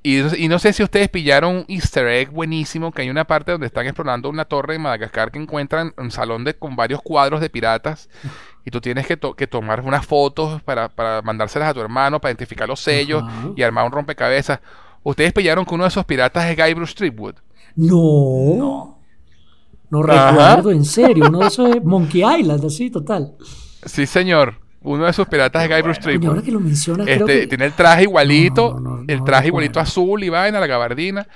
[0.07, 3.53] Y, y no sé si ustedes pillaron un easter egg buenísimo, que hay una parte
[3.53, 7.41] donde están explorando una torre en Madagascar que encuentran un salón de, con varios cuadros
[7.41, 8.11] de piratas
[8.67, 12.21] y tú tienes que, to- que tomar unas fotos para, para mandárselas a tu hermano,
[12.21, 13.49] para identificar los sellos Ajá.
[13.57, 14.61] y armar un rompecabezas.
[15.03, 17.37] ¿Ustedes pillaron que uno de esos piratas es Guybrush Threepwood?
[17.77, 18.99] No, no,
[19.91, 20.13] No.
[20.13, 20.31] Ajá.
[20.57, 21.27] recuerdo, en serio.
[21.29, 23.35] Uno de esos es Monkey Island, así, total.
[23.85, 24.61] Sí, señor.
[24.83, 26.03] Uno de sus piratas es Guybrush bueno.
[26.03, 26.29] Threepwood.
[26.29, 27.47] ahora que lo mencionas, creo Este, que...
[27.47, 31.27] tiene el traje igualito, No, no, no, el traje igualito azul y vaina, la gabardina,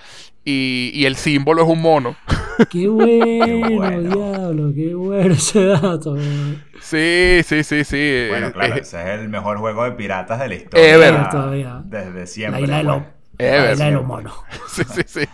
[0.45, 2.15] y, y el símbolo es un mono.
[2.71, 4.01] Qué bueno, bueno.
[4.17, 6.13] diablo, qué bueno ese dato.
[6.15, 6.63] weón.
[6.81, 8.27] Sí, sí, sí, sí.
[8.29, 10.95] Bueno, Eh, claro, eh, ese es el mejor juego de piratas de la historia.
[10.95, 11.31] Ever.
[11.31, 11.83] Todavía.
[11.85, 12.63] Desde La siempre.
[12.63, 13.03] isla de los,
[13.37, 13.51] pues.
[13.51, 14.35] La isla de los monos.
[14.73, 15.21] sí, sí, sí.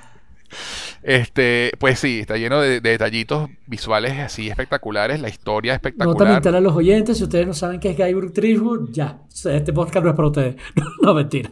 [1.07, 6.33] Este, pues sí, está lleno de, de detallitos visuales así espectaculares, la historia Nota espectacular.
[6.33, 10.03] mental a los oyentes, si ustedes no saben qué es Guybrush Threepwood, ya, este podcast
[10.03, 10.57] no es para ustedes.
[11.03, 11.51] No, mentira.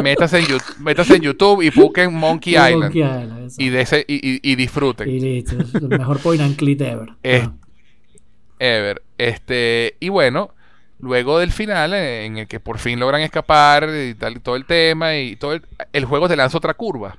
[0.00, 4.04] Métase en, YouTube, métase en YouTube y busquen Monkey Island Monkey Island, y, de ese,
[4.06, 5.10] y, y- y disfruten.
[5.10, 7.08] Y listo, es el mejor point and click ever.
[7.24, 7.52] Ah.
[8.60, 9.02] Ever.
[9.18, 10.54] Este, y bueno,
[11.00, 14.54] luego del final, eh, en el que por fin logran escapar y tal, y todo
[14.54, 17.18] el tema, y todo el, el juego te lanza otra curva.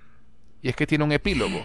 [0.63, 1.61] Y es que tiene un epílogo.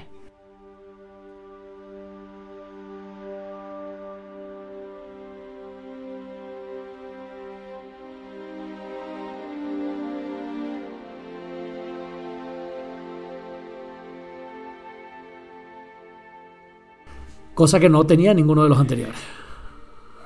[17.55, 19.17] Cosa que no tenía ninguno de los anteriores.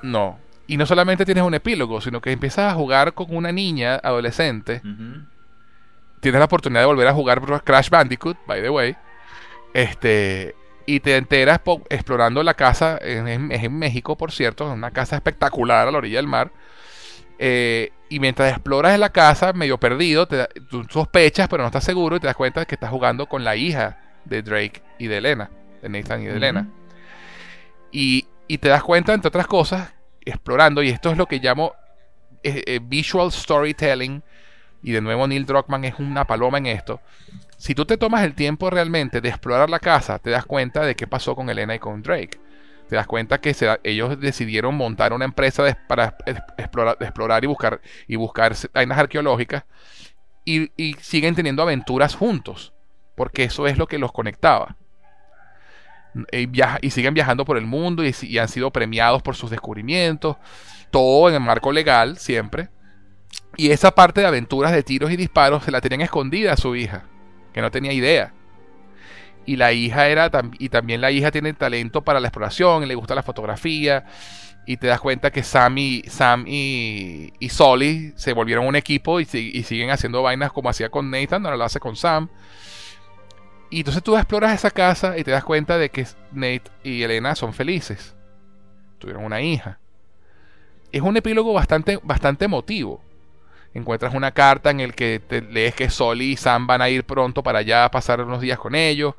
[0.02, 0.38] No.
[0.66, 4.80] Y no solamente tienes un epílogo, sino que empiezas a jugar con una niña adolescente.
[6.22, 8.96] Tienes la oportunidad de volver a jugar Crash Bandicoot, by the way.
[9.74, 10.54] Este.
[10.86, 15.16] Y te enteras po- explorando la casa, en- es en México, por cierto, una casa
[15.16, 16.50] espectacular a la orilla del mar.
[17.38, 21.82] Eh, y mientras exploras en la casa, medio perdido, te tú sospechas, pero no estás
[21.84, 25.08] seguro, y te das cuenta de que estás jugando con la hija de Drake y
[25.08, 25.50] de Elena,
[25.82, 26.36] de Nathan y de.
[26.36, 26.68] Elena.
[27.90, 29.92] Y, y te das cuenta, entre otras cosas,
[30.24, 31.72] explorando, y esto es lo que llamo
[32.42, 34.22] eh, eh, visual storytelling,
[34.82, 37.00] y de nuevo Neil Druckmann es una paloma en esto.
[37.56, 40.96] Si tú te tomas el tiempo realmente de explorar la casa, te das cuenta de
[40.96, 42.40] qué pasó con Elena y con Drake.
[42.88, 43.54] Te das cuenta que
[43.84, 46.16] ellos decidieron montar una empresa para
[46.58, 49.64] explorar, explorar y buscar y buscar vainas arqueológicas
[50.44, 52.72] y, siguen teniendo aventuras juntos,
[53.14, 54.76] porque eso es lo que los conectaba.
[56.32, 60.36] Y, siguen viajando por el mundo y han sido premiados por sus descubrimientos,
[60.90, 62.68] todo en el marco legal siempre.
[63.56, 66.74] Y esa parte de aventuras de tiros y disparos se la tenían escondida a su
[66.74, 67.04] hija,
[67.52, 68.32] que no tenía idea.
[69.44, 73.14] Y la hija era, y también la hija tiene talento para la exploración, le gusta
[73.14, 74.04] la fotografía,
[74.66, 79.20] y te das cuenta que Sam y, Sam y, y Sully se volvieron un equipo
[79.20, 82.28] y siguen haciendo vainas como hacía con Nathan, ahora lo hace con Sam.
[83.70, 87.34] Y entonces tú exploras esa casa y te das cuenta de que Nate y Elena
[87.34, 88.14] son felices.
[88.98, 89.78] Tuvieron una hija.
[90.92, 93.02] Es un epílogo bastante, bastante emotivo
[93.74, 97.04] encuentras una carta en el que te lees que Soli y Sam van a ir
[97.04, 99.14] pronto para allá a pasar unos días con ellos.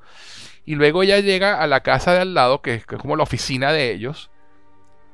[0.65, 3.15] Y luego ella llega a la casa de al lado, que es, que es como
[3.15, 4.29] la oficina de ellos.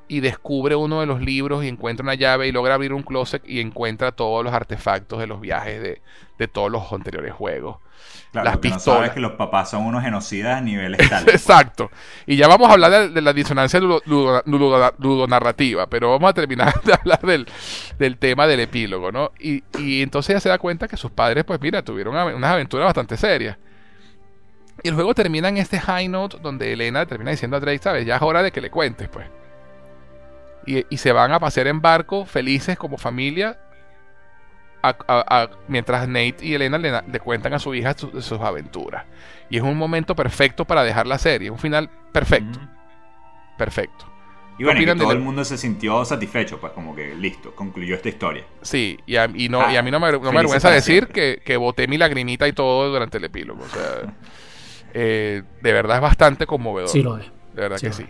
[0.10, 3.42] Y descubre uno de los libros y encuentra una llave y logra abrir un closet
[3.48, 6.02] y encuentra todos los artefactos de los viajes de,
[6.38, 7.78] de todos los anteriores juegos.
[8.32, 8.98] Claro, las que no pistolas.
[8.98, 11.34] sabes es que los papás son unos genocidas a niveles tales.
[11.34, 11.90] Exacto.
[12.28, 16.30] Y ya vamos a hablar de, de la disonancia ludo- ludo- ludo- ludonarrativa, pero vamos
[16.30, 17.48] a terminar de hablar del,
[17.98, 19.32] del tema del epílogo, ¿no?
[19.40, 22.86] Y, y entonces ella se da cuenta que sus padres, pues mira, tuvieron unas aventuras
[22.86, 23.58] bastante serias.
[24.84, 28.06] Y el juego termina en este high note donde Elena termina diciendo a Drake, ¿sabes?
[28.06, 29.28] Ya es hora de que le cuentes, pues.
[30.66, 33.58] Y, y se van a pasear en barco, felices como familia,
[34.82, 38.40] a- a- a- mientras Nate y Elena le, le cuentan a su hija su- sus
[38.40, 39.06] aventuras.
[39.50, 42.60] Y es un momento perfecto para dejar la serie, un final perfecto,
[43.58, 44.06] perfecto.
[44.58, 47.96] Y bueno, y que todo el mundo se sintió satisfecho, pues como que listo, concluyó
[47.96, 48.44] esta historia.
[48.62, 51.08] Sí, y a, y no, Ah, y a mí no me, no me avergüenza decir
[51.08, 53.64] que, que boté mi lagrimita y todo durante el epílogo.
[53.64, 54.14] O sea,
[54.94, 56.90] eh, de verdad es bastante conmovedor.
[56.90, 57.26] Sí lo es.
[57.54, 58.06] De verdad Sí, que sí.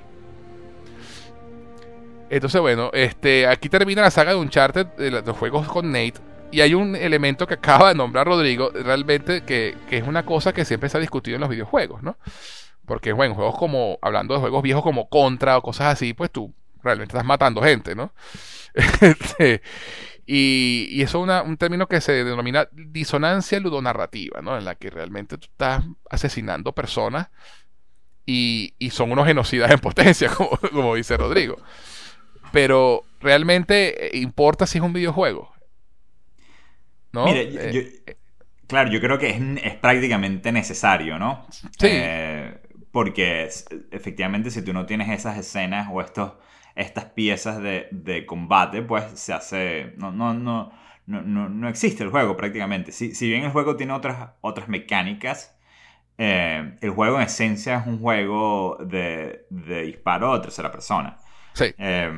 [2.30, 6.16] Entonces, bueno, este, aquí termina la saga de Uncharted, de los juegos con Nate.
[6.52, 10.54] Y hay un elemento que acaba de nombrar Rodrigo, realmente, que, que es una cosa
[10.54, 12.18] que siempre se ha discutido en los videojuegos, ¿no?
[12.86, 16.54] Porque, bueno, juegos como, hablando de juegos viejos como Contra o cosas así, pues tú
[16.82, 18.14] realmente estás matando gente, ¿no?
[19.02, 19.62] Este,
[20.26, 24.58] y, y eso es un término que se denomina disonancia ludonarrativa, ¿no?
[24.58, 27.30] En la que realmente tú estás asesinando personas
[28.28, 30.30] y, y son unos genocidas en potencia,
[30.72, 31.58] como dice Rodrigo.
[32.52, 35.52] Pero realmente eh, importa si es un videojuego.
[37.12, 37.28] ¿No?
[37.28, 38.16] Eh, yo-
[38.68, 41.46] claro, yo creo que es, es prácticamente necesario, ¿no?
[41.52, 41.88] Sí.
[41.88, 42.62] Eh,
[42.92, 46.34] porque es- efectivamente si tú no tienes esas escenas o estos,
[46.76, 49.94] estas piezas de, de combate, pues se hace...
[49.98, 50.72] No, no, no,
[51.08, 52.92] no, no, no existe el juego prácticamente.
[52.92, 55.58] Si, si bien el juego tiene otras, otras mecánicas,
[56.18, 61.18] eh, el juego en esencia es un juego de, de disparo a tercera persona.
[61.60, 62.12] Sí, Eh,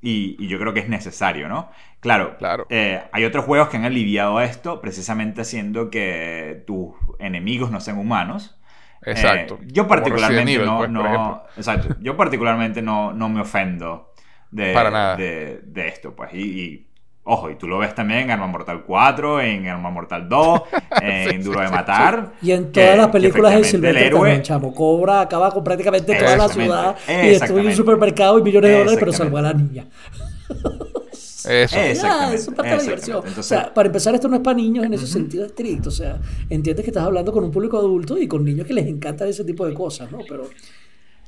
[0.00, 1.70] y, y yo creo que es necesario, ¿no?
[2.00, 2.66] Claro, Claro.
[2.68, 7.98] eh, hay otros juegos que han aliviado esto precisamente haciendo que tus enemigos no sean
[7.98, 8.60] humanos.
[9.02, 9.58] exacto.
[9.58, 14.12] Eh, yo Como particularmente Evil, no, pues, no- exacto, yo particularmente no, no me ofendo
[14.50, 15.16] de, Para nada.
[15.16, 16.32] de, de esto, pues.
[16.34, 16.87] Y, y,
[17.30, 20.62] ojo, y tú lo ves también en Arma Mortal 4, en Arma Mortal 2,
[21.02, 21.68] en Duro de.
[21.68, 22.32] Matar.
[22.42, 25.62] Y en que- todas las películas de Silvestre el héroe- Stallone, chamo, Cobra acaba con
[25.62, 29.42] prácticamente toda la ciudad y destruye un supermercado y millones de dólares, pero salvó a
[29.42, 29.86] la niña.
[31.48, 31.78] Eso.
[31.80, 33.16] Es- Ya, es parte de la diversión.
[33.18, 35.88] Entonces- o sea, para empezar, esto no es para niños en ese sentido estricto.
[35.88, 36.18] O sea,
[36.50, 39.44] entiendes que estás hablando con un público adulto y con niños que les encantan ese
[39.44, 40.18] tipo de cosas, ¿no?
[40.28, 40.48] Pero,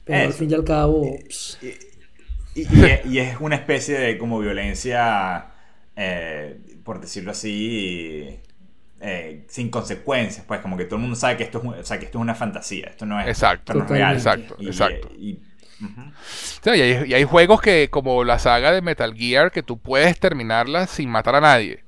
[0.05, 1.05] pero al fin y al cabo,
[2.55, 5.47] Y, y es, y es una especie de como violencia,
[5.97, 8.39] eh, por decirlo así,
[9.01, 11.99] eh, sin consecuencias, pues como que todo el mundo sabe que esto es, o sea,
[11.99, 13.73] que esto es una fantasía, esto no es, Exacto.
[13.73, 14.15] esto no es real.
[14.17, 15.10] Exacto, Y- exacto.
[15.19, 15.41] y-
[15.83, 16.02] ujú.
[16.62, 19.78] Sí, y, hay, y hay juegos que, como la saga de Metal Gear, que tú
[19.78, 21.83] puedes terminarla sin matar a nadie.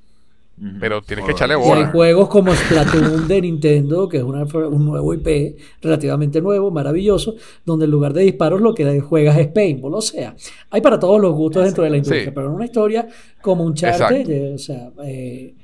[0.79, 1.87] Pero tienes que echarle Y hay bola.
[1.87, 7.85] juegos como Splatoon de Nintendo, que es una- un nuevo IP relativamente nuevo, maravilloso, donde
[7.85, 9.95] en lugar de disparos lo que juegas es paintball.
[9.95, 10.35] O sea,
[10.69, 12.31] hay para todos los gustos dentro de la industria, Sí.
[12.33, 13.07] pero en una historia
[13.41, 13.97] como un Exacto.
[14.15, 15.55] charte, o sea, eh,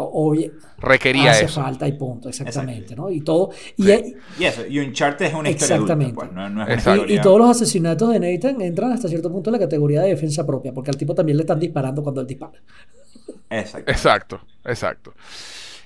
[0.00, 1.60] obvio, Requería hace eso.
[1.62, 2.96] falta y punto, exactamente.
[2.96, 3.10] ¿no?
[3.10, 3.90] Y todo, y, Sí.
[3.92, 6.14] hay- Y eso, y Uncharted es una historia adulta, Exactamente.
[6.14, 6.90] pues, no, no es una Exacto.
[7.02, 7.14] historia...
[7.14, 10.08] y, y todos los asesinatos de Nathan entran hasta cierto punto en la categoría de
[10.08, 12.58] defensa propia, porque al tipo también le están disparando cuando él dispara.
[13.50, 13.90] Exacto.
[13.92, 15.14] Exacto, exacto.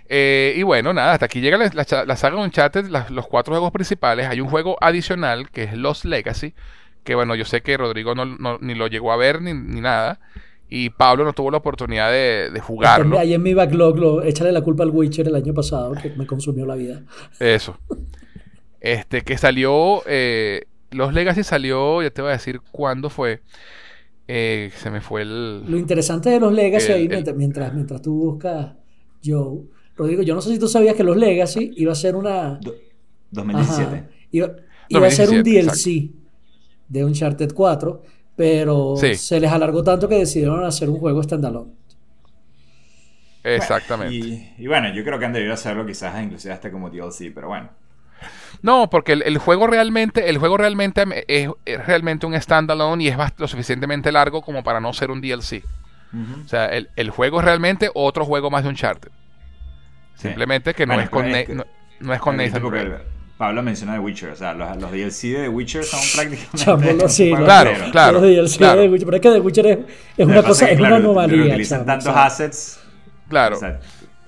[0.08, 3.54] Eh, y bueno, nada, hasta aquí llega la, la la saga de Uncharted, los cuatro
[3.54, 4.26] juegos principales.
[4.28, 6.54] Hay un juego adicional que es Lost Legacy,
[7.02, 9.80] que bueno, yo sé que Rodrigo no, no- ni lo llegó a ver ni, ni
[9.80, 10.20] nada.
[10.68, 13.18] Y Pablo no tuvo la oportunidad de, de jugarlo.
[13.18, 16.26] Ahí en mi backlog, lo, échale la culpa al Witcher el año pasado, que me
[16.26, 17.02] consumió la vida.
[17.38, 17.78] Eso.
[18.80, 20.02] Este, que salió.
[20.06, 23.42] Eh, Los Legacy salió, ya te voy a decir cuándo fue.
[24.28, 25.64] Eh, se me fue el.
[25.70, 28.72] Lo interesante de los Legacy, El- ahí, el- mientras, mientras, tú buscas
[29.24, 29.60] Joe,
[29.96, 32.58] Rodrigo, yo no sé si tú sabías que los Legacy iba a ser una.
[32.60, 32.74] Do-
[33.30, 33.82] 2017.
[33.96, 34.50] Ajá, iba,
[34.88, 36.10] iba a ser un 2017, DLC
[36.88, 38.02] de Uncharted 4,
[38.36, 39.14] pero Sí.
[39.16, 41.72] se les alargó tanto que decidieron hacer un juego standalone.
[43.44, 44.14] Exactamente.
[44.14, 47.48] Y, y bueno, yo creo que han debido hacerlo quizás inclusive hasta como DLC, pero
[47.48, 47.70] bueno.
[48.62, 53.08] No, porque el, el juego realmente, el juego realmente es, es realmente un standalone y
[53.08, 55.62] es lo suficientemente largo como para no ser un DLC.
[56.44, 59.10] O sea, el, el juego es realmente otro juego más de Uncharted.
[60.14, 60.28] Sí.
[60.28, 61.66] Simplemente que no Bueno, es con, es que- no,
[62.00, 63.02] no es con Nathan Drake.
[63.36, 66.56] Pablo menciona The Witcher, o sea, los, los DLC de The Witcher son prácticamente.
[66.56, 67.90] Chamo, lo- sí, Claro, entero.
[67.92, 68.80] claro, Los DLC claro.
[68.80, 69.66] de Witcher, pero es que The Witcher
[70.16, 71.42] es, una cosa, es claro, una anomalía.
[71.44, 72.80] Utilizan chamo, tantos o sea, assets.
[73.28, 73.56] Claro.
[73.56, 73.80] o sea,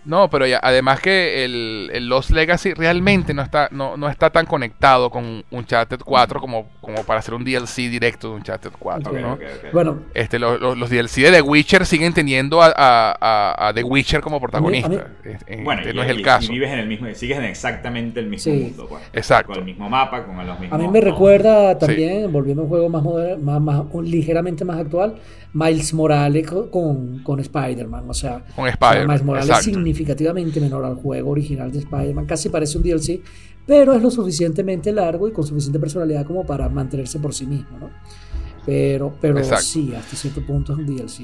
[0.05, 4.31] No, pero ya, además que el, el Lost Legacy realmente no está, no, no está
[4.31, 9.11] tan conectado con Uncharted 4 como, como para hacer un DLC directo de Uncharted 4,
[9.13, 9.39] Ok, ¿no?
[9.73, 13.75] Bueno, Este, lo- lo- los DLC de The Witcher siguen teniendo a, a- a- a
[13.75, 14.87] The Witcher como protagonista.
[14.87, 16.51] A mí- Este, Bueno, este y, no es el y- caso.
[16.51, 18.59] y vives en el mismo, sigues en exactamente el mismo Sí.
[18.61, 19.03] mundo, pues.
[19.13, 19.49] Exacto.
[19.53, 20.79] Con el mismo mapa, con los mismos.
[20.79, 22.33] A mí me recuerda también, Sí.
[22.33, 25.17] volviendo a un juego más moderno, más, más- un- ligeramente más actual,
[25.53, 28.05] Miles Morales co- con, con Spider-Man.
[28.09, 29.71] O sea, Con o sea, Spider-Man, Miles Morales exacto.
[29.99, 32.27] Significativamente menor al juego original de Spider-Man.
[32.27, 33.21] Casi parece un DLC,
[33.67, 37.79] pero es lo suficientemente largo y con suficiente personalidad como para mantenerse por sí mismo.
[37.79, 37.91] ¿no?
[38.65, 39.65] Pero, pero Exacto.
[39.65, 41.21] sí, hasta cierto punto es un DLC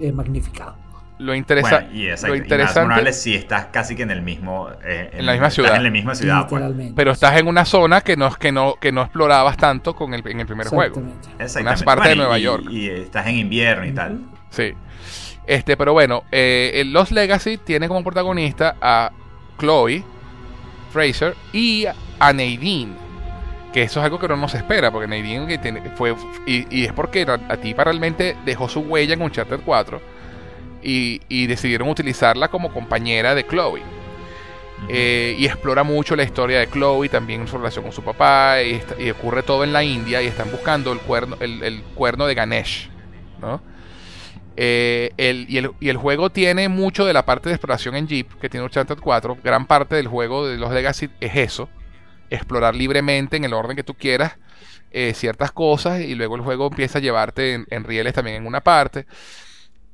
[0.00, 0.76] eh, magnificado.
[1.20, 4.22] Lo, interesa- Bueno, y, exacto, lo y interesante, Morales sí estás casi que en el
[4.22, 5.74] mismo eh, En la misma ciudad.
[5.74, 6.62] en la misma ciudad pues.
[6.94, 10.24] pero estás en una zona que no, que no, que no explorabas tanto con el,
[10.28, 11.00] en el primer juego.
[11.00, 11.28] Exactamente.
[11.42, 11.82] Exactamente.
[11.82, 12.64] Una parte de Nueva y- York.
[12.70, 14.72] y estás en invierno y tal Sí.
[15.48, 19.10] Este, pero bueno, eh, el Lost Legacy tiene como protagonista a
[19.58, 20.04] Chloe
[20.92, 22.92] Fraser y a Nadine.
[23.72, 26.14] Que eso es algo que no nos espera, porque Nadine que tiene- fue.
[26.46, 30.00] Y, y es porque a ti realmente dejó su huella en Uncharted 4
[30.82, 33.82] y, y decidieron utilizarla como compañera de Chloe.
[34.88, 38.74] Eh, y explora mucho la historia de Chloe, también su relación con su papá, y,
[38.74, 42.26] está- y ocurre todo en la India, y están buscando el cuerno, el, el cuerno
[42.26, 42.88] de Ganesh,
[43.40, 43.60] ¿no?
[44.60, 48.08] Eh, el- y, el, y el juego tiene mucho de la parte de exploración en
[48.08, 49.38] Jeep que tiene Uncharted 4.
[49.44, 51.68] Gran parte del juego de los Legacy es eso:
[52.30, 54.36] explorar libremente en el orden que tú quieras
[54.90, 58.46] eh, ciertas cosas, y luego el juego empieza a llevarte en, en rieles también en
[58.46, 59.06] una parte.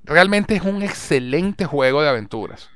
[0.05, 2.71] Realmente es un excelente juego de aventuras.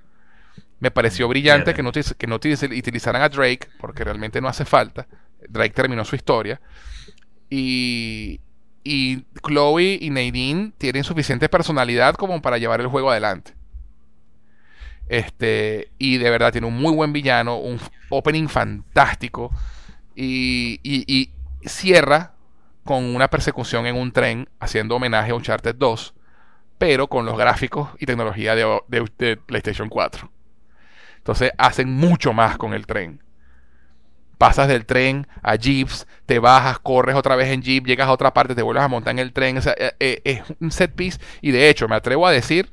[0.81, 4.65] Me pareció brillante que no, que no utiliz- utilizaran a Drake, porque realmente no hace
[4.65, 5.07] falta.
[5.49, 6.61] Drake terminó su historia.
[7.51, 8.41] Y,
[8.91, 13.55] y Chloe y Nadine tienen suficiente personalidad como para llevar el juego adelante.
[15.09, 17.79] Este, y de verdad tiene un muy buen villano, un
[18.11, 19.51] opening fantástico.
[20.15, 21.31] Y, y- y
[21.69, 22.33] cierra
[22.85, 26.15] con una persecución en un tren haciendo homenaje a Uncharted 2,
[26.79, 30.31] pero con los gráficos y tecnología de, de- de PlayStation 4.
[31.19, 33.23] Entonces hacen mucho más con el tren.
[34.39, 38.33] Pasas del tren a jeeps, te bajas, corres otra vez en jeep, llegas a otra
[38.33, 39.59] parte, te vuelves a montar en el tren.
[39.59, 41.19] O sea, eh, eh, es un set piece.
[41.43, 42.71] Y de hecho, me atrevo a decir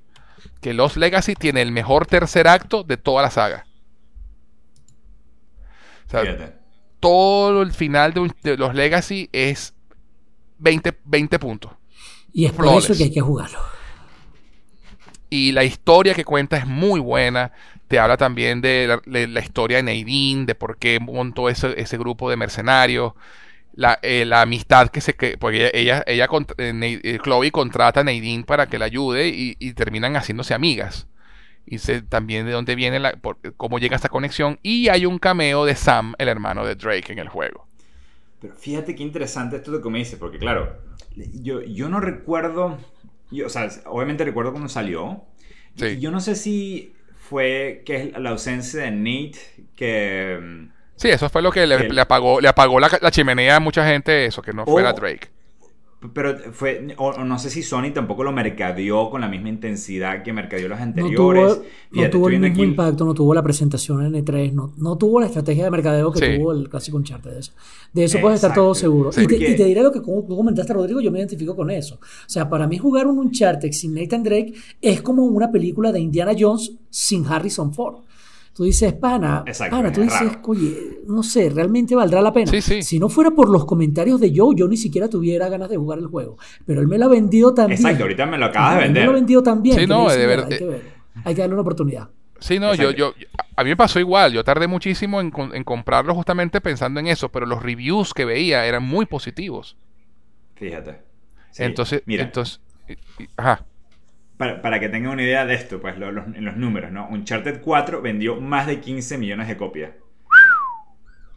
[0.62, 3.66] que Los Legacy tiene el mejor tercer acto de toda la saga.
[6.08, 6.54] O sea, Fíjate.
[7.00, 9.74] todo el final de, un- de Los Legacy es
[10.60, 11.72] 20, 20 puntos.
[12.32, 13.60] Y es por eso que hay que jugarlo.
[15.30, 17.52] Y la historia que cuenta es muy buena.
[17.88, 21.80] Te habla también de la, de la historia de Nadine, de por qué montó ese,
[21.80, 23.14] ese grupo de mercenarios.
[23.74, 25.16] La, eh, la amistad que se...
[25.16, 29.56] Que, porque ella, ella, eh, eh, Chloe contrata a Nadine para que la ayude y,
[29.60, 31.08] y terminan haciéndose amigas.
[31.66, 34.60] Y sé también de dónde viene, la, por- cómo llega esta conexión.
[34.64, 37.68] Y hay un cameo de Sam, el hermano de Drake, en el juego.
[38.40, 40.78] Pero fíjate qué interesante esto que me dices, porque claro,
[41.16, 42.78] yo, yo no recuerdo,
[43.32, 45.24] yo, o sea, obviamente recuerdo cuando salió.
[45.76, 45.86] Sí.
[45.94, 46.94] Y Yo no sé si
[47.30, 49.40] fue que es la ausencia de Nate
[49.76, 50.40] que...
[50.42, 53.86] mm, Sí, eso fue lo que le, apagó, le apagó la, la chimenea a mucha
[53.86, 54.94] gente, eso, que no fuera Oh.
[54.94, 55.30] Drake.
[56.14, 60.24] Pero fue, o, o no sé si Sony tampoco lo mercadeó con la misma intensidad
[60.24, 61.54] que mercadeó los No anteriores.
[61.56, 61.66] tuvo,
[62.04, 65.20] no tuvo el mismo aquí- impacto, no tuvo la presentación en E3, no, no tuvo
[65.20, 66.38] la estrategia de mercadeo que Sí.
[66.40, 67.32] tuvo el clásico Uncharted.
[67.32, 67.52] De eso,
[67.94, 69.12] de eso puedes estar todo seguro.
[69.12, 69.22] Sí.
[69.22, 71.70] y, te, Porque- y te diré lo que tú comentaste, Rodrigo, yo me identifico con
[71.72, 71.96] eso.
[71.96, 76.00] O sea, para mí jugar un Uncharted sin Nathan Drake es como una película de
[76.00, 77.96] Indiana Jones sin Harrison Ford.
[78.56, 80.42] Tú dices, pana, Exacto, pana, tú es dices, raro.
[80.46, 82.50] oye, no sé, realmente valdrá la pena.
[82.50, 82.82] Sí, sí.
[82.84, 86.00] Si no fuera por los comentarios de Joe, yo ni siquiera tuviera ganas de jugar
[86.00, 86.38] el juego.
[86.66, 87.80] Pero él me lo ha vendido también.
[87.82, 89.14] Exacto, ahorita me lo acabas de Él me lo ha vender.
[89.16, 89.78] vendido también.
[89.78, 90.90] Sí, no, dice, de "Mira, verdad, Hay que verlo.
[91.26, 92.10] Hay que darle una oportunidad.
[92.40, 93.14] Sí, no, yo, yo,
[93.58, 94.32] a mí me pasó igual.
[94.32, 98.84] Yo tardé muchísimo en, comprarlo justamente pensando en eso, pero los reviews que veía eran
[98.84, 99.76] muy positivos.
[100.56, 101.00] Fíjate.
[101.52, 102.62] Sí, entonces, mira, entonces,
[103.36, 103.66] ajá.
[104.38, 107.08] Para, para que tengan una idea de esto, pues lo- los- en los números, ¿no?
[107.10, 109.92] Uncharted 4 vendió más de 15 millones de copias.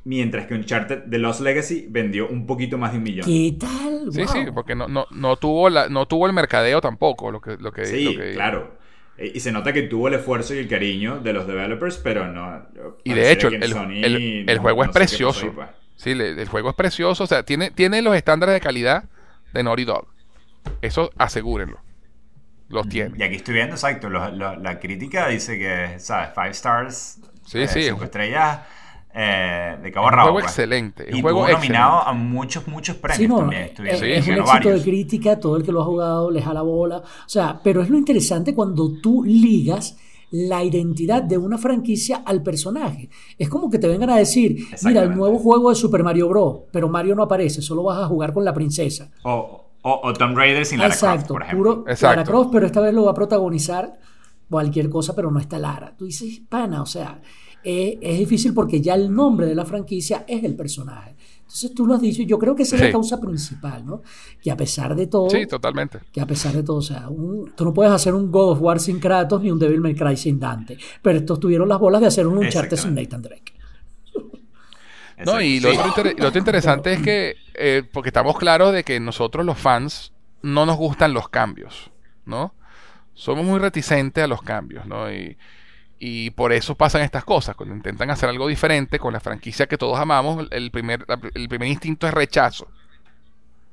[0.05, 3.27] Mientras que Uncharted The Lost Legacy vendió un poquito más de un millón.
[3.27, 4.09] ¿Qué tal?
[4.11, 4.29] Sí, Wow.
[4.33, 7.73] sí, porque no, no, no tuvo la, no tuvo el mercadeo tampoco, lo que, lo
[7.73, 8.79] que, Sí, lo que- claro.
[9.19, 12.27] E- Y se nota que tuvo el esfuerzo y el cariño de los developers, pero
[12.33, 12.63] no.
[13.05, 15.47] Y de hecho, el, en Sony el- el no- juego es no precioso.
[15.47, 15.69] ahí, pues.
[15.97, 17.25] Sí, el juego es precioso.
[17.25, 19.05] O sea, tiene, tiene los estándares de calidad
[19.53, 20.07] de Naughty Dog.
[20.81, 21.81] Eso asegúrenlo.
[22.69, 23.15] Los tiene.
[23.19, 27.59] y aquí estoy viendo exacto lo- lo- la crítica dice que sabes five stars Sí,
[27.61, 28.61] eh, sí, cinco un- estrellas
[29.15, 30.53] eh, de cabo un a rabo juego pues.
[30.53, 32.11] excelente, un y juego estuvo nominado excelente.
[32.11, 34.75] a muchos muchos premios Sí, no, también es, Sí, es un éxito varios.
[34.79, 36.99] de crítica, todo el que lo ha jugado le jala bola.
[36.99, 39.97] O sea, pero es lo interesante cuando tú ligas
[40.31, 43.09] la identidad de una franquicia al personaje.
[43.39, 46.59] Es como que te vengan a decir, mira, el nuevo juego de Super Mario Bros.,
[46.71, 49.11] pero Mario no aparece, solo vas a jugar con la princesa.
[49.23, 51.75] O, o, o Tomb Raider sin Lara Croft, Exacto, por ejemplo.
[51.83, 52.17] puro Exacto.
[52.17, 53.99] Lara Croft, pero esta vez lo va a protagonizar
[54.49, 55.95] cualquier cosa, pero no está Lara.
[55.97, 57.21] Tú dices, pana, o sea,
[57.63, 61.17] eh, es difícil porque ya el nombre de la franquicia es el personaje.
[61.41, 62.87] Entonces tú lo has dicho, yo creo que esa es Sí.
[62.89, 64.03] la causa principal, ¿no?
[64.43, 66.01] Que a pesar de todo, Sí, totalmente.
[66.13, 68.61] que a pesar de todo, o sea, un- tú no puedes hacer un God of
[68.61, 72.03] War sin Kratos ni un Devil May Cry sin Dante, pero estos tuvieron las bolas
[72.03, 72.95] de hacer un Uncharted sin.
[72.95, 73.53] Nathan Drake.
[75.25, 75.77] No, y lo, Sí.
[75.79, 79.59] otro, inter- lo otro interesante es que, eh, porque estamos claros de que nosotros los
[79.59, 81.91] fans no nos gustan los cambios,
[82.25, 82.55] ¿no?
[83.15, 85.13] Somos muy reticentes a los cambios, ¿no?
[85.13, 85.37] Y,
[85.99, 89.77] y por eso pasan estas cosas, cuando intentan hacer algo diferente con la franquicia que
[89.77, 92.69] todos amamos, el primer, el primer instinto es rechazo.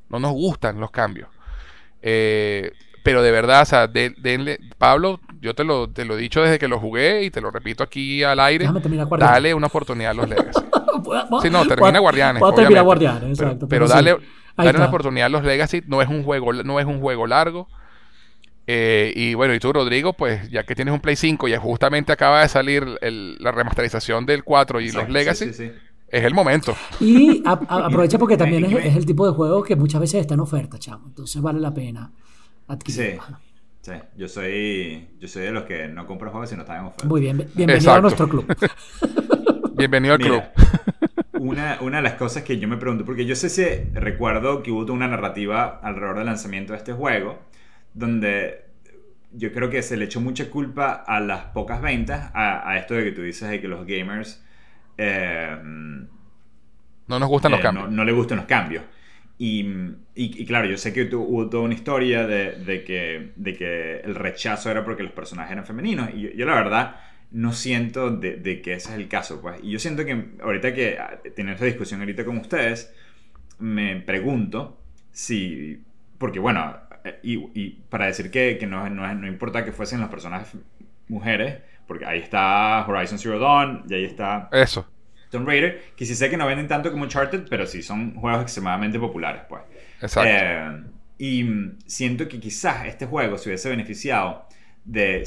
[0.10, 1.30] No nos gustan los cambios.
[2.02, 2.72] Eh,
[3.04, 6.42] pero de verdad, o sea, de- denle, Pablo, yo te lo, te lo he dicho
[6.42, 8.68] desde que lo jugué y te lo repito aquí al aire,
[9.20, 10.62] dale una oportunidad a los Legacy.
[11.42, 12.40] Sí, no, termina Guardianes.
[12.40, 12.84] puedo terminar.
[12.84, 13.68] Guardianes, Pero- exacto.
[13.68, 13.94] Pero, sí.
[13.94, 14.18] dale, Ahí
[14.58, 14.88] dale una está.
[14.88, 15.84] oportunidad a los Legacy.
[15.88, 17.68] No es un juego, no es un juego largo.
[18.68, 22.12] Eh, y bueno, y tú, Rodrigo, pues ya que tienes un Play 5 y justamente
[22.12, 25.72] acaba de salir el- la remasterización del 4 y los Legacy, sí, sí, sí.
[26.08, 26.76] es el momento.
[27.00, 30.34] Y a- a- aprovecha porque también es, el tipo de juego que muchas veces está
[30.34, 31.06] en oferta, chamo.
[31.08, 32.24] Entonces vale la pena Sí,
[32.68, 33.24] adquirirlo.
[33.82, 33.92] sí.
[34.18, 37.06] Yo soy, yo soy de los que no compran juegos si no están en oferta.
[37.08, 38.48] Muy bien, bienvenido a nuestro club.
[39.78, 40.52] Bienvenido al club.
[41.36, 43.64] Una, una de las cosas que yo me pregunto, porque yo sé si
[43.94, 47.42] recuerdo que hubo toda una narrativa alrededor del lanzamiento de este juego,
[47.94, 48.66] donde
[49.34, 52.94] yo creo que se le echó mucha culpa a las pocas ventas, a, a esto
[52.96, 54.44] de que tú dices de que los gamers
[54.98, 55.58] eh,
[57.08, 57.88] No nos gustan los eh, cambios.
[57.88, 58.84] No, no le gustan los cambios.
[59.38, 59.62] Y,
[60.16, 63.98] y- y claro, yo sé que hubo toda una historia de, de que, de que
[64.00, 66.10] el rechazo era porque los personajes eran femeninos.
[66.14, 66.96] Y yo, yo la verdad
[67.32, 69.42] no siento de, de que ese es el caso.
[69.42, 69.60] Pues.
[69.64, 72.94] Y yo siento que ahorita que ah, tener esta discusión ahorita con ustedes,
[73.60, 74.80] me pregunto
[75.12, 75.82] si...
[76.18, 80.02] Porque bueno, eh, y, y para decir que, que no, no, no importa que fuesen
[80.02, 80.58] los personajes
[81.08, 84.88] mujeres, porque ahí está Horizon Zero Dawn y ahí está Eso.
[85.30, 88.44] Tomb Raider, que sí sé que no venden tanto como Uncharted, pero sí son juegos
[88.44, 89.64] extremadamente populares, pues.
[90.02, 90.30] Exacto.
[90.32, 90.84] Eh,
[91.18, 91.46] y
[91.86, 94.48] siento que quizás este juego se hubiese beneficiado
[94.84, 95.26] de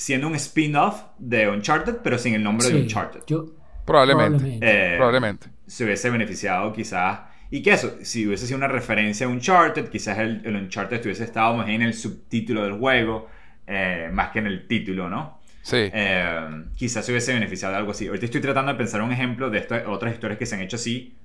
[0.00, 3.20] siendo un spin-off de Uncharted, pero sin el nombre de Sí, Uncharted.
[3.26, 3.46] yo-
[3.84, 4.38] Probablemente.
[4.38, 4.92] probablemente.
[4.94, 5.46] Eh, Probablemente.
[5.66, 7.20] Se hubiese beneficiado quizás...
[7.50, 11.24] Y que eso, si hubiese sido una referencia a Uncharted, quizás el, el Uncharted hubiese
[11.24, 13.28] estado más en el subtítulo del juego,
[13.66, 15.40] eh, más que en el título, ¿no?
[15.62, 15.90] Sí.
[15.92, 18.06] Eh, quizás se hubiese beneficiado de algo así.
[18.06, 20.76] Ahorita estoy tratando de pensar un ejemplo de estas otras historias que se han hecho
[20.76, 21.16] así.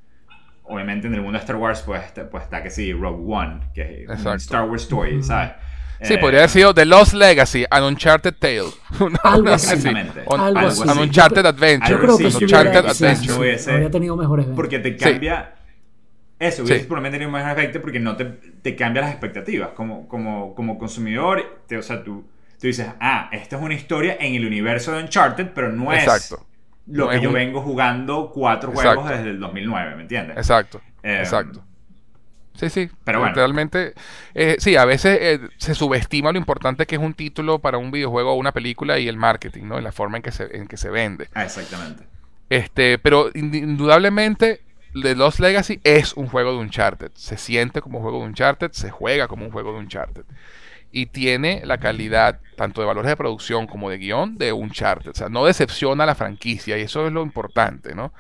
[0.64, 3.60] Obviamente en el mundo de Star Wars pues, está- pues está que sí, Rogue One,
[3.76, 4.26] que es.
[4.44, 5.52] Star Wars Story, ¿sabes?
[6.02, 8.64] Sí, Eh, podría haber sido The Lost Legacy, An Uncharted Tale.
[9.00, 9.88] Una- Algo así.
[9.88, 10.82] Un- Algo así.
[10.90, 10.98] An.
[11.00, 11.90] Uncharted Adventure.
[11.92, 13.34] Yo creo que sí, Uncharted sí, Adventure.
[13.34, 14.56] sí, hubiese- habría tenido mejores ventas.
[14.56, 14.98] Porque te Sí.
[14.98, 15.52] cambia...
[16.38, 16.88] Eso, hubiese Sí.
[16.88, 19.70] por lo menos tenido más efecto porque no te, te cambia las expectativas.
[19.70, 22.26] Como, como, como consumidor, te- o sea, tú,
[22.60, 26.04] tú dices, ah, esta es una historia en el universo de Uncharted, pero no es
[26.04, 26.46] Exacto.
[26.88, 29.02] lo No que es yo un- vengo jugando cuatro Exacto.
[29.02, 30.36] juegos desde el 2009, ¿me entiendes?
[30.38, 30.82] Exacto.
[31.04, 31.64] Eh, Exacto.
[32.56, 32.90] Sí, sí.
[33.04, 33.36] pero bueno.
[33.36, 33.94] Realmente,
[34.34, 37.92] eh, sí, a veces eh, se subestima lo importante que es un título para un
[37.92, 39.78] videojuego o una película y el marketing, ¿no?
[39.80, 41.28] Y la forma en que se, en que se vende.
[41.34, 42.04] Ah, exactamente.
[42.50, 44.62] Este, pero ind- indudablemente
[45.02, 47.12] The Lost Legacy es un juego de Uncharted.
[47.16, 50.24] Se siente como un juego de Uncharted, se juega como un juego de Uncharted.
[50.92, 55.10] Y tiene la calidad, tanto de valores de producción como de guion, de Uncharted.
[55.12, 58.14] O sea, no decepciona a la franquicia y eso es lo importante, ¿no?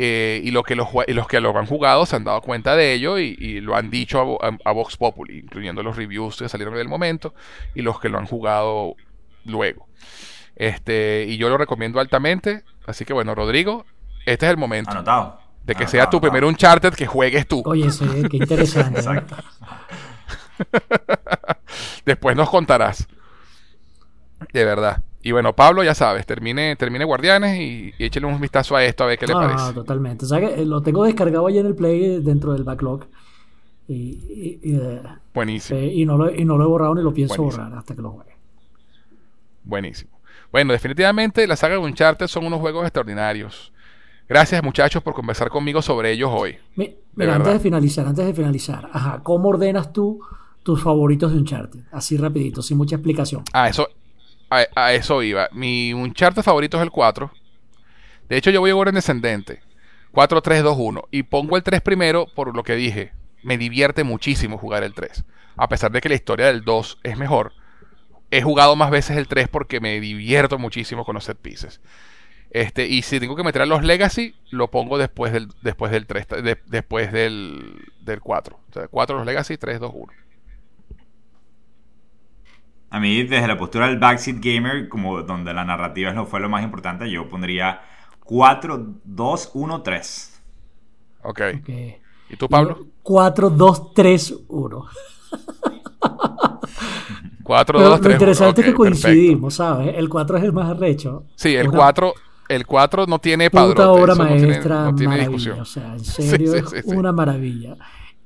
[0.00, 2.40] Eh, y, lo que los, jue- y los que lo han jugado se han dado
[2.40, 5.96] cuenta de ello y, y lo han dicho a, a- a Vox Populi, incluyendo los
[5.96, 7.34] reviews que salieron del momento
[7.74, 8.94] y los que lo han jugado
[9.44, 9.88] luego.
[10.54, 12.62] Este, y yo lo recomiendo altamente.
[12.86, 13.86] Así que bueno, Rodrigo,
[14.24, 15.40] este es el momento Anotado.
[15.64, 16.20] de que Anotado, sea tu anotado.
[16.32, 17.62] primer Uncharted que juegues tú.
[17.66, 19.00] Oye, sí, qué interesante.
[19.00, 19.02] ¿eh?
[19.02, 19.36] Exacto.
[22.04, 23.06] Después nos contarás.
[24.52, 25.02] De verdad.
[25.22, 29.04] Y bueno, Pablo, ya sabes, termine, termine Guardianes y, y échale un vistazo a esto
[29.04, 29.64] a ver qué le parece.
[29.66, 30.24] no, totalmente.
[30.24, 33.04] O sea que eh, lo tengo descargado ahí en el Play dentro del backlog.
[33.88, 35.02] Y, y- y, eh,
[35.34, 37.64] Buenísimo, eh, y no lo, y no lo he borrado ni lo pienso Buenísimo.
[37.64, 38.32] borrar hasta que lo juegue.
[39.64, 40.10] buenísimo.
[40.52, 43.72] Bueno, definitivamente la saga de Uncharted son unos juegos extraordinarios.
[44.28, 46.56] Gracias muchachos por conversar conmigo sobre ellos hoy.
[46.76, 50.20] Mi- Mira, antes de finalizar, antes de finalizar, ajá, ¿cómo ordenas tú
[50.62, 51.80] tus favoritos de Uncharted?
[51.90, 53.42] Así rapidito, sin mucha explicación.
[53.52, 53.88] A eso,
[54.50, 55.48] a, a eso iba.
[55.52, 57.30] Mi Uncharted favorito es el 4.
[58.28, 59.60] De hecho, yo voy a orden descendente.
[60.12, 61.04] 4, 3, 2, 1.
[61.10, 63.12] Y pongo el 3 primero por lo que dije.
[63.42, 65.24] Me divierte muchísimo jugar el 3.
[65.56, 67.52] A pesar de que la historia del 2 es mejor.
[68.30, 71.80] he jugado más veces el 3 porque me divierto muchísimo con los set pieces.
[72.50, 76.06] Este, y si tengo que meter a los Legacy, lo pongo después del, después del
[76.06, 78.58] 3, de- después del, del 4.
[78.70, 80.12] O sea, 4 los Legacy, 3, 2, 1.
[82.90, 86.40] A mí, desde la postura del Backseat Gamer, como donde la narrativa es lo, fue
[86.40, 87.80] lo más importante, yo pondría
[88.24, 90.42] 4, 2, 1, 3.
[91.24, 91.40] Ok.
[91.60, 91.68] Ok.
[92.30, 92.86] ¿Y tú, Pablo?
[93.02, 94.84] 4, 2, 3, 1.
[97.42, 99.94] 4, Pero 2, lo 3, interesante es que coincidimos, ¿sabes?
[99.96, 101.24] El 4 es el más arrecho.
[101.34, 102.12] Sí, el Es una 4,
[102.50, 103.74] el 4 no tiene padrote.
[103.76, 105.28] Puta obra eso no tiene- maestra, no tiene maravilla.
[105.36, 105.60] discusión.
[105.60, 106.96] O sea, en serio, Sí, es sí, sí, sí.
[106.96, 107.76] una maravilla.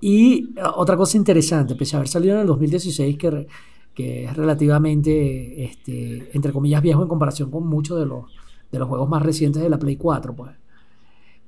[0.01, 3.47] Y uh, otra cosa interesante, pese a haber salido en el 2016, que,
[3.95, 8.27] que es relativamente, este, entre comillas, viejo en comparación con muchos de los,
[8.71, 10.53] de los juegos más recientes de la Play 4, pues.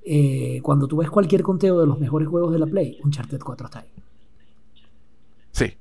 [0.04, 3.66] eh, cuando tú ves cualquier conteo de los mejores juegos de la Play, Uncharted 4
[3.66, 3.88] está ahí.
[5.52, 5.78] Sí,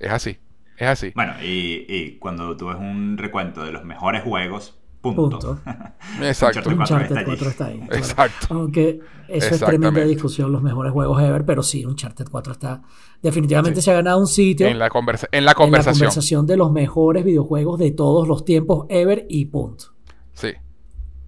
[0.00, 0.38] es así.
[0.76, 1.14] Es así.
[1.14, 4.78] Bueno, y, y cuando tú ves un recuento de los mejores juegos,
[5.14, 5.38] punto.
[5.38, 5.60] Punto.
[6.22, 6.60] Exacto.
[6.70, 7.26] Uncharted 4 Uncharted está allí.
[7.26, 7.78] 4 está ahí.
[7.80, 7.96] claro.
[7.96, 8.46] Exacto.
[8.50, 12.82] Aunque eso es tremenda discusión, los mejores juegos ever, pero sí, Uncharted 4 está.
[13.22, 15.98] Definitivamente se ha ganado un sitio En la, conversa- en la en la conversación.
[16.00, 19.86] conversación de los mejores videojuegos de todos los tiempos ever y punto.
[20.32, 20.52] Sí.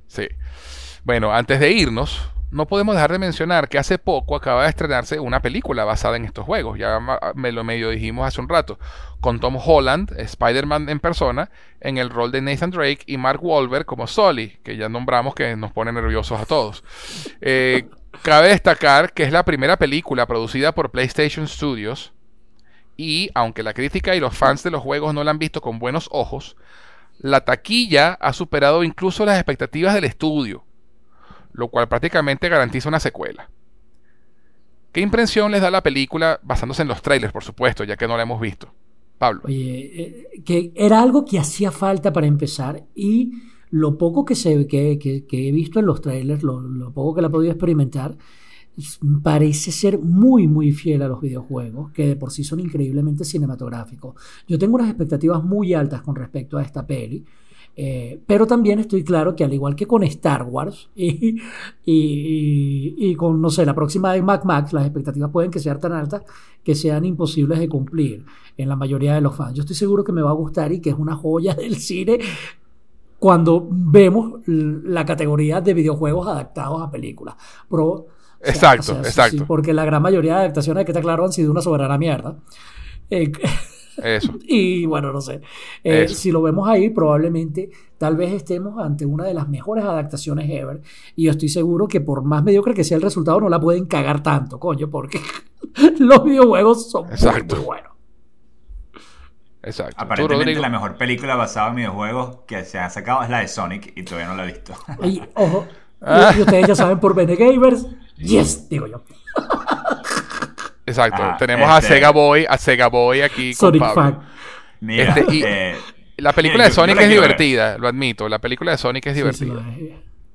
[0.06, 0.26] Sí.
[1.04, 5.20] Bueno, antes de irnos, no podemos dejar de mencionar que hace poco acaba de estrenarse
[5.20, 6.78] una película basada en estos juegos.
[6.78, 6.98] Ya
[7.34, 8.78] me lo medio dijimos hace un rato.
[9.20, 13.84] Con Tom Holland, Spider-Man en persona, en el rol de Nathan Drake y Mark Wahlberg
[13.84, 16.84] como Sully, que ya nombramos que nos pone nerviosos a todos.
[17.40, 17.86] Eh,
[18.22, 22.12] cabe destacar que es la primera película producida por PlayStation Studios.
[22.96, 25.78] Y aunque la crítica y los fans de los juegos no la han visto con
[25.78, 26.56] buenos ojos,
[27.18, 30.64] la taquilla ha superado incluso las expectativas del estudio,
[31.58, 33.50] lo cual prácticamente garantiza una secuela.
[34.92, 38.16] ¿Qué impresión les da la película basándose en los trailers, por supuesto, ya que no
[38.16, 38.72] la hemos visto?
[39.18, 39.42] Pablo.
[39.44, 43.32] Oye, eh, que era algo que hacía falta para empezar y
[43.70, 47.22] lo poco que, se, que, que- he visto en los trailers, lo, lo poco que
[47.22, 48.16] la he podido experimentar,
[49.22, 54.14] parece ser muy, muy fiel a los videojuegos, que de por sí son increíblemente cinematográficos.
[54.46, 57.24] Yo tengo unas expectativas muy altas con respecto a esta peli.
[57.80, 61.36] Eh, pero también estoy claro que al igual que con Star Wars y,
[61.84, 65.60] y, y- y con, no sé, la próxima de Mad Max, las expectativas pueden que
[65.60, 66.22] sean tan altas
[66.64, 68.24] que sean imposibles de cumplir
[68.56, 69.54] en la mayoría de los fans.
[69.54, 72.18] Yo estoy seguro que me va a gustar y que es una joya del cine
[73.18, 77.36] cuando vemos la categoría de videojuegos adaptados a películas.
[77.68, 78.06] Pro-
[78.40, 79.38] Exacto, o sea, exacto.
[79.38, 82.36] sí, porque la gran mayoría de adaptaciones, que está claro, han sido una soberana mierda.
[83.10, 83.32] Eh,
[84.02, 84.32] Eso.
[84.42, 85.40] y bueno, no sé.
[85.84, 90.48] Eh, si lo vemos ahí, probablemente tal vez estemos ante una de las mejores adaptaciones
[90.50, 90.80] ever.
[91.16, 93.86] Y yo estoy seguro que por más mediocre que sea el resultado, no la pueden
[93.86, 95.20] cagar tanto, coño, porque
[95.98, 97.56] los videojuegos son muy, Exacto.
[97.56, 97.92] muy buenos.
[99.62, 99.96] Exacto.
[99.96, 103.48] ¿Tú, Aparentemente la mejor película basada en videojuegos que se ha sacado es la de
[103.48, 104.72] Sonic y todavía no la he visto.
[105.02, 106.32] Y ojo, y- Ah.
[106.36, 107.84] y, ustedes ya saben por Bene Gamers,
[108.18, 109.02] yes, digo yo.
[110.88, 111.22] Exacto.
[111.22, 113.94] Ah, Tenemos a este- Sega Boy, a Sega Boy aquí con Sonic Pablo.
[113.94, 114.18] fan.
[114.80, 115.76] Mira, Este, y- eh,
[116.18, 117.10] La película mira, de yo- yo Sonic es ver.
[117.10, 118.28] divertida, lo admito.
[118.28, 119.62] La película de Sonic es Sí, sí, divertida.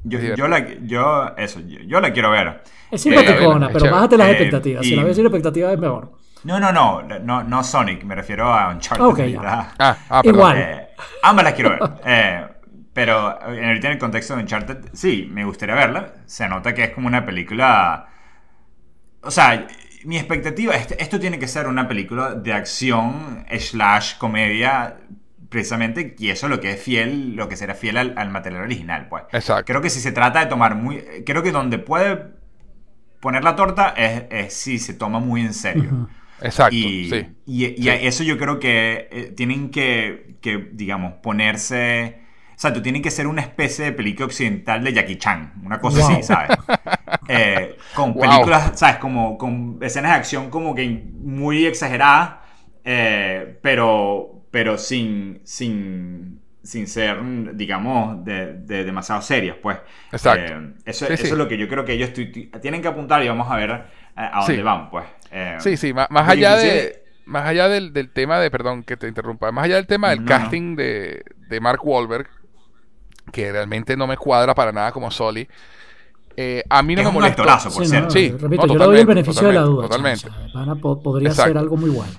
[0.05, 2.61] Yo, Es yo la, yo, eso, yo, yo la quiero ver.
[2.91, 4.85] Es Eh, simpaticona, es pero bájate las Eh, expectativas.
[4.85, 6.11] Si la ves sin expectativas es mejor.
[6.43, 9.05] No, no, no, no, no Sonic, me refiero a Uncharted.
[9.05, 9.39] Ok, ya.
[9.41, 9.67] ¿verdad?
[9.79, 10.21] Ah, ah.
[10.25, 10.57] Igual.
[10.57, 10.87] Eh,
[11.23, 11.79] ambas las quiero ver.
[12.05, 12.45] Eh,
[12.93, 16.13] pero eh, ahorita en el contexto de Uncharted, sí, me gustaría verla.
[16.25, 18.07] Se nota que es como una película.
[19.21, 19.65] O sea,
[20.05, 24.97] mi expectativa, este- esto tiene que ser una película de acción slash comedia,
[25.49, 28.63] precisamente, y eso es lo que es fiel, lo que será fiel al, al material
[28.63, 29.23] original, pues.
[29.31, 29.65] Exacto.
[29.65, 31.03] Creo que si se trata de tomar muy.
[31.25, 32.33] Creo que donde puede
[33.19, 36.09] poner la torta es, es si se toma muy en serio.
[36.41, 36.75] Exacto.
[36.75, 37.27] Y, sí.
[37.45, 42.22] y- y a eso yo creo que eh, tienen que, que, digamos, ponerse...
[42.63, 45.51] O sea, tú tienen que ser una especie de película occidental de Jackie Chan.
[45.65, 46.11] Una cosa Wow.
[46.11, 46.49] así, ¿sabes?
[47.27, 48.21] Eh, con Wow.
[48.21, 48.95] películas, ¿sabes?
[48.97, 50.87] Como con escenas de acción como que
[51.21, 52.35] muy exageradas,
[52.85, 57.17] eh, pero, pero sin, sin, sin ser,
[57.57, 59.77] digamos, de, de demasiado serias, pues.
[60.13, 60.53] Exacto.
[60.53, 61.31] Eh, eso, Sí, eso sí.
[61.31, 62.11] es lo que yo creo que ellos
[62.61, 63.71] tienen que apuntar y vamos a ver
[64.15, 64.61] a dónde Sí.
[64.61, 65.05] van, pues.
[65.59, 67.03] Sí, sí, más, porque allá de.
[67.25, 70.19] Más allá del, del tema de, perdón que te interrumpa, más allá del tema del
[70.19, 70.27] No, no.
[70.29, 72.27] casting de, de Mark Wahlberg,
[73.33, 75.45] que realmente no me cuadra para nada como Soli,
[76.37, 77.41] eh, a mí no Es me un molesta.
[77.41, 78.05] actorazo, por Sí, cierto.
[78.07, 79.81] no, Sí, repito, no, yo le doy el totalmente, beneficio de la duda.
[79.83, 81.49] totalmente, chamo, o sea, pana, po- podría Exacto.
[81.49, 82.11] ser algo muy bueno.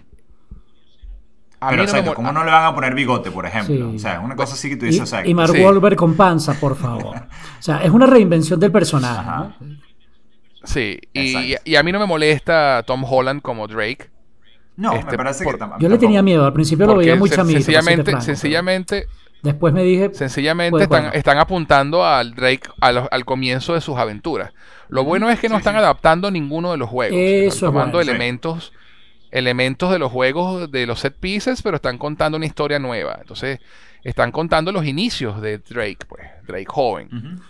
[1.60, 3.74] A Pero, no exacto, mol- ¿cómo no le van a poner bigote, por ejemplo?
[3.74, 3.96] Sí.
[3.96, 5.62] O sea, es una cosa así que tú Y, dices, o sea, y Mark Sí.
[5.62, 7.16] Wahlberg con panza, por favor.
[7.58, 9.18] O sea, es una reinvención del personaje.
[9.20, 9.54] Ajá.
[9.60, 9.76] ¿no?
[10.64, 11.62] Sí, y, Exacto.
[11.70, 14.10] y a mí no me molesta Tom Holland como Drake.
[14.76, 16.22] No, Este, me parece por- que tam- Yo le tenía tampoco.
[16.24, 17.58] miedo, al principio lo veía muy chamito.
[17.60, 19.06] sencillamente, sencillamente,
[19.44, 21.14] Después me dije, sencillamente Pues, están, bueno.
[21.16, 24.52] están apuntando al Drake al comienzo de sus aventuras.
[24.88, 25.78] Lo bueno es que no Sí, están sí.
[25.78, 27.16] adaptando ninguno de los juegos.
[27.16, 28.04] Eso están es tomando bueno.
[28.04, 28.10] Sí.
[28.10, 28.72] elementos,
[29.30, 33.18] elementos de los juegos de los set pieces, pero están contando una historia nueva.
[33.20, 33.60] Entonces,
[34.02, 37.40] están contando los inicios de Drake, pues, Drake joven.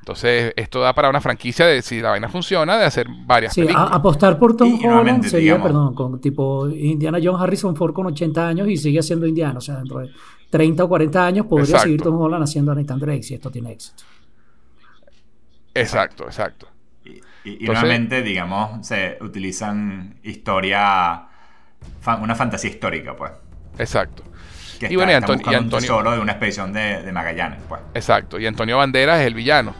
[0.00, 3.66] Entonces, esto da para una franquicia de, si la vaina funciona, de hacer varias sí,
[3.74, 7.92] a- apostar por Tom Y- Holland sería, digamos- perdón, con tipo Indiana Jones Harrison Ford
[7.92, 9.58] con 80 años y sigue siendo Indiana.
[9.58, 10.10] O sea, dentro de
[10.50, 11.82] 30 o 40 años podría Exacto.
[11.84, 14.04] seguir Tom Holland haciendo a Nathan Drake si esto tiene éxito.
[15.74, 16.68] Exacto, exacto.
[17.04, 17.20] Y,
[17.64, 21.26] y- nuevamente, digamos, se utilizan historia,
[22.20, 23.32] una fantasía histórica, pues.
[23.78, 24.22] Exacto.
[24.80, 27.80] Que Y bueno, y está- Antonio- y un de una expedición de, de Magallanes, pues.
[27.94, 28.38] Exacto.
[28.38, 29.74] Y Antonio Banderas es el villano.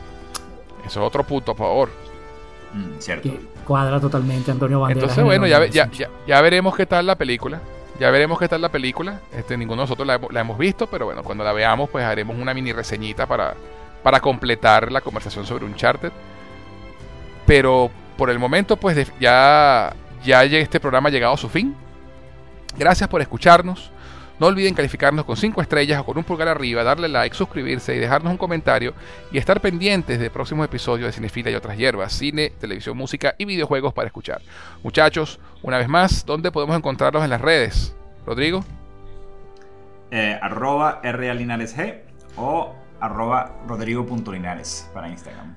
[0.87, 1.91] Eso es otro punto a favor.
[2.73, 3.23] Mm, cierto.
[3.31, 5.03] Que cuadra totalmente Antonio Banderas.
[5.03, 7.61] Entonces, en bueno, ya, ya, ya, ya veremos qué tal la película.
[7.99, 9.21] Ya veremos qué tal la película.
[9.33, 12.53] Este, ninguno de nosotros la, hemos- visto, pero bueno, cuando la veamos, pues haremos una
[12.53, 13.55] mini reseñita para,
[14.03, 16.13] para completar la conversación sobre Uncharted.
[17.47, 19.95] Pero por el momento, pues ya,
[20.25, 21.75] ya este programa ha llegado a su fin.
[22.77, 23.91] Gracias por escucharnos.
[24.39, 27.99] No olviden calificarnos con 5 estrellas o con un pulgar arriba, darle like, suscribirse y
[27.99, 28.93] dejarnos un comentario
[29.33, 33.47] y estar pendientes de próximos episodios de Cinefila y otras hierbas, cine, televisión, música y
[33.47, 34.43] videojuegos para escuchar.
[34.83, 37.95] Muchachos, una vez más, ¿dónde podemos encontrarlos en las redes?
[38.27, 38.65] Rodrigo,
[40.11, 42.03] Eh, arroba RALinaresG
[42.37, 45.57] o arroba rodrigo.linares para Instagram.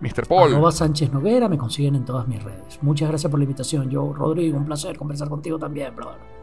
[0.00, 0.26] Mr.
[0.28, 2.78] Paul, Arroba Sánchez Noguera, me consiguen en todas mis redes.
[2.82, 6.35] Muchas gracias por la invitación, yo, Rodrigo, un placer conversar contigo también, brother.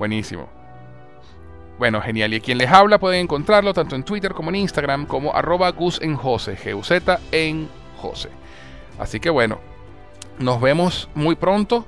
[0.00, 0.48] Buenísimo.
[1.78, 2.34] Bueno, genial.
[2.34, 6.00] Y quien les habla pueden encontrarlo tanto en Twitter como en Instagram como arroba Gus
[6.02, 8.30] en Jose, G-U-Z en Jose.
[8.98, 9.60] Así que bueno,
[10.38, 11.86] nos vemos muy pronto.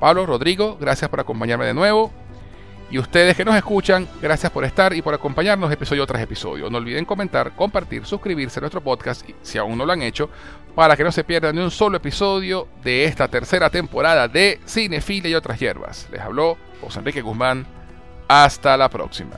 [0.00, 2.10] Pablo, Rodrigo, gracias por acompañarme de nuevo.
[2.90, 6.70] Y ustedes que nos escuchan, gracias por estar y por acompañarnos episodio tras episodio.
[6.70, 10.30] No olviden comentar, compartir, suscribirse a nuestro podcast, si aún no lo han hecho,
[10.74, 15.30] para que no se pierdan ni un solo episodio de esta tercera temporada de Cinefilia
[15.30, 16.08] y otras hierbas.
[16.12, 17.66] Les habló José Enrique Guzmán.
[18.28, 19.36] Hasta la próxima.